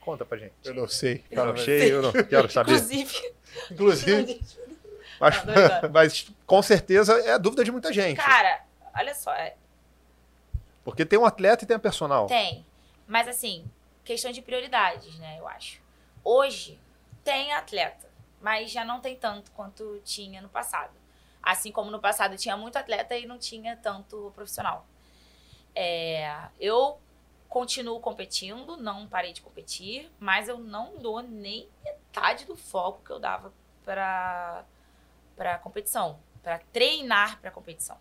Conta 0.00 0.24
pra 0.24 0.38
gente. 0.38 0.52
Eu 0.64 0.74
não 0.74 0.86
sei. 0.86 1.24
Eu 1.30 1.46
não 1.46 1.56
sei, 1.56 1.92
eu 1.92 2.02
não 2.02 2.12
quero 2.12 2.50
saber. 2.50 2.72
Inclusive. 2.72 3.34
Inclusive, 3.70 4.40
Mas, 5.18 5.44
Não, 5.44 5.90
mas 5.90 6.30
com 6.46 6.62
certeza 6.62 7.14
é 7.20 7.32
a 7.32 7.38
dúvida 7.38 7.64
de 7.64 7.72
muita 7.72 7.92
gente. 7.92 8.18
Cara, 8.18 8.62
olha 8.94 9.14
só, 9.14 9.32
é, 9.32 9.54
Porque 10.84 11.04
tem 11.06 11.18
um 11.18 11.24
atleta 11.24 11.64
e 11.64 11.66
tem 11.66 11.76
um 11.76 11.80
personal. 11.80 12.26
Tem. 12.26 12.66
Mas 13.06 13.26
assim, 13.26 13.64
questão 14.04 14.30
de 14.30 14.42
prioridades, 14.42 15.18
né, 15.18 15.36
eu 15.38 15.48
acho. 15.48 15.80
Hoje 16.22 16.78
tem 17.26 17.52
atleta, 17.52 18.08
mas 18.40 18.70
já 18.70 18.84
não 18.84 19.00
tem 19.00 19.16
tanto 19.16 19.50
quanto 19.50 20.00
tinha 20.04 20.40
no 20.40 20.48
passado. 20.48 20.92
Assim 21.42 21.72
como 21.72 21.90
no 21.90 21.98
passado 22.00 22.36
tinha 22.36 22.56
muito 22.56 22.76
atleta 22.78 23.16
e 23.16 23.26
não 23.26 23.36
tinha 23.36 23.76
tanto 23.76 24.32
profissional. 24.34 24.86
É, 25.74 26.48
eu 26.60 26.98
continuo 27.48 27.98
competindo, 28.00 28.76
não 28.76 29.06
parei 29.08 29.32
de 29.32 29.42
competir, 29.42 30.08
mas 30.20 30.48
eu 30.48 30.58
não 30.58 30.96
dou 30.98 31.20
nem 31.20 31.68
metade 31.84 32.44
do 32.44 32.56
foco 32.56 33.02
que 33.04 33.10
eu 33.10 33.18
dava 33.18 33.52
para 33.84 34.64
para 35.36 35.58
competição, 35.58 36.18
para 36.42 36.58
treinar 36.72 37.38
para 37.40 37.50
competição. 37.50 37.98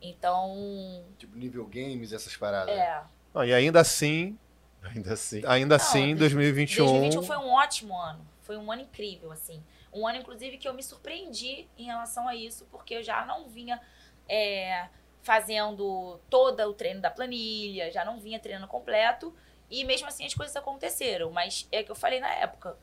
Então, 0.00 1.04
Tipo, 1.18 1.36
nível 1.36 1.64
games, 1.66 2.12
essas 2.12 2.36
paradas. 2.36 2.74
é, 2.74 3.02
Não, 3.34 3.44
e 3.44 3.52
ainda 3.52 3.80
assim, 3.80 4.38
ainda 4.82 5.14
assim. 5.14 5.42
ainda 5.46 5.76
Não, 5.78 5.84
assim, 5.84 6.08
de- 6.14 6.20
2021. 6.20 6.84
2021 6.86 7.22
foi 7.22 7.36
um 7.38 7.50
ótimo 7.52 7.98
ano. 7.98 8.24
Foi 8.42 8.56
um 8.56 8.70
ano 8.70 8.82
incrível, 8.82 9.32
assim. 9.32 9.62
Um 9.92 10.06
ano, 10.06 10.18
inclusive, 10.18 10.58
que 10.58 10.68
eu 10.68 10.74
me 10.74 10.82
surpreendi 10.82 11.68
em 11.76 11.84
relação 11.84 12.28
a 12.28 12.34
isso, 12.34 12.66
porque 12.70 12.94
eu 12.94 13.02
já 13.02 13.24
não 13.24 13.48
vinha 13.48 13.80
é, 14.28 14.88
fazendo 15.22 16.20
todo 16.28 16.60
o 16.60 16.74
treino 16.74 17.00
da 17.00 17.10
planilha, 17.10 17.90
já 17.90 18.04
não 18.04 18.18
vinha 18.18 18.38
treinando 18.38 18.66
completo. 18.66 19.34
E 19.70 19.84
mesmo 19.84 20.06
assim 20.06 20.26
as 20.26 20.34
coisas 20.34 20.54
aconteceram. 20.54 21.30
Mas 21.30 21.66
é 21.72 21.80
o 21.80 21.84
que 21.84 21.90
eu 21.90 21.96
falei 21.96 22.20
na 22.20 22.32
época. 22.34 22.76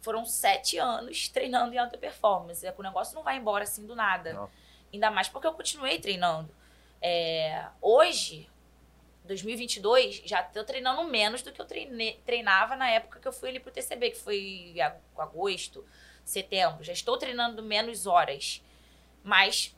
Foram 0.00 0.24
sete 0.24 0.78
anos 0.78 1.28
treinando 1.28 1.74
em 1.74 1.78
alta 1.78 1.96
performance. 1.96 2.66
É 2.66 2.72
que 2.72 2.80
o 2.80 2.82
negócio 2.82 3.14
não 3.14 3.22
vai 3.22 3.36
embora 3.36 3.64
assim 3.64 3.86
do 3.86 3.94
nada. 3.94 4.32
Não. 4.32 4.50
Ainda 4.92 5.10
mais 5.10 5.28
porque 5.28 5.46
eu 5.46 5.52
continuei 5.52 5.98
treinando. 5.98 6.52
É, 7.00 7.66
hoje, 7.80 8.48
2022, 9.24 10.22
já 10.24 10.42
tô 10.42 10.64
treinando 10.64 11.04
menos 11.04 11.42
do 11.42 11.52
que 11.52 11.60
eu 11.60 11.66
treinava 12.24 12.76
na 12.76 12.90
época 12.90 13.20
que 13.20 13.28
eu 13.28 13.32
fui 13.32 13.50
ali 13.50 13.60
pro 13.60 13.70
TCB, 13.70 14.10
que 14.10 14.18
foi 14.18 14.74
ag- 14.80 15.00
agosto, 15.16 15.84
setembro. 16.24 16.82
Já 16.84 16.92
estou 16.92 17.16
treinando 17.16 17.62
menos 17.62 18.06
horas. 18.06 18.62
Mas 19.24 19.76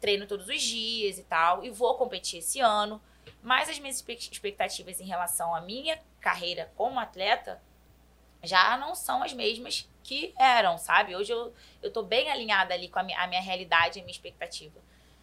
treino 0.00 0.26
todos 0.26 0.48
os 0.48 0.62
dias 0.62 1.18
e 1.18 1.24
tal. 1.24 1.64
E 1.64 1.70
vou 1.70 1.96
competir 1.96 2.38
esse 2.40 2.60
ano. 2.60 3.00
Mas 3.42 3.68
as 3.68 3.78
minhas 3.78 4.02
expectativas 4.08 5.00
em 5.00 5.06
relação 5.06 5.54
à 5.54 5.60
minha 5.60 5.98
carreira 6.20 6.72
como 6.76 6.98
atleta 7.00 7.62
já 8.42 8.76
não 8.76 8.94
são 8.94 9.22
as 9.22 9.32
mesmas 9.32 9.88
que 10.02 10.34
eram, 10.38 10.76
sabe? 10.76 11.16
Hoje 11.16 11.32
eu, 11.32 11.52
eu 11.82 11.90
tô 11.90 12.02
bem 12.02 12.30
alinhada 12.30 12.74
ali 12.74 12.88
com 12.88 12.98
a 12.98 13.02
minha, 13.02 13.18
a 13.18 13.26
minha 13.26 13.40
realidade 13.40 13.98
e 13.98 14.02
a 14.02 14.04
minha 14.04 14.12
expectativa. 14.12 14.78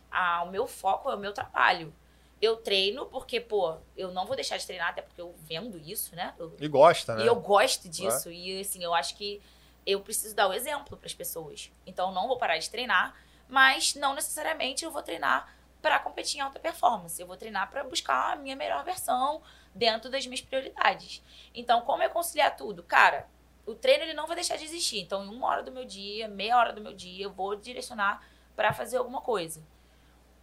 Ah, 0.10 0.44
o 0.44 0.50
meu 0.52 0.68
foco 0.68 1.10
é 1.12 1.16
o 1.16 1.20
meu 1.20 1.34
trabalho. 1.34 1.94
Eu 2.42 2.58
treino 2.58 3.06
porque, 3.06 3.40
pô, 3.40 3.78
eu 3.96 4.12
não 4.12 4.26
vou 4.26 4.36
deixar 4.36 4.58
de 4.58 4.66
treinar, 4.66 4.90
até 4.90 5.02
porque 5.02 5.22
eu 5.22 5.34
vendo 5.38 5.78
isso, 5.78 6.16
né? 6.16 6.34
Eu- 6.40 6.56
E 6.60 6.68
gosta, 6.68 7.16
né? 7.16 7.24
e 7.24 7.28
eu 7.28 7.36
gosto 7.36 7.88
disso. 7.88 8.32
E 8.32 8.60
assim, 8.62 8.84
eu 8.84 8.94
acho 8.94 9.16
que 9.16 9.42
eu 9.86 10.02
preciso 10.02 10.36
dar 10.36 10.48
o 10.48 10.54
exemplo 10.54 10.98
para 10.98 11.06
as 11.08 11.14
pessoas. 11.14 11.72
Então, 11.86 12.10
eu 12.10 12.16
não 12.16 12.28
vou 12.28 12.38
parar 12.38 12.58
de 12.58 12.70
treinar, 12.70 13.16
mas 13.48 13.94
não 13.96 14.14
necessariamente 14.16 14.84
eu 14.84 14.90
vou 14.92 15.04
treinar 15.04 15.56
para 15.82 16.00
competir 16.00 16.38
em 16.38 16.42
alta 16.42 16.60
performance. 16.60 17.20
Eu 17.22 17.28
vou 17.28 17.38
treinar 17.38 17.70
para 17.70 17.84
buscar 17.84 18.34
a 18.34 18.36
minha 18.36 18.56
melhor 18.56 18.84
versão 18.84 19.42
dentro 19.74 20.10
das 20.10 20.26
minhas 20.26 20.42
prioridades. 20.42 21.24
Então, 21.54 21.82
como 21.82 22.02
eu 22.04 22.10
conciliar 22.10 22.56
tudo? 22.56 22.82
Cara, 22.84 23.28
o 23.66 23.76
treino 23.76 24.04
ele 24.04 24.14
não 24.14 24.26
vai 24.28 24.36
deixar 24.36 24.58
de 24.58 24.64
existir. 24.64 25.00
Então, 25.00 25.24
em 25.26 25.30
uma 25.30 25.48
hora 25.48 25.64
do 25.64 25.72
meu 25.72 25.86
dia, 25.86 26.28
meia 26.28 26.58
hora 26.58 26.74
do 26.74 26.82
meu 26.82 26.94
dia, 26.94 27.24
eu 27.26 27.32
vou 27.32 27.56
direcionar 27.56 28.24
para 28.56 28.74
fazer 28.74 28.98
alguma 28.98 29.22
coisa. 29.22 29.64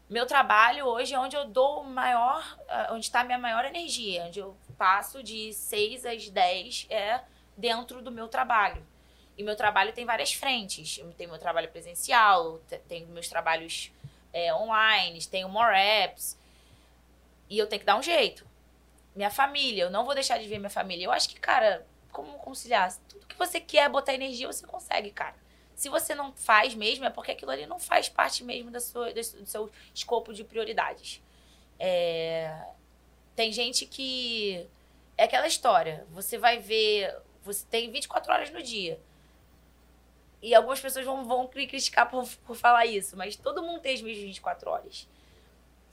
Meu 0.09 0.25
trabalho 0.25 0.87
hoje 0.87 1.15
é 1.15 1.19
onde 1.19 1.37
eu 1.37 1.45
dou 1.45 1.85
maior, 1.85 2.59
ah, 2.69 2.89
onde 2.93 3.05
está 3.05 3.21
a 3.21 3.25
minha 3.25 3.39
maior 3.39 3.65
energia, 3.67 4.25
onde 4.25 4.39
eu 4.39 4.57
passo 4.79 5.23
de 5.23 5.53
6 5.53 6.07
às 6.07 6.31
10 6.31 6.87
é 6.89 7.21
dentro 7.57 8.01
do 8.01 8.11
meu 8.11 8.27
trabalho. 8.27 8.85
E 9.37 9.43
meu 9.43 9.55
trabalho 9.55 9.93
tem 9.93 10.07
várias 10.07 10.33
frentes. 10.33 10.99
Tenho 11.17 11.31
meu 11.31 11.39
trabalho 11.39 11.69
presencial, 11.69 12.59
te- 12.67 12.79
tenho 12.89 13.07
meus 13.09 13.29
trabalhos 13.29 13.93
é, 14.33 14.53
online, 14.55 15.25
tenho 15.27 15.49
more 15.49 15.77
apps. 15.77 16.39
E 17.49 17.59
eu 17.59 17.67
tenho 17.67 17.81
que 17.81 17.87
dar 17.87 17.97
um 17.97 18.03
jeito. 18.03 18.47
Minha 19.15 19.31
família, 19.31 19.85
eu 19.85 19.91
não 19.91 20.05
vou 20.05 20.15
deixar 20.15 20.39
de 20.39 20.49
ver 20.49 20.59
minha 20.59 20.71
família. 20.71 21.05
Eu 21.05 21.13
acho 21.13 21.29
que, 21.29 21.39
cara, 21.39 21.87
como 22.11 22.39
conciliar? 22.39 22.93
Tudo 23.09 23.27
que 23.27 23.37
você 23.37 23.61
quer 23.61 23.89
botar 23.91 24.15
energia, 24.15 24.47
você 24.51 24.67
consegue, 24.67 25.11
cara. 25.11 25.35
Se 25.79 25.89
você 25.89 26.14
não 26.14 26.33
faz 26.33 26.74
mesmo, 26.74 27.05
é 27.05 27.11
porque 27.11 27.33
aquilo 27.33 27.51
ali 27.53 27.66
não 27.66 27.79
faz 27.79 28.09
parte 28.09 28.45
mesmo 28.45 28.70
da 28.70 28.81
sua, 28.81 29.12
do 29.12 29.47
seu 29.47 29.70
escopo 29.95 30.35
de 30.35 30.45
prioridades. 30.45 31.22
É, 31.79 32.53
Tem 33.37 33.53
gente 33.53 33.87
que. 33.87 34.66
É 35.16 35.24
aquela 35.24 35.47
história. 35.49 36.07
Você 36.11 36.39
vai 36.39 36.59
ver. 36.59 37.16
Você 37.45 37.64
tem 37.70 37.91
24 37.91 38.33
horas 38.33 38.51
no 38.51 38.62
dia. 38.62 39.01
E 40.41 40.55
algumas 40.55 40.81
pessoas 40.81 41.05
vão, 41.05 41.24
vão 41.24 41.47
cri- 41.49 41.66
criticar 41.66 42.09
por, 42.09 42.26
por 42.47 42.57
falar 42.57 42.87
isso, 42.87 43.16
mas 43.16 43.35
todo 43.37 43.62
mundo 43.62 43.81
tem 43.81 43.95
as 43.95 44.01
mesmas 44.03 44.24
24 44.24 44.70
horas. 44.70 45.09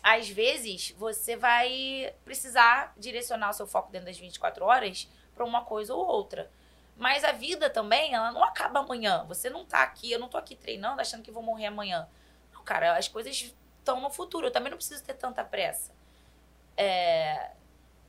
às 0.03 0.29
vezes 0.29 0.91
você 0.97 1.35
vai 1.35 2.13
precisar 2.25 2.93
direcionar 2.97 3.49
o 3.49 3.53
seu 3.53 3.67
foco 3.67 3.91
dentro 3.91 4.07
das 4.07 4.17
24 4.17 4.63
horas 4.65 5.09
para 5.35 5.45
uma 5.45 5.63
coisa 5.65 5.93
ou 5.95 6.05
outra. 6.05 6.51
Mas 6.97 7.23
a 7.23 7.31
vida 7.31 7.69
também, 7.69 8.13
ela 8.13 8.31
não 8.31 8.43
acaba 8.43 8.79
amanhã. 8.79 9.25
Você 9.25 9.49
não 9.49 9.65
tá 9.65 9.83
aqui, 9.83 10.11
eu 10.11 10.19
não 10.19 10.29
tô 10.29 10.37
aqui 10.37 10.55
treinando 10.55 11.01
achando 11.01 11.23
que 11.23 11.31
vou 11.31 11.43
morrer 11.43 11.65
amanhã. 11.65 12.07
Não, 12.53 12.63
cara, 12.63 12.97
as 12.97 13.07
coisas 13.07 13.35
estão 13.35 13.99
no 13.99 14.09
futuro. 14.09 14.47
Eu 14.47 14.51
também 14.51 14.69
não 14.69 14.77
preciso 14.77 15.03
ter 15.03 15.13
tanta 15.13 15.43
pressa. 15.43 15.93
É, 16.77 17.51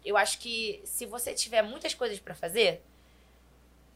eu 0.05 0.16
acho 0.16 0.39
que 0.39 0.80
se 0.84 1.05
você 1.05 1.34
tiver 1.34 1.62
muitas 1.62 1.95
coisas 1.95 2.20
para 2.20 2.34
fazer, 2.34 2.82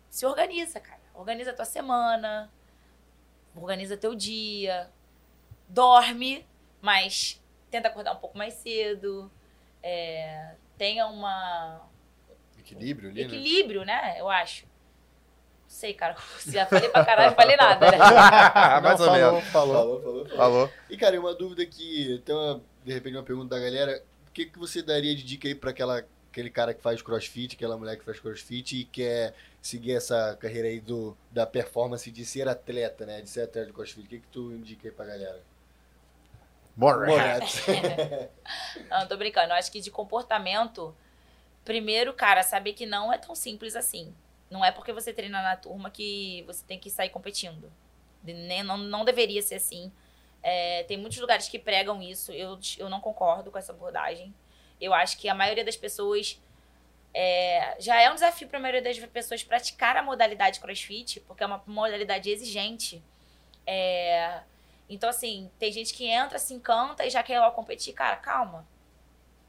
se 0.09 0.27
organiza, 0.27 0.81
cara. 0.81 1.01
Organiza 1.15 1.53
a 1.53 1.55
tua 1.55 1.65
semana, 1.65 2.51
organiza 3.55 3.97
teu 3.97 4.15
dia, 4.15 4.91
dorme, 5.69 6.47
mas 6.81 7.41
tenta 7.71 7.89
acordar 7.89 8.13
um 8.13 8.21
pouco 8.21 8.37
mais 8.37 8.55
cedo. 8.55 9.31
É, 9.83 10.55
tenha 10.77 11.07
uma 11.07 11.89
Equilíbrio 12.59 13.11
ali, 13.11 13.21
né? 13.21 13.27
equilíbrio, 13.27 13.85
né? 13.85 14.17
Eu 14.19 14.29
acho. 14.29 14.70
Não 15.71 15.77
sei, 15.77 15.95
cara. 15.95 16.17
Já 16.49 16.67
falei 16.67 16.89
pra 16.89 17.05
caralho, 17.05 17.31
não 17.31 17.37
falei 17.37 17.57
nada, 17.57 17.91
né? 17.93 17.97
Mais 18.83 18.83
Não, 18.83 18.91
ou 18.91 18.99
falou, 18.99 19.13
menos. 19.13 19.45
falou. 19.51 19.75
Falou, 19.75 20.03
falou, 20.03 20.29
falou. 20.37 20.71
E, 20.91 20.97
cara, 20.97 21.15
e 21.15 21.19
uma 21.19 21.33
dúvida 21.33 21.65
que, 21.65 22.21
tem 22.25 22.35
uma, 22.35 22.61
de 22.85 22.93
repente, 22.93 23.17
uma 23.17 23.23
pergunta 23.23 23.55
da 23.55 23.61
galera. 23.63 24.03
O 24.29 24.33
que, 24.33 24.47
que 24.47 24.59
você 24.59 24.83
daria 24.83 25.15
de 25.15 25.23
dica 25.23 25.47
aí 25.47 25.55
pra 25.55 25.71
aquela, 25.71 26.05
aquele 26.31 26.51
cara 26.51 26.75
que 26.75 26.83
faz 26.83 27.01
crossfit, 27.01 27.55
aquela 27.55 27.77
mulher 27.79 27.97
que 27.97 28.05
faz 28.05 28.19
crossfit 28.19 28.81
e 28.81 28.85
quer 28.85 29.33
seguir 29.63 29.95
essa 29.95 30.37
carreira 30.41 30.67
aí 30.67 30.81
do, 30.81 31.17
da 31.31 31.47
performance 31.47 32.11
de 32.11 32.25
ser 32.25 32.49
atleta, 32.49 33.07
né? 33.07 33.21
De 33.21 33.31
ser 33.31 33.43
atleta 33.43 33.69
de 33.69 33.73
crossfit. 33.73 34.07
O 34.07 34.09
que, 34.09 34.19
que 34.19 34.27
tu 34.27 34.53
indica 34.53 34.89
aí 34.89 34.93
pra 34.93 35.07
galera? 35.07 35.41
Morat. 36.77 37.45
Não, 38.91 39.07
tô 39.07 39.17
brincando. 39.17 39.53
Eu 39.53 39.57
acho 39.57 39.71
que 39.71 39.81
de 39.81 39.91
comportamento, 39.91 40.95
primeiro, 41.65 42.13
cara, 42.13 42.43
saber 42.43 42.73
que 42.73 42.87
não 42.87 43.13
é 43.13 43.19
tão 43.19 43.35
simples 43.35 43.77
assim. 43.77 44.13
Não 44.51 44.65
é 44.65 44.73
porque 44.73 44.93
você 44.93 45.13
treina 45.13 45.41
na 45.43 45.57
turma 45.57 45.91
que 45.91 46.43
você 46.47 46.65
tem 46.67 46.79
que 46.79 46.91
sair 46.91 47.11
competindo. 47.11 47.73
Nem, 48.23 48.63
não, 48.63 48.77
não 48.77 49.05
deveria 49.05 49.41
ser 49.41 49.55
assim. 49.57 49.93
É, 50.43 50.83
tem 50.85 50.97
muitos 50.97 51.19
lugares 51.19 51.49
que 51.49 51.59
pregam 51.59 52.03
isso. 52.03 52.33
Eu, 52.33 52.59
eu 52.79 52.89
não 52.91 53.01
concordo 53.01 53.51
com 53.51 53.59
essa 53.59 53.73
abordagem. 53.73 54.35
Eu 54.81 54.93
acho 54.93 55.19
que 55.19 55.29
a 55.29 55.35
maioria 55.35 55.65
das 55.65 55.77
pessoas. 55.77 56.41
é, 57.15 57.77
já 57.81 58.01
é 58.01 58.11
um 58.11 58.15
desafio 58.15 58.49
para 58.49 58.59
a 58.59 58.61
maioria 58.63 58.83
das 58.83 58.99
pessoas 59.07 59.43
praticar 59.45 59.97
a 59.97 60.03
modalidade 60.03 60.61
crossfit, 60.61 61.21
porque 61.21 61.43
é 61.43 61.47
uma 61.47 61.63
modalidade 61.67 62.31
exigente. 62.31 63.03
É, 63.67 64.41
então, 64.89 65.09
assim, 65.09 65.51
tem 65.59 65.71
gente 65.71 65.95
que 65.95 66.07
entra, 66.07 66.39
se 66.39 66.53
encanta 66.55 67.07
e 67.07 67.11
já 67.11 67.23
quer 67.23 67.39
lá 67.39 67.51
competir. 67.53 67.95
Cara, 67.95 68.17
calma. 68.17 68.67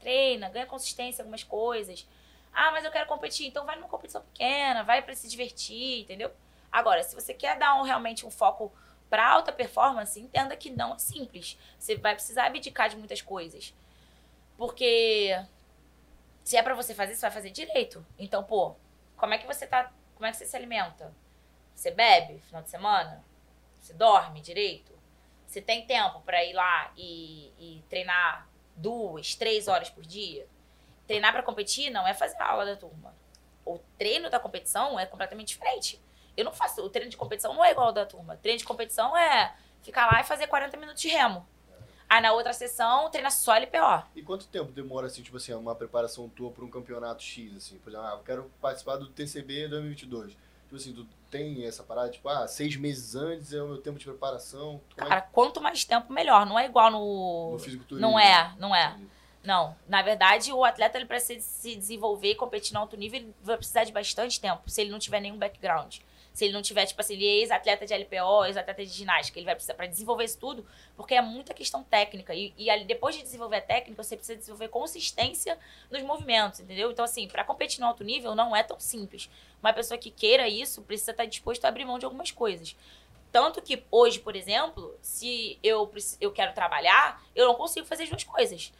Treina, 0.00 0.48
ganha 0.48 0.66
consistência 0.66 1.22
algumas 1.22 1.42
coisas. 1.42 2.06
Ah, 2.52 2.70
mas 2.70 2.84
eu 2.84 2.90
quero 2.90 3.06
competir. 3.06 3.46
Então 3.46 3.64
vai 3.64 3.76
numa 3.76 3.88
competição 3.88 4.22
pequena, 4.22 4.82
vai 4.82 5.02
pra 5.02 5.14
se 5.14 5.28
divertir, 5.28 6.02
entendeu? 6.02 6.30
Agora, 6.70 7.02
se 7.02 7.14
você 7.14 7.34
quer 7.34 7.58
dar 7.58 7.74
um, 7.74 7.82
realmente 7.82 8.26
um 8.26 8.30
foco 8.30 8.72
pra 9.10 9.28
alta 9.28 9.52
performance, 9.52 10.18
entenda 10.18 10.56
que 10.56 10.70
não 10.70 10.94
é 10.94 10.98
simples. 10.98 11.58
Você 11.78 11.96
vai 11.96 12.14
precisar 12.14 12.46
abdicar 12.46 12.88
de 12.88 12.96
muitas 12.96 13.20
coisas. 13.20 13.74
Porque 14.56 15.38
se 16.44 16.56
é 16.56 16.62
pra 16.62 16.74
você 16.74 16.94
fazer, 16.94 17.14
você 17.14 17.20
vai 17.20 17.30
fazer 17.30 17.50
direito. 17.50 18.04
Então, 18.18 18.42
pô, 18.42 18.74
como 19.16 19.34
é 19.34 19.38
que 19.38 19.46
você 19.46 19.66
tá. 19.66 19.92
Como 20.14 20.26
é 20.26 20.30
que 20.30 20.36
você 20.36 20.46
se 20.46 20.56
alimenta? 20.56 21.12
Você 21.74 21.90
bebe 21.90 22.38
final 22.40 22.62
de 22.62 22.70
semana? 22.70 23.24
Você 23.80 23.92
dorme 23.92 24.40
direito? 24.40 24.92
Você 25.46 25.60
tem 25.60 25.84
tempo 25.84 26.20
pra 26.20 26.42
ir 26.44 26.52
lá 26.52 26.92
e, 26.96 27.52
e 27.58 27.84
treinar 27.88 28.48
duas, 28.76 29.34
três 29.34 29.68
horas 29.68 29.90
por 29.90 30.02
dia? 30.02 30.46
Treinar 31.06 31.32
pra 31.32 31.42
competir 31.42 31.90
não 31.90 32.06
é 32.06 32.14
fazer 32.14 32.36
a 32.38 32.48
aula 32.48 32.64
da 32.64 32.76
turma. 32.76 33.14
O 33.64 33.78
treino 33.98 34.30
da 34.30 34.40
competição 34.40 34.98
é 34.98 35.06
completamente 35.06 35.48
diferente. 35.48 36.00
Eu 36.36 36.44
não 36.44 36.52
faço. 36.52 36.82
O 36.82 36.88
treino 36.88 37.10
de 37.10 37.16
competição 37.16 37.54
não 37.54 37.64
é 37.64 37.70
igual 37.70 37.88
ao 37.88 37.92
da 37.92 38.06
turma. 38.06 38.34
O 38.34 38.36
treino 38.36 38.58
de 38.58 38.64
competição 38.64 39.16
é 39.16 39.54
ficar 39.82 40.06
lá 40.06 40.20
e 40.20 40.24
fazer 40.24 40.46
40 40.46 40.76
minutos 40.76 41.02
de 41.02 41.08
remo. 41.08 41.46
Aí 42.08 42.20
na 42.20 42.32
outra 42.32 42.52
sessão, 42.52 43.10
treina 43.10 43.30
só 43.30 43.54
LPO. 43.56 44.04
E 44.14 44.22
quanto 44.22 44.46
tempo 44.46 44.70
demora, 44.70 45.06
assim, 45.06 45.22
tipo 45.22 45.38
assim, 45.38 45.54
uma 45.54 45.74
preparação 45.74 46.28
tua 46.28 46.50
pra 46.50 46.62
um 46.62 46.68
campeonato 46.68 47.22
X, 47.22 47.56
assim? 47.56 47.78
Por 47.78 47.88
exemplo, 47.88 48.06
ah, 48.06 48.12
eu 48.12 48.18
quero 48.18 48.50
participar 48.60 48.96
do 48.96 49.08
TCB 49.08 49.68
2022. 49.68 50.32
Tipo 50.32 50.76
assim, 50.76 50.92
tu 50.92 51.06
tem 51.30 51.64
essa 51.64 51.82
parada, 51.82 52.10
tipo, 52.10 52.28
ah, 52.28 52.46
seis 52.46 52.76
meses 52.76 53.14
antes 53.14 53.54
é 53.54 53.62
o 53.62 53.68
meu 53.68 53.78
tempo 53.78 53.98
de 53.98 54.04
preparação. 54.04 54.78
É 54.96 55.04
Cara, 55.04 55.20
quanto 55.22 55.58
mais 55.60 55.84
tempo, 55.86 56.12
melhor. 56.12 56.44
Não 56.44 56.58
é 56.58 56.66
igual 56.66 56.90
no. 56.90 57.52
no 57.52 57.58
fisiculturismo? 57.58 58.10
Não 58.10 58.18
é, 58.18 58.54
não 58.58 58.74
é. 58.74 58.88
Entendi. 58.88 59.08
Não, 59.42 59.74
na 59.88 60.02
verdade, 60.02 60.52
o 60.52 60.64
atleta 60.64 60.96
ele 60.96 61.06
precisa 61.06 61.40
se 61.40 61.74
desenvolver 61.74 62.36
competir 62.36 62.72
no 62.74 62.80
alto 62.80 62.96
nível, 62.96 63.20
ele 63.20 63.34
vai 63.42 63.56
precisar 63.56 63.82
de 63.82 63.92
bastante 63.92 64.40
tempo, 64.40 64.70
se 64.70 64.80
ele 64.80 64.90
não 64.90 65.00
tiver 65.00 65.20
nenhum 65.20 65.36
background. 65.36 65.98
Se 66.32 66.46
ele 66.46 66.54
não 66.54 66.62
tiver, 66.62 66.86
tipo 66.86 67.00
assim, 67.00 67.12
ele 67.14 67.26
é 67.26 67.40
ex-atleta 67.40 67.84
de 67.84 67.92
LPO, 67.92 68.46
ex-atleta 68.46 68.84
de 68.84 68.90
ginástica, 68.90 69.38
ele 69.38 69.44
vai 69.44 69.54
precisar 69.54 69.74
para 69.74 69.86
desenvolver 69.86 70.24
isso 70.24 70.38
tudo, 70.38 70.64
porque 70.96 71.14
é 71.14 71.20
muita 71.20 71.52
questão 71.52 71.82
técnica. 71.82 72.34
E, 72.34 72.54
e 72.56 72.84
depois 72.84 73.14
de 73.14 73.22
desenvolver 73.22 73.56
a 73.56 73.60
técnica, 73.60 74.02
você 74.02 74.16
precisa 74.16 74.38
desenvolver 74.38 74.68
consistência 74.68 75.58
nos 75.90 76.02
movimentos, 76.02 76.60
entendeu? 76.60 76.90
Então, 76.90 77.04
assim, 77.04 77.28
para 77.28 77.44
competir 77.44 77.80
no 77.80 77.86
alto 77.86 78.02
nível 78.02 78.34
não 78.34 78.56
é 78.56 78.62
tão 78.62 78.80
simples. 78.80 79.28
Uma 79.62 79.74
pessoa 79.74 79.98
que 79.98 80.10
queira 80.10 80.48
isso 80.48 80.80
precisa 80.82 81.10
estar 81.10 81.26
disposto 81.26 81.66
a 81.66 81.68
abrir 81.68 81.84
mão 81.84 81.98
de 81.98 82.06
algumas 82.06 82.30
coisas. 82.30 82.74
Tanto 83.30 83.60
que 83.60 83.82
hoje, 83.90 84.18
por 84.18 84.34
exemplo, 84.34 84.96
se 85.02 85.58
eu, 85.62 85.90
eu 86.18 86.30
quero 86.32 86.54
trabalhar, 86.54 87.22
eu 87.34 87.46
não 87.46 87.54
consigo 87.54 87.86
fazer 87.86 88.04
as 88.04 88.08
duas 88.08 88.24
coisas 88.24 88.72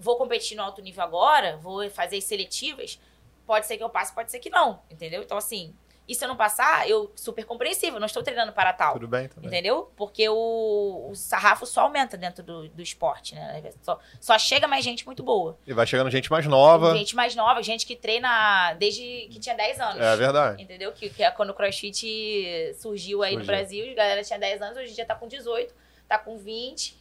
vou 0.00 0.16
competir 0.16 0.56
no 0.56 0.62
alto 0.62 0.80
nível 0.82 1.04
agora, 1.04 1.56
vou 1.58 1.88
fazer 1.90 2.16
as 2.16 2.24
seletivas, 2.24 2.98
pode 3.46 3.66
ser 3.66 3.76
que 3.76 3.84
eu 3.84 3.90
passe, 3.90 4.14
pode 4.14 4.30
ser 4.30 4.38
que 4.38 4.50
não, 4.50 4.80
entendeu? 4.90 5.22
Então, 5.22 5.36
assim, 5.38 5.74
e 6.08 6.14
se 6.14 6.24
eu 6.24 6.28
não 6.28 6.36
passar, 6.36 6.88
eu 6.90 7.12
super 7.14 7.44
compreensível, 7.44 8.00
não 8.00 8.06
estou 8.06 8.20
treinando 8.20 8.52
para 8.52 8.72
tal. 8.72 8.94
Tudo 8.94 9.06
bem 9.06 9.28
também. 9.28 9.46
Entendeu? 9.46 9.92
Porque 9.96 10.28
o, 10.28 11.08
o 11.08 11.14
sarrafo 11.14 11.64
só 11.64 11.82
aumenta 11.82 12.16
dentro 12.16 12.42
do, 12.42 12.68
do 12.68 12.82
esporte, 12.82 13.36
né? 13.36 13.62
Só, 13.80 13.96
só 14.20 14.36
chega 14.36 14.66
mais 14.66 14.84
gente 14.84 15.06
muito 15.06 15.22
boa. 15.22 15.56
E 15.64 15.72
vai 15.72 15.86
chegando 15.86 16.10
gente 16.10 16.28
mais 16.28 16.44
nova. 16.46 16.96
Gente 16.96 17.14
mais 17.14 17.36
nova, 17.36 17.62
gente 17.62 17.86
que 17.86 17.94
treina 17.94 18.74
desde 18.74 19.28
que 19.30 19.38
tinha 19.38 19.54
10 19.54 19.78
anos. 19.78 20.00
É 20.02 20.16
verdade. 20.16 20.60
Entendeu? 20.60 20.90
Que, 20.90 21.10
que 21.10 21.22
é 21.22 21.30
quando 21.30 21.50
o 21.50 21.54
crossfit 21.54 22.74
surgiu 22.74 23.22
aí 23.22 23.36
no 23.36 23.44
Surgiu. 23.44 23.54
Brasil, 23.56 23.92
a 23.92 23.94
galera 23.94 24.24
tinha 24.24 24.38
10 24.38 24.62
anos, 24.62 24.78
hoje 24.78 24.90
em 24.90 24.94
dia 24.94 25.06
tá 25.06 25.14
com 25.14 25.28
18, 25.28 25.72
tá 26.08 26.18
com 26.18 26.36
20, 26.36 27.00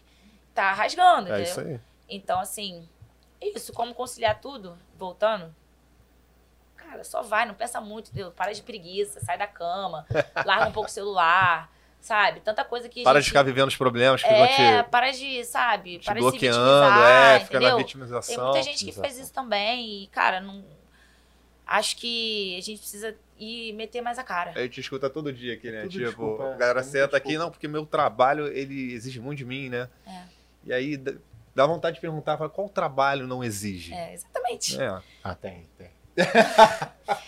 tá 0.53 0.71
rasgando, 0.73 1.29
É 1.29 1.41
entendeu? 1.41 1.43
isso 1.51 1.59
aí. 1.61 1.79
Então, 2.09 2.39
assim, 2.39 2.87
isso, 3.41 3.71
como 3.73 3.93
conciliar 3.93 4.39
tudo, 4.41 4.77
voltando. 4.97 5.53
Cara, 6.75 7.03
só 7.03 7.21
vai, 7.21 7.45
não 7.45 7.53
pensa 7.53 7.79
muito, 7.79 8.09
entendeu? 8.09 8.31
Para 8.31 8.51
de 8.53 8.63
preguiça, 8.63 9.19
sai 9.19 9.37
da 9.37 9.45
cama, 9.47 10.05
larga 10.45 10.67
um 10.67 10.71
pouco 10.71 10.89
o 10.89 10.91
celular, 10.91 11.71
sabe? 11.99 12.39
Tanta 12.39 12.63
coisa 12.65 12.87
que. 12.89 13.03
Para 13.03 13.19
de 13.19 13.23
gente- 13.25 13.29
ficar 13.31 13.43
vivendo 13.43 13.67
os 13.67 13.75
problemas 13.77 14.23
que 14.23 14.27
É, 14.29 14.47
ficam 14.47 14.83
te, 14.83 14.89
para 14.89 15.11
de, 15.11 15.43
sabe? 15.45 15.99
te 15.99 16.05
para 16.05 16.15
de 16.15 16.19
se 16.25 16.29
bloqueando, 16.31 16.57
vitimizar, 16.57 17.35
é, 17.35 17.39
fica 17.41 17.59
na 17.59 17.75
vitimização. 17.75 18.35
Tem 18.35 18.43
muita 18.43 18.63
gente 18.63 18.85
que 18.85 18.91
faz 18.91 19.17
isso 19.19 19.33
também 19.33 20.03
e, 20.03 20.07
cara, 20.07 20.39
não. 20.41 20.63
Acho 21.67 21.97
que 21.97 22.57
a 22.57 22.61
gente 22.61 22.79
precisa 22.79 23.15
ir 23.37 23.73
meter 23.73 24.01
mais 24.01 24.17
a 24.17 24.23
cara. 24.23 24.53
A 24.55 24.61
gente 24.63 24.79
escuta 24.81 25.07
todo 25.07 25.31
dia 25.31 25.53
aqui, 25.53 25.69
né? 25.69 25.81
Tudo 25.81 25.91
tipo, 25.91 26.05
desculpa, 26.05 26.43
é. 26.45 26.53
a 26.53 26.57
galera 26.57 26.81
Tudo 26.81 26.91
senta 26.91 27.15
aqui, 27.17 27.27
desculpa. 27.27 27.43
não, 27.43 27.51
porque 27.51 27.67
meu 27.67 27.85
trabalho, 27.85 28.47
ele 28.47 28.91
exige 28.93 29.19
muito 29.19 29.37
de 29.37 29.45
mim, 29.45 29.69
né? 29.69 29.87
É. 30.07 30.23
E 30.65 30.73
aí 30.73 30.97
dá- 31.55 31.65
vontade 31.65 31.95
de 31.95 32.01
perguntar, 32.01 32.37
fala, 32.37 32.49
qual 32.49 32.67
trabalho 32.69 33.27
não 33.27 33.43
exige? 33.43 33.93
É, 33.93 34.13
exatamente. 34.13 34.79
É. 34.81 34.99
Ah, 35.23 35.35
tem, 35.35 35.67
tem. 35.77 35.89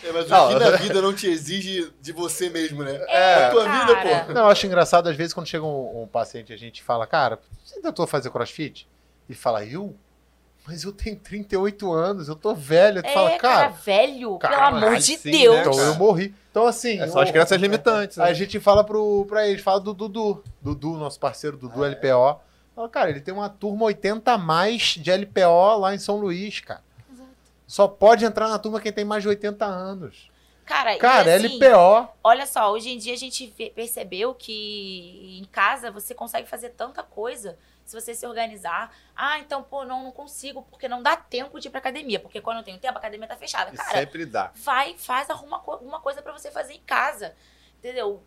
É, 0.03 0.11
mas 0.11 0.27
Não. 0.29 0.45
o 0.45 0.53
que 0.53 0.59
na 0.63 0.71
vida 0.77 1.01
não 1.01 1.13
te 1.13 1.27
exige 1.27 1.91
de 1.99 2.11
você 2.11 2.49
mesmo, 2.49 2.83
né? 2.83 3.03
É, 3.07 3.45
a 3.45 3.49
tua 3.51 3.63
cara. 3.65 3.79
vida, 4.03 4.25
pô. 4.27 4.33
Não, 4.33 4.41
eu 4.41 4.47
acho 4.47 4.65
engraçado, 4.67 5.07
às 5.09 5.15
vezes, 5.15 5.33
quando 5.33 5.47
chega 5.47 5.63
um, 5.65 6.03
um 6.03 6.07
paciente 6.07 6.51
e 6.51 6.53
a 6.53 6.57
gente 6.57 6.83
fala, 6.83 7.07
cara, 7.07 7.39
você 7.63 7.81
tentou 7.81 8.05
fazer 8.05 8.29
crossfit? 8.29 8.87
E 9.27 9.33
fala, 9.33 9.65
eu? 9.65 9.95
Mas 10.67 10.83
eu 10.83 10.91
tenho 10.91 11.15
38 11.15 11.91
anos, 11.91 12.27
eu 12.27 12.35
tô 12.35 12.53
velho. 12.53 13.01
Tu 13.01 13.07
É, 13.07 13.13
fala, 13.13 13.29
cara, 13.31 13.39
cara, 13.39 13.67
velho, 13.69 14.37
cara, 14.37 14.55
pelo 14.71 14.77
amor 14.85 14.97
de 14.97 15.17
sim, 15.17 15.31
Deus. 15.31 15.55
né, 15.55 15.61
então 15.61 15.79
eu 15.79 15.95
morri. 15.95 16.35
Então, 16.51 16.67
assim. 16.67 17.01
É 17.01 17.07
só 17.07 17.21
as 17.21 17.31
crianças 17.31 17.59
limitantes. 17.59 18.17
né? 18.17 18.25
A 18.25 18.33
gente 18.33 18.59
fala 18.59 18.83
pro, 18.83 19.25
pra 19.27 19.47
eles, 19.47 19.63
fala 19.63 19.79
do 19.79 19.93
Dudu. 19.95 20.43
Dudu, 20.61 20.97
nosso 20.97 21.19
parceiro 21.19 21.57
Dudu 21.57 21.83
Ah, 21.83 21.87
é? 21.87 21.91
LPO. 21.91 22.39
Fala, 22.81 22.89
cara, 22.89 23.09
ele 23.09 23.21
tem 23.21 23.33
uma 23.33 23.49
turma 23.49 23.85
80 23.85 24.31
a 24.33 24.37
mais 24.37 24.81
de 24.97 25.11
LPO 25.11 25.77
lá 25.77 25.93
em 25.93 25.99
São 25.99 26.17
Luís, 26.17 26.59
cara. 26.61 26.83
Só 27.67 27.87
pode 27.87 28.25
entrar 28.25 28.49
na 28.49 28.59
turma 28.59 28.81
quem 28.81 28.91
tem 28.91 29.05
mais 29.05 29.23
de 29.23 29.29
80 29.29 29.65
anos. 29.65 30.29
Cara, 30.65 30.97
Cara, 30.97 31.29
e 31.29 31.33
assim, 31.35 31.57
LPO. 31.57 32.09
olha 32.23 32.45
só, 32.45 32.71
hoje 32.71 32.89
em 32.89 32.97
dia 32.97 33.13
a 33.13 33.17
gente 33.17 33.47
percebeu 33.75 34.33
que 34.33 35.39
em 35.41 35.45
casa 35.45 35.91
você 35.91 36.13
consegue 36.15 36.47
fazer 36.47 36.69
tanta 36.69 37.03
coisa 37.03 37.57
se 37.83 37.99
você 37.99 38.13
se 38.13 38.25
organizar. 38.25 38.95
Ah, 39.15 39.39
então, 39.39 39.61
pô, 39.63 39.83
não, 39.83 40.03
não 40.03 40.11
consigo, 40.11 40.61
porque 40.69 40.87
não 40.87 41.01
dá 41.03 41.15
tempo 41.17 41.59
de 41.59 41.67
ir 41.67 41.71
pra 41.71 41.79
academia. 41.79 42.19
Porque 42.19 42.39
quando 42.41 42.57
eu 42.57 42.63
tenho 42.63 42.77
tempo, 42.77 42.95
a 42.95 42.99
academia 42.99 43.27
tá 43.27 43.35
fechada. 43.35 43.71
E 43.73 43.77
Cara, 43.77 43.91
sempre 43.99 44.25
dá. 44.25 44.51
vai, 44.55 44.95
faz, 44.97 45.29
arruma 45.29 45.61
alguma 45.65 45.99
coisa 45.99 46.21
pra 46.21 46.31
você 46.31 46.49
fazer 46.51 46.73
em 46.73 46.81
casa. 46.81 47.35
Entendeu? 47.79 48.23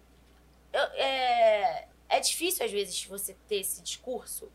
Eu- 0.72 0.88
é, 0.94 1.86
é 2.08 2.20
difícil, 2.20 2.64
às 2.64 2.70
vezes, 2.70 3.04
você 3.04 3.34
ter 3.48 3.56
esse 3.56 3.82
discurso, 3.82 4.50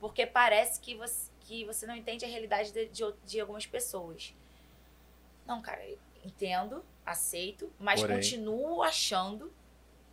porque 0.00 0.26
parece 0.26 0.80
que, 0.80 0.94
você, 0.94 1.30
que 1.40 1.64
você 1.64 1.86
não 1.86 1.94
entende 1.94 2.24
a 2.24 2.28
realidade 2.28 2.72
de, 2.72 2.86
de, 2.86 3.04
de 3.24 3.40
algumas 3.40 3.66
pessoas. 3.66 4.34
Não, 5.46 5.60
cara, 5.60 5.82
entendo, 6.24 6.84
aceito, 7.04 7.70
mas 7.78 8.00
Porém. 8.00 8.16
continuo 8.16 8.82
achando, 8.82 9.52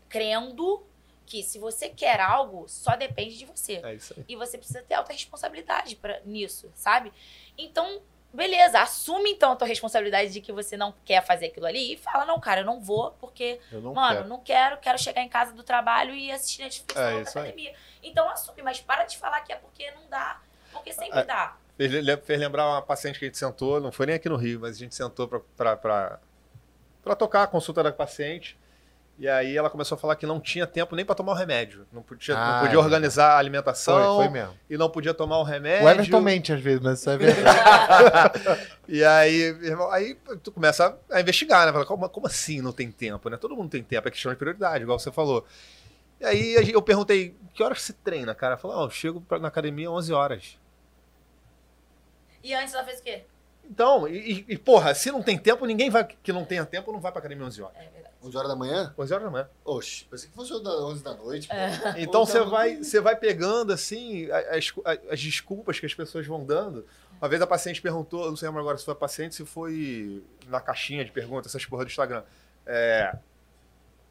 crendo 0.09 0.85
que 1.25 1.41
se 1.41 1.57
você 1.57 1.87
quer 1.89 2.19
algo, 2.19 2.67
só 2.67 2.95
depende 2.95 3.37
de 3.37 3.45
você. 3.45 3.81
É 3.83 3.95
isso 3.95 4.13
aí. 4.17 4.25
E 4.27 4.35
você 4.35 4.57
precisa 4.57 4.81
ter 4.81 4.95
alta 4.95 5.13
responsabilidade 5.13 5.95
pra, 5.95 6.19
nisso, 6.25 6.69
sabe? 6.75 7.13
Então, 7.57 8.01
beleza, 8.33 8.79
assume 8.81 9.31
então 9.31 9.51
a 9.51 9.55
tua 9.55 9.67
responsabilidade 9.67 10.31
de 10.31 10.41
que 10.41 10.51
você 10.51 10.77
não 10.77 10.93
quer 11.05 11.23
fazer 11.25 11.47
aquilo 11.47 11.65
ali 11.65 11.93
e 11.93 11.97
fala, 11.97 12.25
não, 12.25 12.39
cara, 12.39 12.61
eu 12.61 12.65
não 12.65 12.79
vou, 12.79 13.11
porque, 13.19 13.59
Eu 13.71 13.81
não 13.81 13.93
mano, 13.93 14.15
quero. 14.17 14.27
não 14.29 14.39
quero, 14.39 14.77
quero 14.77 14.97
chegar 14.99 15.21
em 15.21 15.29
casa 15.29 15.53
do 15.53 15.63
trabalho 15.63 16.13
e 16.15 16.31
assistir 16.31 16.61
Netflix 16.63 16.95
É 16.95 17.11
na 17.13 17.21
isso 17.21 17.39
aí. 17.39 17.47
academia. 17.49 17.73
Então 18.03 18.29
assume, 18.29 18.61
mas 18.61 18.79
para 18.79 19.03
de 19.05 19.17
falar 19.17 19.41
que 19.41 19.51
é 19.51 19.55
porque 19.55 19.89
não 19.91 20.07
dá. 20.09 20.39
Porque 20.71 20.93
sempre 20.93 21.19
É. 21.19 21.23
dá. 21.23 21.55
Fez, 21.77 21.91
le- 21.91 22.17
fez 22.17 22.39
lembrar 22.39 22.67
uma 22.67 22.81
paciente 22.81 23.17
que 23.19 23.25
a 23.25 23.27
gente 23.27 23.37
sentou, 23.37 23.79
não 23.81 23.91
foi 23.91 24.05
nem 24.05 24.15
aqui 24.15 24.29
no 24.29 24.35
Rio, 24.37 24.59
mas 24.59 24.75
a 24.75 24.79
gente 24.79 24.93
sentou 24.95 25.27
pra 25.27 27.15
tocar 27.15 27.43
a 27.43 27.47
consulta 27.47 27.81
da 27.83 27.91
paciente. 27.91 28.57
E 29.21 29.29
aí 29.29 29.55
ela 29.55 29.69
começou 29.69 29.95
a 29.95 29.99
falar 29.99 30.15
que 30.15 30.25
não 30.25 30.39
tinha 30.39 30.65
tempo 30.65 30.95
nem 30.95 31.05
pra 31.05 31.13
tomar 31.13 31.33
o 31.33 31.35
remédio. 31.35 31.85
Não 31.93 32.01
podia, 32.01 32.33
não 32.33 32.41
Ah, 32.41 32.59
podia 32.61 32.75
é 32.77 32.79
organizar 32.79 33.27
a 33.27 33.31
Foi, 33.33 33.39
alimentação 33.39 34.15
foi 34.15 34.29
mesmo. 34.29 34.57
e 34.67 34.75
não 34.79 34.89
podia 34.89 35.13
tomar 35.13 35.37
o 35.37 35.43
remédio. 35.43 35.85
O 35.85 35.89
Everton 35.91 36.21
mente 36.21 36.51
às 36.51 36.59
vezes, 36.59 36.81
mas 36.81 36.99
isso 36.99 37.07
é 37.11 37.17
verdade. 37.21 38.39
E 38.87 39.03
aí, 39.03 39.35
irmão, 39.61 39.91
aí 39.91 40.15
tu 40.41 40.51
começa 40.51 40.97
a 41.11 41.21
investigar, 41.21 41.67
né? 41.67 41.71
Fala, 41.71 41.85
como, 41.85 42.09
como 42.09 42.25
assim 42.25 42.61
não 42.61 42.71
tem 42.71 42.91
tempo, 42.91 43.29
né? 43.29 43.37
Todo 43.37 43.55
mundo 43.55 43.69
tem 43.69 43.83
tempo, 43.83 44.07
é 44.07 44.11
questão 44.11 44.31
de 44.31 44.37
prioridade, 44.39 44.83
igual 44.83 44.97
você 44.97 45.11
falou. 45.11 45.45
E 46.19 46.25
aí 46.25 46.71
eu 46.73 46.81
perguntei, 46.81 47.35
que 47.53 47.61
horas 47.61 47.79
você 47.79 47.93
treina, 47.93 48.33
cara? 48.33 48.53
Ela 48.53 48.61
falou, 48.61 48.79
ah, 48.81 48.85
eu 48.85 48.89
chego 48.89 49.21
pra- 49.21 49.37
na 49.37 49.49
academia 49.49 49.91
11 49.91 50.11
horas. 50.11 50.57
E 52.43 52.55
antes 52.55 52.73
ela 52.73 52.83
fez 52.83 52.99
o 52.99 53.03
quê? 53.03 53.23
Então, 53.69 54.07
e, 54.07 54.17
e- 54.17 54.45
e, 54.49 54.57
porra, 54.57 54.95
se 54.95 55.11
não 55.11 55.21
tem 55.21 55.37
tempo, 55.37 55.63
ninguém 55.67 55.91
vai 55.91 56.03
que 56.05 56.33
não 56.33 56.43
tenha 56.43 56.65
tempo 56.65 56.91
não 56.91 56.99
vai 56.99 57.11
pra 57.11 57.19
academia 57.19 57.45
11 57.45 57.61
horas. 57.61 57.77
É 57.77 57.81
verdade. 57.81 58.00
11 58.23 58.37
horas 58.37 58.49
da 58.49 58.55
manhã? 58.55 58.93
11 58.97 59.13
horas 59.13 59.25
da 59.25 59.31
manhã. 59.31 59.49
Oxe, 59.65 60.05
pensei 60.05 60.29
que 60.29 60.35
fosse 60.35 60.51
da 60.63 60.69
11 60.69 61.03
da 61.03 61.13
noite. 61.15 61.47
pô. 61.47 61.53
Então 61.97 62.21
Ou 62.21 62.25
você 62.27 62.39
tá 62.39 62.45
vai, 62.45 62.77
você 62.77 62.99
vai 63.01 63.15
pegando 63.15 63.73
assim 63.73 64.29
as, 64.31 64.71
as 65.09 65.19
desculpas 65.19 65.79
que 65.79 65.85
as 65.85 65.93
pessoas 65.93 66.25
vão 66.27 66.45
dando. 66.45 66.85
Uma 67.19 67.27
vez 67.27 67.41
a 67.41 67.47
paciente 67.47 67.81
perguntou, 67.81 68.29
não 68.29 68.35
sei 68.35 68.47
agora 68.47 68.77
se 68.77 68.85
foi 68.85 68.93
a 68.93 68.97
paciente, 68.97 69.35
se 69.35 69.45
foi 69.45 70.23
na 70.47 70.59
caixinha 70.59 71.03
de 71.03 71.11
perguntas, 71.11 71.51
essas 71.51 71.65
porra 71.65 71.83
do 71.83 71.89
Instagram. 71.89 72.23
É, 72.65 73.15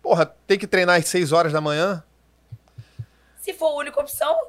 porra, 0.03 0.27
tem 0.47 0.59
que 0.59 0.67
treinar 0.67 0.99
às 0.99 1.07
6 1.07 1.33
horas 1.33 1.53
da 1.53 1.61
manhã? 1.61 2.03
Se 3.41 3.53
for 3.53 3.67
a 3.67 3.75
única 3.77 4.01
opção, 4.01 4.49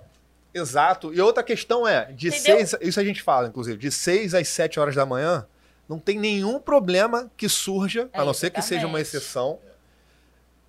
Exato. 0.54 1.14
E 1.14 1.22
outra 1.22 1.44
questão 1.44 1.88
é, 1.88 2.12
de 2.12 2.28
Entendeu? 2.28 2.58
6, 2.58 2.76
isso 2.82 3.00
a 3.00 3.04
gente 3.04 3.22
fala, 3.22 3.48
inclusive, 3.48 3.78
de 3.78 3.90
6 3.90 4.34
às 4.34 4.48
7 4.50 4.80
horas 4.80 4.96
da 4.96 5.06
manhã, 5.06 5.46
não 5.92 6.00
tem 6.00 6.18
nenhum 6.18 6.58
problema 6.58 7.30
que 7.36 7.50
surja, 7.50 8.10
a 8.14 8.22
É, 8.22 8.26
não 8.26 8.34
ser 8.34 8.50
que 8.50 8.62
seja 8.62 8.88
uma 8.88 9.02
exceção, 9.02 9.60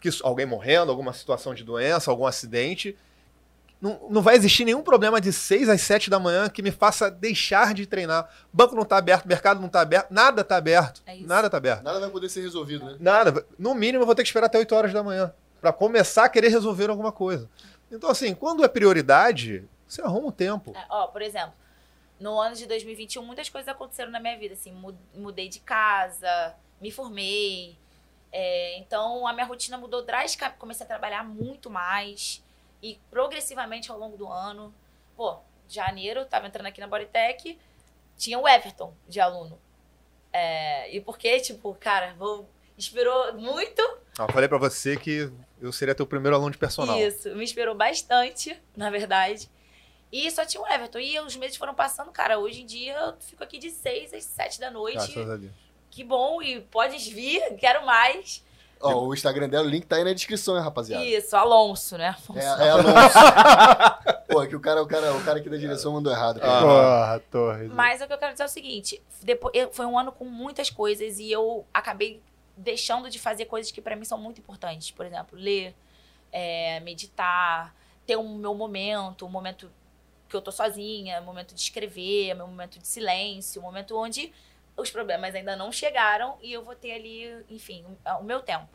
que 0.01 0.09
alguém 0.21 0.45
morrendo, 0.45 0.91
alguma 0.91 1.13
situação 1.13 1.55
de 1.55 1.63
doença, 1.63 2.11
algum 2.11 2.27
acidente. 2.27 2.99
Não, 3.81 4.01
não 4.11 4.21
vai 4.21 4.35
existir 4.35 4.65
nenhum 4.65 4.83
problema 4.83 5.21
de 5.21 5.33
6 5.33 5.69
às 5.69 5.81
7 5.81 6.11
da 6.11 6.19
manhã 6.19 6.49
que 6.49 6.61
me 6.61 6.73
faça 6.73 7.09
deixar 7.09 7.73
de 7.73 7.87
treinar. 7.87 8.29
Banco 8.53 8.75
não 8.75 8.85
tá 8.85 8.97
aberto, 8.97 9.27
mercado 9.27 9.61
não 9.61 9.69
tá 9.69 9.81
aberto, 9.83 10.11
nada 10.11 10.43
tá 10.43 10.57
aberto. 10.57 11.01
É 11.07 11.15
isso. 11.15 11.29
nada 11.29 11.49
tá 11.49 11.57
aberto. 11.57 11.85
Nada 11.85 12.01
vai 12.01 12.11
poder 12.11 12.29
ser 12.29 12.41
resolvido, 12.41 12.85
né? 12.85 12.97
Nada. 12.99 13.47
No 13.57 13.77
mínimo, 13.77 14.03
eu 14.03 14.07
vou 14.07 14.17
ter 14.17 14.25
que 14.25 14.29
esperar 14.29 14.47
até 14.47 14.59
8 14.59 14.75
horas 14.75 14.93
da 14.93 15.05
manhã 15.05 15.33
para 15.61 15.73
começar 15.73 16.25
a 16.25 16.29
querer 16.29 16.49
resolver 16.49 16.91
alguma 16.91 17.13
coisa. 17.13 17.49
Então, 17.93 18.11
assim, 18.11 18.35
quando 18.35 18.65
é 18.65 18.69
prioridade, 18.69 19.65
você 19.87 20.03
arruma 20.03 20.27
um 20.27 20.33
tempo. 20.33 20.73
É, 20.75 20.85
ó, 20.91 21.07
por 21.07 21.23
exemplo, 21.23 21.53
no 22.23 22.41
ano 22.41 22.55
de 22.57 22.67
2021, 22.67 23.23
muitas 23.25 23.49
coisas 23.49 23.69
aconteceram 23.69 24.11
na 24.11 24.21
minha 24.21 24.39
vida. 24.39 24.55
Assim, 24.55 24.73
mu- 24.73 24.97
mudei 25.15 25.49
de 25.49 25.61
casa, 25.61 26.55
me 26.81 26.91
formei. 26.91 27.77
É, 28.31 28.79
então, 28.79 29.27
a 29.27 29.33
minha 29.33 29.45
rotina 29.45 29.77
mudou 29.77 30.03
drasticamente. 30.03 30.59
Comecei 30.59 30.85
a 30.85 30.89
trabalhar 30.89 31.23
muito 31.25 31.69
mais. 31.69 32.43
E 32.83 32.99
progressivamente 33.11 33.91
ao 33.91 33.99
longo 33.99 34.17
do 34.17 34.27
ano. 34.29 34.75
Pô, 35.17 35.39
janeiro, 35.69 36.21
eu 36.21 36.27
tava 36.27 36.47
entrando 36.47 36.67
aqui 36.67 36.81
na 36.81 36.87
Bodytech, 36.87 37.59
tinha 38.17 38.39
o 38.39 38.49
Everton 38.49 38.95
de 39.09 39.21
aluno. 39.21 39.59
É, 40.33 40.91
e 40.95 41.01
porque, 41.01 41.39
tipo, 41.41 41.75
cara, 41.79 42.15
vou, 42.15 42.49
inspirou 42.79 43.35
muito 43.35 43.83
Ah, 44.19 44.25
Eu 44.25 44.33
falei 44.33 44.49
pra 44.49 44.59
você 44.59 44.97
que 44.97 45.31
eu 45.61 45.71
seria 45.73 45.95
teu 45.95 46.07
primeiro 46.07 46.35
aluno 46.35 46.51
de 46.51 46.59
personal. 46.59 46.99
isso, 46.99 47.29
me 47.37 47.45
inspirou 47.45 47.75
bastante, 47.75 48.59
na 48.77 48.91
verdade. 48.91 49.49
E 50.13 50.31
só 50.31 50.45
tinha 50.45 50.63
o 50.63 50.67
Everton. 50.67 50.99
E 50.99 51.19
os 51.21 51.35
meses 51.37 51.57
foram 51.57 51.75
passando, 51.75 52.13
cara. 52.13 52.39
Hoje 52.39 52.61
em 52.63 52.67
dia 52.67 52.95
eu 52.95 53.15
fico 53.19 53.43
aqui 53.43 53.59
de 53.59 53.71
6 53.71 54.13
às 54.13 54.25
7 54.25 54.61
da 54.61 54.71
noite. 54.71 54.97
Graças 54.97 55.31
a 55.31 55.37
Deus. 55.37 55.53
Que 55.91 56.05
bom, 56.05 56.41
e 56.43 56.61
pode 56.61 56.97
vir, 57.13 57.57
quero 57.59 57.85
mais. 57.87 58.45
Ó, 58.81 59.05
o 59.07 59.15
Instagram 59.15 59.49
dela, 59.49 59.65
o 59.67 59.71
link 59.71 59.87
tá 59.87 59.97
aí 59.97 60.05
na 60.05 60.13
descrição, 60.13 60.57
hein, 60.57 60.63
rapaziada. 60.63 61.05
Isso, 61.05 61.37
Alonso, 61.37 61.97
né? 61.97 62.09
Afonso. 62.09 62.41
É, 62.41 62.45
é 62.45 62.71
Alonso. 62.71 63.19
Pô, 64.29 64.43
é 64.43 64.47
que 64.49 64.57
o 64.57 64.61
cara, 64.61 64.83
o, 64.83 64.87
cara, 64.87 65.15
o 65.15 65.25
cara 65.25 65.39
aqui 65.39 65.49
da 65.49 65.57
direção 65.57 65.93
mandou 65.93 66.13
errado. 66.13 66.41
Ah. 66.43 66.61
Porra, 66.61 67.23
Torres. 67.31 67.71
Mas 67.73 68.01
o 68.03 68.07
que 68.09 68.13
eu 68.13 68.19
quero 68.19 68.33
dizer 68.33 68.43
é 68.43 68.47
o 68.47 68.49
seguinte: 68.49 69.01
depois, 69.23 69.55
eu- 69.55 69.71
foi 69.73 69.87
um 69.87 69.97
ano 69.99 70.11
com 70.11 70.25
muitas 70.25 70.69
coisas 70.69 71.19
e 71.21 71.31
eu 71.31 71.65
acabei 71.73 72.21
deixando 72.57 73.09
de 73.09 73.19
fazer 73.21 73.45
coisas 73.45 73.71
que 73.71 73.81
pra 73.81 73.95
mim 73.95 74.05
são 74.05 74.19
muito 74.19 74.41
importantes. 74.41 74.91
Por 74.91 75.07
exemplo, 75.07 75.39
ler, 75.39 75.75
é, 76.33 76.81
meditar, 76.81 77.73
ter 78.05 78.17
um 78.17 78.37
meu 78.37 78.55
momento, 78.55 79.25
um 79.27 79.31
momento 79.31 79.71
que 80.33 80.37
eu 80.37 80.43
tô 80.43 80.51
sozinha, 80.51 81.21
um 81.21 81.25
momento 81.25 81.55
de 81.55 81.61
escrever, 81.61 82.35
meu 82.35 82.47
momento 82.47 82.79
de 82.79 82.87
silêncio, 82.87 83.63
momento 83.63 83.97
onde 83.97 84.33
os 84.77 84.91
problemas 84.91 85.35
ainda 85.35 85.55
não 85.55 85.71
chegaram 85.71 86.39
e 86.43 86.53
eu 86.53 86.65
vou 86.65 86.75
ter 86.75 86.93
ali, 86.93 87.45
enfim, 87.49 87.85
o, 88.19 88.25
meu 88.25 88.41
tempo. 88.41 88.69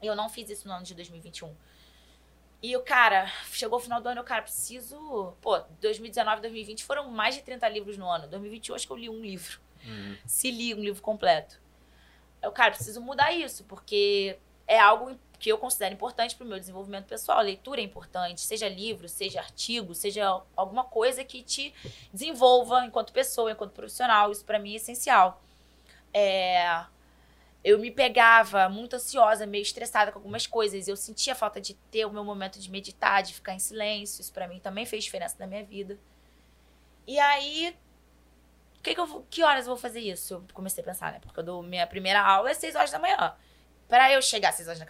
Eu 0.00 0.14
não 0.14 0.28
fiz 0.28 0.48
isso 0.48 0.66
no 0.66 0.72
ano 0.72 0.84
de 0.84 0.94
2021. 0.94 1.54
E 2.62 2.76
o 2.76 2.82
cara, 2.82 3.26
chegou 3.52 3.78
o 3.78 3.82
final 3.82 4.00
do 4.00 4.08
ano, 4.08 4.20
eu, 4.20 4.24
cara, 4.24 4.42
preciso. 4.42 5.34
Pô, 5.40 5.58
2019, 5.80 6.42
2020 6.42 6.84
foram 6.84 7.10
mais 7.10 7.34
de 7.34 7.42
30 7.42 7.68
livros 7.68 7.98
no 7.98 8.08
ano. 8.08 8.28
2021, 8.28 8.74
acho 8.74 8.86
que 8.86 8.92
eu 8.92 8.96
li 8.96 9.08
um 9.08 9.20
livro. 9.20 9.60
Se 10.26 10.50
li 10.50 10.74
um 10.74 10.80
livro 10.80 11.02
completo. 11.02 11.60
Eu, 12.42 12.52
cara, 12.52 12.70
preciso 12.70 13.00
mudar 13.00 13.32
isso, 13.32 13.64
porque 13.64 14.38
é 14.66 14.78
algo 14.78 15.18
que 15.40 15.50
eu 15.50 15.56
considero 15.56 15.94
importante 15.94 16.36
para 16.36 16.44
o 16.44 16.48
meu 16.48 16.60
desenvolvimento 16.60 17.06
pessoal. 17.06 17.38
A 17.38 17.42
leitura 17.42 17.80
é 17.80 17.84
importante, 17.84 18.42
seja 18.42 18.68
livro, 18.68 19.08
seja 19.08 19.40
artigo, 19.40 19.94
seja 19.94 20.42
alguma 20.54 20.84
coisa 20.84 21.24
que 21.24 21.42
te 21.42 21.74
desenvolva 22.12 22.84
enquanto 22.84 23.10
pessoa, 23.10 23.50
enquanto 23.50 23.72
profissional. 23.72 24.30
Isso 24.30 24.44
para 24.44 24.58
mim 24.58 24.74
é 24.74 24.76
essencial. 24.76 25.42
É, 26.12 26.84
eu 27.64 27.78
me 27.78 27.90
pegava 27.90 28.68
muito 28.68 28.96
ansiosa, 28.96 29.46
meio 29.46 29.62
estressada 29.62 30.12
com 30.12 30.18
algumas 30.18 30.46
coisas. 30.46 30.86
Eu 30.86 30.96
sentia 30.96 31.34
falta 31.34 31.58
de 31.58 31.72
ter 31.90 32.04
o 32.04 32.12
meu 32.12 32.22
momento 32.22 32.60
de 32.60 32.70
meditar, 32.70 33.22
de 33.22 33.32
ficar 33.32 33.54
em 33.54 33.58
silêncio. 33.58 34.20
Isso 34.20 34.32
para 34.32 34.46
mim 34.46 34.60
também 34.60 34.84
fez 34.84 35.04
diferença 35.04 35.36
na 35.38 35.46
minha 35.46 35.64
vida. 35.64 35.98
E 37.06 37.18
aí, 37.18 37.74
que, 38.82 38.94
que, 38.94 39.00
eu, 39.00 39.26
que 39.30 39.42
horas 39.42 39.66
eu 39.66 39.72
vou 39.72 39.78
fazer 39.78 40.00
isso? 40.00 40.34
Eu 40.34 40.44
comecei 40.52 40.82
a 40.82 40.86
pensar, 40.86 41.12
né? 41.12 41.18
Porque 41.20 41.40
eu 41.40 41.44
dou, 41.44 41.62
minha 41.62 41.86
primeira 41.86 42.20
aula 42.22 42.50
é 42.50 42.54
6 42.54 42.74
horas 42.74 42.90
da 42.90 42.98
manhã. 42.98 43.34
Para 43.90 44.10
eu 44.12 44.22
chegar 44.22 44.50
às 44.50 44.54
6 44.54 44.68
horas 44.68 44.80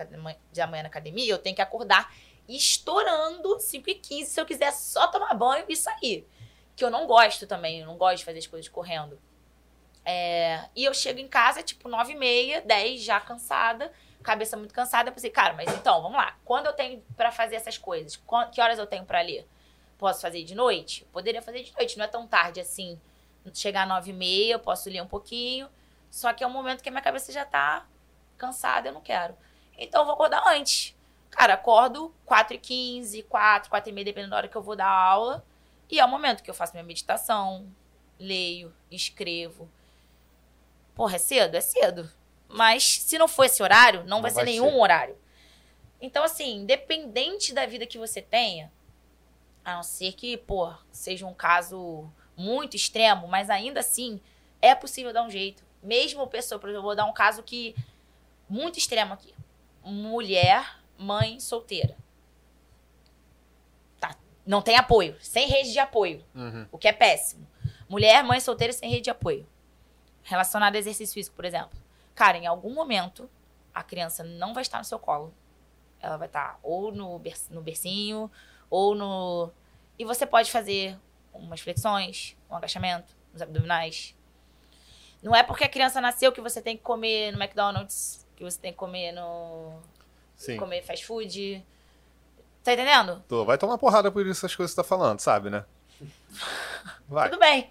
da 0.52 0.66
manhã 0.66 0.82
na 0.82 0.88
academia, 0.88 1.32
eu 1.32 1.38
tenho 1.38 1.56
que 1.56 1.62
acordar 1.62 2.14
estourando 2.46 3.58
5 3.58 3.88
e 3.88 3.94
15 3.94 4.30
se 4.30 4.40
eu 4.40 4.44
quiser 4.44 4.70
só 4.72 5.06
tomar 5.06 5.32
banho 5.32 5.64
e 5.68 5.74
sair. 5.74 6.28
Que 6.76 6.84
eu 6.84 6.90
não 6.90 7.06
gosto 7.06 7.46
também, 7.46 7.80
eu 7.80 7.86
não 7.86 7.96
gosto 7.96 8.18
de 8.18 8.24
fazer 8.26 8.40
as 8.40 8.46
coisas 8.46 8.68
correndo. 8.68 9.18
É, 10.04 10.68
e 10.76 10.84
eu 10.84 10.92
chego 10.92 11.18
em 11.18 11.28
casa, 11.28 11.62
tipo, 11.62 11.88
9 11.88 12.12
e 12.12 12.16
meia, 12.16 12.60
10, 12.60 13.02
já 13.02 13.18
cansada, 13.20 13.90
cabeça 14.22 14.54
muito 14.56 14.74
cansada. 14.74 15.08
Eu 15.08 15.14
pensei, 15.14 15.30
cara, 15.30 15.54
mas 15.54 15.72
então, 15.72 16.02
vamos 16.02 16.18
lá. 16.18 16.36
Quando 16.44 16.66
eu 16.66 16.74
tenho 16.74 17.02
pra 17.16 17.32
fazer 17.32 17.56
essas 17.56 17.78
coisas? 17.78 18.20
Que 18.52 18.60
horas 18.60 18.78
eu 18.78 18.86
tenho 18.86 19.06
pra 19.06 19.22
ler? 19.22 19.48
Posso 19.96 20.20
fazer 20.20 20.44
de 20.44 20.54
noite? 20.54 21.06
Poderia 21.10 21.40
fazer 21.40 21.62
de 21.62 21.72
noite, 21.72 21.96
não 21.96 22.04
é 22.04 22.08
tão 22.08 22.26
tarde 22.26 22.60
assim. 22.60 23.00
Chegar 23.54 23.82
às 23.82 23.88
9 23.88 24.10
e 24.10 24.12
meia, 24.12 24.52
eu 24.52 24.58
posso 24.58 24.90
ler 24.90 25.00
um 25.00 25.06
pouquinho. 25.06 25.70
Só 26.10 26.34
que 26.34 26.44
é 26.44 26.46
um 26.46 26.50
momento 26.50 26.82
que 26.82 26.88
a 26.90 26.92
minha 26.92 27.02
cabeça 27.02 27.32
já 27.32 27.46
tá 27.46 27.86
cansada, 28.40 28.88
eu 28.88 28.92
não 28.92 29.00
quero. 29.00 29.36
Então 29.78 30.00
eu 30.00 30.04
vou 30.06 30.14
acordar 30.14 30.42
antes. 30.48 30.96
Cara, 31.30 31.54
acordo 31.54 32.12
4 32.26 32.54
e 32.56 32.58
15, 32.58 33.22
4, 33.24 33.70
4 33.70 33.88
e 33.90 33.92
meia, 33.92 34.04
dependendo 34.04 34.30
da 34.30 34.36
hora 34.38 34.48
que 34.48 34.56
eu 34.56 34.62
vou 34.62 34.74
dar 34.74 34.88
aula. 34.88 35.44
E 35.88 36.00
é 36.00 36.04
o 36.04 36.08
momento 36.08 36.42
que 36.42 36.50
eu 36.50 36.54
faço 36.54 36.72
minha 36.72 36.84
meditação, 36.84 37.66
leio, 38.18 38.74
escrevo. 38.90 39.68
Porra, 40.94 41.16
é 41.16 41.18
cedo? 41.18 41.54
É 41.56 41.60
cedo. 41.60 42.10
Mas 42.48 42.98
se 43.00 43.16
não 43.18 43.28
for 43.28 43.44
esse 43.44 43.62
horário, 43.62 44.00
não, 44.00 44.16
Não 44.16 44.22
vai 44.22 44.30
ser 44.30 44.36
vai 44.36 44.44
nenhum 44.46 44.70
ser. 44.70 44.76
horário. 44.76 45.16
Então, 46.00 46.24
assim, 46.24 46.56
independente 46.56 47.52
da 47.52 47.66
vida 47.66 47.86
que 47.86 47.98
você 47.98 48.20
tenha, 48.22 48.72
a 49.64 49.74
não 49.76 49.82
ser 49.82 50.12
que, 50.12 50.36
pô, 50.36 50.72
seja 50.90 51.26
um 51.26 51.34
caso 51.34 52.10
muito 52.36 52.74
extremo, 52.76 53.28
mas 53.28 53.50
ainda 53.50 53.80
assim 53.80 54.20
é 54.60 54.74
possível 54.74 55.12
dar 55.12 55.22
um 55.22 55.30
jeito. 55.30 55.62
Mesmo 55.82 56.26
pessoa, 56.26 56.58
por 56.58 56.68
exemplo, 56.68 56.78
eu 56.80 56.82
vou 56.82 56.96
dar 56.96 57.04
um 57.04 57.12
caso 57.12 57.42
que 57.42 57.74
muito 58.50 58.78
extremo 58.78 59.14
aqui. 59.14 59.32
Mulher, 59.82 60.78
mãe 60.98 61.38
solteira. 61.40 61.96
Tá 63.98 64.14
Não 64.46 64.60
tem 64.60 64.76
apoio, 64.76 65.16
sem 65.20 65.46
rede 65.48 65.72
de 65.72 65.78
apoio, 65.78 66.24
Uhum. 66.34 66.66
o 66.72 66.78
que 66.78 66.88
é 66.88 66.92
péssimo. 66.92 67.46
Mulher, 67.88 68.22
mãe 68.24 68.40
solteira 68.40 68.72
sem 68.72 68.90
rede 68.90 69.02
de 69.04 69.10
apoio. 69.10 69.46
Relacionado 70.22 70.74
a 70.76 70.78
exercício 70.78 71.14
físico, 71.14 71.34
por 71.36 71.44
exemplo. 71.44 71.78
Cara, 72.14 72.36
em 72.36 72.46
algum 72.46 72.72
momento, 72.74 73.28
a 73.74 73.82
criança 73.82 74.22
não 74.22 74.52
vai 74.52 74.62
estar 74.62 74.78
no 74.78 74.84
seu 74.84 74.98
colo. 74.98 75.32
Ela 76.00 76.16
vai 76.16 76.26
estar 76.28 76.58
ou 76.62 76.92
no, 76.92 77.18
ber- 77.18 77.36
no 77.50 77.60
bercinho, 77.62 78.30
ou 78.68 78.94
no. 78.94 79.50
E 79.98 80.04
você 80.04 80.26
pode 80.26 80.50
fazer 80.50 80.98
umas 81.32 81.60
flexões, 81.60 82.36
um 82.50 82.56
agachamento, 82.56 83.14
uns 83.34 83.40
abdominais. 83.42 84.14
Não 85.22 85.34
é 85.34 85.42
porque 85.42 85.64
a 85.64 85.68
criança 85.68 86.00
nasceu 86.00 86.32
que 86.32 86.40
você 86.40 86.62
tem 86.62 86.76
que 86.76 86.82
comer 86.82 87.32
no 87.32 87.42
McDonald's, 87.42 88.26
que 88.40 88.44
você 88.44 88.58
tem 88.58 88.72
que 88.72 88.78
comer 88.78 89.12
no. 89.12 89.74
Sim. 90.34 90.56
comer 90.56 90.82
fast 90.82 91.04
food. 91.04 91.62
Tá 92.64 92.72
entendendo? 92.72 93.22
Tô, 93.28 93.44
vai 93.44 93.58
tomar 93.58 93.76
porrada 93.76 94.10
por 94.10 94.26
essas 94.26 94.54
coisas 94.56 94.72
que 94.74 94.76
você 94.80 94.82
tá 94.82 94.84
falando, 94.84 95.20
sabe, 95.20 95.50
né? 95.50 95.64
Vai, 97.06 97.28
Tudo 97.28 97.38
bem, 97.40 97.70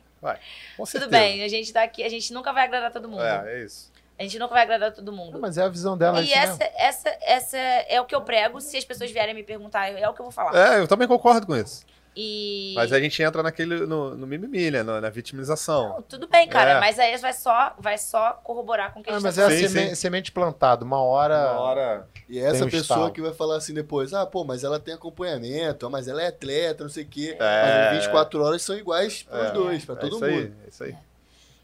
com 0.78 0.86
certeza. 0.86 1.06
tudo 1.06 1.12
bem. 1.12 1.44
A 1.44 1.48
gente 1.48 1.72
tá 1.74 1.82
aqui, 1.82 2.04
a 2.04 2.10
gente 2.10 2.32
nunca 2.34 2.52
vai 2.54 2.66
agradar 2.66 2.92
todo 2.92 3.08
mundo. 3.08 3.24
É, 3.24 3.62
é 3.62 3.64
isso. 3.64 3.92
A 4.20 4.24
gente 4.24 4.38
nunca 4.38 4.54
vai 4.54 4.64
agradar 4.64 4.92
todo 4.92 5.12
mundo. 5.14 5.32
Não, 5.34 5.40
mas 5.40 5.58
é 5.58 5.64
a 5.64 5.70
visão 5.70 5.98
dela. 5.98 6.20
é 6.20 6.24
E 6.24 6.26
isso 6.26 6.36
mesmo. 6.38 6.54
essa, 6.56 6.64
essa, 6.76 7.18
essa 7.22 7.58
é 7.58 8.00
o 8.02 8.06
que 8.06 8.14
eu 8.14 8.22
prego. 8.22 8.60
Se 8.60 8.76
as 8.78 8.84
pessoas 8.84 9.10
vierem 9.10 9.34
me 9.34 9.44
perguntar, 9.44 9.88
é 9.88 10.08
o 10.10 10.14
que 10.14 10.20
eu 10.20 10.26
vou 10.26 10.32
falar. 10.32 10.76
É, 10.76 10.80
eu 10.80 10.88
também 10.88 11.08
concordo 11.08 11.48
com 11.48 11.56
isso. 11.56 11.86
E. 12.16 12.74
Mas 12.76 12.92
a 12.92 13.00
gente 13.00 13.22
entra 13.22 13.42
naquele, 13.44 13.86
no, 13.86 14.16
no 14.16 14.28
mimimi, 14.28 14.72
né? 14.72 14.84
No- 14.84 15.00
na 15.00 15.10
vitimização. 15.10 15.90
Não, 15.90 16.02
tudo 16.02 16.28
bem, 16.28 16.48
cara, 16.50 16.72
É. 16.72 16.80
mas 16.80 16.98
aí 17.00 17.16
vai 17.18 17.32
só, 17.34 17.76
vai 17.80 17.98
só 17.98 18.34
corroborar 18.44 18.94
com 18.94 19.00
o 19.00 19.04
que 19.04 19.10
a 19.10 19.14
Ah, 19.14 19.16
gente 19.18 19.24
mas 19.24 19.36
tá 19.36 19.44
é 19.44 19.46
a 19.46 19.50
Sim, 19.52 19.68
seme- 19.68 19.90
sim. 19.90 19.96
semente 19.96 20.32
plantada. 20.32 20.84
Uma 20.84 21.02
hora. 21.02 21.52
Uma 21.54 21.60
hora. 21.62 22.08
E 22.28 22.40
essa 22.40 22.54
Tem 22.60 22.64
um 22.64 22.70
pessoa 22.70 22.82
estalo. 22.98 23.12
que 23.12 23.22
vai 23.22 23.34
falar 23.34 23.56
assim 23.58 23.74
depois, 23.74 24.14
ah, 24.14 24.26
pô, 24.26 24.44
mas 24.44 24.64
ela 24.64 24.80
tem 24.80 24.94
acompanhamento, 24.94 25.90
mas 25.90 26.08
ela 26.08 26.22
é 26.22 26.28
atleta, 26.28 26.84
não 26.84 26.90
sei 26.92 27.04
o 27.04 27.08
quê. 27.08 27.38
É. 27.40 27.40
Mas 27.40 27.88
as 28.00 28.04
24 28.06 28.44
horas 28.44 28.62
são 28.62 28.76
iguais 28.78 29.24
pros 29.24 29.48
É. 29.48 29.52
dois, 29.52 29.86
pra 29.86 29.96
é 29.96 29.98
todo 30.00 30.14
mundo. 30.14 30.26
Aí, 30.26 30.54
é 30.66 30.70
isso 30.70 30.84
aí. 30.84 30.96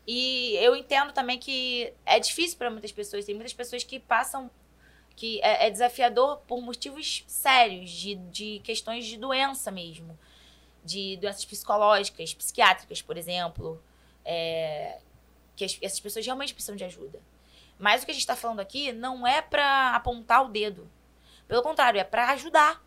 E 0.07 0.55
eu 0.57 0.75
entendo 0.75 1.11
também 1.11 1.39
que 1.39 1.91
é 2.05 2.19
difícil 2.19 2.57
para 2.57 2.69
muitas 2.69 2.91
pessoas. 2.91 3.25
Tem 3.25 3.33
muitas 3.35 3.53
pessoas 3.53 3.83
que 3.83 3.99
passam. 3.99 4.49
que 5.17 5.39
é, 5.41 5.67
é 5.67 5.69
desafiador 5.71 6.39
por 6.45 6.61
motivos 6.61 7.23
sérios, 7.25 7.89
de, 7.89 8.15
de 8.15 8.59
questões 8.65 9.05
de 9.05 9.15
doença 9.17 9.71
mesmo. 9.71 10.19
De 10.85 11.17
doenças 11.17 11.43
psicológicas, 11.43 12.33
psiquiátricas, 12.33 13.01
por 13.01 13.17
exemplo. 13.17 13.81
É, 14.23 14.99
que 15.55 15.65
as- 15.65 15.77
essas 15.81 15.99
pessoas 15.99 16.25
realmente 16.25 16.53
precisam 16.53 16.75
de 16.75 16.83
ajuda. 16.83 17.19
Mas 17.77 18.01
o 18.01 18.05
que 18.05 18.11
a 18.11 18.13
gente 18.13 18.21
está 18.23 18.35
falando 18.35 18.59
aqui 18.59 18.91
não 18.93 19.25
é 19.27 19.41
para 19.41 19.95
apontar 19.95 20.43
o 20.45 20.49
dedo. 20.49 20.89
Pelo 21.47 21.61
contrário, 21.61 21.99
é 21.99 22.03
para 22.03 22.29
ajudar. 22.31 22.83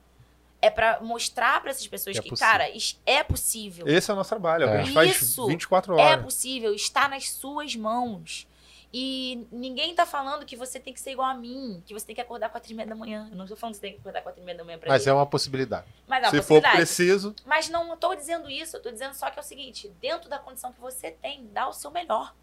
É 0.60 0.68
para 0.70 0.98
mostrar 1.00 1.60
para 1.60 1.70
essas 1.70 1.86
pessoas 1.86 2.14
Que 2.14 2.20
é 2.20 2.22
que, 2.24 2.28
possível. 2.30 2.50
cara, 2.52 2.68
é 3.06 3.22
possível. 3.22 3.86
Esse 3.86 4.10
é 4.10 4.14
o 4.14 4.16
nosso 4.16 4.30
trabalho. 4.30 4.64
É 4.64 4.72
a 4.72 4.78
gente 4.78 4.90
É. 4.90 4.94
faz 4.94 5.22
Isso 5.22 5.46
24 5.46 5.96
É 5.98 6.02
horas. 6.02 6.24
possível, 6.24 6.74
está 6.74 7.08
nas 7.08 7.30
suas 7.30 7.76
mãos. 7.76 8.47
E 8.92 9.46
ninguém 9.52 9.94
tá 9.94 10.06
falando 10.06 10.46
que 10.46 10.56
você 10.56 10.80
tem 10.80 10.94
que 10.94 11.00
ser 11.00 11.10
igual 11.10 11.28
a 11.28 11.34
mim, 11.34 11.82
que 11.84 11.92
você 11.92 12.06
tem 12.06 12.14
que 12.14 12.20
acordar 12.22 12.48
quatro 12.48 12.72
e 12.72 12.74
meia 12.74 12.88
da 12.88 12.94
manhã. 12.94 13.28
Eu 13.30 13.36
não 13.36 13.46
tô 13.46 13.54
falando 13.54 13.74
que 13.74 13.80
você 13.80 13.82
tem 13.82 13.92
que 13.92 14.00
acordar 14.00 14.22
quatro 14.22 14.40
e 14.40 14.44
meia 14.44 14.56
da 14.56 14.64
manhã 14.64 14.78
pra 14.78 14.88
Mas 14.88 15.06
é 15.06 15.12
uma 15.12 15.26
possibilidade. 15.26 15.86
Mas 16.06 16.24
é 16.24 16.26
uma 16.26 16.30
Se 16.30 16.36
for 16.38 16.42
possibilidade. 16.62 16.76
preciso, 16.76 17.36
Mas 17.44 17.68
não 17.68 17.94
tô 17.98 18.14
dizendo 18.14 18.48
isso, 18.50 18.76
eu 18.76 18.82
tô 18.82 18.90
dizendo 18.90 19.12
só 19.14 19.30
que 19.30 19.38
é 19.38 19.42
o 19.42 19.44
seguinte, 19.44 19.88
dentro 20.00 20.30
da 20.30 20.38
condição 20.38 20.72
que 20.72 20.80
você 20.80 21.10
tem, 21.10 21.46
dá 21.48 21.68
o 21.68 21.72
seu 21.74 21.90
melhor. 21.90 22.34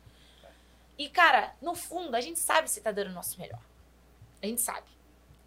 E, 0.97 1.09
cara, 1.09 1.55
no 1.61 1.73
fundo, 1.73 2.15
a 2.15 2.21
gente 2.21 2.39
sabe 2.39 2.69
se 2.69 2.79
tá 2.79 2.91
dando 2.91 3.09
o 3.09 3.13
nosso 3.13 3.39
melhor. 3.39 3.59
A 4.41 4.45
gente 4.45 4.61
sabe. 4.61 4.87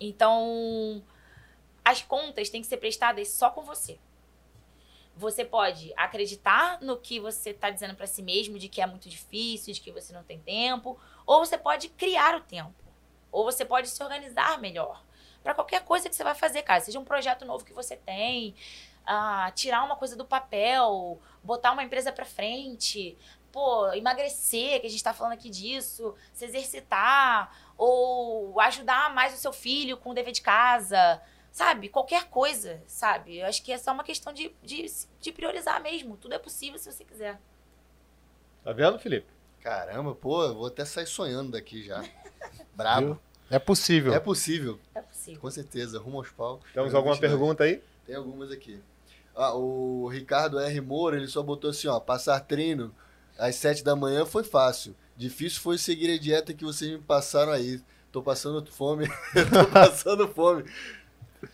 Então, 0.01 1.03
as 1.85 2.03
contas 2.03 2.51
têm 2.51 2.61
que 2.61 2.67
ser 2.67 2.77
prestadas 2.77 3.29
só 3.29 3.51
com 3.51 3.63
você. 3.63 3.99
Você 5.19 5.45
pode 5.45 5.93
acreditar 5.97 6.81
no 6.81 6.97
que 6.97 7.19
você 7.19 7.53
tá 7.53 7.71
dizendo 7.71 7.97
pra 7.97 8.07
si 8.07 8.23
mesmo, 8.23 8.57
de 8.57 8.69
que 8.69 8.81
é 8.81 8.87
muito 8.87 9.09
difícil, 9.09 9.75
de 9.75 9.81
que 9.81 9.91
você 9.91 10.13
não 10.13 10.23
tem 10.23 10.39
tempo, 10.39 10.97
ou 11.27 11.45
você 11.45 11.59
pode 11.59 11.89
criar 11.89 12.37
o 12.37 12.41
tempo. 12.41 12.85
Ou 13.33 13.43
você 13.43 13.65
pode 13.65 13.89
se 13.89 14.01
organizar 14.01 14.61
melhor. 14.61 15.05
Pra 15.43 15.55
qualquer 15.55 15.85
coisa 15.85 16.09
que 16.09 16.15
você 16.15 16.23
vai 16.23 16.37
fazer, 16.37 16.63
cara. 16.63 16.81
Seja 16.81 17.01
um 17.01 17.05
projeto 17.05 17.45
novo 17.45 17.65
que 17.65 17.73
você 17.73 17.97
tem, 17.97 18.55
ah, 19.05 19.51
tirar 19.57 19.83
uma 19.83 19.97
coisa 19.97 20.15
do 20.15 20.25
papel, 20.25 21.21
botar 21.43 21.73
uma 21.73 21.83
empresa 21.83 22.13
pra 22.13 22.25
frente, 22.25 23.19
pô, 23.51 23.93
emagrecer, 23.95 24.81
que 24.81 24.87
a 24.87 24.91
gente 24.91 25.03
tá 25.03 25.13
falando 25.13 25.33
aqui 25.33 25.51
disso, 25.51 26.15
se 26.33 26.45
exercitar, 26.45 27.53
ou 27.77 28.61
ajudar 28.61 29.13
mais 29.13 29.35
o 29.35 29.37
seu 29.37 29.53
filho 29.53 29.97
com 29.97 30.11
o 30.11 30.15
dever 30.15 30.33
de 30.33 30.43
casa, 30.43 31.21
sabe? 31.59 31.89
Qualquer 31.89 32.29
coisa, 32.31 32.81
sabe? 32.87 33.39
Eu 33.39 33.47
acho 33.47 33.63
que 33.65 33.73
é 33.73 33.79
só 33.79 33.93
uma 33.93 34.05
questão 34.05 34.33
de, 34.33 34.55
de, 34.63 34.87
de 35.21 35.33
priorizar 35.33 35.83
mesmo. 35.83 36.17
Tudo 36.17 36.35
é 36.35 36.39
possível 36.39 36.79
se 36.79 36.91
você 36.91 37.05
quiser. 37.05 37.41
tá 38.63 38.73
vendo, 38.73 38.97
Felipe? 39.01 39.27
Caramba, 39.61 40.15
pô, 40.15 40.45
eu 40.45 40.55
vou 40.55 40.67
até 40.67 40.85
sair 40.85 41.07
sonhando 41.07 41.51
daqui 41.51 41.83
já. 41.83 42.05
Brabo. 42.77 43.07
Viu? 43.07 43.21
É 43.51 43.59
possível. 43.59 44.15
É 44.15 44.21
possível, 44.21 44.79
É 44.95 45.01
possível. 45.01 45.41
com 45.41 45.51
certeza. 45.51 45.99
Rumo 45.99 46.19
aos 46.19 46.31
palcos. 46.31 46.71
Temos 46.73 46.95
alguma 46.95 47.15
22. 47.15 47.33
pergunta 47.33 47.65
aí? 47.65 47.83
Tem 48.07 48.15
algumas 48.15 48.53
aqui. 48.53 48.81
Ah, 49.35 49.55
o 49.55 50.07
Ricardo 50.09 50.61
R. 50.61 50.81
Moura, 50.81 51.17
ele 51.17 51.27
só 51.27 51.43
botou 51.43 51.71
assim, 51.71 51.89
ó, 51.89 51.99
passar 51.99 52.39
treino 52.41 52.95
às 53.37 53.57
7 53.57 53.83
da 53.83 53.97
manhã 53.97 54.25
foi 54.25 54.45
fácil. 54.45 54.95
Difícil 55.17 55.61
foi 55.61 55.77
seguir 55.77 56.13
a 56.15 56.19
dieta 56.19 56.55
que 56.55 56.65
vocês 56.65 56.91
me 56.93 56.99
passaram 56.99 57.51
aí. 57.53 57.81
Tô 58.13 58.23
passando 58.23 58.65
fome. 58.71 59.09
Tô 59.53 59.67
passando 59.73 60.29
fome. 60.29 60.65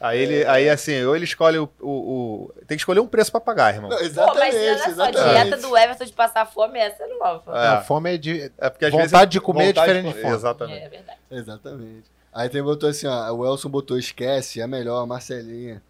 Aí 0.01 0.19
ele, 0.20 0.44
aí 0.47 0.69
assim, 0.69 1.02
ou 1.05 1.15
ele 1.15 1.24
escolhe 1.24 1.59
o, 1.59 1.69
o- 1.81 1.89
o- 1.89 2.52
Tem 2.66 2.77
que 2.77 2.82
escolher 2.82 3.01
um 3.01 3.06
preço 3.06 3.31
pra 3.31 3.40
pagar, 3.40 3.74
irmão. 3.74 3.90
Não, 3.90 3.98
Pô, 3.98 4.02
exatamente, 4.05 4.56
mas 4.56 4.56
olha 4.56 4.78
só, 4.78 4.85
a 4.85 4.90
exatamente. 5.11 5.31
dieta 5.51 5.56
do 5.59 5.77
Everton 5.77 6.05
de 6.05 6.12
passar 6.12 6.47
fome, 6.47 6.78
essa 6.78 7.02
é 7.02 7.06
nova. 7.06 7.59
É. 7.59 7.66
A 7.69 7.81
fome 7.82 8.15
é 8.15 8.19
de. 8.19 8.52
É 8.59 8.70
porque 8.70 8.86
às 8.86 8.90
Vontade 8.93 9.11
vezes- 9.12 9.28
de 9.31 9.40
comer 9.40 9.65
é 9.65 9.66
vontade 9.69 9.86
diferente 9.93 10.15
de 10.15 10.23
fome. 10.23 10.35
Exatamente. 10.35 10.82
É 10.85 10.89
verdade. 10.89 11.19
Exatamente. 11.31 12.05
Aí 12.32 12.48
tem 12.48 12.62
botou 12.62 12.89
assim, 12.89 13.06
ó, 13.06 13.32
o 13.32 13.47
Elson 13.47 13.69
botou 13.69 13.98
esquece, 13.98 14.61
é 14.61 14.66
melhor, 14.66 15.02
a 15.02 15.06
Marcelinha. 15.06 15.81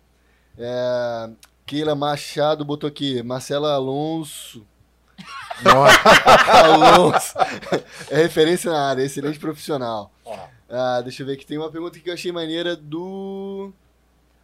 É, 0.58 1.30
Keila 1.66 1.94
Machado 1.94 2.64
botou 2.64 2.86
aqui, 2.88 3.22
Marcela 3.22 3.72
Alonso. 3.74 4.66
Nossa, 5.62 5.98
Alonso. 6.64 7.34
É 8.10 8.16
referência 8.16 8.70
na 8.70 8.88
área, 8.90 9.02
excelente 9.02 9.38
profissional. 9.38 10.10
Ah, 10.68 11.00
deixa 11.02 11.22
eu 11.22 11.26
ver 11.26 11.34
aqui, 11.34 11.46
tem 11.46 11.56
uma 11.56 11.70
pergunta 11.70 11.98
que 11.98 12.10
eu 12.10 12.14
achei 12.14 12.32
maneira 12.32 12.74
do. 12.76 13.72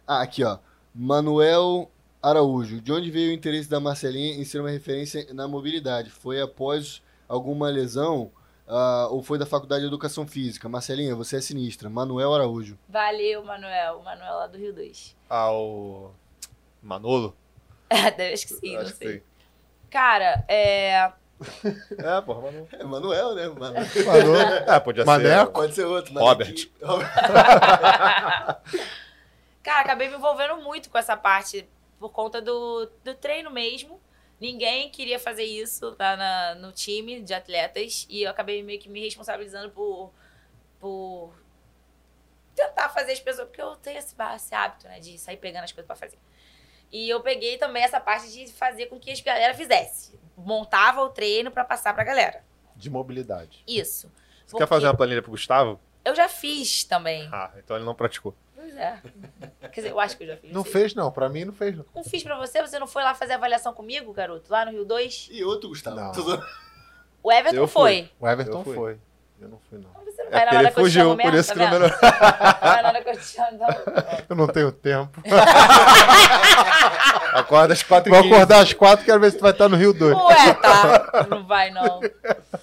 Ah, 0.07 0.21
aqui 0.21 0.43
ó. 0.43 0.57
Manuel 0.93 1.89
Araújo. 2.21 2.81
De 2.81 2.91
onde 2.91 3.09
veio 3.09 3.31
o 3.31 3.33
interesse 3.33 3.69
da 3.69 3.79
Marcelinha 3.79 4.35
em 4.35 4.43
ser 4.43 4.59
uma 4.59 4.69
referência 4.69 5.25
na 5.33 5.47
mobilidade? 5.47 6.09
Foi 6.09 6.41
após 6.41 7.01
alguma 7.27 7.69
lesão 7.69 8.31
ah, 8.67 9.07
ou 9.09 9.21
foi 9.21 9.37
da 9.37 9.45
Faculdade 9.45 9.81
de 9.81 9.87
Educação 9.87 10.25
Física? 10.27 10.69
Marcelinha, 10.69 11.15
você 11.15 11.37
é 11.37 11.41
sinistra. 11.41 11.89
Manuel 11.89 12.33
Araújo. 12.33 12.77
Valeu, 12.87 13.43
Manuel. 13.43 13.97
O 13.99 14.03
Manuel 14.03 14.33
lá 14.35 14.47
do 14.47 14.57
Rio 14.57 14.73
2. 14.73 15.15
Ao 15.29 16.13
Manolo? 16.81 17.35
Acho 17.89 18.47
que 18.47 18.53
sim, 18.53 18.73
não 18.75 18.81
Acho 18.81 18.91
que 18.93 18.97
sei. 18.97 19.17
sim. 19.17 19.23
Cara, 19.89 20.45
é. 20.47 21.11
É, 21.97 22.21
porra, 22.21 22.41
Manolo. 22.41 22.67
É 22.71 22.83
Manuel, 22.83 23.35
né? 23.35 23.47
Manu... 23.49 23.85
Falou. 23.85 24.35
É, 24.67 24.79
podia 24.79 25.03
Maneco. 25.03 25.45
ser. 25.47 25.51
Pode 25.51 25.73
ser 25.75 25.85
outro. 25.85 26.13
mas 26.13 26.23
Robert. 26.23 26.55
Cara, 29.63 29.81
acabei 29.81 30.09
me 30.09 30.15
envolvendo 30.15 30.57
muito 30.57 30.89
com 30.89 30.97
essa 30.97 31.15
parte 31.15 31.67
por 31.99 32.09
conta 32.09 32.41
do, 32.41 32.89
do 33.03 33.13
treino 33.15 33.51
mesmo. 33.51 34.01
Ninguém 34.39 34.89
queria 34.89 35.19
fazer 35.19 35.43
isso 35.43 35.95
lá 35.99 36.15
na- 36.17 36.55
no 36.55 36.71
time 36.71 37.21
de 37.21 37.33
atletas 37.33 38.07
e 38.09 38.23
eu 38.23 38.31
acabei 38.31 38.63
meio 38.63 38.79
que 38.79 38.89
me 38.89 38.99
responsabilizando 39.01 39.69
por, 39.69 40.11
por 40.79 41.31
tentar 42.55 42.89
fazer 42.89 43.11
as 43.11 43.19
pessoas, 43.19 43.47
porque 43.47 43.61
eu 43.61 43.75
tenho 43.75 43.99
esse, 43.99 44.15
esse 44.35 44.55
hábito, 44.55 44.87
né, 44.87 44.99
de 44.99 45.17
sair 45.19 45.37
pegando 45.37 45.63
as 45.65 45.71
coisas 45.71 45.85
pra 45.85 45.95
fazer. 45.95 46.17
E 46.91 47.07
eu 47.07 47.21
peguei 47.21 47.57
também 47.57 47.83
essa 47.83 47.99
parte 47.99 48.31
de 48.31 48.51
fazer 48.51 48.87
com 48.87 48.99
que 48.99 49.11
as 49.11 49.21
galera 49.21 49.53
fizesse. 49.53 50.19
Montava 50.35 51.01
o 51.01 51.09
treino 51.09 51.51
pra 51.51 51.63
passar 51.63 51.93
pra 51.93 52.03
galera. 52.03 52.43
De 52.75 52.89
mobilidade. 52.89 53.63
Isso. 53.67 54.11
Você 54.45 54.57
quer 54.57 54.67
fazer 54.67 54.87
uma 54.87 54.97
planilha 54.97 55.21
pro 55.21 55.31
Gustavo? 55.31 55.79
Eu 56.03 56.15
já 56.15 56.27
fiz 56.27 56.83
também. 56.83 57.29
Ah, 57.31 57.51
então 57.57 57.75
ele 57.77 57.85
não 57.85 57.93
praticou. 57.95 58.35
É. 58.81 59.67
Quer 59.69 59.81
dizer, 59.81 59.91
eu 59.91 59.99
acho 59.99 60.17
que 60.17 60.23
eu 60.23 60.27
já 60.27 60.37
fiz. 60.37 60.51
Não 60.51 60.63
sei. 60.63 60.71
fez, 60.71 60.95
não. 60.95 61.11
Pra 61.11 61.29
mim, 61.29 61.45
não 61.45 61.53
fez, 61.53 61.77
não. 61.77 61.85
Não 61.95 62.03
fiz 62.03 62.23
pra 62.23 62.35
você? 62.37 62.61
Você 62.61 62.79
não 62.79 62.87
foi 62.87 63.03
lá 63.03 63.13
fazer 63.13 63.33
avaliação 63.33 63.73
comigo, 63.73 64.11
garoto? 64.11 64.51
Lá 64.51 64.65
no 64.65 64.71
Rio 64.71 64.83
2? 64.85 65.29
E 65.31 65.43
outro, 65.43 65.69
Gustavo. 65.69 65.95
Não. 65.97 66.11
O 67.23 67.31
Everton 67.31 67.57
Eu 67.57 67.67
foi. 67.67 68.09
O 68.19 68.27
Everton 68.27 68.63
Eu 68.65 68.73
foi. 68.73 68.97
Eu 69.39 69.49
não 69.49 69.59
fui, 69.69 69.77
não. 69.79 69.89
Você 70.05 70.23
não 70.23 70.29
É 70.29 70.31
vai 70.31 70.45
na 70.45 70.51
porque 70.51 70.55
hora 70.55 70.67
ele 70.67 70.71
que 70.73 70.79
eu 70.79 70.83
te 70.85 70.91
chamo 70.91 70.95
fugiu, 71.09 71.09
por 71.09 71.17
mesmo, 71.17 71.37
isso 71.39 71.49
tá 71.49 71.53
que 71.53 71.59
não 71.59 71.69
vendo? 71.71 71.81
melhorou. 71.81 71.99
Vai 72.61 72.81
na 72.83 72.87
hora 72.89 73.01
que 73.03 73.09
eu 73.09 73.17
te 73.17 73.25
chamo, 73.25 73.47
então. 73.53 73.67
Eu 74.29 74.35
não 74.35 74.47
tenho 74.47 74.71
tempo. 74.71 75.21
Acorda 77.33 77.73
às 77.73 77.83
4 77.83 78.09
Vou 78.11 78.19
acordar 78.19 78.61
às 78.61 78.73
quatro, 78.73 79.05
quero 79.05 79.19
ver 79.19 79.31
se 79.31 79.37
tu 79.37 79.41
vai 79.41 79.51
estar 79.51 79.69
no 79.69 79.77
Rio 79.77 79.93
2. 79.93 80.15
Ué, 80.15 80.53
tá. 80.55 81.27
Não 81.29 81.45
vai, 81.45 81.69
não. 81.71 81.99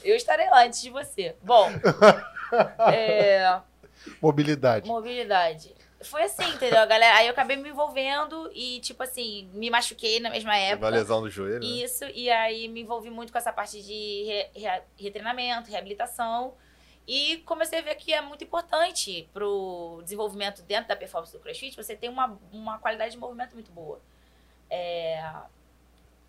Eu 0.04 0.16
estarei 0.16 0.48
lá 0.50 0.64
antes 0.64 0.80
de 0.82 0.90
você. 0.90 1.34
Bom, 1.42 1.70
é, 2.92 3.58
Mobilidade. 4.22 4.88
mobilidade. 4.88 5.74
Foi 6.02 6.22
assim, 6.22 6.44
entendeu? 6.54 6.78
A 6.78 6.86
galera, 6.86 7.16
aí 7.16 7.26
eu 7.26 7.32
acabei 7.32 7.56
me 7.56 7.68
envolvendo 7.70 8.50
e, 8.54 8.78
tipo 8.80 9.02
assim, 9.02 9.50
me 9.52 9.68
machuquei 9.68 10.20
na 10.20 10.30
mesma 10.30 10.56
época. 10.56 10.88
lesão 10.90 11.20
do 11.20 11.28
joelho. 11.28 11.58
né? 11.60 11.66
Isso, 11.66 12.04
e 12.14 12.30
aí 12.30 12.68
me 12.68 12.82
envolvi 12.82 13.10
muito 13.10 13.32
com 13.32 13.38
essa 13.38 13.52
parte 13.52 13.82
de 13.82 14.24
re- 14.24 14.50
re- 14.54 14.82
retreinamento, 14.96 15.70
reabilitação. 15.70 16.54
E 17.06 17.38
comecei 17.38 17.78
a 17.78 17.82
ver 17.82 17.94
que 17.96 18.12
é 18.12 18.20
muito 18.20 18.44
importante 18.44 19.28
pro 19.32 20.00
desenvolvimento 20.04 20.62
dentro 20.62 20.88
da 20.88 20.94
performance 20.94 21.32
do 21.32 21.40
CrossFit, 21.40 21.74
você 21.74 21.96
ter 21.96 22.08
uma, 22.08 22.38
uma 22.52 22.78
qualidade 22.78 23.12
de 23.12 23.18
movimento 23.18 23.54
muito 23.54 23.72
boa. 23.72 24.00
É, 24.70 25.24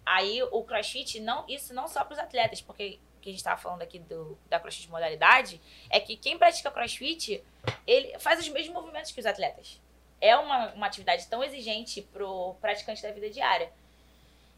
Aí 0.05 0.41
o 0.41 0.63
CrossFit, 0.63 1.19
não, 1.19 1.45
isso 1.47 1.73
não 1.73 1.87
só 1.87 2.03
para 2.03 2.13
os 2.13 2.19
atletas, 2.19 2.61
porque 2.61 2.97
que 3.21 3.29
a 3.29 3.31
gente 3.31 3.39
estava 3.39 3.59
falando 3.59 3.81
aqui 3.81 3.99
do, 3.99 4.37
da 4.49 4.59
CrossFit 4.59 4.89
modalidade, 4.89 5.61
é 5.89 5.99
que 5.99 6.15
quem 6.15 6.37
pratica 6.37 6.71
CrossFit, 6.71 7.43
ele 7.85 8.17
faz 8.19 8.39
os 8.39 8.49
mesmos 8.49 8.73
movimentos 8.73 9.11
que 9.11 9.19
os 9.19 9.25
atletas. 9.25 9.79
É 10.21 10.35
uma, 10.35 10.73
uma 10.73 10.87
atividade 10.87 11.27
tão 11.27 11.43
exigente 11.43 12.01
pro 12.01 12.55
praticante 12.61 13.01
da 13.01 13.11
vida 13.11 13.29
diária. 13.29 13.71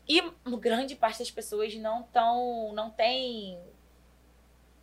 E 0.07 0.21
grande 0.57 0.95
parte 0.95 1.19
das 1.19 1.31
pessoas 1.31 1.75
não 1.75 2.03
tão, 2.03 2.73
não 2.73 2.89
tem 2.89 3.59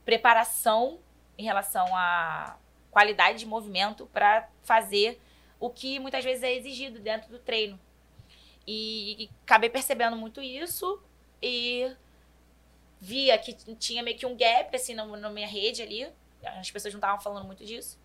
preparação 0.05 0.98
em 1.36 1.44
relação 1.44 1.86
à 1.94 2.56
qualidade 2.90 3.40
de 3.40 3.46
movimento 3.46 4.06
para 4.06 4.48
fazer 4.62 5.20
o 5.60 5.68
que 5.68 5.98
muitas 5.98 6.24
vezes 6.24 6.42
é 6.42 6.55
exigido 6.55 6.98
dentro 6.98 7.28
do 7.30 7.38
treino. 7.38 7.78
E 8.66 9.30
acabei 9.44 9.70
percebendo 9.70 10.16
muito 10.16 10.40
isso 10.42 11.02
e 11.42 11.90
via 13.00 13.38
que 13.38 13.52
tinha 13.76 14.02
meio 14.02 14.16
que 14.18 14.26
um 14.26 14.36
gap 14.36 14.74
assim 14.74 14.94
na, 14.94 15.04
na 15.04 15.30
minha 15.30 15.46
rede 15.46 15.82
ali. 15.82 16.08
As 16.42 16.70
pessoas 16.70 16.94
não 16.94 16.98
estavam 16.98 17.20
falando 17.20 17.44
muito 17.46 17.64
disso. 17.64 17.98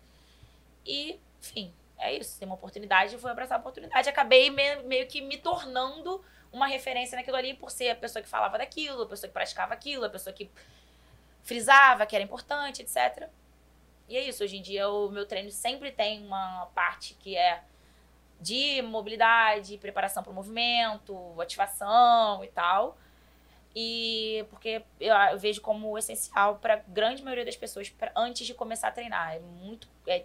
E, 0.86 1.18
enfim, 1.40 1.72
é 1.98 2.14
isso. 2.14 2.38
Tem 2.38 2.46
uma 2.46 2.54
oportunidade, 2.56 3.14
eu 3.14 3.18
fui 3.18 3.30
abraçar 3.30 3.58
a 3.58 3.60
oportunidade. 3.60 4.08
Acabei 4.08 4.50
me- 4.50 4.76
meio 4.84 5.06
que 5.06 5.20
me 5.20 5.38
tornando 5.38 6.22
uma 6.52 6.66
referência 6.66 7.16
naquilo 7.16 7.36
ali 7.36 7.54
por 7.54 7.70
ser 7.70 7.90
a 7.90 7.96
pessoa 7.96 8.22
que 8.22 8.28
falava 8.28 8.58
daquilo, 8.58 9.02
a 9.02 9.06
pessoa 9.06 9.28
que 9.28 9.34
praticava 9.34 9.74
aquilo, 9.74 10.04
a 10.04 10.10
pessoa 10.10 10.32
que 10.32 10.50
frisava 11.42 12.06
que 12.06 12.14
era 12.14 12.24
importante, 12.24 12.82
etc. 12.82 13.28
E 14.08 14.16
é 14.16 14.20
isso. 14.20 14.42
Hoje 14.44 14.56
em 14.56 14.62
dia 14.62 14.88
o 14.88 15.10
meu 15.10 15.26
treino 15.26 15.50
sempre 15.50 15.90
tem 15.92 16.24
uma 16.24 16.66
parte 16.74 17.14
que 17.14 17.36
é 17.36 17.62
de 18.40 18.82
mobilidade, 18.82 19.78
preparação 19.78 20.22
para 20.22 20.32
o 20.32 20.34
movimento, 20.34 21.40
ativação 21.40 22.44
e 22.44 22.48
tal. 22.48 22.98
E 23.74 24.46
porque 24.50 24.82
eu, 25.00 25.38
vejo 25.38 25.60
como 25.60 25.98
essencial 25.98 26.56
para 26.56 26.74
a 26.74 26.76
grande 26.76 27.22
maioria 27.22 27.44
das 27.44 27.56
pessoas 27.56 27.90
pra, 27.90 28.12
antes 28.14 28.46
de 28.46 28.54
começar 28.54 28.88
a 28.88 28.92
treinar. 28.92 29.34
É 29.34 29.40
muito 29.40 29.88
é 30.06 30.24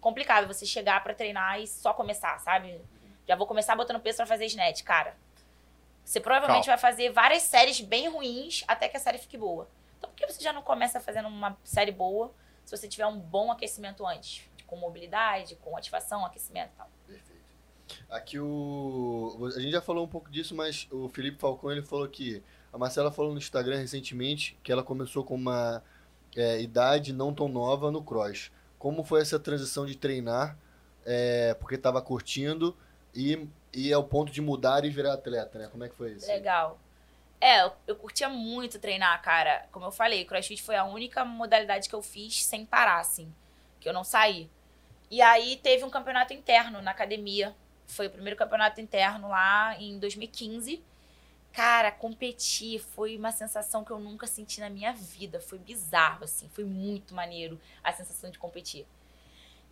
complicado 0.00 0.46
você 0.46 0.66
chegar 0.66 1.02
para 1.02 1.14
treinar 1.14 1.60
e 1.60 1.66
só 1.66 1.92
começar, 1.92 2.38
sabe? 2.40 2.80
Já 3.28 3.36
vou 3.36 3.46
começar 3.46 3.76
botando 3.76 4.00
peso 4.00 4.16
para 4.16 4.26
fazer 4.26 4.46
snatch, 4.46 4.82
cara. 4.82 5.16
Você 6.04 6.18
provavelmente 6.18 6.66
vai 6.66 6.78
fazer 6.78 7.10
várias 7.10 7.42
séries 7.42 7.80
bem 7.80 8.08
ruins 8.08 8.64
até 8.66 8.88
que 8.88 8.96
a 8.96 9.00
série 9.00 9.18
fique 9.18 9.38
boa. 9.38 9.68
Então 9.98 10.10
por 10.10 10.16
que 10.16 10.26
você 10.26 10.42
já 10.42 10.52
não 10.52 10.62
começa 10.62 10.98
fazendo 10.98 11.28
uma 11.28 11.56
série 11.62 11.92
boa 11.92 12.34
se 12.64 12.76
você 12.76 12.88
tiver 12.88 13.06
um 13.06 13.18
bom 13.18 13.52
aquecimento 13.52 14.04
antes? 14.04 14.48
Com 14.66 14.76
mobilidade, 14.76 15.54
com 15.56 15.76
ativação, 15.76 16.24
aquecimento 16.24 16.72
e 16.74 16.76
tal. 16.76 16.90
Perfeito. 17.06 17.40
Aqui 18.08 18.38
o. 18.38 19.36
A 19.56 19.60
gente 19.60 19.72
já 19.72 19.80
falou 19.80 20.04
um 20.04 20.08
pouco 20.08 20.30
disso, 20.30 20.54
mas 20.54 20.86
o 20.90 21.08
Felipe 21.08 21.38
Falcão 21.38 21.70
ele 21.70 21.82
falou 21.82 22.08
que. 22.08 22.42
A 22.72 22.78
Marcela 22.78 23.10
falou 23.10 23.32
no 23.32 23.38
Instagram 23.38 23.78
recentemente 23.78 24.56
que 24.62 24.70
ela 24.70 24.82
começou 24.82 25.24
com 25.24 25.34
uma 25.34 25.82
é, 26.36 26.60
idade 26.60 27.12
não 27.12 27.34
tão 27.34 27.48
nova 27.48 27.90
no 27.90 28.02
cross. 28.02 28.50
Como 28.78 29.02
foi 29.04 29.20
essa 29.20 29.38
transição 29.38 29.84
de 29.84 29.96
treinar, 29.96 30.56
é, 31.04 31.54
porque 31.54 31.74
estava 31.74 32.00
curtindo, 32.00 32.76
e, 33.14 33.48
e 33.72 33.92
ao 33.92 34.04
ponto 34.04 34.32
de 34.32 34.40
mudar 34.40 34.84
e 34.84 34.90
virar 34.90 35.14
atleta, 35.14 35.58
né? 35.58 35.68
Como 35.68 35.84
é 35.84 35.88
que 35.88 35.94
foi 35.94 36.12
isso? 36.12 36.26
Legal. 36.26 36.78
É, 37.40 37.62
eu, 37.62 37.72
eu 37.86 37.96
curtia 37.96 38.28
muito 38.28 38.78
treinar, 38.78 39.20
cara. 39.22 39.66
Como 39.72 39.86
eu 39.86 39.90
falei, 39.90 40.24
crossfit 40.24 40.62
foi 40.62 40.76
a 40.76 40.84
única 40.84 41.24
modalidade 41.24 41.88
que 41.88 41.94
eu 41.94 42.02
fiz 42.02 42.44
sem 42.44 42.66
parar, 42.66 43.00
assim. 43.00 43.32
Que 43.80 43.88
eu 43.88 43.92
não 43.92 44.04
saí. 44.04 44.50
E 45.10 45.20
aí 45.22 45.56
teve 45.56 45.82
um 45.84 45.90
campeonato 45.90 46.32
interno 46.32 46.80
na 46.82 46.90
academia. 46.90 47.54
Foi 47.86 48.06
o 48.06 48.10
primeiro 48.10 48.36
campeonato 48.36 48.80
interno 48.80 49.28
lá 49.28 49.74
em 49.80 49.98
2015. 49.98 50.82
Cara, 51.52 51.90
competir 51.90 52.78
foi 52.78 53.16
uma 53.16 53.32
sensação 53.32 53.84
que 53.84 53.90
eu 53.90 53.98
nunca 53.98 54.26
senti 54.26 54.60
na 54.60 54.70
minha 54.70 54.92
vida. 54.92 55.40
Foi 55.40 55.58
bizarro, 55.58 56.24
assim. 56.24 56.48
Foi 56.48 56.64
muito 56.64 57.14
maneiro 57.14 57.60
a 57.82 57.92
sensação 57.92 58.30
de 58.30 58.38
competir. 58.38 58.86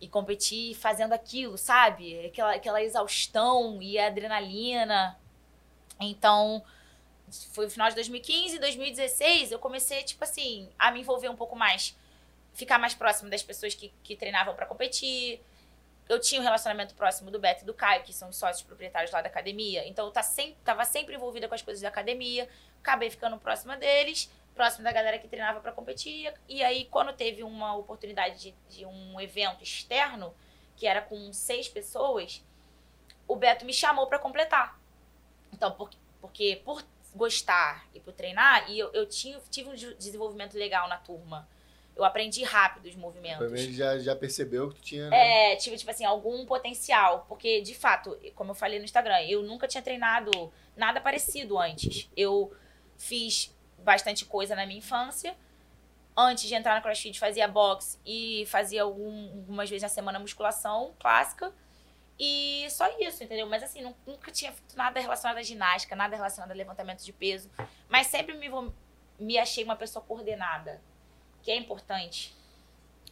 E 0.01 0.07
competir 0.07 0.75
fazendo 0.75 1.13
aquilo, 1.13 1.57
sabe? 1.57 2.25
Aquela, 2.25 2.55
aquela 2.55 2.83
exaustão 2.83 3.81
e 3.81 3.97
adrenalina. 3.97 5.17
Então, 5.99 6.63
foi 7.51 7.65
no 7.65 7.71
final 7.71 7.89
de 7.89 7.95
2015, 7.95 8.59
2016, 8.59 9.51
eu 9.51 9.59
comecei, 9.59 10.03
tipo 10.03 10.23
assim, 10.23 10.69
a 10.77 10.91
me 10.91 11.01
envolver 11.01 11.29
um 11.29 11.35
pouco 11.35 11.55
mais. 11.55 11.95
Ficar 12.53 12.77
mais 12.77 12.93
próximo 12.93 13.29
das 13.29 13.43
pessoas 13.43 13.73
que, 13.73 13.91
que 14.03 14.15
treinavam 14.15 14.55
para 14.55 14.65
competir. 14.65 15.39
Eu 16.09 16.19
tinha 16.19 16.41
um 16.41 16.43
relacionamento 16.43 16.95
próximo 16.95 17.29
do 17.29 17.39
Beto 17.39 17.61
e 17.61 17.65
do 17.67 17.73
Caio, 17.73 18.03
que 18.03 18.11
são 18.11 18.29
os 18.29 18.35
sócios 18.35 18.63
proprietários 18.65 19.11
lá 19.11 19.21
da 19.21 19.29
academia. 19.29 19.87
Então, 19.87 20.07
eu 20.07 20.11
tá 20.11 20.23
sempre, 20.23 20.57
tava 20.65 20.83
sempre 20.83 21.13
envolvida 21.13 21.47
com 21.47 21.53
as 21.53 21.61
coisas 21.61 21.83
da 21.83 21.87
academia. 21.87 22.49
Acabei 22.79 23.11
ficando 23.11 23.37
próxima 23.37 23.77
deles, 23.77 24.27
próximo 24.55 24.83
da 24.83 24.91
galera 24.91 25.19
que 25.19 25.27
treinava 25.27 25.59
para 25.59 25.71
competir. 25.71 26.33
E 26.47 26.63
aí, 26.63 26.85
quando 26.85 27.13
teve 27.13 27.43
uma 27.43 27.75
oportunidade 27.75 28.39
de, 28.39 28.55
de 28.75 28.85
um 28.87 29.21
evento 29.21 29.63
externo, 29.63 30.33
que 30.75 30.87
era 30.87 30.99
com 30.99 31.31
seis 31.31 31.69
pessoas, 31.69 32.43
o 33.27 33.35
Beto 33.35 33.63
me 33.63 33.73
chamou 33.73 34.07
para 34.07 34.17
completar. 34.17 34.79
Então, 35.53 35.71
por, 35.73 35.91
porque 36.19 36.59
por 36.65 36.83
gostar 37.13 37.85
e 37.93 37.99
por 37.99 38.13
treinar, 38.13 38.69
e 38.71 38.79
eu, 38.79 38.91
eu 38.93 39.05
tinha, 39.05 39.39
tive 39.51 39.69
um 39.69 39.75
de- 39.75 39.93
desenvolvimento 39.93 40.55
legal 40.57 40.87
na 40.87 40.97
turma. 40.97 41.47
Eu 41.99 42.05
aprendi 42.05 42.43
rápido 42.43 42.85
os 42.87 42.95
movimentos. 42.95 43.39
Pelo 43.39 43.51
menos 43.51 43.75
já, 43.75 43.99
já 43.99 44.15
percebeu 44.15 44.69
que 44.69 44.75
tu 44.75 44.81
tinha. 44.81 45.09
né? 45.09 45.51
É, 45.53 45.55
tive, 45.57 45.75
tipo 45.77 45.91
assim, 45.91 46.05
algum 46.05 46.45
potencial. 46.45 47.25
Porque, 47.27 47.61
de 47.61 47.75
fato, 47.75 48.17
como 48.35 48.51
eu 48.51 48.55
falei 48.55 48.79
no 48.79 48.85
Instagram, 48.85 49.21
eu 49.27 49.43
nunca 49.43 49.67
tinha 49.67 49.81
treinado 49.83 50.51
nada 50.77 51.01
parecido 51.01 51.59
antes. 51.59 52.09
Eu 52.15 52.53
fiz 52.97 53.53
bastante 53.79 54.25
coisa 54.25 54.55
na 54.55 54.65
minha 54.65 54.79
infância. 54.79 55.35
Antes 56.15 56.45
de 56.47 56.55
entrar 56.55 56.73
na 56.73 56.81
CrossFit, 56.81 57.19
fazia 57.19 57.47
boxe 57.47 57.97
e 58.05 58.45
fazia 58.47 58.83
algum- 58.83 59.29
algumas 59.39 59.69
vezes 59.69 59.83
na 59.83 59.89
semana 59.89 60.19
musculação 60.19 60.93
clássica. 60.99 61.53
E 62.19 62.67
só 62.69 62.85
isso, 62.99 63.23
entendeu? 63.23 63.47
Mas 63.47 63.63
assim, 63.63 63.81
nu- 63.81 63.95
nunca 64.05 64.29
tinha 64.31 64.51
feito 64.51 64.75
nada 64.75 64.99
relacionado 64.99 65.37
à 65.37 65.41
ginástica, 65.43 65.95
nada 65.95 66.15
relacionado 66.15 66.51
a 66.51 66.53
levantamento 66.53 67.03
de 67.03 67.13
peso. 67.13 67.49
Mas 67.87 68.07
sempre 68.07 68.35
me, 68.35 68.49
me 69.17 69.37
achei 69.37 69.63
uma 69.63 69.75
pessoa 69.77 70.03
coordenada, 70.03 70.81
que 71.43 71.51
é 71.51 71.55
importante. 71.55 72.33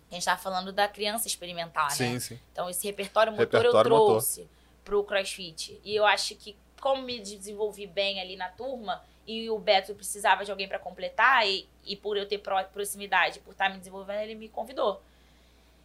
A 0.09 0.13
gente 0.13 0.25
tava 0.25 0.39
falando 0.41 0.71
da 0.71 0.87
criança 0.87 1.27
experimentar, 1.27 1.89
né? 1.89 1.95
Sim, 1.95 2.19
sim. 2.19 2.39
Então, 2.51 2.69
esse 2.69 2.85
repertório 2.87 3.31
motor 3.31 3.45
Repertório 3.45 3.89
eu 3.89 3.93
motor. 3.93 4.07
trouxe 4.11 4.47
pro 4.85 5.03
CrossFit. 5.03 5.79
E 5.83 5.93
eu 5.95 6.05
acho 6.05 6.33
que, 6.35 6.55
como 6.79 7.01
me 7.01 7.19
desenvolvi 7.19 7.85
bem 7.85 8.21
ali 8.21 8.37
na 8.37 8.47
turma, 8.49 9.03
e 9.25 9.49
o 9.49 9.59
Beto 9.59 9.93
precisava 9.93 10.45
de 10.45 10.51
alguém 10.51 10.67
para 10.67 10.79
completar, 10.79 11.45
e, 11.45 11.67
e 11.83 11.95
por 11.97 12.15
eu 12.15 12.25
ter 12.25 12.37
pro- 12.37 12.63
proximidade, 12.71 13.39
por 13.41 13.51
estar 13.51 13.69
me 13.69 13.77
desenvolvendo, 13.79 14.21
ele 14.21 14.35
me 14.35 14.47
convidou. 14.47 15.01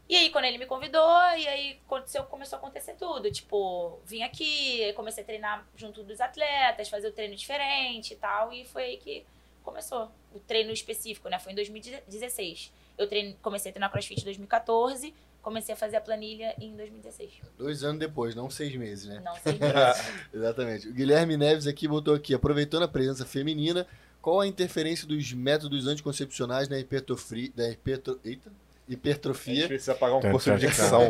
E 0.09 0.15
aí, 0.15 0.31
quando 0.31 0.45
ele 0.45 0.59
me 0.59 0.67
convidou, 0.67 1.11
e 1.37 1.49
aí 1.49 1.81
aconteceu, 1.87 2.23
começou 2.25 2.57
a 2.57 2.61
acontecer 2.61 2.95
tudo. 2.95 3.31
Tipo, 3.31 3.99
vim 4.05 4.23
aqui, 4.23 4.93
comecei 4.95 5.23
a 5.25 5.27
treinar 5.27 5.67
junto 5.75 6.05
dos 6.05 6.21
atletas, 6.21 6.89
fazer 6.89 7.09
o 7.09 7.13
treino 7.13 7.35
diferente 7.35 8.13
e 8.13 8.17
tal. 8.17 8.53
E 8.53 8.65
foi 8.67 8.83
aí 8.85 8.97
que 8.99 9.25
começou 9.63 10.11
o 10.35 10.39
treino 10.41 10.73
específico, 10.73 11.29
né? 11.29 11.39
Foi 11.39 11.53
em 11.53 11.55
2016. 11.55 12.73
Eu 12.99 13.07
treino, 13.09 13.35
comecei 13.43 13.71
a 13.71 13.73
treinar 13.73 13.91
CrossFit 13.91 14.21
em 14.21 14.25
2014, 14.25 15.15
comecei 15.41 15.75
a 15.75 15.77
fazer 15.77 15.97
a 15.97 16.01
planilha 16.01 16.55
em 16.61 16.77
2016. 16.77 17.41
Dois 17.59 17.83
anos 17.83 17.99
depois, 17.99 18.35
não 18.35 18.49
seis 18.49 18.75
meses, 18.77 19.07
né? 19.09 19.21
Não 19.25 19.35
sei 19.37 19.59
meses. 19.59 20.13
Exatamente. 20.33 20.89
O 20.89 20.93
Guilherme 20.93 21.37
Neves 21.37 21.67
aqui 21.67 21.89
botou 21.89 22.15
aqui, 22.15 22.35
aproveitando 22.35 22.85
a 22.85 22.89
presença 22.89 23.25
feminina, 23.25 23.87
qual 24.21 24.41
a 24.41 24.47
interferência 24.47 25.07
dos 25.07 25.33
métodos 25.33 25.87
anticoncepcionais 25.87 26.69
na 26.69 26.79
hipertrofia, 26.79 27.51
da 27.55 27.69
hipertro, 27.69 28.21
eita, 28.25 28.49
A 28.49 28.91
gente 28.91 28.95
hipertrofia 28.95 29.67
precisa 29.67 29.95
pagar 29.95 30.17
um 30.17 30.21
curso 30.21 30.55
de 30.55 30.67
dicção. 30.67 31.03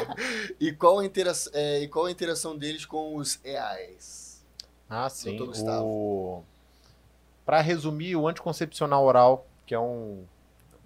e, 0.58 0.72
qual 0.72 1.00
a 1.00 1.04
intera 1.04 1.32
é, 1.52 1.80
e 1.80 1.88
qual 1.88 2.06
a 2.06 2.10
interação 2.10 2.56
deles 2.56 2.86
com 2.86 3.16
os 3.16 3.38
EAs? 3.44 4.42
Ah, 4.88 5.10
sim. 5.10 5.36
Doutor 5.36 5.46
Gustavo. 5.48 5.84
O... 5.84 6.44
Para 7.44 7.60
resumir, 7.60 8.16
o 8.16 8.26
anticoncepcional 8.26 9.04
oral, 9.04 9.46
que 9.66 9.74
é 9.74 9.78
um, 9.78 10.24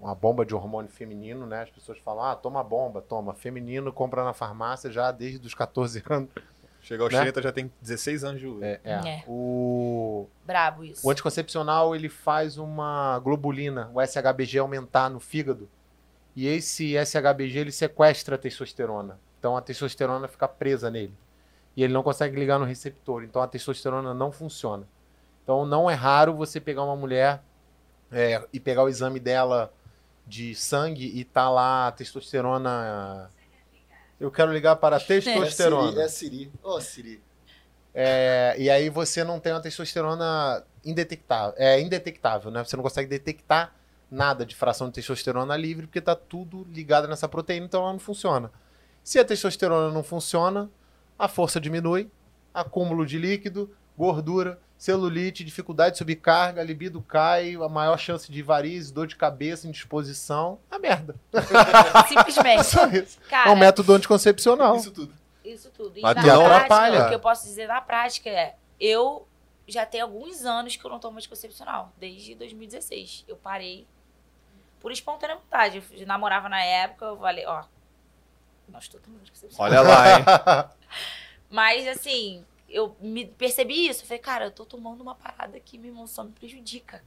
uma 0.00 0.14
bomba 0.14 0.44
de 0.44 0.54
hormônio 0.54 0.90
feminino, 0.90 1.46
né? 1.46 1.62
As 1.62 1.70
pessoas 1.70 1.98
falam, 1.98 2.24
ah, 2.24 2.36
toma 2.36 2.62
bomba, 2.62 3.00
toma. 3.00 3.34
Feminino 3.34 3.92
compra 3.92 4.24
na 4.24 4.32
farmácia 4.32 4.90
já 4.90 5.10
desde 5.10 5.46
os 5.46 5.54
14 5.54 6.02
anos. 6.10 6.30
Chega 6.80 7.02
aos 7.02 7.12
Né? 7.12 7.22
30, 7.22 7.42
já 7.42 7.52
tem 7.52 7.70
16 7.82 8.24
anos 8.24 8.40
de 8.40 8.46
uso. 8.46 8.64
É, 8.64 8.80
é. 8.84 8.92
É. 8.92 9.24
O... 9.26 10.26
Brabo 10.46 10.84
isso. 10.84 11.06
o 11.06 11.10
anticoncepcional, 11.10 11.94
ele 11.94 12.08
faz 12.08 12.56
uma 12.56 13.18
globulina, 13.18 13.90
o 13.92 14.00
SHBG 14.00 14.58
aumentar 14.58 15.10
no 15.10 15.20
fígado. 15.20 15.68
E 16.34 16.46
esse 16.46 16.94
SHBG, 16.96 17.58
ele 17.58 17.72
sequestra 17.72 18.36
a 18.36 18.38
testosterona. 18.38 19.18
Então 19.38 19.56
a 19.56 19.60
testosterona 19.60 20.28
fica 20.28 20.46
presa 20.46 20.90
nele. 20.90 21.14
E 21.76 21.82
ele 21.82 21.92
não 21.92 22.02
consegue 22.02 22.38
ligar 22.38 22.58
no 22.58 22.64
receptor. 22.64 23.24
Então 23.24 23.42
a 23.42 23.48
testosterona 23.48 24.14
não 24.14 24.32
funciona. 24.32 24.86
Então 25.48 25.64
não 25.64 25.88
é 25.88 25.94
raro 25.94 26.34
você 26.34 26.60
pegar 26.60 26.84
uma 26.84 26.94
mulher 26.94 27.42
é, 28.12 28.46
e 28.52 28.60
pegar 28.60 28.82
o 28.84 28.88
exame 28.90 29.18
dela 29.18 29.72
de 30.26 30.54
sangue 30.54 31.10
e 31.18 31.24
tá 31.24 31.48
lá 31.48 31.88
a 31.88 31.92
testosterona. 31.92 33.30
Eu 34.20 34.30
quero 34.30 34.52
ligar 34.52 34.76
para 34.76 34.96
a 34.96 34.98
É 34.98 35.00
Siri, 35.00 35.22
testosterona. 35.24 36.02
é 36.02 36.06
Siri. 36.08 36.52
Ó, 36.62 36.78
Siri. 36.80 37.22
É, 37.94 38.56
e 38.58 38.68
aí 38.68 38.90
você 38.90 39.24
não 39.24 39.40
tem 39.40 39.54
uma 39.54 39.62
testosterona 39.62 40.62
indetectável, 40.84 41.54
é 41.56 41.80
indetectável, 41.80 42.50
né? 42.50 42.62
Você 42.62 42.76
não 42.76 42.82
consegue 42.82 43.08
detectar 43.08 43.74
nada 44.10 44.44
de 44.44 44.54
fração 44.54 44.88
de 44.88 44.92
testosterona 44.96 45.56
livre 45.56 45.86
porque 45.86 46.02
tá 46.02 46.14
tudo 46.14 46.66
ligado 46.70 47.08
nessa 47.08 47.26
proteína, 47.26 47.64
então 47.64 47.80
ela 47.80 47.92
não 47.92 47.98
funciona. 47.98 48.52
Se 49.02 49.18
a 49.18 49.24
testosterona 49.24 49.90
não 49.94 50.02
funciona, 50.02 50.68
a 51.18 51.26
força 51.26 51.58
diminui, 51.58 52.10
acúmulo 52.52 53.06
de 53.06 53.18
líquido, 53.18 53.74
gordura, 53.96 54.60
celulite, 54.78 55.42
dificuldade 55.44 55.92
de 55.92 55.98
subir 55.98 56.16
carga, 56.16 56.60
a 56.60 56.64
libido 56.64 57.02
cai, 57.02 57.56
a 57.56 57.68
maior 57.68 57.98
chance 57.98 58.30
de 58.30 58.42
varizes, 58.42 58.92
dor 58.92 59.08
de 59.08 59.16
cabeça, 59.16 59.66
indisposição, 59.66 60.60
a 60.70 60.78
merda. 60.78 61.16
Simplesmente. 62.06 62.64
Só 62.64 62.86
isso. 62.86 63.18
Cara, 63.28 63.50
É 63.50 63.52
um 63.52 63.56
método 63.56 63.92
anticoncepcional. 63.92 64.76
Isso 64.76 64.92
tudo. 64.92 65.12
Isso 65.44 65.70
tudo. 65.70 65.98
E 65.98 66.00
Mas 66.00 66.14
na 66.14 66.22
não 66.22 66.44
prática, 66.44 66.56
atrapalha. 66.56 67.04
o 67.06 67.08
que 67.08 67.14
eu 67.16 67.20
posso 67.20 67.44
dizer 67.44 67.66
na 67.66 67.80
prática 67.80 68.30
é, 68.30 68.54
eu 68.78 69.26
já 69.66 69.84
tenho 69.84 70.04
alguns 70.04 70.44
anos 70.44 70.76
que 70.76 70.84
eu 70.84 70.90
não 70.90 71.00
tomo 71.00 71.18
anticoncepcional, 71.18 71.92
desde 71.98 72.36
2016. 72.36 73.24
Eu 73.26 73.36
parei 73.36 73.84
por 74.78 74.92
espontânea 74.92 75.36
vontade. 75.36 75.82
Eu 75.90 76.06
namorava 76.06 76.48
na 76.48 76.62
época, 76.62 77.04
eu 77.06 77.18
falei, 77.18 77.44
ó, 77.46 77.64
não 78.68 78.78
estou 78.78 79.00
tomando 79.00 79.22
anticoncepcional. 79.22 79.66
Olha 79.70 79.80
lá, 79.80 80.18
hein? 80.18 80.24
Mas 81.50 81.88
assim, 81.88 82.44
eu 82.68 82.96
me 83.00 83.26
percebi 83.26 83.88
isso. 83.88 84.02
Eu 84.02 84.06
falei, 84.06 84.18
cara, 84.20 84.44
eu 84.46 84.50
tô 84.50 84.64
tomando 84.64 85.00
uma 85.00 85.14
parada 85.14 85.58
que 85.60 85.78
meu 85.78 85.90
irmão 85.90 86.06
só 86.06 86.22
me 86.24 86.32
prejudica. 86.32 87.02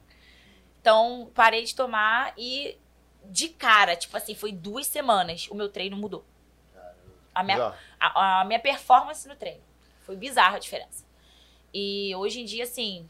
Então, 0.80 1.30
parei 1.34 1.62
de 1.64 1.74
tomar 1.74 2.34
e 2.36 2.76
de 3.24 3.48
cara, 3.48 3.94
tipo 3.94 4.16
assim, 4.16 4.34
foi 4.34 4.50
duas 4.52 4.86
semanas, 4.86 5.46
o 5.48 5.54
meu 5.54 5.68
treino 5.68 5.96
mudou. 5.96 6.24
A 7.34 7.42
minha, 7.42 7.72
a, 7.98 8.40
a 8.40 8.44
minha 8.44 8.58
performance 8.58 9.26
no 9.28 9.36
treino. 9.36 9.62
Foi 10.02 10.16
bizarra 10.16 10.56
a 10.56 10.58
diferença. 10.58 11.04
E 11.72 12.14
hoje 12.16 12.40
em 12.40 12.44
dia, 12.44 12.64
assim, 12.64 13.06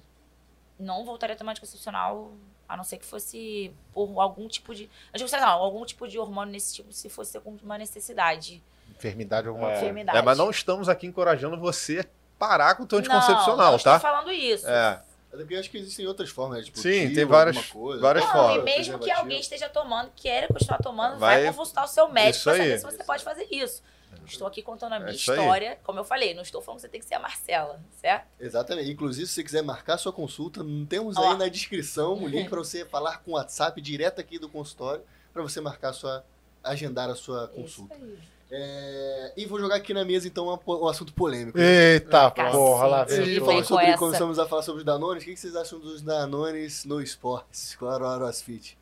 não 0.78 1.04
voltaria 1.04 1.34
a 1.34 1.38
tomar 1.38 1.52
anticoncepcional, 1.52 2.32
a 2.68 2.76
não 2.76 2.84
ser 2.84 2.98
que 2.98 3.04
fosse 3.06 3.74
por 3.92 4.20
algum 4.20 4.46
tipo 4.46 4.74
de. 4.74 4.88
Anticoncepcional, 5.08 5.62
algum 5.62 5.84
tipo 5.84 6.06
de 6.06 6.18
hormônio 6.18 6.52
nesse 6.52 6.74
tipo, 6.74 6.92
se 6.92 7.08
fosse 7.08 7.36
alguma 7.36 7.76
necessidade. 7.78 8.62
Enfermidade 8.90 9.48
alguma 9.48 9.72
É. 9.72 9.80
coisa. 9.80 10.10
É, 10.18 10.22
mas 10.22 10.38
não 10.38 10.50
estamos 10.50 10.88
aqui 10.88 11.06
encorajando 11.06 11.58
você 11.58 12.08
parar 12.46 12.74
com 12.74 12.82
o 12.82 12.86
teu 12.86 12.98
não, 13.00 13.04
anticoncepcional, 13.04 13.72
não 13.72 13.78
tá? 13.78 13.96
estou 13.96 14.00
falando 14.10 14.32
isso. 14.32 14.66
É. 14.68 15.00
Até 15.28 15.36
porque 15.38 15.54
eu 15.54 15.60
acho 15.60 15.70
que 15.70 15.78
existem 15.78 16.06
outras 16.06 16.28
formas, 16.28 16.58
né? 16.58 16.64
Tipo, 16.64 16.78
Sim, 16.78 17.02
tiro, 17.02 17.14
tem 17.14 17.24
várias- 17.24 17.66
coisa. 17.66 18.00
várias 18.02 18.24
Não, 18.24 18.32
formas. 18.32 18.56
e 18.58 18.62
mesmo 18.64 18.98
que 18.98 19.10
alguém 19.10 19.38
esteja 19.40 19.68
tomando, 19.68 20.10
queira 20.16 20.48
continuar 20.48 20.78
tomando, 20.78 21.18
vai, 21.18 21.44
Vai- 21.44 21.54
consultar 21.54 21.84
o 21.84 21.88
seu 21.88 22.08
médico 22.08 22.44
para 22.44 22.52
saber 22.56 22.78
se 22.78 22.84
você 22.84 23.04
pode 23.04 23.22
fazer 23.24 23.46
isso. 23.50 23.82
Estou 24.26 24.46
aqui 24.46 24.60
contando 24.62 24.92
a 24.92 24.98
minha 24.98 25.10
É 25.12 25.14
isso 25.14 25.32
aí. 25.32 25.38
história. 25.38 25.78
Como 25.84 25.98
eu 25.98 26.04
falei, 26.04 26.34
não 26.34 26.42
estou 26.42 26.60
falando 26.60 26.78
que 26.78 26.82
você 26.82 26.88
tem 26.88 27.00
que 27.00 27.06
ser 27.06 27.14
a 27.14 27.18
Marcela, 27.20 27.80
certo? 28.00 28.26
Exatamente. 28.38 28.90
Inclusive, 28.90 29.26
se 29.26 29.34
você 29.34 29.42
quiser 29.42 29.62
marcar 29.62 29.96
sua 29.98 30.12
consulta, 30.12 30.60
temos 30.88 31.16
Ó. 31.16 31.30
aí 31.32 31.38
na 31.38 31.48
descrição 31.48 32.14
um 32.14 32.26
link 32.28 32.48
para 32.50 32.58
você 32.58 32.84
falar 32.84 33.18
com 33.18 33.30
o 33.32 33.34
WhatsApp 33.34 33.80
direto 33.80 34.20
aqui 34.20 34.38
do 34.38 34.48
consultório 34.48 35.02
para 35.32 35.42
você 35.42 35.60
marcar 35.60 35.92
sua 35.92 36.24
agendar 36.62 37.08
a 37.10 37.14
sua 37.14 37.48
consulta. 37.48 37.94
Isso 37.96 38.04
aí. 38.04 38.18
É, 38.54 39.32
E 39.34 39.46
vou 39.46 39.58
jogar 39.58 39.76
aqui 39.76 39.94
na 39.94 40.04
mesa 40.04 40.28
então 40.28 40.46
um 40.66 40.86
assunto 40.88 41.12
polêmico. 41.14 41.58
Eita, 41.58 42.30
Cacete. 42.30 42.54
porra, 42.54 42.86
lá 42.86 43.00
A 43.00 43.04
vem. 43.04 43.16
gente 43.16 43.28
Ele 43.30 43.38
tudo. 43.38 43.46
falou 43.46 43.64
sobre, 43.64 43.86
essa. 43.86 43.98
começamos 43.98 44.38
a 44.38 44.46
falar 44.46 44.62
sobre 44.62 44.80
os 44.80 44.84
Danones. 44.84 45.22
O 45.22 45.26
que 45.26 45.36
vocês 45.36 45.56
acham 45.56 45.78
dos 45.80 46.02
Danones 46.02 46.84
no 46.84 47.00
esportes? 47.00 47.74
Claro, 47.76 48.04
o 48.04 48.08
Aerosfit. 48.08 48.76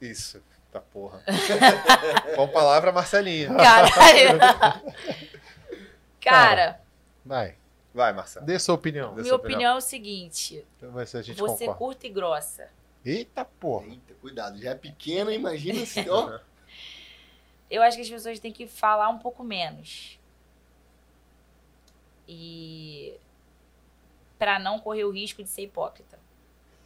Isso. 0.00 0.40
Tá 0.72 0.80
porra. 0.80 1.20
Qual 2.36 2.48
palavra, 2.48 2.90
Marcelinha? 2.92 3.52
Caralho. 3.54 4.38
Cara, 6.20 6.80
Vai, 7.24 7.54
Vai, 7.94 8.12
Marcelo. 8.12 8.46
dê 8.46 8.58
sua 8.58 8.74
opinião. 8.76 9.10
Dê 9.10 9.22
minha 9.22 9.24
sua 9.26 9.36
opinião. 9.36 9.56
opinião 9.58 9.74
é 9.74 9.78
o 9.78 9.80
seguinte: 9.80 10.54
Deixa 10.54 10.86
eu 10.86 10.92
ver 10.92 11.06
se 11.06 11.16
a 11.16 11.22
gente 11.22 11.38
você 11.38 11.64
concorda. 11.66 11.74
curta 11.78 12.06
e 12.06 12.10
grossa. 12.10 12.68
Eita 13.04 13.44
porra. 13.44 13.86
Eita, 13.86 14.14
cuidado. 14.20 14.58
Já 14.60 14.70
é 14.70 14.74
pequeno, 14.74 15.30
imagina 15.32 15.84
se. 15.86 16.08
Ó, 16.08 16.38
Eu 17.70 17.82
acho 17.82 17.96
que 17.96 18.02
as 18.02 18.10
pessoas 18.10 18.40
têm 18.40 18.52
que 18.52 18.66
falar 18.66 19.08
um 19.08 19.18
pouco 19.18 19.44
menos. 19.44 20.18
E. 22.26 23.14
Pra 24.38 24.58
não 24.58 24.80
correr 24.80 25.04
o 25.04 25.10
risco 25.10 25.42
de 25.42 25.48
ser 25.48 25.62
hipócrita. 25.62 26.18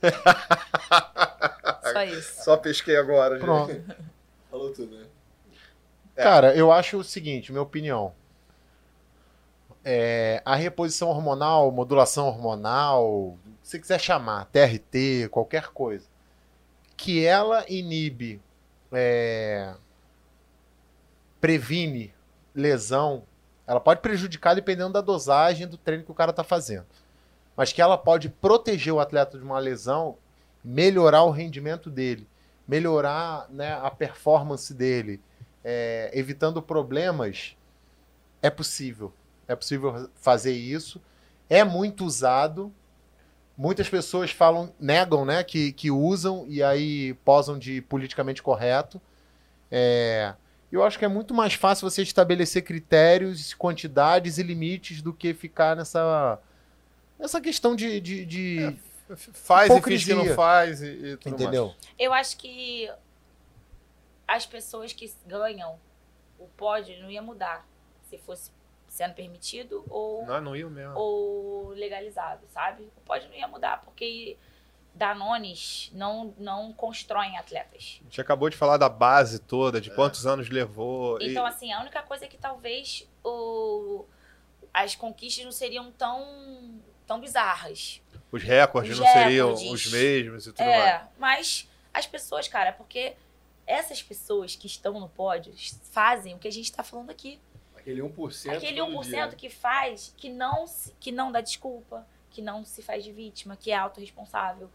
Só 1.93 2.03
isso. 2.03 2.45
Só 2.45 2.57
pesquei 2.57 2.97
agora, 2.97 3.37
gente. 3.37 3.45
Pronto. 3.45 3.85
falou 4.51 4.73
tudo, 4.73 4.97
né? 4.97 5.07
Cara, 6.17 6.55
eu 6.55 6.71
acho 6.71 6.99
o 6.99 7.05
seguinte, 7.05 7.51
minha 7.51 7.63
opinião. 7.63 8.13
É, 9.85 10.41
a 10.45 10.55
reposição 10.55 11.09
hormonal, 11.09 11.71
modulação 11.71 12.27
hormonal, 12.27 13.37
se 13.63 13.73
você 13.73 13.79
quiser 13.79 14.01
chamar, 14.01 14.47
TRT, 14.47 15.29
qualquer 15.31 15.69
coisa, 15.69 16.07
que 16.97 17.25
ela 17.25 17.65
inibe, 17.69 18.41
é, 18.93 19.75
previne 21.45 22.11
lesão, 22.55 23.25
ela 23.67 23.79
pode 23.79 24.01
prejudicar 24.01 24.55
dependendo 24.55 24.95
da 24.95 25.03
dosagem 25.03 25.69
do 25.69 25.77
treino 25.77 26.03
que 26.03 26.11
o 26.11 26.15
cara 26.15 26.31
está 26.31 26.43
fazendo. 26.43 26.87
Mas 27.55 27.71
que 27.71 27.83
ela 27.83 27.99
pode 27.99 28.31
proteger 28.31 28.95
o 28.95 28.99
atleta 28.99 29.37
de 29.37 29.45
uma 29.45 29.59
lesão, 29.59 30.17
melhorar 30.65 31.23
o 31.25 31.31
rendimento 31.31 31.91
dele, 31.91 32.27
melhorar 32.67 33.47
né, 33.51 33.75
a 33.75 33.91
performance 33.91 34.73
dele, 34.73 35.21
é, 35.63 36.11
evitando 36.15 36.63
problemas, 36.63 37.55
é 38.41 38.49
possível. 38.49 39.13
É 39.47 39.55
possível 39.55 40.09
fazer 40.15 40.53
isso. 40.53 40.99
É 41.51 41.63
muito 41.63 42.07
usado. 42.07 42.73
Muitas 43.55 43.87
pessoas 43.87 44.31
falam, 44.31 44.73
negam, 44.81 45.27
né, 45.27 45.45
que, 45.45 45.75
que 45.75 45.91
usam 45.91 46.47
e 46.49 46.63
aí 46.63 47.13
posam 47.23 47.59
de 47.59 47.83
politicamente 47.83 48.43
correto. 48.43 48.99
É, 49.71 50.33
eu 50.75 50.85
acho 50.85 50.99
que 50.99 51.05
é 51.05 51.09
muito 51.09 51.33
mais 51.35 51.55
fácil 51.55 51.89
você 51.89 52.03
estabelecer 52.03 52.63
critérios, 52.63 53.55
quantidades 53.55 54.39
e 54.39 54.43
limites 54.43 55.01
do 55.03 55.13
que 55.13 55.33
ficar 55.35 55.77
nessa, 55.77 56.39
nessa 57.19 57.41
questão 57.41 57.75
de. 57.77 58.01
de, 58.01 58.25
de- 58.25 58.77
Faz 59.35 59.71
e 59.71 59.83
finge 59.83 60.07
que 60.07 60.13
Hipocrisia. 60.13 60.15
não 60.15 60.35
faz 60.35 60.81
e, 60.81 60.87
e 60.87 61.17
tudo 61.19 61.35
entendeu? 61.35 61.75
Eu 61.99 62.15
acho 62.15 62.39
que 62.39 62.91
as 64.27 64.47
pessoas 64.47 64.95
que 64.95 65.13
ganham 65.27 65.79
o 66.39 66.47
pódio 66.57 66.99
não 67.03 67.11
ia 67.11 67.21
mudar 67.21 67.69
se 68.09 68.17
fosse 68.17 68.51
sendo 68.89 69.13
permitido 69.15 69.85
ou, 69.91 70.19
mais. 70.25 70.29
Não, 70.29 70.41
não 70.41 70.57
ia 70.57 70.69
mesmo. 70.71 70.95
ou 70.97 71.69
legalizado, 71.71 72.47
sabe? 72.49 72.85
O 72.97 73.01
pódio 73.03 73.29
não 73.29 73.37
ia 73.37 73.47
mudar, 73.47 73.83
porque 73.83 74.39
Danones 74.95 75.91
não, 75.93 76.33
não 76.39 76.73
constroem 76.73 77.37
atletas. 77.37 77.99
A 78.01 78.05
gente 78.05 78.21
acabou 78.21 78.49
de 78.49 78.57
falar 78.57 78.77
da 78.77 78.89
base 78.89 79.39
toda, 79.41 79.81
de 79.81 79.91
quantos 79.91 80.25
anos 80.27 80.49
levou. 80.49 81.21
e- 81.21 81.31
Então, 81.31 81.45
assim, 81.45 81.73
a 81.73 81.81
única 81.81 82.03
coisa 82.03 82.25
é 82.25 82.29
que 82.29 82.37
talvez 82.39 83.09
o, 83.25 84.05
as 84.73 84.95
conquistas 84.95 85.45
não 85.45 85.53
seriam 85.53 85.91
tão, 85.93 86.81
tão 87.07 87.21
bizarras. 87.21 88.01
os 88.31 88.43
recordes 88.43 88.93
os 88.93 88.99
não 89.01 89.07
seriam 89.07 89.49
recordes. 89.55 89.73
os 89.87 89.93
mesmos 89.93 90.47
e 90.47 90.53
tudo 90.53 90.65
mais. 90.65 90.85
É, 90.85 91.03
mas 91.19 91.69
as 91.93 92.07
pessoas, 92.07 92.47
cara, 92.49 92.73
porque 92.73 93.15
essas 93.67 94.03
pessoas 94.03 94.55
que 94.55 94.67
estão 94.67 95.01
no 95.01 95.09
pódio 95.09 95.53
fazem 95.91 96.35
o 96.35 96.39
que 96.39 96.47
a 96.49 96.53
gente 96.53 96.71
tá 96.73 96.83
falando 96.85 97.11
aqui. 97.11 97.41
Aquele 97.77 98.01
1%. 98.01 98.57
Aquele 98.57 98.81
todo 98.81 98.93
1% 98.93 99.05
dia. 99.11 99.29
que 99.37 99.51
faz, 99.51 100.15
que 100.17 100.29
não, 100.31 100.65
que 101.01 101.11
não 101.13 101.31
dá 101.33 101.41
desculpa, 101.41 102.07
que 102.35 102.43
não 102.43 102.65
se 102.65 102.83
faz 102.83 103.05
de 103.05 103.13
vítima, 103.13 103.57
que 103.57 103.71
é 103.71 103.77
autorresponsável. 103.77 104.69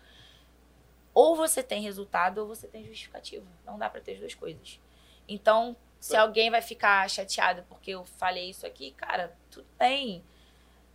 Ou 1.13 1.35
você 1.35 1.61
tem 1.61 1.81
resultado 1.81 2.39
ou 2.39 2.47
você 2.47 2.67
tem 2.67 2.85
justificativa. 2.85 3.45
Não 3.65 3.77
dá 3.77 3.89
pra 3.89 3.99
ter 3.99 4.13
as 4.13 4.19
duas 4.19 4.33
coisas. 4.33 4.79
Então, 5.27 5.75
se 5.99 6.15
alguém 6.15 6.49
vai 6.49 6.61
ficar 6.61 7.07
chateado 7.09 7.63
porque 7.67 7.91
eu 7.91 8.05
falei 8.05 8.49
isso 8.49 8.65
aqui, 8.65 8.91
cara, 8.91 9.37
tudo 9.51 9.67
bem. 9.77 10.23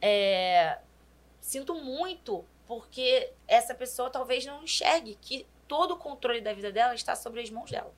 É, 0.00 0.78
sinto 1.40 1.74
muito 1.74 2.44
porque 2.66 3.30
essa 3.46 3.74
pessoa 3.74 4.08
talvez 4.08 4.46
não 4.46 4.64
enxergue 4.64 5.16
que 5.20 5.46
todo 5.68 5.92
o 5.92 5.98
controle 5.98 6.40
da 6.40 6.54
vida 6.54 6.72
dela 6.72 6.94
está 6.94 7.14
sobre 7.14 7.42
as 7.42 7.50
mãos 7.50 7.70
dela. 7.70 7.94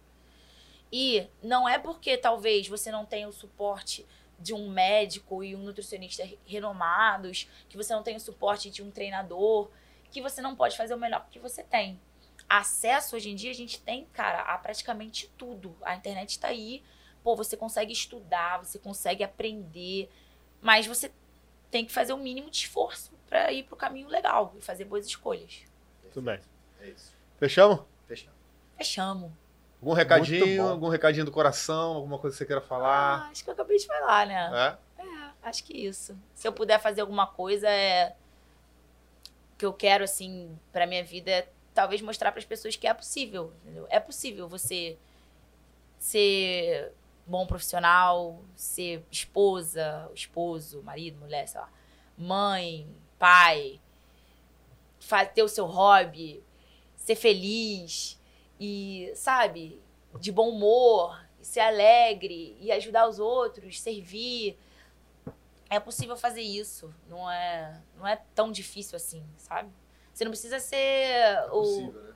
E 0.90 1.28
não 1.40 1.68
é 1.68 1.78
porque 1.78 2.16
talvez 2.16 2.66
você 2.66 2.90
não 2.90 3.06
tenha 3.06 3.28
o 3.28 3.32
suporte 3.32 4.05
de 4.38 4.52
um 4.54 4.68
médico 4.70 5.42
e 5.42 5.54
um 5.56 5.60
nutricionista 5.62 6.24
re- 6.24 6.38
renomados, 6.46 7.48
que 7.68 7.76
você 7.76 7.94
não 7.94 8.02
tem 8.02 8.16
o 8.16 8.20
suporte 8.20 8.70
de 8.70 8.82
um 8.82 8.90
treinador, 8.90 9.70
que 10.10 10.20
você 10.20 10.40
não 10.42 10.54
pode 10.54 10.76
fazer 10.76 10.94
o 10.94 10.98
melhor 10.98 11.26
que 11.30 11.38
você 11.38 11.62
tem. 11.62 12.00
Acesso 12.48 13.16
hoje 13.16 13.30
em 13.30 13.34
dia 13.34 13.50
a 13.50 13.54
gente 13.54 13.80
tem, 13.80 14.04
cara, 14.12 14.42
a 14.42 14.58
praticamente 14.58 15.28
tudo. 15.36 15.76
A 15.82 15.94
internet 15.96 16.30
está 16.30 16.48
aí 16.48 16.82
pô, 17.24 17.34
você 17.34 17.56
consegue 17.56 17.92
estudar, 17.92 18.58
você 18.64 18.78
consegue 18.78 19.24
aprender, 19.24 20.08
mas 20.62 20.86
você 20.86 21.10
tem 21.72 21.84
que 21.84 21.90
fazer 21.90 22.12
o 22.12 22.16
mínimo 22.16 22.48
de 22.48 22.58
esforço 22.58 23.10
pra 23.28 23.50
ir 23.52 23.64
pro 23.64 23.74
caminho 23.74 24.06
legal 24.06 24.54
e 24.56 24.60
fazer 24.60 24.84
boas 24.84 25.04
escolhas. 25.04 25.64
Tudo 26.12 26.22
bem. 26.24 26.40
É 26.80 26.88
isso. 26.88 27.12
Fechamos? 27.36 27.80
Fechado. 28.06 28.36
Fechamos. 28.76 29.32
Algum 29.80 29.92
recadinho? 29.92 30.68
Algum 30.68 30.88
recadinho 30.88 31.24
do 31.24 31.32
coração? 31.32 31.94
Alguma 31.94 32.18
coisa 32.18 32.34
que 32.34 32.38
você 32.38 32.46
queira 32.46 32.60
falar? 32.60 33.26
Ah, 33.26 33.28
acho 33.30 33.44
que 33.44 33.50
eu 33.50 33.54
acabei 33.54 33.76
de 33.76 33.86
falar, 33.86 34.26
né? 34.26 34.78
É? 34.98 35.48
Acho 35.48 35.62
que 35.62 35.72
isso. 35.72 36.18
Se 36.34 36.48
eu 36.48 36.52
puder 36.52 36.80
fazer 36.80 37.02
alguma 37.02 37.26
coisa, 37.26 37.68
é 37.68 38.16
que 39.56 39.64
eu 39.64 39.72
quero 39.72 40.04
assim 40.04 40.58
pra 40.72 40.86
minha 40.86 41.04
vida 41.04 41.30
é 41.30 41.48
talvez 41.72 42.00
mostrar 42.02 42.32
para 42.32 42.38
as 42.38 42.44
pessoas 42.44 42.74
que 42.74 42.86
é 42.86 42.92
possível, 42.92 43.52
entendeu? 43.62 43.86
É 43.88 44.00
possível 44.00 44.48
você 44.48 44.98
ser 45.98 46.92
bom 47.26 47.46
profissional, 47.46 48.42
ser 48.54 49.04
esposa, 49.10 50.10
esposo, 50.14 50.82
marido, 50.82 51.18
mulher, 51.18 51.46
sei 51.46 51.60
lá, 51.60 51.70
mãe, 52.16 52.88
pai, 53.18 53.80
ter 55.34 55.42
o 55.42 55.48
seu 55.48 55.66
hobby, 55.66 56.42
ser 56.96 57.14
feliz 57.14 58.18
e, 58.58 59.12
sabe, 59.14 59.80
de 60.18 60.32
bom 60.32 60.50
humor, 60.50 61.18
ser 61.40 61.60
alegre 61.60 62.56
e 62.60 62.72
ajudar 62.72 63.08
os 63.08 63.18
outros, 63.18 63.80
servir. 63.80 64.58
É 65.68 65.78
possível 65.80 66.16
fazer 66.16 66.42
isso. 66.42 66.92
Não 67.08 67.30
é, 67.30 67.80
não 67.96 68.06
é 68.06 68.20
tão 68.34 68.50
difícil 68.50 68.96
assim, 68.96 69.24
sabe? 69.36 69.70
Você 70.12 70.24
não 70.24 70.30
precisa 70.30 70.58
ser 70.58 71.44
o, 71.50 71.60
Possível, 71.60 72.02
né? 72.02 72.14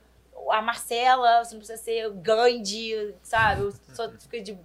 a 0.49 0.61
Marcela, 0.61 1.43
você 1.43 1.53
não 1.53 1.59
precisa 1.59 1.81
ser 1.81 2.07
o 2.07 2.13
Gandhi, 2.13 3.15
sabe? 3.21 3.61
Eu 3.61 3.71
só 3.93 4.09
fica 4.17 4.41
de 4.41 4.57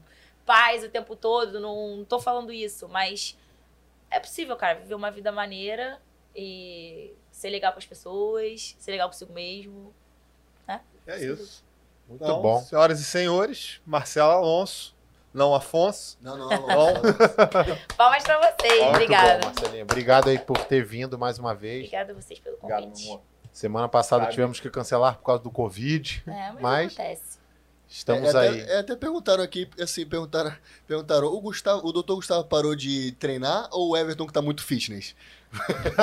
paz 0.45 0.85
o 0.85 0.89
tempo 0.89 1.15
todo, 1.15 1.61
não, 1.61 1.99
não 1.99 2.05
tô 2.05 2.21
falando 2.21 2.53
isso, 2.53 2.89
mas 2.89 3.37
é 4.11 4.21
possível, 4.21 4.57
cara, 4.57 4.79
viver 4.79 4.95
uma 4.95 5.11
vida 5.11 5.33
maneira 5.33 6.01
e 6.35 7.13
ser 7.31 7.51
legal 7.51 7.73
com 7.73 7.79
as 7.79 7.87
pessoas, 7.87 8.77
ser 8.79 8.93
legal 8.93 9.09
consigo 9.09 9.33
mesmo. 9.33 9.93
É 11.07 11.19
isso. 11.25 11.65
Muito 12.09 12.23
Então, 12.25 12.41
bom. 12.41 12.61
senhoras 12.63 13.01
e 13.01 13.05
senhores, 13.05 13.81
Marcelo 13.85 14.31
Alonso, 14.31 14.95
não 15.35 15.55
Afonso. 15.55 16.17
Não, 16.21 16.37
não, 16.37 16.49
não. 16.49 16.59
Bom, 16.67 16.93
Palmas 17.97 18.23
pra 18.23 18.39
vocês, 18.41 18.81
Muito 18.83 18.95
obrigada. 18.95 19.41
bom. 19.49 19.83
Obrigado 19.83 20.29
aí 20.29 20.39
por 20.39 20.59
ter 20.65 20.85
vindo 20.85 21.19
mais 21.19 21.39
uma 21.39 21.55
vez. 21.55 21.81
Obrigada 21.85 22.13
a 22.13 22.15
vocês 22.15 22.39
pelo 22.39 22.57
obrigado, 22.57 22.85
convite. 22.85 23.09
amor. 23.09 23.21
Semana 23.53 23.89
passada 23.89 24.25
Sabe. 24.25 24.35
tivemos 24.35 24.61
que 24.61 24.69
cancelar 24.71 25.17
por 25.17 25.25
causa 25.25 25.43
do 25.43 25.51
Covid, 25.51 26.23
É, 26.27 26.53
mas, 26.53 26.61
Mas- 26.61 26.93
acontece. 26.95 27.39
estamos 27.89 28.35
é, 28.35 28.39
aí. 28.39 28.61
Até, 28.63 28.73
é, 28.75 28.79
até 28.81 28.97
perguntaram 28.97 29.43
aqui, 29.43 29.69
assim, 29.81 30.05
perguntaram, 30.07 30.53
perguntaram, 30.87 31.27
o 31.29 31.41
Gustavo, 31.41 31.87
o 31.87 31.93
doutor 31.93 32.17
Gustavo 32.17 32.45
parou 32.45 32.77
de 32.77 33.13
treinar 33.13 33.69
ou 33.73 33.91
o 33.91 33.97
Everton 33.97 34.27
que 34.27 34.33
tá 34.33 34.43
muito 34.43 34.63
fitness? 34.63 35.17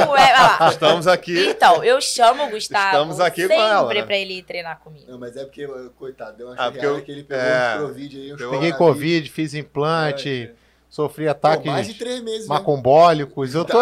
Ué. 0.10 0.70
Estamos 0.72 1.08
aqui. 1.08 1.48
Então, 1.50 1.84
eu 1.84 2.02
chamo 2.02 2.46
o 2.46 2.50
Gustavo 2.50 2.86
Estamos 2.88 3.20
aqui 3.20 3.44
com 3.44 3.48
sempre 3.50 3.64
ela, 3.64 3.94
né? 3.94 4.04
pra 4.04 4.18
ele 4.18 4.42
treinar 4.44 4.80
comigo. 4.80 5.06
Não, 5.10 5.20
mas 5.20 5.36
é 5.38 5.44
porque, 5.46 5.68
coitado, 5.98 6.38
deu 6.38 6.48
uma 6.48 6.56
Ah, 6.58 6.72
eu- 6.74 7.02
que 7.02 7.12
ele 7.12 7.24
pegou 7.24 7.44
é, 7.46 7.76
um 7.78 7.88
Covid 7.88 8.18
aí. 8.18 8.24
pegou- 8.36 8.38
Peguei 8.52 8.72
coronavírus. 8.72 8.78
Covid, 8.78 9.30
fiz 9.30 9.54
implante, 9.54 10.52
sofri 10.90 11.26
Pô, 11.26 11.32
ataques 11.32 11.66
mais 11.72 11.88
de 11.88 11.94
três 11.96 12.22
meses, 12.24 12.48
né? 12.48 12.56
macombólicos. 12.56 13.54
Eu 13.54 13.66
tô, 13.66 13.80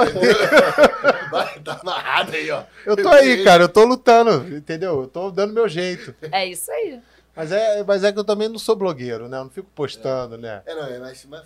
Vai, 1.32 1.60
tá 1.64 1.80
amarrado 1.82 2.36
aí, 2.36 2.52
ó. 2.52 2.64
eu 2.86 2.96
tô 2.98 3.10
aí, 3.10 3.42
cara. 3.46 3.64
Eu 3.64 3.70
tô 3.70 3.86
lutando, 3.86 4.56
entendeu? 4.58 5.02
Eu 5.02 5.08
tô 5.08 5.32
dando 5.32 5.54
meu 5.54 5.68
jeito. 5.70 6.14
É 6.32 6.46
isso 6.46 6.70
aí. 6.72 7.00
Mas 7.34 7.52
é, 7.52 7.82
mas 7.84 8.04
é 8.04 8.12
que 8.12 8.20
eu 8.20 8.26
também 8.26 8.50
não 8.50 8.60
sou 8.60 8.76
blogueiro, 8.76 9.30
né? 9.30 9.38
Eu 9.38 9.46
não 9.46 9.50
fico 9.50 9.70
postando, 9.74 10.38
né? 10.38 10.62
É, 10.66 10.76
não, 10.76 10.86
é, 10.86 11.00
mas... 11.00 11.26
mas 11.26 11.42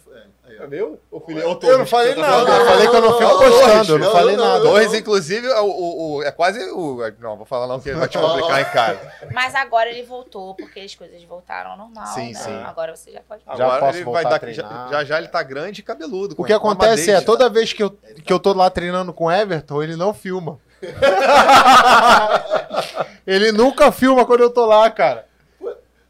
é. 0.47 0.63
É 0.63 0.67
meu? 0.67 0.99
Ou 1.11 1.21
filho? 1.21 1.39
Eu 1.39 1.77
não 1.77 1.85
falei 1.85 2.15
nada. 2.15 2.51
Eu 2.51 2.65
falei 2.65 2.87
que 2.87 2.95
eu 2.95 3.01
não 3.01 3.17
fico 3.17 3.37
postando. 3.37 3.91
Eu 3.93 3.99
não 3.99 4.05
não, 4.07 4.13
falei 4.13 4.35
não, 4.35 4.45
nada. 4.45 4.59
Dois, 4.61 4.93
inclusive, 4.93 5.47
é, 5.47 5.59
o, 5.59 5.65
o- 5.65 6.15
o- 6.17 6.23
é 6.23 6.31
quase 6.31 6.59
o. 6.71 6.97
Não, 7.19 7.37
vou 7.37 7.45
falar 7.45 7.67
não, 7.67 7.79
que 7.79 7.91
vai 7.93 8.07
te 8.07 8.17
complicar 8.17 8.61
em 8.61 8.65
casa. 8.65 8.99
Mas 9.31 9.53
agora 9.53 9.89
ele 9.89 10.03
voltou, 10.03 10.55
porque 10.55 10.79
as 10.79 10.95
coisas 10.95 11.21
voltaram 11.23 11.71
ao 11.71 11.77
normal. 11.77 12.07
Sim, 12.07 12.33
né? 12.33 12.39
sim. 12.39 12.63
Agora 12.63 12.95
você 12.95 13.11
já 13.11 13.21
pode. 13.21 13.43
Já 13.45 13.51
Agora 13.53 13.79
posso 13.81 13.97
ele 13.97 14.05
voltar 14.05 14.23
vai 14.23 14.39
dar. 14.39 14.53
Já, 14.53 14.63
treinar. 14.63 14.89
já 14.89 15.03
já 15.03 15.17
ele 15.19 15.27
tá 15.27 15.43
grande 15.43 15.81
e 15.81 15.83
cabeludo. 15.83 16.33
O 16.37 16.43
que 16.43 16.53
acontece 16.53 17.11
é, 17.11 17.21
toda 17.21 17.47
vez 17.49 17.73
que 17.73 17.83
eu, 17.83 17.91
que 17.91 18.33
eu 18.33 18.39
tô 18.39 18.53
lá 18.53 18.69
treinando 18.71 19.13
com 19.13 19.25
o 19.25 19.31
Everton, 19.31 19.83
ele 19.83 19.95
não 19.95 20.13
filma. 20.13 20.59
ele 23.25 23.51
nunca 23.51 23.91
filma 23.91 24.25
quando 24.25 24.41
eu 24.41 24.49
tô 24.49 24.65
lá, 24.65 24.89
cara. 24.89 25.25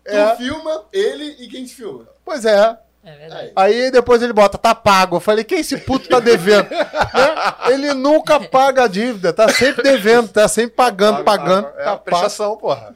Tu 0.06 0.12
É. 0.16 0.36
filma 0.36 0.86
ele 0.94 1.36
e 1.40 1.48
quem 1.48 1.66
te 1.66 1.74
filma? 1.76 2.08
Pois 2.24 2.46
é. 2.46 2.78
É 3.04 3.12
verdade. 3.18 3.52
Aí. 3.56 3.74
Aí 3.84 3.92
depois 3.92 4.22
ele 4.24 4.34
bota, 4.34 4.58
tá 4.58 4.74
pago. 4.74 5.18
Eu 5.18 5.20
falei, 5.20 5.44
quem 5.44 5.60
esse 5.60 5.78
puto 5.78 6.10
tá 6.10 6.20
devendo? 6.20 6.68
Né? 7.16 7.74
Ele 7.74 7.94
nunca 7.94 8.40
paga 8.40 8.84
a 8.84 8.88
dívida, 8.88 9.32
tá 9.32 9.48
sempre 9.50 9.84
devendo, 9.84 10.28
tá 10.30 10.48
sempre 10.48 10.76
pagando, 10.76 11.24
pagando. 11.24 11.68
É 11.78 11.84
tá 11.84 11.92
a 11.94 11.98
prestação, 11.98 12.58
porra. 12.58 12.96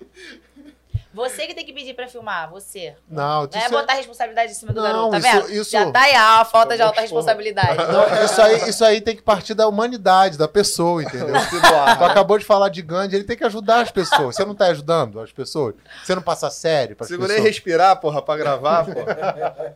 Você 1.12 1.48
que 1.48 1.56
tem 1.56 1.66
que 1.66 1.74
pedir 1.74 1.96
pra 1.96 2.08
filmar, 2.08 2.52
você. 2.52 2.96
Não, 3.10 3.42
Não 3.44 3.50
é 3.52 3.58
isso, 3.62 3.70
botar 3.72 3.94
a 3.94 3.96
responsabilidade 3.96 4.52
em 4.52 4.56
cima 4.56 4.72
do 4.72 4.80
Não, 4.80 4.84
garoto, 4.84 5.10
tá 5.12 5.18
isso- 5.18 5.32
vendo? 5.48 5.52
isso- 5.62 5.72
Já 5.72 5.92
tá 5.92 6.02
aí 6.02 6.14
a 6.14 6.46
falta 6.46 6.76
de 6.76 6.84
alta 6.84 7.02
responsabilidade. 7.02 7.78
não, 7.92 8.24
isso, 8.26 8.40
aí, 8.42 8.70
isso 8.70 8.86
aí 8.86 9.02
tem 9.02 9.16
que 9.16 9.22
partir 9.24 9.56
da 9.56 9.68
humanidade, 9.68 10.38
da 10.38 10.48
pessoa, 10.48 11.02
entendeu? 11.02 11.34
Tu 11.98 12.04
acabou 12.04 12.38
de 12.38 12.46
falar 12.46 12.70
de 12.70 12.84
Gandhi, 12.84 13.16
ele 13.16 13.24
tem 13.24 13.36
que 13.36 13.44
ajudar 13.44 13.82
as 13.82 13.90
pessoas. 13.92 14.36
Você 14.36 14.46
não 14.46 14.54
tá 14.54 14.68
ajudando 14.68 15.20
as 15.20 15.32
pessoas? 15.32 15.74
Você 16.04 16.14
não 16.14 16.22
passa 16.22 16.48
sério 16.52 16.96
para 16.96 17.06
as 17.06 17.10
Segurei 17.10 17.38
pessoas? 17.38 17.56
respirar, 17.56 18.00
porra, 18.00 18.22
pra 18.22 18.38
gravar, 18.38 18.86
porra. 18.86 19.76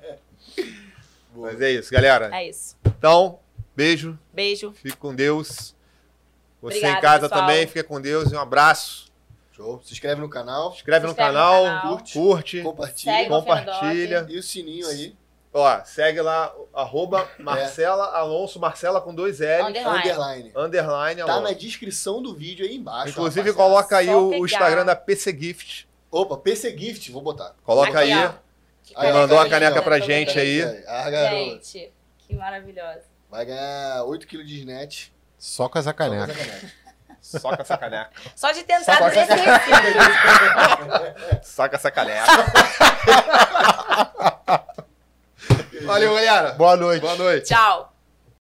Mas 1.36 1.60
é 1.62 1.72
isso, 1.72 1.92
galera. 1.92 2.30
É 2.32 2.48
isso. 2.48 2.76
Então, 2.86 3.40
beijo, 3.76 4.20
Beijo. 4.32 4.72
fique 4.74 4.96
com 4.98 5.16
Deus. 5.16 5.74
Você 6.62 6.78
Obrigada, 6.78 6.98
em 6.98 7.02
casa 7.02 7.22
pessoal. 7.28 7.42
também, 7.42 7.66
fica 7.68 7.84
com 7.84 8.00
Deus 8.00 8.32
e 8.32 8.36
um 8.36 8.40
abraço. 8.40 9.12
Show. 9.56 9.82
Se 9.84 9.94
inscreve 9.94 10.20
no 10.22 10.30
canal, 10.30 10.72
Se 10.72 10.78
inscreve, 10.78 11.02
Se 11.02 11.06
no, 11.06 11.12
inscreve 11.12 11.32
no 11.32 11.36
canal, 11.38 11.64
canal. 11.64 11.82
curte, 11.98 12.14
curte 12.14 12.62
compartilha. 12.62 13.14
Segue 13.18 13.30
no 13.30 13.36
compartilha. 13.36 14.26
E 14.30 14.38
o 14.38 14.44
sininho 14.44 14.88
aí, 14.88 15.16
Ó, 15.56 15.84
segue 15.86 16.20
lá, 16.20 16.52
arroba 16.74 17.30
Marcela 17.38 18.06
Alonso, 18.18 18.60
Marcela 18.60 19.00
com 19.00 19.14
dois 19.14 19.40
L, 19.40 19.62
Underline. 19.70 19.98
underline. 20.10 20.52
underline 20.56 21.22
Tá 21.24 21.32
Alonso. 21.34 21.48
na 21.48 21.54
descrição 21.54 22.24
do 22.24 22.34
vídeo 22.34 22.66
aí 22.66 22.76
embaixo. 22.76 23.10
Inclusive, 23.12 23.52
rapaziada. 23.52 23.70
coloca 23.72 23.98
aí 23.98 24.10
o, 24.10 24.30
o. 24.42 24.46
Instagram 24.46 24.84
da 24.84 24.96
PC 24.96 25.32
Gift. 25.40 25.88
Opa, 26.10 26.38
PC 26.38 26.76
Gift, 26.76 27.12
vou 27.12 27.22
botar. 27.22 27.54
Coloca 27.64 28.00
Aqui, 28.00 28.12
aí. 28.12 28.26
ó. 28.26 28.34
Aí, 28.96 29.14
mandou 29.14 29.38
a 29.40 29.44
linda, 29.44 29.60
caneca 29.60 29.82
pra 29.84 30.00
gente 30.00 30.40
aí. 30.40 30.62
Ah, 30.88 31.10
garoto. 31.10 31.36
Gente, 31.36 31.94
que 32.18 32.36
maravilhosa. 32.36 33.04
Vai 33.30 33.46
ganhar 33.46 34.02
8kg 34.06 34.44
de 34.44 34.66
net. 34.66 35.14
Só 35.38 35.70
com 35.70 35.78
essa 35.78 35.90
Só 35.90 35.94
com 35.94 35.98
caneca. 35.98 36.32
essa 36.32 36.46
caneca. 36.46 36.72
Soca 37.24 37.62
essa 37.62 37.78
caneca. 37.78 38.12
Só 38.36 38.52
de 38.52 38.64
ter 38.64 38.74
entrado 38.74 39.00
Só. 39.00 39.24
Soca 41.42 41.78
essa 41.78 41.90
caneca. 41.90 42.26
Valeu, 45.86 46.14
galera. 46.14 46.52
Boa 46.52 46.76
noite. 46.76 47.02
Boa 47.02 47.16
noite. 47.16 47.48
Tchau. 47.48 47.93